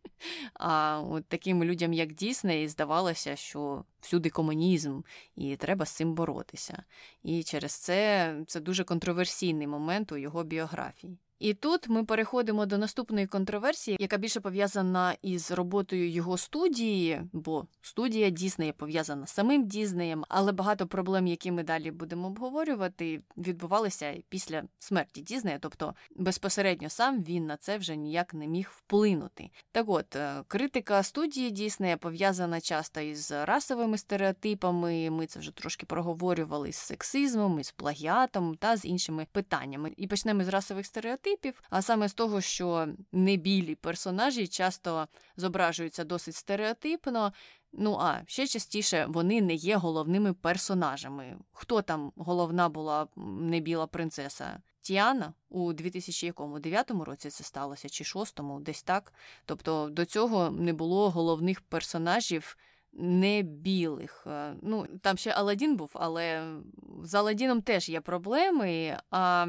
А 0.54 1.00
от 1.00 1.26
таким 1.26 1.64
людям, 1.64 1.92
як 1.92 2.12
Дісней, 2.12 2.68
здавалося, 2.68 3.36
що 3.36 3.84
всюди 4.00 4.30
комунізм, 4.30 5.00
і 5.36 5.56
треба 5.56 5.86
з 5.86 5.90
цим 5.90 6.14
боротися. 6.14 6.82
І 7.22 7.42
через 7.42 7.72
це 7.72 8.34
це 8.46 8.60
дуже 8.60 8.84
контроверсійний 8.84 9.66
момент 9.66 10.12
у 10.12 10.16
його 10.16 10.44
біографії. 10.44 11.18
І 11.42 11.54
тут 11.54 11.88
ми 11.88 12.04
переходимо 12.04 12.66
до 12.66 12.78
наступної 12.78 13.26
контроверсії, 13.26 13.96
яка 14.00 14.16
більше 14.16 14.40
пов'язана 14.40 15.16
із 15.22 15.50
роботою 15.50 16.10
його 16.10 16.38
студії, 16.38 17.22
бо 17.32 17.66
студія 17.80 18.30
Діснея 18.30 18.72
пов'язана 18.72 19.26
з 19.26 19.30
самим 19.30 19.66
Дізнеєм, 19.66 20.24
але 20.28 20.52
багато 20.52 20.86
проблем, 20.86 21.26
які 21.26 21.52
ми 21.52 21.62
далі 21.62 21.90
будемо 21.90 22.26
обговорювати, 22.26 23.22
відбувалися 23.36 24.14
після 24.28 24.62
смерті 24.78 25.20
Дізнея, 25.20 25.58
тобто 25.60 25.94
безпосередньо 26.16 26.90
сам 26.90 27.22
він 27.22 27.46
на 27.46 27.56
це 27.56 27.78
вже 27.78 27.96
ніяк 27.96 28.34
не 28.34 28.46
міг 28.46 28.72
вплинути. 28.76 29.50
Так 29.72 29.88
от 29.88 30.16
е, 30.16 30.42
критика 30.48 31.02
студії 31.02 31.50
Діснея 31.50 31.96
пов'язана 31.96 32.60
часто 32.60 33.00
із 33.00 33.32
расовими 33.32 33.98
стереотипами. 33.98 35.10
Ми 35.10 35.26
це 35.26 35.38
вже 35.38 35.50
трошки 35.50 35.86
проговорювали 35.86 36.72
з 36.72 36.76
сексизмом, 36.76 37.60
із 37.60 37.70
плагіатом 37.70 38.54
та 38.54 38.76
з 38.76 38.84
іншими 38.84 39.26
питаннями. 39.32 39.92
І 39.96 40.06
почнемо 40.06 40.44
з 40.44 40.48
расових 40.48 40.86
стереотипів 40.86 41.31
стереотипів, 41.32 41.62
а 41.70 41.82
саме 41.82 42.08
з 42.08 42.14
того, 42.14 42.40
що 42.40 42.88
небілі 43.12 43.74
персонажі 43.74 44.46
часто 44.46 45.08
зображуються 45.36 46.04
досить 46.04 46.34
стереотипно. 46.34 47.32
Ну 47.72 47.98
а 48.00 48.22
ще 48.26 48.46
частіше 48.46 49.06
вони 49.08 49.40
не 49.40 49.54
є 49.54 49.76
головними 49.76 50.32
персонажами. 50.32 51.38
Хто 51.52 51.82
там 51.82 52.12
головна 52.16 52.68
була 52.68 53.08
небіла 53.16 53.86
принцеса? 53.86 54.62
Тіана 54.80 55.34
у 55.48 55.72
2009 55.72 56.90
році 56.90 57.30
це 57.30 57.44
сталося, 57.44 57.88
чи 57.88 58.04
шостому, 58.04 58.60
десь 58.60 58.82
так. 58.82 59.12
Тобто 59.44 59.88
до 59.90 60.04
цього 60.04 60.50
не 60.50 60.72
було 60.72 61.10
головних 61.10 61.60
персонажів 61.60 62.56
не 62.92 63.42
білих. 63.42 64.24
Е, 64.26 64.54
ну, 64.62 64.86
Там 65.02 65.16
ще 65.16 65.30
Аладдін 65.30 65.76
був, 65.76 65.90
але 65.94 66.54
з 67.02 67.14
Аладдіном 67.14 67.62
теж 67.62 67.88
є 67.88 68.00
проблеми. 68.00 68.98
А 69.10 69.46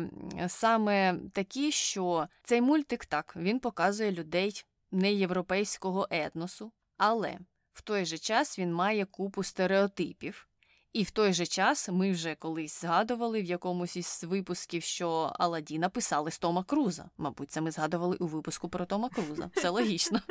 саме 0.47 1.19
такі, 1.33 1.71
що 1.71 2.27
цей 2.43 2.61
мультик 2.61 3.05
так, 3.05 3.33
він 3.35 3.59
показує 3.59 4.11
людей 4.11 4.63
неєвропейського 4.91 6.07
етносу, 6.09 6.71
але 6.97 7.37
в 7.73 7.81
той 7.81 8.05
же 8.05 8.17
час 8.17 8.59
він 8.59 8.73
має 8.73 9.05
купу 9.05 9.43
стереотипів. 9.43 10.47
І 10.93 11.03
в 11.03 11.11
той 11.11 11.33
же 11.33 11.45
час 11.45 11.89
ми 11.89 12.11
вже 12.11 12.35
колись 12.35 12.81
згадували 12.81 13.41
в 13.41 13.45
якомусь 13.45 13.95
із 13.95 14.23
випусків, 14.23 14.83
що 14.83 15.33
Аладдіна 15.39 15.89
писали 15.89 16.31
з 16.31 16.39
Тома 16.39 16.63
Круза. 16.63 17.09
Мабуть, 17.17 17.51
це 17.51 17.61
ми 17.61 17.71
згадували 17.71 18.17
у 18.19 18.27
випуску 18.27 18.69
про 18.69 18.85
Тома 18.85 19.09
Круза. 19.09 19.49
Все 19.55 19.69
логічно. 19.69 20.21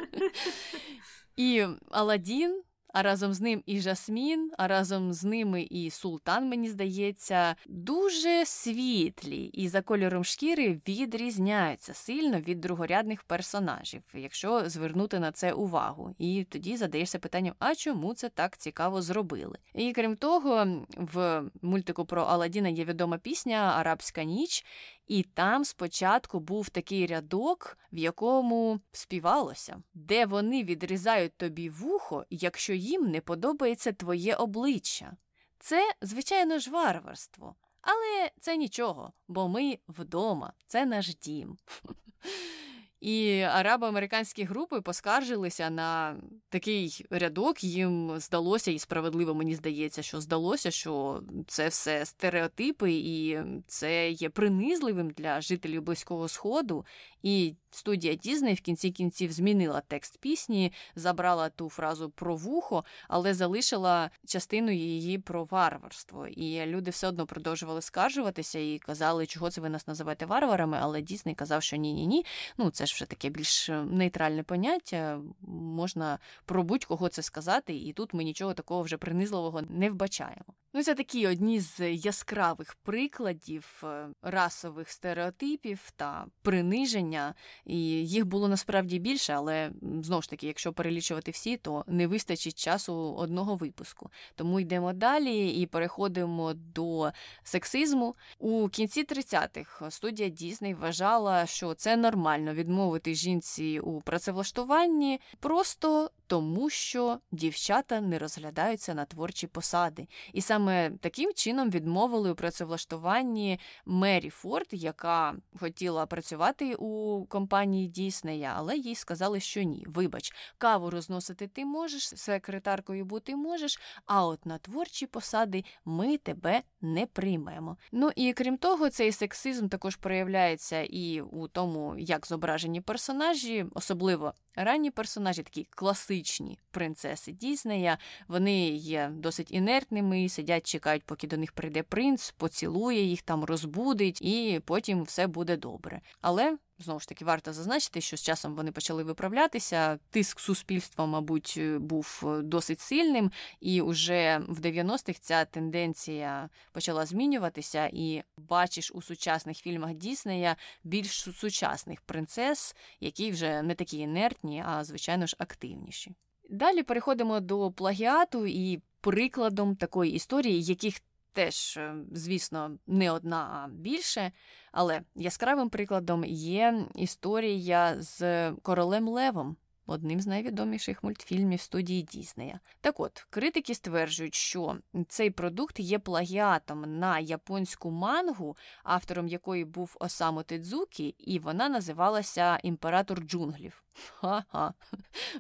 І 1.36 1.66
Аладдін 1.90 2.62
а 2.92 3.02
разом 3.02 3.34
з 3.34 3.40
ним 3.40 3.62
і 3.66 3.80
Жасмін, 3.80 4.50
а 4.58 4.68
разом 4.68 5.12
з 5.12 5.24
ними 5.24 5.62
і 5.62 5.90
Султан, 5.90 6.48
мені 6.48 6.68
здається, 6.68 7.56
дуже 7.66 8.46
світлі 8.46 9.44
і 9.44 9.68
за 9.68 9.82
кольором 9.82 10.24
шкіри 10.24 10.80
відрізняються 10.88 11.94
сильно 11.94 12.40
від 12.40 12.60
другорядних 12.60 13.22
персонажів, 13.22 14.02
якщо 14.14 14.68
звернути 14.68 15.18
на 15.18 15.32
це 15.32 15.52
увагу. 15.52 16.14
І 16.18 16.46
тоді 16.50 16.76
задаєшся 16.76 17.18
питанням, 17.18 17.54
а 17.58 17.74
чому 17.74 18.14
це 18.14 18.28
так 18.28 18.56
цікаво 18.56 19.02
зробили? 19.02 19.58
І 19.74 19.92
крім 19.92 20.16
того, 20.16 20.66
в 20.96 21.42
мультику 21.62 22.04
про 22.04 22.22
Аладдіна 22.22 22.68
є 22.68 22.84
відома 22.84 23.18
пісня 23.18 23.74
Арабська 23.76 24.24
ніч, 24.24 24.64
і 25.06 25.22
там 25.22 25.64
спочатку 25.64 26.40
був 26.40 26.68
такий 26.68 27.06
рядок, 27.06 27.78
в 27.92 27.98
якому 27.98 28.80
співалося, 28.92 29.82
де 29.94 30.26
вони 30.26 30.64
відрізають 30.64 31.36
тобі 31.36 31.70
вухо, 31.70 32.24
якщо 32.30 32.72
їм 32.72 33.10
не 33.10 33.20
подобається 33.20 33.92
твоє 33.92 34.34
обличчя. 34.34 35.16
Це, 35.58 35.92
звичайно 36.02 36.58
ж, 36.58 36.70
варварство. 36.70 37.54
Але 37.80 38.30
це 38.40 38.56
нічого, 38.56 39.12
бо 39.28 39.48
ми 39.48 39.78
вдома, 39.88 40.52
це 40.66 40.86
наш 40.86 41.16
дім. 41.16 41.56
І 43.02 43.40
арабо-американські 43.40 44.44
групи 44.44 44.80
поскаржилися 44.80 45.70
на 45.70 46.16
такий 46.48 47.06
рядок. 47.10 47.64
Їм 47.64 48.12
здалося, 48.18 48.70
і 48.70 48.78
справедливо 48.78 49.34
мені 49.34 49.54
здається, 49.54 50.02
що 50.02 50.20
здалося, 50.20 50.70
що 50.70 51.22
це 51.46 51.68
все 51.68 52.06
стереотипи, 52.06 52.92
і 52.92 53.38
це 53.66 54.10
є 54.10 54.28
принизливим 54.28 55.10
для 55.10 55.40
жителів 55.40 55.82
Близького 55.82 56.28
Сходу. 56.28 56.84
І 57.22 57.54
студія 57.70 58.14
Дізней 58.14 58.54
в 58.54 58.60
кінці 58.60 58.90
кінців 58.90 59.32
змінила 59.32 59.82
текст 59.88 60.18
пісні, 60.18 60.72
забрала 60.94 61.48
ту 61.48 61.70
фразу 61.70 62.10
про 62.10 62.36
вухо, 62.36 62.84
але 63.08 63.34
залишила 63.34 64.10
частину 64.26 64.70
її 64.70 65.18
про 65.18 65.44
варварство. 65.44 66.26
І 66.26 66.66
люди 66.66 66.90
все 66.90 67.08
одно 67.08 67.26
продовжували 67.26 67.82
скаржуватися 67.82 68.58
і 68.58 68.78
казали, 68.78 69.26
чого 69.26 69.50
це 69.50 69.60
ви 69.60 69.68
нас 69.68 69.86
називаєте 69.86 70.26
варварами. 70.26 70.78
Але 70.80 71.02
Дізней 71.02 71.34
казав, 71.34 71.62
що 71.62 71.76
ні-ні 71.76 72.06
ні. 72.06 72.24
Ну 72.58 72.70
це 72.70 72.86
ж 72.86 72.91
вже 72.94 73.04
таке 73.04 73.28
більш 73.28 73.68
нейтральне 73.90 74.42
поняття. 74.42 75.20
Можна 75.50 76.18
про 76.44 76.62
будь-кого 76.62 77.08
це 77.08 77.22
сказати, 77.22 77.76
і 77.76 77.92
тут 77.92 78.14
ми 78.14 78.24
нічого 78.24 78.54
такого 78.54 78.82
вже 78.82 78.96
принизливого 78.96 79.62
не 79.62 79.90
вбачаємо. 79.90 80.54
Ну, 80.74 80.82
це 80.82 80.94
такі 80.94 81.26
одні 81.26 81.60
з 81.60 81.92
яскравих 81.94 82.74
прикладів 82.74 83.82
е, 83.84 84.08
расових 84.22 84.90
стереотипів 84.90 85.90
та 85.96 86.26
приниження, 86.42 87.34
і 87.66 87.78
їх 88.06 88.26
було 88.26 88.48
насправді 88.48 88.98
більше, 88.98 89.32
але 89.32 89.70
знову 90.02 90.22
ж 90.22 90.30
таки, 90.30 90.46
якщо 90.46 90.72
перелічувати 90.72 91.30
всі, 91.30 91.56
то 91.56 91.84
не 91.86 92.06
вистачить 92.06 92.58
часу 92.58 93.14
одного 93.14 93.56
випуску. 93.56 94.10
Тому 94.34 94.60
йдемо 94.60 94.92
далі 94.92 95.48
і 95.48 95.66
переходимо 95.66 96.54
до 96.54 97.12
сексизму. 97.42 98.16
У 98.38 98.68
кінці 98.68 99.04
30-х 99.04 99.90
студія 99.90 100.28
Дісней 100.28 100.74
вважала, 100.74 101.46
що 101.46 101.74
це 101.74 101.96
нормально 101.96 102.54
відмовити 102.54 102.81
жінці 103.14 103.80
у 103.80 104.00
працевлаштуванні 104.00 105.20
просто 105.40 106.10
тому, 106.32 106.70
що 106.70 107.18
дівчата 107.32 108.00
не 108.00 108.18
розглядаються 108.18 108.94
на 108.94 109.04
творчі 109.04 109.46
посади. 109.46 110.08
І 110.32 110.40
саме 110.40 110.90
таким 111.00 111.32
чином 111.34 111.70
відмовили 111.70 112.32
у 112.32 112.34
працевлаштуванні 112.34 113.60
Мері 113.86 114.30
Форд, 114.30 114.66
яка 114.70 115.34
хотіла 115.60 116.06
працювати 116.06 116.74
у 116.74 117.24
компанії 117.24 117.88
Діснея, 117.88 118.54
але 118.56 118.76
їй 118.76 118.94
сказали, 118.94 119.40
що 119.40 119.62
ні. 119.62 119.84
Вибач, 119.88 120.32
каву 120.58 120.90
розносити 120.90 121.48
ти 121.48 121.64
можеш, 121.64 122.08
секретаркою 122.08 123.04
бути 123.04 123.36
можеш, 123.36 123.80
а 124.06 124.26
от 124.26 124.46
на 124.46 124.58
творчі 124.58 125.06
посади 125.06 125.64
ми 125.84 126.16
тебе 126.16 126.62
не 126.80 127.06
приймемо. 127.06 127.76
Ну 127.92 128.10
і 128.16 128.32
крім 128.32 128.56
того, 128.56 128.90
цей 128.90 129.12
сексизм 129.12 129.68
також 129.68 129.96
проявляється 129.96 130.82
і 130.82 131.20
у 131.20 131.48
тому, 131.48 131.94
як 131.98 132.26
зображені 132.26 132.80
персонажі, 132.80 133.66
особливо 133.74 134.34
ранні 134.54 134.90
персонажі, 134.90 135.42
такі 135.42 135.66
класичні 135.70 136.21
принцеси 136.70 137.32
Діснея, 137.32 137.98
вони 138.28 138.68
є 138.68 139.10
досить 139.14 139.52
інертними, 139.52 140.28
сидять, 140.28 140.66
чекають, 140.66 141.02
поки 141.02 141.26
до 141.26 141.36
них 141.36 141.52
прийде 141.52 141.82
принц, 141.82 142.30
поцілує 142.30 143.02
їх, 143.02 143.22
там 143.22 143.44
розбудить, 143.44 144.22
і 144.22 144.60
потім 144.64 145.02
все 145.02 145.26
буде 145.26 145.56
добре. 145.56 146.00
Але 146.20 146.56
Знову 146.82 147.00
ж 147.00 147.08
таки, 147.08 147.24
варто 147.24 147.52
зазначити, 147.52 148.00
що 148.00 148.16
з 148.16 148.22
часом 148.22 148.54
вони 148.54 148.72
почали 148.72 149.02
виправлятися. 149.02 149.98
Тиск 150.10 150.40
суспільства, 150.40 151.06
мабуть, 151.06 151.60
був 151.78 152.22
е, 152.26 152.42
досить 152.42 152.80
сильним, 152.80 153.30
і 153.60 153.82
вже 153.82 154.42
в 154.48 154.60
90-х 154.60 155.18
ця 155.20 155.44
тенденція 155.44 156.48
почала 156.72 157.06
змінюватися. 157.06 157.90
І 157.92 158.22
бачиш 158.36 158.92
у 158.94 159.02
сучасних 159.02 159.56
фільмах 159.56 159.94
Діснея 159.94 160.56
більш 160.84 161.28
сучасних 161.36 162.00
принцес, 162.00 162.76
які 163.00 163.30
вже 163.30 163.62
не 163.62 163.74
такі 163.74 163.98
інертні, 163.98 164.64
а 164.66 164.84
звичайно 164.84 165.26
ж 165.26 165.36
активніші. 165.38 166.14
Далі 166.50 166.82
переходимо 166.82 167.40
до 167.40 167.70
плагіату 167.70 168.46
і 168.46 168.80
прикладом 169.00 169.76
такої 169.76 170.12
історії, 170.12 170.62
яких 170.62 171.00
теж, 171.32 171.76
е, 171.76 171.94
звісно, 172.12 172.78
не 172.86 173.10
одна, 173.10 173.36
а 173.36 173.68
більше. 173.68 174.32
Але 174.72 175.02
яскравим 175.14 175.70
прикладом 175.70 176.24
є 176.24 176.86
історія 176.94 177.96
з 178.02 178.52
королем 178.52 179.08
Левом. 179.08 179.56
Одним 179.86 180.20
з 180.20 180.26
найвідоміших 180.26 181.04
мультфільмів 181.04 181.60
студії 181.60 182.02
Діснея. 182.02 182.60
Так 182.80 183.00
от, 183.00 183.26
критики 183.30 183.74
стверджують, 183.74 184.34
що 184.34 184.76
цей 185.08 185.30
продукт 185.30 185.80
є 185.80 185.98
плагіатом 185.98 186.98
на 186.98 187.18
японську 187.18 187.90
мангу, 187.90 188.56
автором 188.82 189.28
якої 189.28 189.64
був 189.64 189.96
Осамо 190.00 190.42
Тедзукі, 190.42 191.14
і 191.18 191.38
вона 191.38 191.68
називалася 191.68 192.58
Імператор 192.62 193.20
джунглів. 193.20 193.84
Ха-ха, 194.10 194.74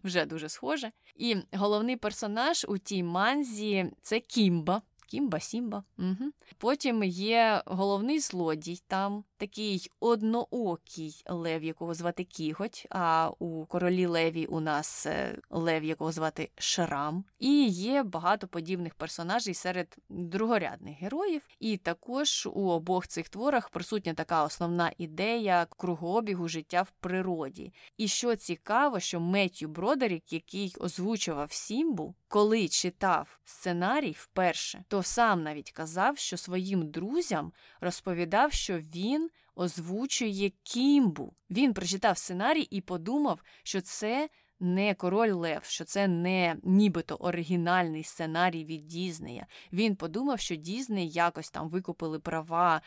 вже 0.04 0.26
дуже 0.26 0.48
схоже. 0.48 0.92
І 1.14 1.36
головний 1.52 1.96
персонаж 1.96 2.66
у 2.68 2.78
тій 2.78 3.02
манзі 3.02 3.92
це 4.02 4.20
Кімба, 4.20 4.82
Кімба, 5.12 5.40
Сімба. 5.40 5.84
Угу. 5.98 6.30
Потім 6.58 7.04
є 7.04 7.62
головний 7.66 8.20
злодій, 8.20 8.82
там 8.86 9.24
такий 9.36 9.90
одноокий 10.00 11.22
лев, 11.26 11.64
якого 11.64 11.94
звати 11.94 12.24
Кіготь. 12.24 12.86
А 12.90 13.30
у 13.38 13.66
королі 13.66 14.06
Леві 14.06 14.46
у 14.46 14.60
нас 14.60 15.06
е, 15.06 15.38
лев, 15.50 15.84
якого 15.84 16.12
звати 16.12 16.50
Шрам. 16.58 17.24
І 17.38 17.66
є 17.68 18.02
багато 18.02 18.48
подібних 18.48 18.94
персонажей 18.94 19.54
серед 19.54 19.96
другорядних 20.08 20.98
героїв. 20.98 21.42
І 21.60 21.76
також 21.76 22.48
у 22.54 22.70
обох 22.70 23.06
цих 23.06 23.28
творах 23.28 23.70
присутня 23.70 24.14
така 24.14 24.44
основна 24.44 24.92
ідея 24.98 25.66
кругообігу 25.76 26.48
життя 26.48 26.82
в 26.82 26.90
природі. 26.90 27.72
І 27.96 28.08
що 28.08 28.36
цікаво, 28.36 29.00
що 29.00 29.20
Меттю 29.20 29.68
Бродерік, 29.68 30.32
який 30.32 30.74
озвучував 30.80 31.52
Сімбу, 31.52 32.14
коли 32.28 32.68
читав 32.68 33.40
сценарій 33.44 34.16
вперше, 34.18 34.84
то 34.88 35.01
сам 35.02 35.42
навіть 35.42 35.72
казав, 35.72 36.18
що 36.18 36.36
своїм 36.36 36.90
друзям 36.90 37.52
розповідав, 37.80 38.52
що 38.52 38.78
він 38.78 39.30
озвучує 39.54 40.52
Кімбу. 40.62 41.34
Він 41.50 41.74
прочитав 41.74 42.18
сценарій 42.18 42.68
і 42.70 42.80
подумав, 42.80 43.42
що 43.62 43.80
це 43.80 44.28
не 44.60 44.94
король 44.94 45.32
Лев, 45.32 45.64
що 45.64 45.84
це 45.84 46.08
не 46.08 46.56
нібито 46.62 47.14
оригінальний 47.14 48.04
сценарій 48.04 48.64
від 48.64 48.86
Дізнея. 48.86 49.46
Він 49.72 49.96
подумав, 49.96 50.40
що 50.40 50.56
Дізней 50.56 51.10
якось 51.10 51.50
там 51.50 51.68
викупили 51.68 52.18
права 52.18 52.80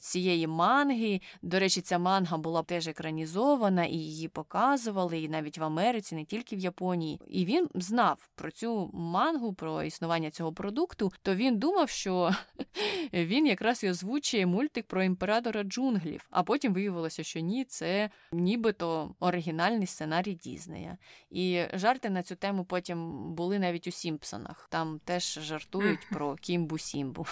цієї 0.00 0.46
манги. 0.46 1.20
До 1.42 1.58
речі, 1.58 1.80
ця 1.80 1.98
манга 1.98 2.36
була 2.36 2.62
теж 2.62 2.88
екранізована, 2.88 3.84
і 3.84 3.94
її 3.94 4.28
показували, 4.28 5.20
і 5.20 5.28
навіть 5.28 5.58
в 5.58 5.64
Америці, 5.64 6.14
не 6.14 6.24
тільки 6.24 6.56
в 6.56 6.58
Японії. 6.58 7.20
І 7.28 7.44
він 7.44 7.68
знав 7.74 8.28
про 8.34 8.50
цю 8.50 8.90
мангу, 8.94 9.52
про 9.52 9.82
існування 9.82 10.30
цього 10.30 10.52
продукту. 10.52 11.12
То 11.22 11.34
він 11.34 11.58
думав, 11.58 11.88
що 11.88 12.30
він 13.12 13.46
якраз 13.46 13.84
і 13.84 13.90
озвучує 13.90 14.46
мультик 14.46 14.86
про 14.86 15.02
імператора 15.02 15.62
джунглів. 15.62 16.26
А 16.30 16.42
потім 16.42 16.74
виявилося, 16.74 17.22
що 17.22 17.40
ні, 17.40 17.64
це 17.64 18.10
нібито 18.32 19.14
оригінальний 19.20 19.86
сценарій 19.86 20.34
Дізнея. 20.34 20.98
І 21.30 21.62
жарти 21.72 22.10
на 22.10 22.22
цю 22.22 22.36
тему 22.36 22.64
потім 22.64 23.30
були 23.34 23.58
навіть 23.58 23.86
у 23.86 23.90
Сімпсонах. 23.90 24.68
Там 24.70 25.00
теж 25.04 25.38
жартують 25.42 26.08
про 26.10 26.34
Кімбу 26.34 26.78
Сімбу. 26.78 27.26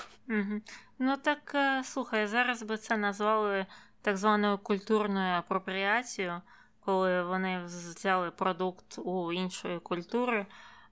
Ну 0.98 1.16
так 1.16 1.52
е, 1.54 1.82
слухай, 1.84 2.26
зараз 2.26 2.62
би 2.62 2.76
це 2.76 2.96
назвали 2.96 3.66
так 4.02 4.16
званою 4.16 4.58
культурною 4.58 5.34
апропріацією, 5.34 6.40
коли 6.80 7.22
вони 7.24 7.64
взяли 7.64 8.30
продукт 8.30 8.98
у 8.98 9.32
іншої 9.32 9.78
культури, 9.78 10.46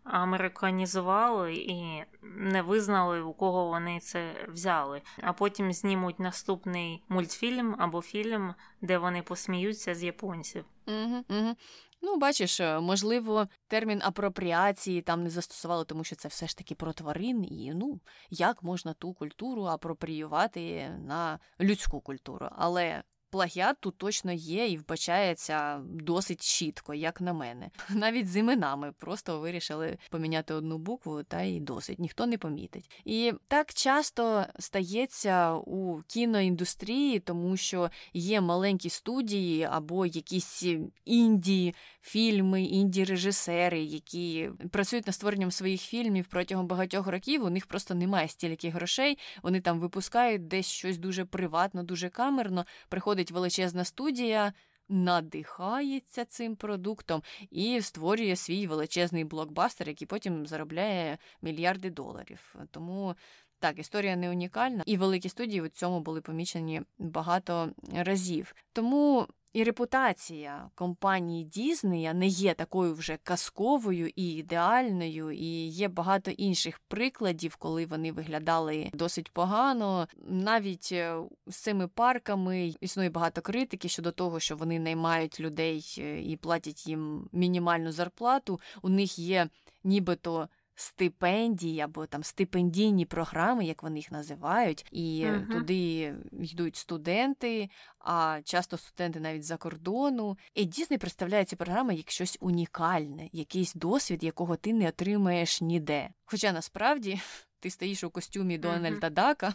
американізували 0.05 1.55
і 1.55 2.05
не 2.23 2.63
визнали, 2.63 3.21
у 3.21 3.33
кого 3.33 3.69
вони 3.69 4.01
це 4.01 4.47
взяли. 4.49 5.03
А 5.23 5.33
потім 5.33 5.73
знімуть 5.73 6.21
наступний 6.21 7.03
мультфільм 7.09 7.77
або 7.79 8.03
фільм, 8.03 8.55
де 8.81 8.99
вони 8.99 9.23
посміються 9.23 9.95
з 9.95 10.03
японців. 10.03 10.65
Угу, 10.87 11.25
угу. 11.29 11.57
Ну, 12.05 12.17
бачиш, 12.17 12.61
е, 12.61 12.81
можливо, 12.81 13.49
термін 13.69 14.01
апропріації 14.05 15.03
там 15.03 15.23
не 15.23 15.31
застосували, 15.31 15.85
тому 15.85 16.05
що 16.05 16.17
це 16.17 16.29
все 16.29 16.47
ж 16.47 16.57
таки 16.57 16.75
про 16.75 16.93
тварин, 16.93 17.45
і 17.45 17.73
ну 17.75 18.01
як 18.31 18.63
можна 18.63 18.93
ту 18.93 19.15
культуру 19.15 19.65
апропріювати 19.65 20.89
на 21.07 21.39
людську 21.61 22.01
культуру. 22.01 22.49
Але 22.53 23.03
плагіат 23.33 23.77
тут 23.81 23.97
точно 23.97 24.33
є 24.33 24.69
і 24.69 24.77
вбачається 24.77 25.81
досить 25.85 26.43
чітко, 26.43 26.95
як 26.95 27.21
на 27.21 27.33
мене. 27.33 27.71
Навіть 27.91 28.29
з 28.29 28.37
іменами 28.37 28.93
просто 28.99 29.41
вирішили 29.41 29.99
поміняти 30.11 30.55
одну 30.55 30.79
букву, 30.79 31.23
та 31.23 31.43
й 31.43 31.61
досить 31.61 31.99
ніхто 31.99 32.27
не 32.27 32.39
помітить. 32.39 32.91
І 33.05 33.33
так 33.49 33.75
часто 33.75 34.47
стається 34.59 35.55
у 35.55 36.03
кіноіндустрії, 36.07 37.21
тому 37.21 37.57
що 37.57 37.91
є 38.13 38.41
маленькі 38.41 38.89
студії 38.89 39.65
або 39.65 40.07
якісь 40.07 40.65
інді 41.05 41.75
фільми, 42.03 42.63
інді 42.63 43.05
режисери, 43.05 43.83
які 43.83 44.51
працюють 44.71 45.07
над 45.07 45.15
створенням 45.15 45.51
своїх 45.51 45.81
фільмів 45.81 46.27
протягом 46.27 46.67
багатьох 46.67 47.07
років. 47.07 47.45
У 47.45 47.51
них 47.51 47.67
просто 47.67 47.95
немає 47.95 48.29
стільки 48.29 48.71
грошей. 48.71 49.19
Вони 49.43 49.61
там 49.61 49.81
випускають 49.81 50.49
десь 50.49 50.67
щось 50.67 50.99
дуже 50.99 51.25
приватно, 51.25 51.83
дуже 51.83 52.09
камерно. 52.09 52.67
Приходить 52.89 53.22
величезна 53.31 53.85
студія. 53.85 54.53
Надихається 54.89 56.25
цим 56.25 56.57
продуктом 56.57 57.23
і 57.51 57.81
створює 57.81 58.37
свій 58.37 58.67
величезний 58.67 59.25
блокбастер, 59.25 59.89
який 59.89 60.07
потім 60.07 60.47
заробляє 60.47 61.19
мільярди 61.43 61.91
доларів. 61.91 62.55
Тому 62.71 63.15
так, 63.59 63.79
історія 63.79 64.17
не 64.17 64.31
унікальна, 64.31 64.83
і 64.87 64.97
великі 64.97 65.29
студії 65.29 65.61
у 65.61 65.69
цьому 65.69 66.01
були 66.01 66.21
помічені 66.21 66.83
багато 66.99 67.71
разів. 67.93 68.55
Тому 68.73 69.27
і 69.53 69.65
репутація 69.65 70.71
компанії 70.75 71.45
Дізнея 71.45 72.15
не 72.15 72.27
є 72.27 72.55
такою 72.55 72.95
вже 72.95 73.19
казковою 73.23 74.11
і 74.17 74.31
ідеальною, 74.35 75.31
і 75.31 75.67
є 75.67 75.89
багато 75.89 76.31
інших 76.31 76.81
прикладів, 76.89 77.57
коли 77.57 77.87
вони 77.87 78.13
виглядали 78.13 78.91
досить 78.95 79.33
погано. 79.33 80.09
Навіть 80.29 80.89
е, 80.93 81.17
з 81.47 81.57
цими 81.57 81.89
парками 81.89 82.75
існує 82.81 83.11
багато 83.11 83.41
критики 83.41 83.89
щодо 83.89 84.13
того, 84.13 84.41
що 84.41 84.57
вони 84.57 84.79
наймають 84.79 85.41
людей 85.41 85.95
е, 85.99 86.23
і 86.23 86.37
платять 86.37 86.87
їм 86.87 87.29
мінімальну 87.33 87.93
зарплату. 87.93 88.61
У 88.83 88.89
них 88.89 89.19
є 89.19 89.49
нібито 89.85 90.49
стипендії 90.75 91.81
або 91.81 92.07
там 92.07 92.23
стипендійні 92.23 93.07
програми, 93.07 93.65
як 93.65 93.83
вони 93.83 93.97
їх 93.99 94.13
називають, 94.13 94.87
і 94.93 95.25
uh 95.27 95.53
туди 95.53 96.15
йдуть 96.41 96.77
студенти, 96.77 97.69
а 97.99 98.41
часто 98.45 98.77
студенти 98.77 99.21
навіть 99.21 99.45
за 99.45 99.57
кордону. 99.57 100.39
І 100.55 100.65
Дісней 100.65 100.99
представляє 100.99 101.45
ці 101.45 101.57
програми 101.57 101.95
як 101.95 102.11
щось 102.11 102.39
унікальне, 102.41 103.29
якийсь 103.33 103.75
досвід, 103.75 104.25
якого 104.25 104.57
ти 104.57 104.73
не 104.73 104.89
отримаєш 104.89 105.61
ніде. 105.61 106.11
Хоча 106.25 106.53
насправді 106.53 107.21
ти 107.63 107.71
стоїш 107.71 108.05
у 108.05 108.11
костюмі 108.11 108.59
Дональда 108.59 109.11
Дака 109.11 109.55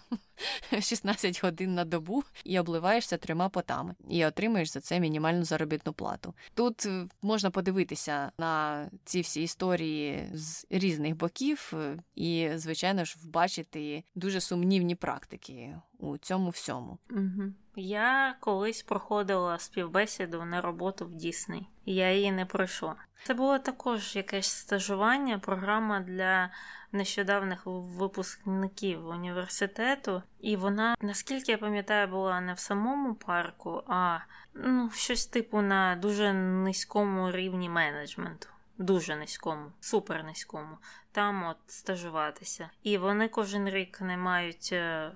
16 0.82 1.44
годин 1.44 1.76
на 1.76 1.86
добу 1.86 2.24
і 2.44 2.60
обливаєшся 2.60 3.18
трьома 3.18 3.50
потами, 3.50 3.96
і 4.10 4.26
отримаєш 4.26 4.72
за 4.72 4.82
це 4.82 5.00
мінімальну 5.00 5.44
заробітну 5.44 5.94
плату. 5.94 6.34
Тут 6.54 6.86
е, 6.86 7.08
можна 7.22 7.52
подивитися 7.52 8.32
на 8.40 8.86
ці 9.04 9.22
всі 9.22 9.44
історії 9.44 10.30
з 10.34 10.66
різних 10.70 11.16
боків, 11.16 11.74
е, 11.74 11.98
і, 12.16 12.50
звичайно 12.56 13.06
ж, 13.06 13.18
вбачити 13.24 14.04
дуже 14.16 14.42
сумнівні 14.42 14.96
практики 14.96 15.76
у 15.98 16.18
цьому 16.18 16.50
всьому. 16.50 16.98
Угу. 17.10 17.54
Я 17.80 18.36
колись 18.40 18.84
проходила 18.84 19.60
співбесіду 19.60 20.46
на 20.46 20.62
роботу 20.62 21.06
в 21.06 21.16
Дісней. 21.16 21.70
Я 21.86 22.14
її 22.14 22.32
не 22.32 22.46
пройшла. 22.46 22.96
Це 23.24 23.34
було 23.34 23.60
також 23.60 24.16
якесь 24.16 24.48
стажування, 24.48 25.40
програма 25.40 26.00
для 26.00 26.50
нещодавних 26.92 27.62
випускників 27.66 29.08
університету, 29.08 30.24
і 30.40 30.56
вона, 30.56 30.96
наскільки 31.02 31.52
я 31.52 31.58
пам'ятаю, 31.58 32.08
була 32.08 32.42
не 32.42 32.54
в 32.54 32.60
самому 32.60 33.16
парку, 33.16 33.84
а 33.88 34.20
ну, 34.54 34.90
щось 34.94 35.26
типу 35.26 35.62
на 35.62 35.96
дуже 35.96 36.34
низькому 36.34 37.32
рівні 37.32 37.70
менеджменту. 37.70 38.48
Дуже 38.78 39.16
низькому, 39.16 39.72
супер 39.80 40.24
низькому, 40.24 40.78
там 41.12 41.44
от 41.44 41.58
стажуватися. 41.68 42.70
І 42.84 42.98
вони 42.98 43.28
кожен 43.28 43.70
рік 43.70 44.02
не 44.02 44.18
мають 44.18 44.70
е, 44.72 45.12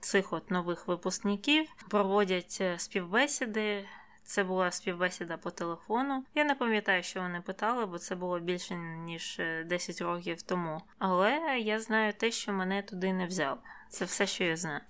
цих 0.00 0.32
от 0.32 0.50
нових 0.50 0.88
випускників, 0.88 1.68
проводять 1.88 2.58
е, 2.60 2.78
співбесіди. 2.78 3.84
Це 4.22 4.44
була 4.44 4.70
співбесіда 4.70 5.36
по 5.36 5.50
телефону. 5.50 6.24
Я 6.34 6.44
не 6.44 6.54
пам'ятаю, 6.54 7.02
що 7.02 7.20
вони 7.20 7.40
питали, 7.40 7.86
бо 7.86 7.98
це 7.98 8.14
було 8.14 8.40
більше 8.40 8.74
ніж 8.76 9.40
10 9.66 10.00
е, 10.00 10.04
років 10.04 10.42
тому. 10.42 10.82
Але 10.98 11.58
я 11.58 11.80
знаю 11.80 12.12
те, 12.12 12.30
що 12.30 12.52
мене 12.52 12.82
туди 12.82 13.12
не 13.12 13.26
взяли. 13.26 13.58
Це 13.88 14.04
все, 14.04 14.26
що 14.26 14.44
я 14.44 14.56
знаю. 14.56 14.80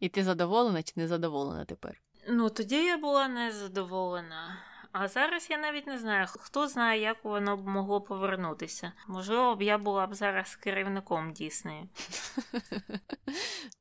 І 0.00 0.08
ти 0.08 0.24
задоволена 0.24 0.82
чи 0.82 0.92
не 0.96 1.08
задоволена 1.08 1.64
тепер? 1.64 2.00
Ну 2.28 2.50
тоді 2.50 2.84
я 2.84 2.98
була 2.98 3.28
незадоволена. 3.28 4.69
А 4.92 5.08
зараз 5.08 5.50
я 5.50 5.58
навіть 5.58 5.86
не 5.86 5.98
знаю, 5.98 6.26
хто 6.28 6.68
знає, 6.68 7.00
як 7.00 7.24
воно 7.24 7.56
б 7.56 7.66
могло 7.66 8.00
повернутися. 8.00 8.92
Можливо, 9.08 9.56
б 9.56 9.62
я 9.62 9.78
була 9.78 10.06
б 10.06 10.14
зараз 10.14 10.56
керівником 10.56 11.32
Діснею. 11.32 11.88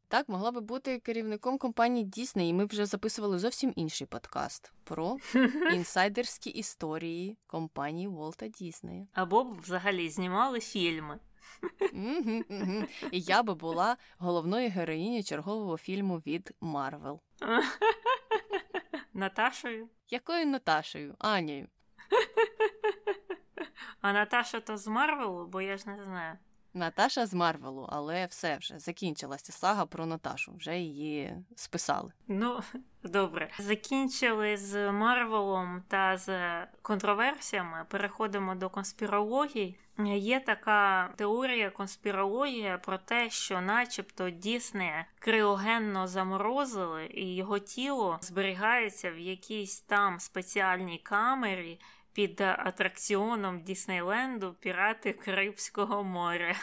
Так, 0.07 0.29
могла 0.29 0.51
би 0.51 0.61
бути 0.61 0.99
керівником 0.99 1.57
компанії 1.57 2.05
Дісней, 2.05 2.49
і 2.49 2.53
ми 2.53 2.65
вже 2.65 2.85
записували 2.85 3.39
зовсім 3.39 3.73
інший 3.75 4.07
подкаст 4.07 4.73
про 4.83 5.17
інсайдерські 5.73 6.49
історії 6.49 7.37
компанії 7.47 8.07
Волта 8.07 8.47
Діснея. 8.47 9.07
Або 9.13 9.43
б 9.43 9.61
взагалі 9.61 10.09
знімали 10.09 10.59
фільми. 10.59 11.19
І 13.11 13.19
я 13.21 13.43
би 13.43 13.53
була 13.55 13.97
головною 14.17 14.69
героїнею 14.69 15.23
чергового 15.23 15.77
фільму 15.77 16.17
від 16.17 16.51
Марвел. 16.61 17.21
Наташою? 19.13 19.89
Якою 20.09 20.45
Наташею? 20.45 21.15
Анією. 21.19 21.67
А 24.01 24.13
Наташа 24.13 24.59
то 24.59 24.77
з 24.77 24.87
Марвелу, 24.87 25.47
бо 25.47 25.61
я 25.61 25.77
ж 25.77 25.89
не 25.89 26.03
знаю. 26.03 26.37
Наташа 26.73 27.25
з 27.25 27.33
Марвелу, 27.33 27.87
але 27.89 28.25
все 28.25 28.57
вже 28.57 28.79
закінчилася 28.79 29.51
сага 29.51 29.85
про 29.85 30.05
Наташу, 30.05 30.53
вже 30.57 30.77
її 30.77 31.35
списали. 31.55 32.11
Ну, 32.27 32.59
добре. 33.03 33.49
Закінчили 33.59 34.57
з 34.57 34.91
Марвелом 34.91 35.83
та 35.87 36.17
з 36.17 36.29
контроверсіями. 36.81 37.85
Переходимо 37.89 38.55
до 38.55 38.69
конспірології. 38.69 39.79
Є 40.05 40.39
така 40.39 41.09
теорія 41.15 41.69
конспірологія 41.69 42.77
про 42.77 42.97
те, 42.97 43.29
що, 43.29 43.61
начебто, 43.61 44.29
Дісне 44.29 45.05
криогенно 45.19 46.07
заморозили, 46.07 47.05
і 47.05 47.35
його 47.35 47.59
тіло 47.59 48.17
зберігається 48.21 49.11
в 49.11 49.19
якійсь 49.19 49.81
там 49.81 50.19
спеціальній 50.19 50.97
камері 50.97 51.79
під 52.13 52.41
атракціоном 52.41 53.63
Діснейленду 53.63 54.53
Пірати 54.59 55.13
Карибського 55.13 56.03
моря. 56.03 56.55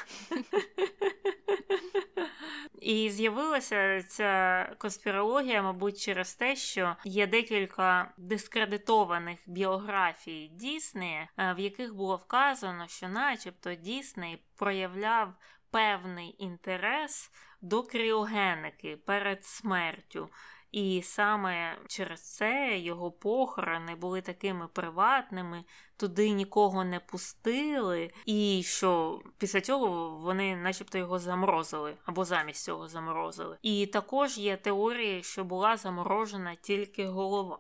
І 2.81 3.11
з'явилася 3.11 4.03
ця 4.03 4.75
конспірологія, 4.79 5.63
мабуть, 5.63 6.01
через 6.01 6.35
те, 6.35 6.57
що 6.57 6.97
є 7.05 7.27
декілька 7.27 8.13
дискредитованих 8.17 9.39
біографій 9.47 10.49
Діснея, 10.49 11.29
е, 11.39 11.55
в 11.55 11.59
яких 11.59 11.95
було 11.95 12.17
вказано, 12.17 12.89
що, 12.89 13.09
начебто, 13.09 13.75
Дісней 13.75 14.43
проявляв 14.57 15.35
певний 15.71 16.37
інтерес 16.39 17.31
до 17.61 17.83
кріогеники 17.83 18.97
перед 18.97 19.45
смертю. 19.45 20.29
І 20.77 21.03
саме 21.03 21.79
через 21.89 22.21
це 22.21 22.79
його 22.79 23.11
похорони 23.11 23.95
були 23.95 24.21
такими 24.21 24.69
приватними, 24.69 25.65
туди 25.97 26.31
нікого 26.31 26.85
не 26.85 27.01
пустили, 27.01 28.11
і 28.27 28.63
що 28.67 29.21
після 29.39 29.61
цього 29.61 30.09
вони, 30.11 30.57
начебто, 30.57 30.99
його 30.99 31.19
заморозили 31.19 31.97
або 32.05 32.25
замість 32.25 32.65
цього 32.65 32.89
заморозили. 32.89 33.57
І 33.63 33.87
також 33.87 34.39
є 34.39 34.57
теорії, 34.57 35.23
що 35.23 35.45
була 35.45 35.77
заморожена 35.77 36.55
тільки 36.55 37.07
голова. 37.07 37.59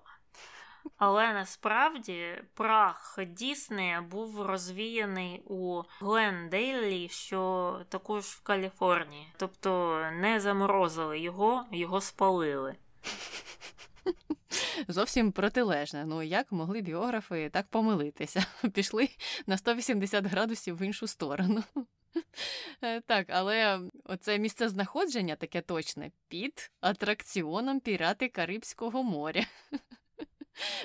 Але 0.96 1.32
насправді 1.32 2.42
прах 2.54 3.18
Діснея 3.26 4.02
був 4.02 4.42
розвіяний 4.42 5.42
у 5.46 5.82
Глендейлі, 6.00 7.08
що 7.08 7.80
також 7.88 8.24
в 8.24 8.42
Каліфорнії. 8.42 9.32
Тобто 9.36 10.00
не 10.12 10.40
заморозили 10.40 11.18
його, 11.18 11.64
його 11.72 12.00
спалили. 12.00 12.76
Зовсім 14.88 15.32
протилежне. 15.32 16.04
Ну 16.04 16.22
як 16.22 16.52
могли 16.52 16.80
біографи 16.80 17.50
так 17.52 17.66
помилитися? 17.66 18.46
Пішли 18.72 19.08
на 19.46 19.56
180 19.58 20.26
градусів 20.26 20.76
в 20.76 20.82
іншу 20.82 21.06
сторону. 21.06 21.62
Е, 22.82 23.00
так, 23.00 23.26
але 23.30 23.80
оце 24.04 24.38
місце 24.38 24.68
знаходження 24.68 25.36
таке 25.36 25.60
точне 25.60 26.10
під 26.28 26.70
атракціоном 26.80 27.80
Пірати 27.80 28.28
Карибського 28.28 29.02
моря. 29.02 29.44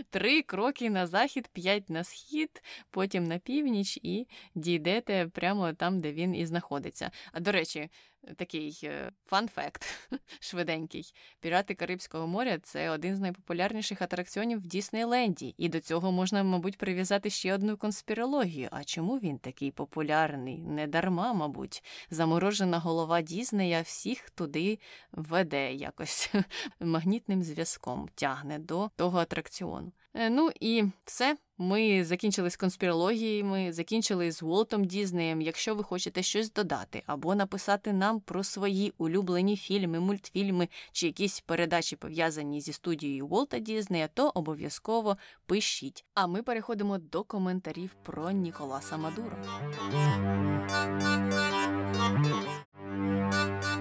Три 0.10 0.42
кроки 0.42 0.90
на 0.90 1.08
захід, 1.08 1.48
п'ять 1.48 1.90
на 1.90 2.04
схід, 2.04 2.64
потім 2.90 3.24
на 3.24 3.40
північ, 3.40 4.00
і 4.04 4.28
дійдете 4.56 5.28
прямо 5.28 5.74
там, 5.74 6.00
де 6.00 6.12
він 6.12 6.36
і 6.36 6.46
знаходиться. 6.46 7.12
А 7.32 7.40
до 7.40 7.52
речі, 7.52 7.90
такий 8.36 8.90
фан-факт 9.26 10.10
швиденький. 10.40 11.14
Пірати 11.40 11.76
Карибського 11.76 12.28
моря 12.28 12.60
це 12.64 12.90
один 12.90 13.16
з 13.16 13.20
найпопулярніших 13.20 14.02
атракціонів 14.02 14.60
в 14.60 14.68
Діснейленді. 14.68 15.56
І 15.58 15.70
до 15.70 15.80
цього 15.80 16.12
можна, 16.12 16.44
мабуть, 16.44 16.78
прив'язати 16.78 17.30
ще 17.30 17.54
одну 17.54 17.78
конспірологію. 17.78 18.68
А 18.72 18.84
чому 18.84 19.18
він 19.18 19.38
такий 19.38 19.72
популярний? 19.72 20.58
Не 20.58 20.88
дарма, 20.88 21.34
мабуть, 21.34 21.84
заморожена 22.10 22.80
голова 22.80 23.22
Дізнея 23.22 23.82
всіх 23.82 24.30
туди 24.30 24.80
веде 25.12 25.74
якось 25.74 26.34
магнітним 26.80 27.44
зв'язком, 27.44 28.10
тягне 28.16 28.60
до 28.60 28.90
того 28.96 29.20
атракціону. 29.20 29.92
Е, 30.14 30.30
ну 30.30 30.50
і 30.60 30.84
все. 31.06 31.38
Ми 31.58 32.04
закінчили 32.04 32.50
з 32.50 32.56
конспірологіями, 32.56 33.74
закінчили 33.74 34.32
з 34.32 34.44
Уолтом 34.44 34.86
Дізнеєм. 34.86 35.42
Якщо 35.42 35.76
ви 35.76 35.84
хочете 35.84 36.24
щось 36.24 36.54
додати 36.54 37.04
або 37.06 37.36
написати 37.36 37.94
нам 37.94 38.20
про 38.20 38.44
свої 38.44 38.94
улюблені 38.98 39.58
фільми, 39.58 40.00
мультфільми 40.00 40.68
чи 40.92 41.08
якісь 41.08 41.40
передачі 41.40 41.96
пов'язані 41.96 42.62
зі 42.62 42.74
студією 42.74 43.28
Уолта 43.28 43.60
Дізнея, 43.60 44.08
то 44.08 44.32
обов'язково 44.36 45.18
пишіть. 45.46 46.06
А 46.14 46.28
ми 46.28 46.44
переходимо 46.44 46.98
до 46.98 47.24
коментарів 47.24 47.96
про 48.04 48.32
Ніколаса 48.32 48.98
Мадуро. 48.98 49.38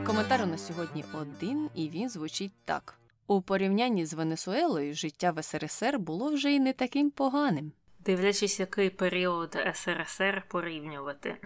Коментар 0.07 0.43
у 0.43 0.47
нас 0.47 0.66
сьогодні 0.66 1.05
один, 1.15 1.70
і 1.74 1.89
він 1.89 2.09
звучить 2.09 2.52
так. 2.65 3.01
У 3.31 3.43
порівнянні 3.43 4.07
з 4.07 4.15
Венесуелою 4.15 4.94
життя 4.94 5.31
в 5.31 5.43
СРСР 5.43 5.98
було 5.98 6.31
вже 6.31 6.52
й 6.52 6.61
не 6.61 6.73
таким 6.73 7.11
поганим. 7.11 7.73
Дивлячись, 7.98 8.61
який 8.61 8.90
період 8.90 9.57
СРСР 9.74 10.44
порівнювати. 10.48 11.36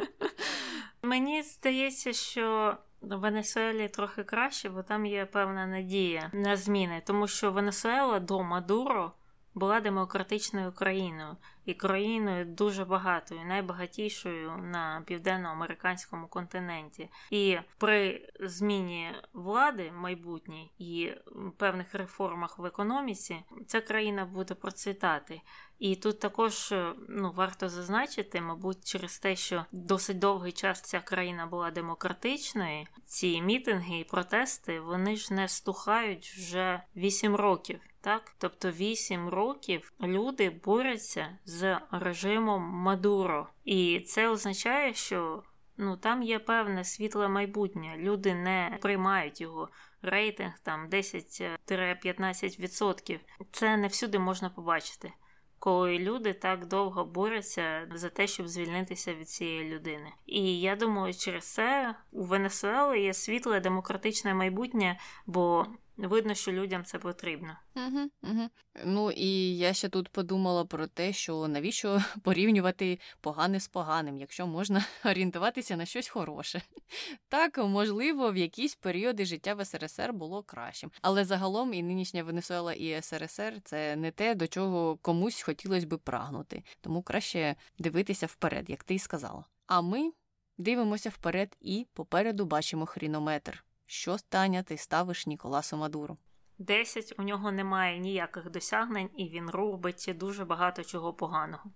Мені 1.02 1.42
здається, 1.42 2.12
що 2.12 2.76
в 3.00 3.16
Венесуелі 3.16 3.88
трохи 3.88 4.24
краще, 4.24 4.68
бо 4.68 4.82
там 4.82 5.06
є 5.06 5.26
певна 5.26 5.66
надія 5.66 6.30
на 6.32 6.56
зміни, 6.56 7.02
тому 7.06 7.28
що 7.28 7.52
Венесуела 7.52 8.20
до 8.20 8.42
Мадуро 8.42 9.12
була 9.54 9.80
демократичною 9.80 10.72
країною 10.72 11.36
і 11.64 11.74
країною 11.74 12.44
дуже 12.44 12.84
багатою, 12.84 13.40
найбагатішою 13.44 14.56
на 14.56 15.02
південноамериканському 15.06 16.26
континенті. 16.26 17.10
І 17.30 17.58
при 17.78 18.28
зміні 18.40 19.10
влади 19.32 19.92
майбутній 19.92 20.70
і 20.78 21.10
певних 21.56 21.94
реформах 21.94 22.58
в 22.58 22.64
економіці 22.64 23.36
ця 23.66 23.80
країна 23.80 24.24
буде 24.24 24.54
процвітати. 24.54 25.40
І 25.78 25.96
тут 25.96 26.18
також 26.20 26.74
ну, 27.08 27.32
варто 27.36 27.68
зазначити, 27.68 28.40
мабуть, 28.40 28.84
через 28.84 29.18
те, 29.18 29.36
що 29.36 29.64
досить 29.72 30.18
довгий 30.18 30.52
час 30.52 30.80
ця 30.80 31.00
країна 31.00 31.46
була 31.46 31.70
демократичною, 31.70 32.86
ці 33.06 33.42
мітинги 33.42 33.98
і 33.98 34.04
протести 34.04 34.80
вони 34.80 35.16
ж 35.16 35.34
не 35.34 35.48
стухають 35.48 36.26
вже 36.26 36.82
8 36.96 37.36
років. 37.36 37.80
Так, 38.08 38.32
тобто 38.38 38.70
8 38.70 39.28
років 39.28 39.92
люди 40.00 40.50
борються 40.50 41.38
з 41.44 41.80
режимом 41.90 42.62
Мадуро, 42.62 43.48
і 43.64 44.00
це 44.00 44.28
означає, 44.28 44.94
що 44.94 45.42
ну 45.76 45.96
там 45.96 46.22
є 46.22 46.38
певне 46.38 46.84
світле 46.84 47.28
майбутнє. 47.28 47.94
Люди 47.98 48.34
не 48.34 48.78
приймають 48.80 49.40
його. 49.40 49.68
Рейтинг 50.02 50.58
там 50.62 50.88
10-15%. 50.88 53.18
Це 53.52 53.76
не 53.76 53.86
всюди 53.86 54.18
можна 54.18 54.50
побачити 54.50 55.12
коли 55.58 55.98
люди 55.98 56.32
так 56.32 56.66
довго 56.66 57.04
борються 57.04 57.88
за 57.94 58.08
те, 58.08 58.26
щоб 58.26 58.48
звільнитися 58.48 59.14
від 59.14 59.28
цієї 59.28 59.74
людини. 59.74 60.12
І 60.26 60.60
я 60.60 60.76
думаю, 60.76 61.14
через 61.14 61.54
це 61.54 61.94
у 62.12 62.24
Венесуели 62.24 63.00
є 63.00 63.14
світле 63.14 63.60
демократичне 63.60 64.34
майбутнє, 64.34 64.98
бо 65.26 65.66
видно, 66.06 66.34
що 66.34 66.52
людям 66.52 66.84
це 66.84 66.98
потрібно. 66.98 67.56
Угу, 67.76 68.10
угу. 68.22 68.48
Ну 68.84 69.10
і 69.10 69.56
я 69.56 69.72
ще 69.72 69.88
тут 69.88 70.08
подумала 70.08 70.64
про 70.64 70.86
те, 70.86 71.12
що 71.12 71.48
навіщо 71.48 72.02
порівнювати 72.22 72.98
погане 73.20 73.60
з 73.60 73.68
поганим, 73.68 74.18
якщо 74.18 74.46
можна 74.46 74.84
орієнтуватися 75.04 75.76
на 75.76 75.86
щось 75.86 76.08
хороше. 76.08 76.62
Так, 77.28 77.58
можливо, 77.58 78.32
в 78.32 78.36
якісь 78.36 78.74
періоди 78.74 79.24
життя 79.24 79.54
в 79.54 79.64
СРСР 79.64 80.12
було 80.12 80.42
кращим. 80.42 80.90
Але 81.02 81.24
загалом 81.24 81.74
і 81.74 81.82
нинішня 81.82 82.22
Венесуела 82.22 82.72
і 82.72 83.02
СРСР 83.02 83.60
це 83.64 83.96
не 83.96 84.10
те, 84.10 84.34
до 84.34 84.46
чого 84.46 84.96
комусь 84.96 85.42
хотілося 85.42 85.86
би 85.86 85.98
прагнути. 85.98 86.62
Тому 86.80 87.02
краще 87.02 87.56
дивитися 87.78 88.26
вперед, 88.26 88.70
як 88.70 88.84
ти 88.84 88.94
й 88.94 88.98
сказала. 88.98 89.44
А 89.66 89.80
ми 89.80 90.12
дивимося 90.58 91.08
вперед 91.08 91.56
і 91.60 91.86
попереду 91.94 92.44
бачимо 92.44 92.86
хрінометр. 92.86 93.64
Що 93.90 94.16
Таня, 94.28 94.62
ти 94.62 94.76
ставиш 94.76 95.26
Ніколасу 95.26 95.76
Мадуру? 95.76 96.16
10 96.58 97.14
у 97.18 97.22
нього 97.22 97.52
немає 97.52 97.98
ніяких 97.98 98.50
досягнень, 98.50 99.10
і 99.16 99.28
він 99.28 99.50
робить 99.50 100.14
дуже 100.16 100.44
багато 100.44 100.84
чого 100.84 101.12
поганого. 101.12 101.70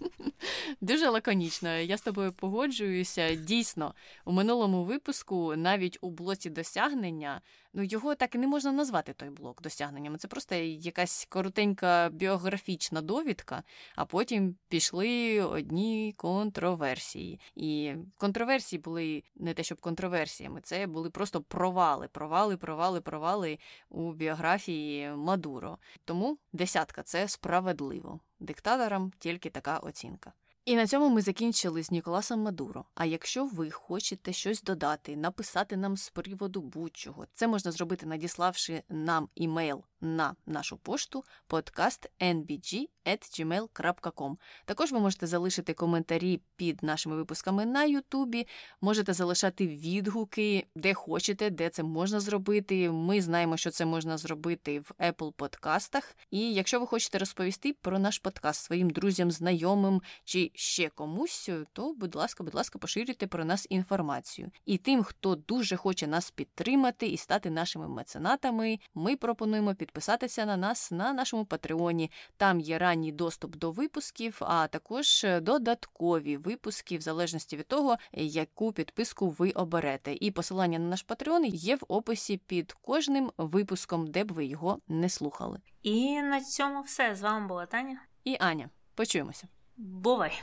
Дуже 0.80 1.08
лаконічно. 1.08 1.68
Я 1.68 1.96
з 1.96 2.00
тобою 2.02 2.32
погоджуюся. 2.32 3.34
Дійсно, 3.34 3.94
у 4.24 4.32
минулому 4.32 4.84
випуску, 4.84 5.56
навіть 5.56 5.98
у 6.00 6.10
блоці 6.10 6.50
досягнення, 6.50 7.40
ну 7.72 7.82
його 7.82 8.14
так 8.14 8.34
і 8.34 8.38
не 8.38 8.46
можна 8.46 8.72
назвати 8.72 9.12
той 9.12 9.30
блок 9.30 9.62
досягненнями. 9.62 10.18
Це 10.18 10.28
просто 10.28 10.54
якась 10.54 11.26
коротенька 11.30 12.08
біографічна 12.12 13.02
довідка, 13.02 13.62
а 13.96 14.04
потім 14.04 14.56
пішли 14.68 15.40
одні 15.40 16.14
контроверсії. 16.16 17.40
І 17.54 17.94
контроверсії 18.16 18.80
були 18.80 19.22
не 19.34 19.54
те, 19.54 19.62
щоб 19.62 19.80
контроверсіями, 19.80 20.60
це 20.60 20.86
були 20.86 21.10
просто 21.10 21.42
провали, 21.42 22.08
провали, 22.08 22.56
провали, 22.56 23.00
провали 23.00 23.58
у 23.88 24.12
біографії 24.12 25.10
Мадуро. 25.10 25.78
Тому 26.04 26.38
десятка 26.52 27.02
це 27.02 27.28
справедливо. 27.28 28.20
Диктаторам 28.40 29.12
тільки 29.18 29.50
така 29.50 29.78
оцінка. 29.78 30.32
І 30.64 30.76
на 30.76 30.86
цьому 30.86 31.08
ми 31.08 31.22
закінчили 31.22 31.82
з 31.82 31.90
Ніколасом 31.90 32.40
Мадуро. 32.40 32.84
А 32.94 33.04
якщо 33.04 33.44
ви 33.46 33.70
хочете 33.70 34.32
щось 34.32 34.62
додати, 34.62 35.16
написати 35.16 35.76
нам 35.76 35.96
з 35.96 36.10
приводу 36.10 36.60
будь-чого, 36.60 37.26
це 37.32 37.48
можна 37.48 37.72
зробити, 37.72 38.06
надіславши 38.06 38.82
нам 38.88 39.28
імейл 39.34 39.84
на 40.00 40.34
нашу 40.46 40.76
пошту 40.76 41.24
podcastnbg.gmail.com. 41.48 44.36
Також 44.64 44.92
ви 44.92 45.00
можете 45.00 45.26
залишити 45.26 45.74
коментарі 45.74 46.40
під 46.56 46.82
нашими 46.82 47.16
випусками 47.16 47.66
на 47.66 47.84
Ютубі, 47.84 48.46
можете 48.80 49.12
залишати 49.12 49.66
відгуки, 49.66 50.66
де 50.74 50.94
хочете, 50.94 51.50
де 51.50 51.68
це 51.68 51.82
можна 51.82 52.20
зробити. 52.20 52.90
Ми 52.90 53.22
знаємо, 53.22 53.56
що 53.56 53.70
це 53.70 53.86
можна 53.86 54.18
зробити 54.18 54.80
в 54.80 54.92
Apple 55.00 55.32
подкастах. 55.32 56.16
І 56.30 56.52
якщо 56.52 56.80
ви 56.80 56.86
хочете 56.86 57.18
розповісти 57.18 57.72
про 57.72 57.98
наш 57.98 58.18
подкаст 58.18 58.64
своїм 58.64 58.90
друзям, 58.90 59.30
знайомим 59.30 60.02
чи 60.24 60.50
ще 60.54 60.88
комусь, 60.88 61.50
то, 61.72 61.94
будь 61.94 62.14
ласка, 62.14 62.44
будь 62.44 62.54
ласка, 62.54 62.78
поширюйте 62.78 63.26
про 63.26 63.44
нас 63.44 63.66
інформацію. 63.70 64.50
І 64.66 64.78
тим, 64.78 65.02
хто 65.02 65.34
дуже 65.34 65.76
хоче 65.76 66.06
нас 66.06 66.30
підтримати 66.30 67.06
і 67.06 67.16
стати 67.16 67.50
нашими 67.50 67.88
меценатами, 67.88 68.78
ми 68.94 69.16
пропонуємо 69.16 69.74
підписатися 69.90 70.46
на 70.46 70.56
нас 70.56 70.90
на 70.90 71.12
нашому 71.12 71.44
Патреоні. 71.44 72.10
Там 72.36 72.60
є 72.60 72.78
ранній 72.78 73.12
доступ 73.12 73.56
до 73.56 73.70
випусків, 73.70 74.38
а 74.40 74.66
також 74.66 75.26
додаткові 75.40 76.36
випуски, 76.36 76.98
в 76.98 77.00
залежності 77.00 77.56
від 77.56 77.66
того, 77.66 77.96
яку 78.12 78.72
підписку 78.72 79.30
ви 79.30 79.50
оберете. 79.50 80.16
І 80.20 80.30
посилання 80.30 80.78
на 80.78 80.88
наш 80.88 81.02
Патреон 81.02 81.44
є 81.44 81.76
в 81.76 81.84
описі 81.88 82.36
під 82.36 82.72
кожним 82.72 83.32
випуском, 83.38 84.06
де 84.06 84.24
б 84.24 84.32
ви 84.32 84.44
його 84.44 84.78
не 84.88 85.08
слухали. 85.08 85.58
І 85.82 86.22
на 86.22 86.40
цьому 86.40 86.82
все 86.82 87.16
з 87.16 87.20
вами 87.20 87.46
була 87.46 87.66
Таня 87.66 88.00
і 88.24 88.36
Аня. 88.40 88.70
Почуємося. 88.94 89.48
Бувай. 89.76 90.42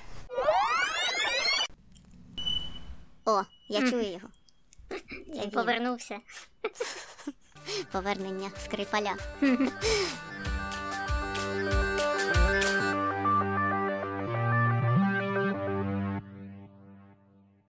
О, 3.25 3.41
я 3.69 3.89
чую 3.89 4.11
його. 4.11 4.29
Він 5.43 5.51
повернувся. 5.51 6.19
Повернення 7.91 8.49
Скрипаля. 8.65 9.15